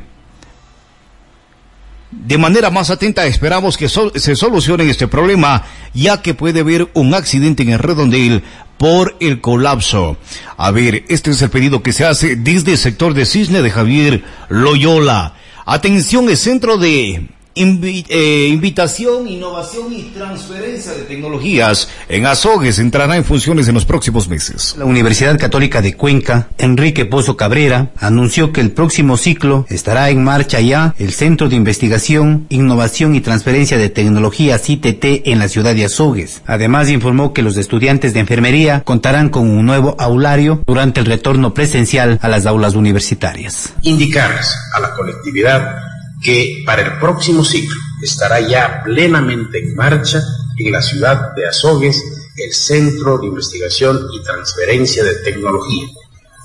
de 2.11 2.37
manera 2.37 2.69
más 2.69 2.89
atenta 2.89 3.25
esperamos 3.25 3.77
que 3.77 3.89
se 3.89 4.35
solucione 4.35 4.89
este 4.89 5.07
problema, 5.07 5.65
ya 5.93 6.21
que 6.21 6.33
puede 6.33 6.61
haber 6.61 6.89
un 6.93 7.13
accidente 7.13 7.63
en 7.63 7.69
el 7.69 7.79
redondel 7.79 8.43
por 8.77 9.15
el 9.19 9.41
colapso. 9.41 10.17
A 10.57 10.71
ver, 10.71 11.05
este 11.09 11.31
es 11.31 11.41
el 11.41 11.49
pedido 11.49 11.83
que 11.83 11.93
se 11.93 12.05
hace 12.05 12.35
desde 12.35 12.73
el 12.73 12.77
sector 12.77 13.13
de 13.13 13.25
Cisne 13.25 13.61
de 13.61 13.71
Javier 13.71 14.23
Loyola. 14.49 15.35
Atención, 15.65 16.29
el 16.29 16.37
centro 16.37 16.77
de 16.77 17.27
eh, 17.57 18.47
invitación, 18.49 19.27
innovación 19.27 19.93
y 19.93 20.03
transferencia 20.03 20.93
de 20.93 21.03
tecnologías 21.03 21.89
en 22.09 22.25
Azogues 22.25 22.79
entrará 22.79 23.17
en 23.17 23.23
funciones 23.23 23.67
en 23.67 23.73
los 23.73 23.85
próximos 23.85 24.27
meses. 24.27 24.75
La 24.77 24.85
Universidad 24.85 25.37
Católica 25.39 25.81
de 25.81 25.93
Cuenca, 25.93 26.49
Enrique 26.57 27.05
Pozo 27.05 27.35
Cabrera, 27.35 27.91
anunció 27.97 28.51
que 28.51 28.61
el 28.61 28.71
próximo 28.71 29.17
ciclo 29.17 29.65
estará 29.69 30.09
en 30.09 30.23
marcha 30.23 30.59
ya 30.59 30.93
el 30.97 31.13
Centro 31.13 31.49
de 31.49 31.55
Investigación, 31.55 32.45
Innovación 32.49 33.15
y 33.15 33.21
Transferencia 33.21 33.77
de 33.77 33.89
Tecnologías 33.89 34.69
ITT 34.69 35.27
en 35.27 35.39
la 35.39 35.47
ciudad 35.47 35.75
de 35.75 35.85
Azogues. 35.85 36.41
Además 36.45 36.89
informó 36.89 37.33
que 37.33 37.41
los 37.41 37.57
estudiantes 37.57 38.13
de 38.13 38.19
enfermería 38.19 38.81
contarán 38.83 39.29
con 39.29 39.49
un 39.49 39.65
nuevo 39.65 39.95
aulario 39.99 40.63
durante 40.65 40.99
el 40.99 41.05
retorno 41.05 41.53
presencial 41.53 42.19
a 42.21 42.27
las 42.27 42.45
aulas 42.45 42.75
universitarias. 42.75 43.73
Indicarles 43.81 44.53
a 44.73 44.79
la 44.79 44.93
colectividad 44.93 45.96
que 46.21 46.63
para 46.65 46.81
el 46.81 46.99
próximo 46.99 47.43
ciclo 47.43 47.75
estará 48.01 48.39
ya 48.39 48.81
plenamente 48.83 49.59
en 49.59 49.75
marcha 49.75 50.21
en 50.57 50.71
la 50.71 50.81
ciudad 50.81 51.33
de 51.35 51.47
Azogues 51.47 52.01
el 52.37 52.53
Centro 52.53 53.17
de 53.17 53.27
Investigación 53.27 53.99
y 54.13 54.23
Transferencia 54.23 55.03
de 55.03 55.15
Tecnología, 55.15 55.87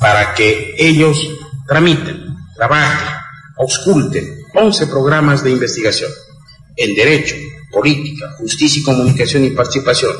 para 0.00 0.34
que 0.34 0.74
ellos 0.78 1.18
tramiten, 1.66 2.34
trabajen, 2.56 3.08
ausculten 3.58 4.42
11 4.54 4.86
programas 4.86 5.44
de 5.44 5.50
investigación 5.50 6.10
en 6.76 6.94
Derecho, 6.94 7.36
Política, 7.70 8.32
Justicia 8.38 8.80
y 8.80 8.84
Comunicación 8.84 9.44
y 9.44 9.50
Participación, 9.50 10.12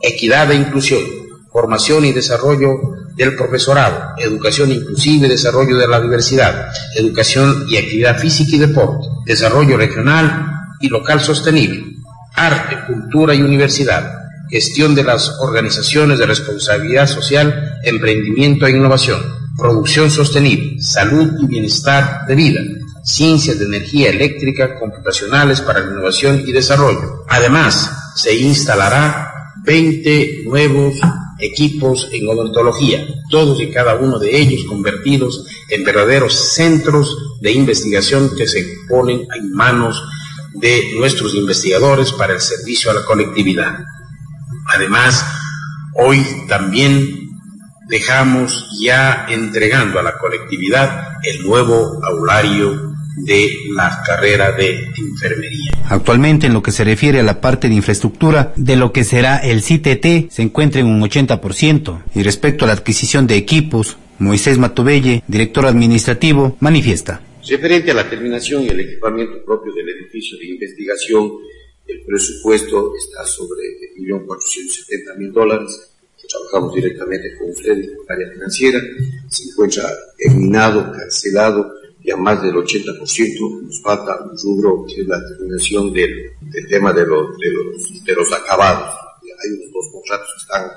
Equidad 0.00 0.50
e 0.50 0.56
Inclusión, 0.56 1.00
Formación 1.50 2.04
y 2.04 2.12
Desarrollo 2.12 2.78
del 3.18 3.34
profesorado, 3.34 4.14
educación 4.18 4.70
inclusiva 4.70 5.26
y 5.26 5.30
desarrollo 5.30 5.76
de 5.76 5.88
la 5.88 6.00
diversidad, 6.00 6.70
educación 6.94 7.66
y 7.68 7.76
actividad 7.76 8.16
física 8.16 8.56
y 8.56 8.58
deporte, 8.60 9.06
desarrollo 9.26 9.76
regional 9.76 10.46
y 10.80 10.88
local 10.88 11.20
sostenible, 11.20 11.96
arte, 12.34 12.78
cultura 12.86 13.34
y 13.34 13.42
universidad, 13.42 14.12
gestión 14.48 14.94
de 14.94 15.02
las 15.02 15.30
organizaciones 15.40 16.18
de 16.18 16.26
responsabilidad 16.26 17.08
social, 17.08 17.80
emprendimiento 17.82 18.66
e 18.66 18.70
innovación, 18.70 19.20
producción 19.56 20.10
sostenible, 20.10 20.80
salud 20.80 21.32
y 21.40 21.46
bienestar 21.46 22.20
de 22.28 22.34
vida, 22.36 22.60
ciencias 23.02 23.58
de 23.58 23.64
energía 23.64 24.10
eléctrica 24.10 24.78
computacionales 24.78 25.60
para 25.60 25.80
la 25.80 25.90
innovación 25.90 26.44
y 26.46 26.52
desarrollo. 26.52 27.24
Además, 27.28 27.90
se 28.14 28.36
instalará 28.36 29.32
20 29.64 30.44
nuevos 30.44 30.94
equipos 31.38 32.08
en 32.12 32.28
odontología, 32.28 33.06
todos 33.30 33.60
y 33.60 33.70
cada 33.70 33.94
uno 33.96 34.18
de 34.18 34.36
ellos 34.36 34.64
convertidos 34.68 35.46
en 35.68 35.84
verdaderos 35.84 36.34
centros 36.34 37.16
de 37.40 37.52
investigación 37.52 38.30
que 38.36 38.46
se 38.46 38.66
ponen 38.88 39.26
en 39.36 39.52
manos 39.52 40.02
de 40.54 40.92
nuestros 40.96 41.34
investigadores 41.34 42.12
para 42.12 42.34
el 42.34 42.40
servicio 42.40 42.90
a 42.90 42.94
la 42.94 43.04
colectividad. 43.04 43.78
Además, 44.66 45.24
hoy 45.94 46.24
también 46.48 47.30
dejamos 47.88 48.66
ya 48.80 49.26
entregando 49.28 49.98
a 49.98 50.02
la 50.02 50.18
colectividad 50.18 51.18
el 51.22 51.42
nuevo 51.42 51.98
aulario 52.04 52.87
de 53.24 53.50
la 53.74 54.02
carrera 54.06 54.52
de 54.52 54.86
enfermería. 54.96 55.72
Actualmente, 55.88 56.46
en 56.46 56.52
lo 56.52 56.62
que 56.62 56.72
se 56.72 56.84
refiere 56.84 57.20
a 57.20 57.22
la 57.22 57.40
parte 57.40 57.68
de 57.68 57.74
infraestructura 57.74 58.52
de 58.56 58.76
lo 58.76 58.92
que 58.92 59.04
será 59.04 59.38
el 59.38 59.62
CTT, 59.62 60.30
se 60.30 60.42
encuentra 60.42 60.80
en 60.80 60.86
un 60.86 61.00
80%. 61.00 62.02
Y 62.14 62.22
respecto 62.22 62.64
a 62.64 62.68
la 62.68 62.74
adquisición 62.74 63.26
de 63.26 63.36
equipos, 63.36 63.96
Moisés 64.18 64.58
Matubelle, 64.58 65.22
director 65.26 65.66
administrativo, 65.66 66.56
manifiesta. 66.60 67.22
Referente 67.48 67.90
a 67.90 67.94
la 67.94 68.08
terminación 68.08 68.64
y 68.64 68.68
el 68.68 68.80
equipamiento 68.80 69.44
propio 69.44 69.72
del 69.72 69.88
edificio 69.88 70.36
de 70.38 70.46
investigación, 70.48 71.32
el 71.86 72.02
presupuesto 72.04 72.92
está 72.96 73.24
sobre 73.24 73.62
1.470.000 73.96 75.32
dólares. 75.32 75.92
Trabajamos 76.28 76.74
directamente 76.74 77.34
con 77.38 77.48
ustedes, 77.48 77.90
con 77.96 78.04
área 78.14 78.30
financiera. 78.30 78.78
Se 79.28 79.44
encuentra 79.48 79.84
terminado, 80.18 80.92
cancelado 80.92 81.77
ya 82.08 82.16
más 82.16 82.42
del 82.42 82.54
80%. 82.54 83.62
Nos 83.62 83.82
falta 83.82 84.18
un 84.20 84.36
rubro 84.42 84.86
que 84.86 85.02
es 85.02 85.06
la 85.06 85.18
terminación 85.28 85.92
del, 85.92 86.32
tema 86.68 86.92
de 86.92 87.06
los, 87.06 87.36
de, 88.04 88.14
los, 88.14 88.32
acabados. 88.32 88.94
Hay 89.22 89.50
unos 89.50 89.72
dos 89.72 89.92
contratos 89.92 90.28
que 90.34 90.42
están 90.42 90.70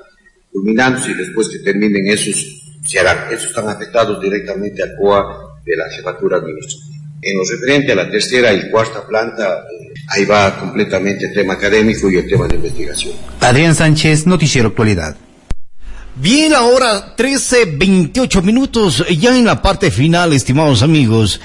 culminando 0.51 1.09
y 1.09 1.13
después 1.13 1.47
que 1.49 1.59
terminen 1.59 2.07
esos 2.07 2.45
se 2.85 2.99
harán. 2.99 3.31
Esos 3.31 3.47
están 3.47 3.69
afectados 3.69 4.21
directamente 4.21 4.83
a 4.83 4.95
COA 4.97 5.61
de 5.65 5.75
la 5.75 5.89
jefatura 5.89 6.37
administrativa. 6.37 6.91
En 7.23 7.37
lo 7.37 7.43
referente 7.43 7.91
a 7.91 7.95
la 7.95 8.09
tercera 8.09 8.51
y 8.53 8.69
cuarta 8.71 9.05
planta, 9.07 9.59
eh, 9.59 9.93
ahí 10.09 10.25
va 10.25 10.59
completamente 10.59 11.25
el 11.25 11.33
tema 11.33 11.53
académico 11.53 12.09
y 12.09 12.17
el 12.17 12.27
tema 12.27 12.47
de 12.47 12.55
investigación. 12.55 13.13
Adrián 13.39 13.75
Sánchez, 13.75 14.25
Noticiero 14.25 14.69
Actualidad. 14.69 15.15
Bien, 16.15 16.53
ahora 16.53 17.15
13, 17.15 17.77
28 17.77 18.41
minutos, 18.41 19.05
ya 19.17 19.37
en 19.37 19.45
la 19.45 19.61
parte 19.61 19.91
final, 19.91 20.33
estimados 20.33 20.83
amigos. 20.83 21.39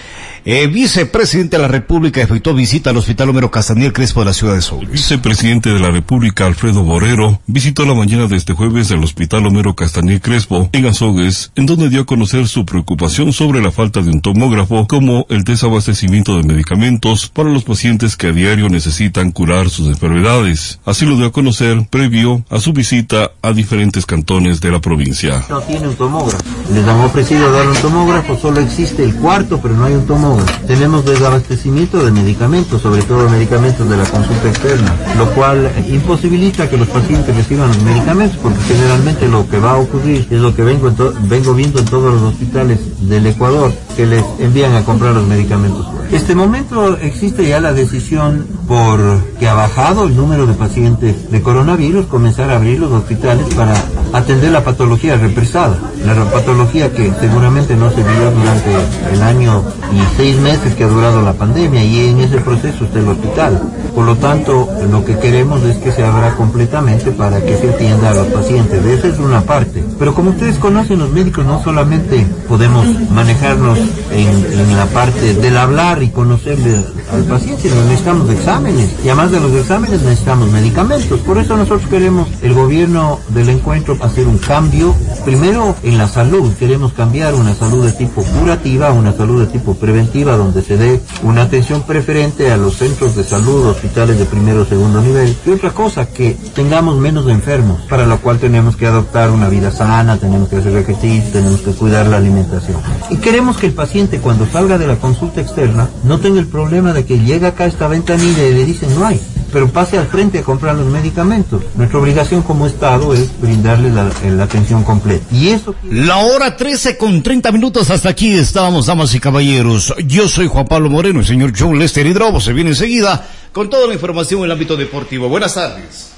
Eh, 0.49 0.69
vicepresidente 0.69 1.57
de 1.57 1.63
la 1.63 1.69
República 1.69 2.23
efectuó 2.23 2.55
visita 2.55 2.91
al 2.91 2.97
Hospital 2.97 3.31
Homero 3.31 3.51
Castaniel 3.51 3.93
Crespo 3.93 4.21
de 4.21 4.27
la 4.27 4.33
ciudad 4.33 4.55
de 4.55 4.63
Soul. 4.63 4.85
El 4.85 4.93
vicepresidente 4.93 5.71
de 5.71 5.81
la 5.81 5.91
República, 5.91 6.47
Alfredo 6.47 6.85
Borrero, 6.85 7.41
visitó 7.49 7.85
la 7.85 7.95
mañana 7.95 8.29
de 8.29 8.37
este 8.37 8.53
jueves 8.53 8.93
el 8.93 9.03
Hospital 9.03 9.45
Homero 9.45 9.75
Castaniel 9.75 10.21
Crespo 10.21 10.71
en 10.73 10.87
Azogues, 10.87 11.51
en 11.57 11.67
donde 11.67 11.89
dio 11.89 12.03
a 12.03 12.07
conocer 12.07 12.47
su 12.47 12.65
preocupación 12.65 13.33
sobre 13.33 13.61
la 13.61 13.73
falta 13.73 14.03
de 14.03 14.11
un 14.11 14.21
tomógrafo, 14.21 14.87
como 14.87 15.27
el 15.31 15.43
desabastecimiento 15.43 16.37
de 16.37 16.45
medicamentos 16.45 17.29
para 17.29 17.51
los 17.51 17.65
pacientes 17.65 18.17
que 18.17 18.29
a 18.29 18.33
diario 18.33 18.69
necesitan 18.69 19.33
curar 19.33 19.69
sus 19.69 19.89
enfermedades. 19.89 20.79
Así 20.85 21.07
lo 21.07 21.17
dio 21.17 21.27
a 21.27 21.33
conocer 21.33 21.89
previo 21.91 22.45
a 22.51 22.61
su 22.61 22.73
visita 22.73 23.33
a 23.43 23.53
diferentes 23.53 24.07
cantones 24.07 24.56
de 24.61 24.71
la 24.71 24.81
provincia. 24.81 25.45
No 25.49 25.61
tiene 25.61 25.89
un 25.89 25.95
tomógrafo. 25.97 26.45
Les 26.73 26.87
han 26.87 27.01
ofrecido 27.01 27.51
dar 27.53 27.67
un 27.69 27.77
tomógrafo, 27.77 28.37
solo 28.37 28.61
existe 28.61 29.05
el 29.05 29.15
cuarto, 29.17 29.61
pero 29.63 29.75
no 29.75 29.85
hay 29.85 29.95
un 29.95 30.07
tomógrafo. 30.07 30.67
Tenemos 30.67 31.05
desabastecimiento 31.05 32.05
de 32.05 32.11
medicamentos, 32.11 32.83
sobre 32.83 33.03
todo 33.03 33.29
medicamentos 33.29 33.89
de 33.89 33.97
la 33.97 34.05
consulta 34.05 34.49
externa, 34.49 34.95
lo 35.17 35.31
cual 35.31 35.71
imposibilita 35.89 36.69
que 36.69 36.77
los 36.77 36.89
pacientes 36.89 37.35
reciban 37.35 37.69
los 37.69 37.83
medicamentos, 37.83 38.39
porque 38.43 38.59
generalmente 38.67 39.29
lo 39.29 39.49
que 39.49 39.59
va 39.59 39.73
a 39.73 39.77
ocurrir 39.77 40.27
es 40.31 40.41
lo 40.41 40.55
que 40.55 40.63
vengo, 40.63 40.93
vengo 41.23 41.55
viendo 41.55 41.79
en 41.79 41.85
todos 41.87 42.13
los 42.15 42.23
hospitales 42.23 42.81
del 43.09 43.27
Ecuador, 43.27 43.73
que 43.97 44.07
les 44.07 44.25
envían 44.39 44.75
a 44.75 44.85
comprar 44.85 45.15
los 45.15 45.27
medicamentos. 45.27 45.87
Este 46.13 46.35
momento 46.35 46.97
existe 46.99 47.49
ya 47.49 47.61
la 47.61 47.73
decisión 47.73 48.47
por 48.69 49.01
que 49.39 49.49
ha 49.49 49.55
bajado 49.55 50.05
el 50.05 50.17
número 50.17 50.47
de 50.47 50.55
pacientes 50.55 51.31
de 51.31 51.43
coronavirus, 51.43 52.07
comenzar 52.07 52.51
a 52.51 52.57
abrir 52.57 52.79
los 52.79 52.93
hospitales 52.93 53.47
para 53.55 53.75
atender 54.13 54.46
la 54.51 54.65
patología 54.65 55.17
represada, 55.17 55.79
la 56.05 56.15
patología 56.31 56.93
que 56.93 57.13
seguramente 57.21 57.77
no 57.77 57.91
se 57.91 58.03
vio 58.03 58.31
durante 58.31 58.71
el 59.13 59.23
año 59.23 59.63
y 59.93 60.17
seis 60.17 60.37
meses 60.39 60.75
que 60.75 60.85
ha 60.85 60.89
durado 60.89 61.23
la 61.23 61.33
pandemia 61.33 61.83
y 61.85 62.11
en 62.11 62.21
ese 62.21 62.39
proceso 62.39 62.85
está 62.85 62.99
el 62.99 63.09
hospital. 63.09 63.61
Por 63.95 64.05
lo 64.05 64.17
tanto, 64.17 64.69
lo 64.91 65.05
que 65.05 65.19
queremos 65.19 65.63
es 65.63 65.79
que 65.79 65.91
se 65.91 66.05
abra 66.05 66.35
completamente 66.35 67.11
para 67.13 67.41
que 67.41 67.57
se 67.57 67.71
atienda 67.71 68.11
a 68.11 68.15
los 68.15 68.27
pacientes. 68.27 68.85
Esa 68.85 69.09
es 69.09 69.19
una 69.19 69.41
parte. 69.41 69.83
Pero 69.99 70.15
como 70.15 70.31
ustedes 70.31 70.59
conocen, 70.59 70.99
los 70.99 71.11
médicos 71.11 71.47
no 71.47 71.65
solamente 71.65 72.27
podemos 72.47 72.87
manejarnos 73.11 73.79
en, 74.13 74.77
la 74.77 74.85
parte 74.87 75.33
del 75.35 75.57
hablar 75.57 76.03
y 76.03 76.11
conocerle 76.11 76.85
al 77.11 77.25
paciente, 77.25 77.71
sino 77.71 77.83
necesitamos 77.85 78.29
exámenes. 78.29 78.95
Y 79.03 79.09
además 79.09 79.31
de 79.31 79.41
los 79.41 79.53
exámenes 79.53 80.03
necesitamos 80.03 80.51
medicamentos. 80.51 81.21
Por 81.21 81.39
eso 81.39 81.57
nosotros 81.57 81.89
queremos, 81.89 82.29
el 82.43 82.53
gobierno 82.53 83.19
del 83.31 83.49
encuentro, 83.49 83.97
hacer 84.03 84.27
un 84.27 84.36
cambio. 84.39 84.95
Primero 85.25 85.75
en 85.83 85.99
la 85.99 86.09
salud. 86.09 86.53
Queremos 86.55 86.93
cambiar 86.93 87.35
una 87.35 87.55
salud 87.55 87.85
de 87.85 87.93
tipo 87.93 88.23
curativa 88.23 88.89
a 88.89 88.93
una 88.93 89.13
salud 89.13 89.41
de 89.41 89.47
tipo 89.47 89.75
preventiva, 89.75 90.37
donde 90.37 90.63
se 90.63 90.77
dé 90.77 91.01
una 91.23 91.43
atención 91.43 91.83
preferente 91.83 92.51
a 92.51 92.57
los 92.57 92.77
centros 92.77 93.17
de 93.17 93.25
salud, 93.25 93.67
hospitales 93.67 94.19
de 94.19 94.25
primero 94.25 94.63
o 94.63 94.65
segundo 94.65 95.01
nivel. 95.01 95.37
Y 95.47 95.51
otra 95.51 95.71
cosa, 95.71 96.07
que 96.07 96.37
tengamos 96.55 96.97
menos 96.97 97.29
enfermos, 97.29 97.81
para 97.89 98.07
lo 98.07 98.21
cual 98.21 98.39
tenemos 98.39 98.77
que 98.77 98.87
adoptar 98.87 99.31
una 99.31 99.49
vida 99.49 99.71
sana, 99.71 100.17
tenemos 100.17 100.49
que 100.49 100.57
hacer 100.57 100.77
ejercicio, 100.77 101.31
tenemos 101.33 101.61
que 101.61 101.73
cuidar 101.73 102.07
la 102.07 102.19
alimentación. 102.19 102.79
Y 103.11 103.17
queremos 103.17 103.57
que 103.57 103.67
el 103.67 103.73
paciente 103.73 104.21
cuando 104.21 104.47
salga 104.47 104.79
de 104.79 104.87
la 104.87 104.97
consulta 104.97 105.41
externa 105.41 105.89
no 106.05 106.21
tenga 106.21 106.41
el 106.41 106.47
problema 106.47 106.93
de 106.93 107.05
que 107.05 107.19
llega 107.19 107.49
acá 107.49 107.67
esta 107.67 107.89
ventanilla 107.89 108.45
y 108.45 108.55
le 108.55 108.65
dicen 108.65 108.89
no 108.99 109.07
hay 109.07 109.21
pero 109.57 109.71
pase 109.71 109.97
al 109.97 110.07
frente 110.07 110.41
a 110.41 110.43
comprar 110.43 110.75
los 110.75 110.85
medicamentos. 110.85 111.63
Nuestra 111.77 111.99
obligación 111.99 112.43
como 112.43 112.67
Estado 112.67 113.15
es 113.15 113.41
brindarle 113.41 113.89
la, 113.89 114.11
la, 114.23 114.45
atención 114.45 114.85
completa. 114.85 115.25
Y 115.33 115.49
eso... 115.49 115.75
La 115.91 116.19
hora 116.19 116.59
13 116.59 116.99
con 116.99 117.23
30 117.23 117.53
minutos, 117.53 117.89
hasta 117.89 118.11
aquí 118.11 118.35
estábamos, 118.35 118.85
damas 118.85 119.15
y 119.15 119.19
caballeros. 119.19 119.95
Yo 120.05 120.29
soy 120.29 120.47
Juan 120.47 120.67
Pablo 120.67 120.91
Moreno, 120.91 121.21
el 121.21 121.27
señor 121.27 121.55
John 121.59 121.79
Lester 121.79 122.07
Hidrobo 122.07 122.39
se 122.39 122.53
viene 122.53 122.69
enseguida 122.69 123.27
con 123.51 123.71
toda 123.71 123.87
la 123.87 123.95
información 123.95 124.41
en 124.41 124.45
el 124.45 124.53
ámbito 124.53 124.77
deportivo. 124.77 125.31
Buenas 125.31 125.55
tardes. 125.55 126.16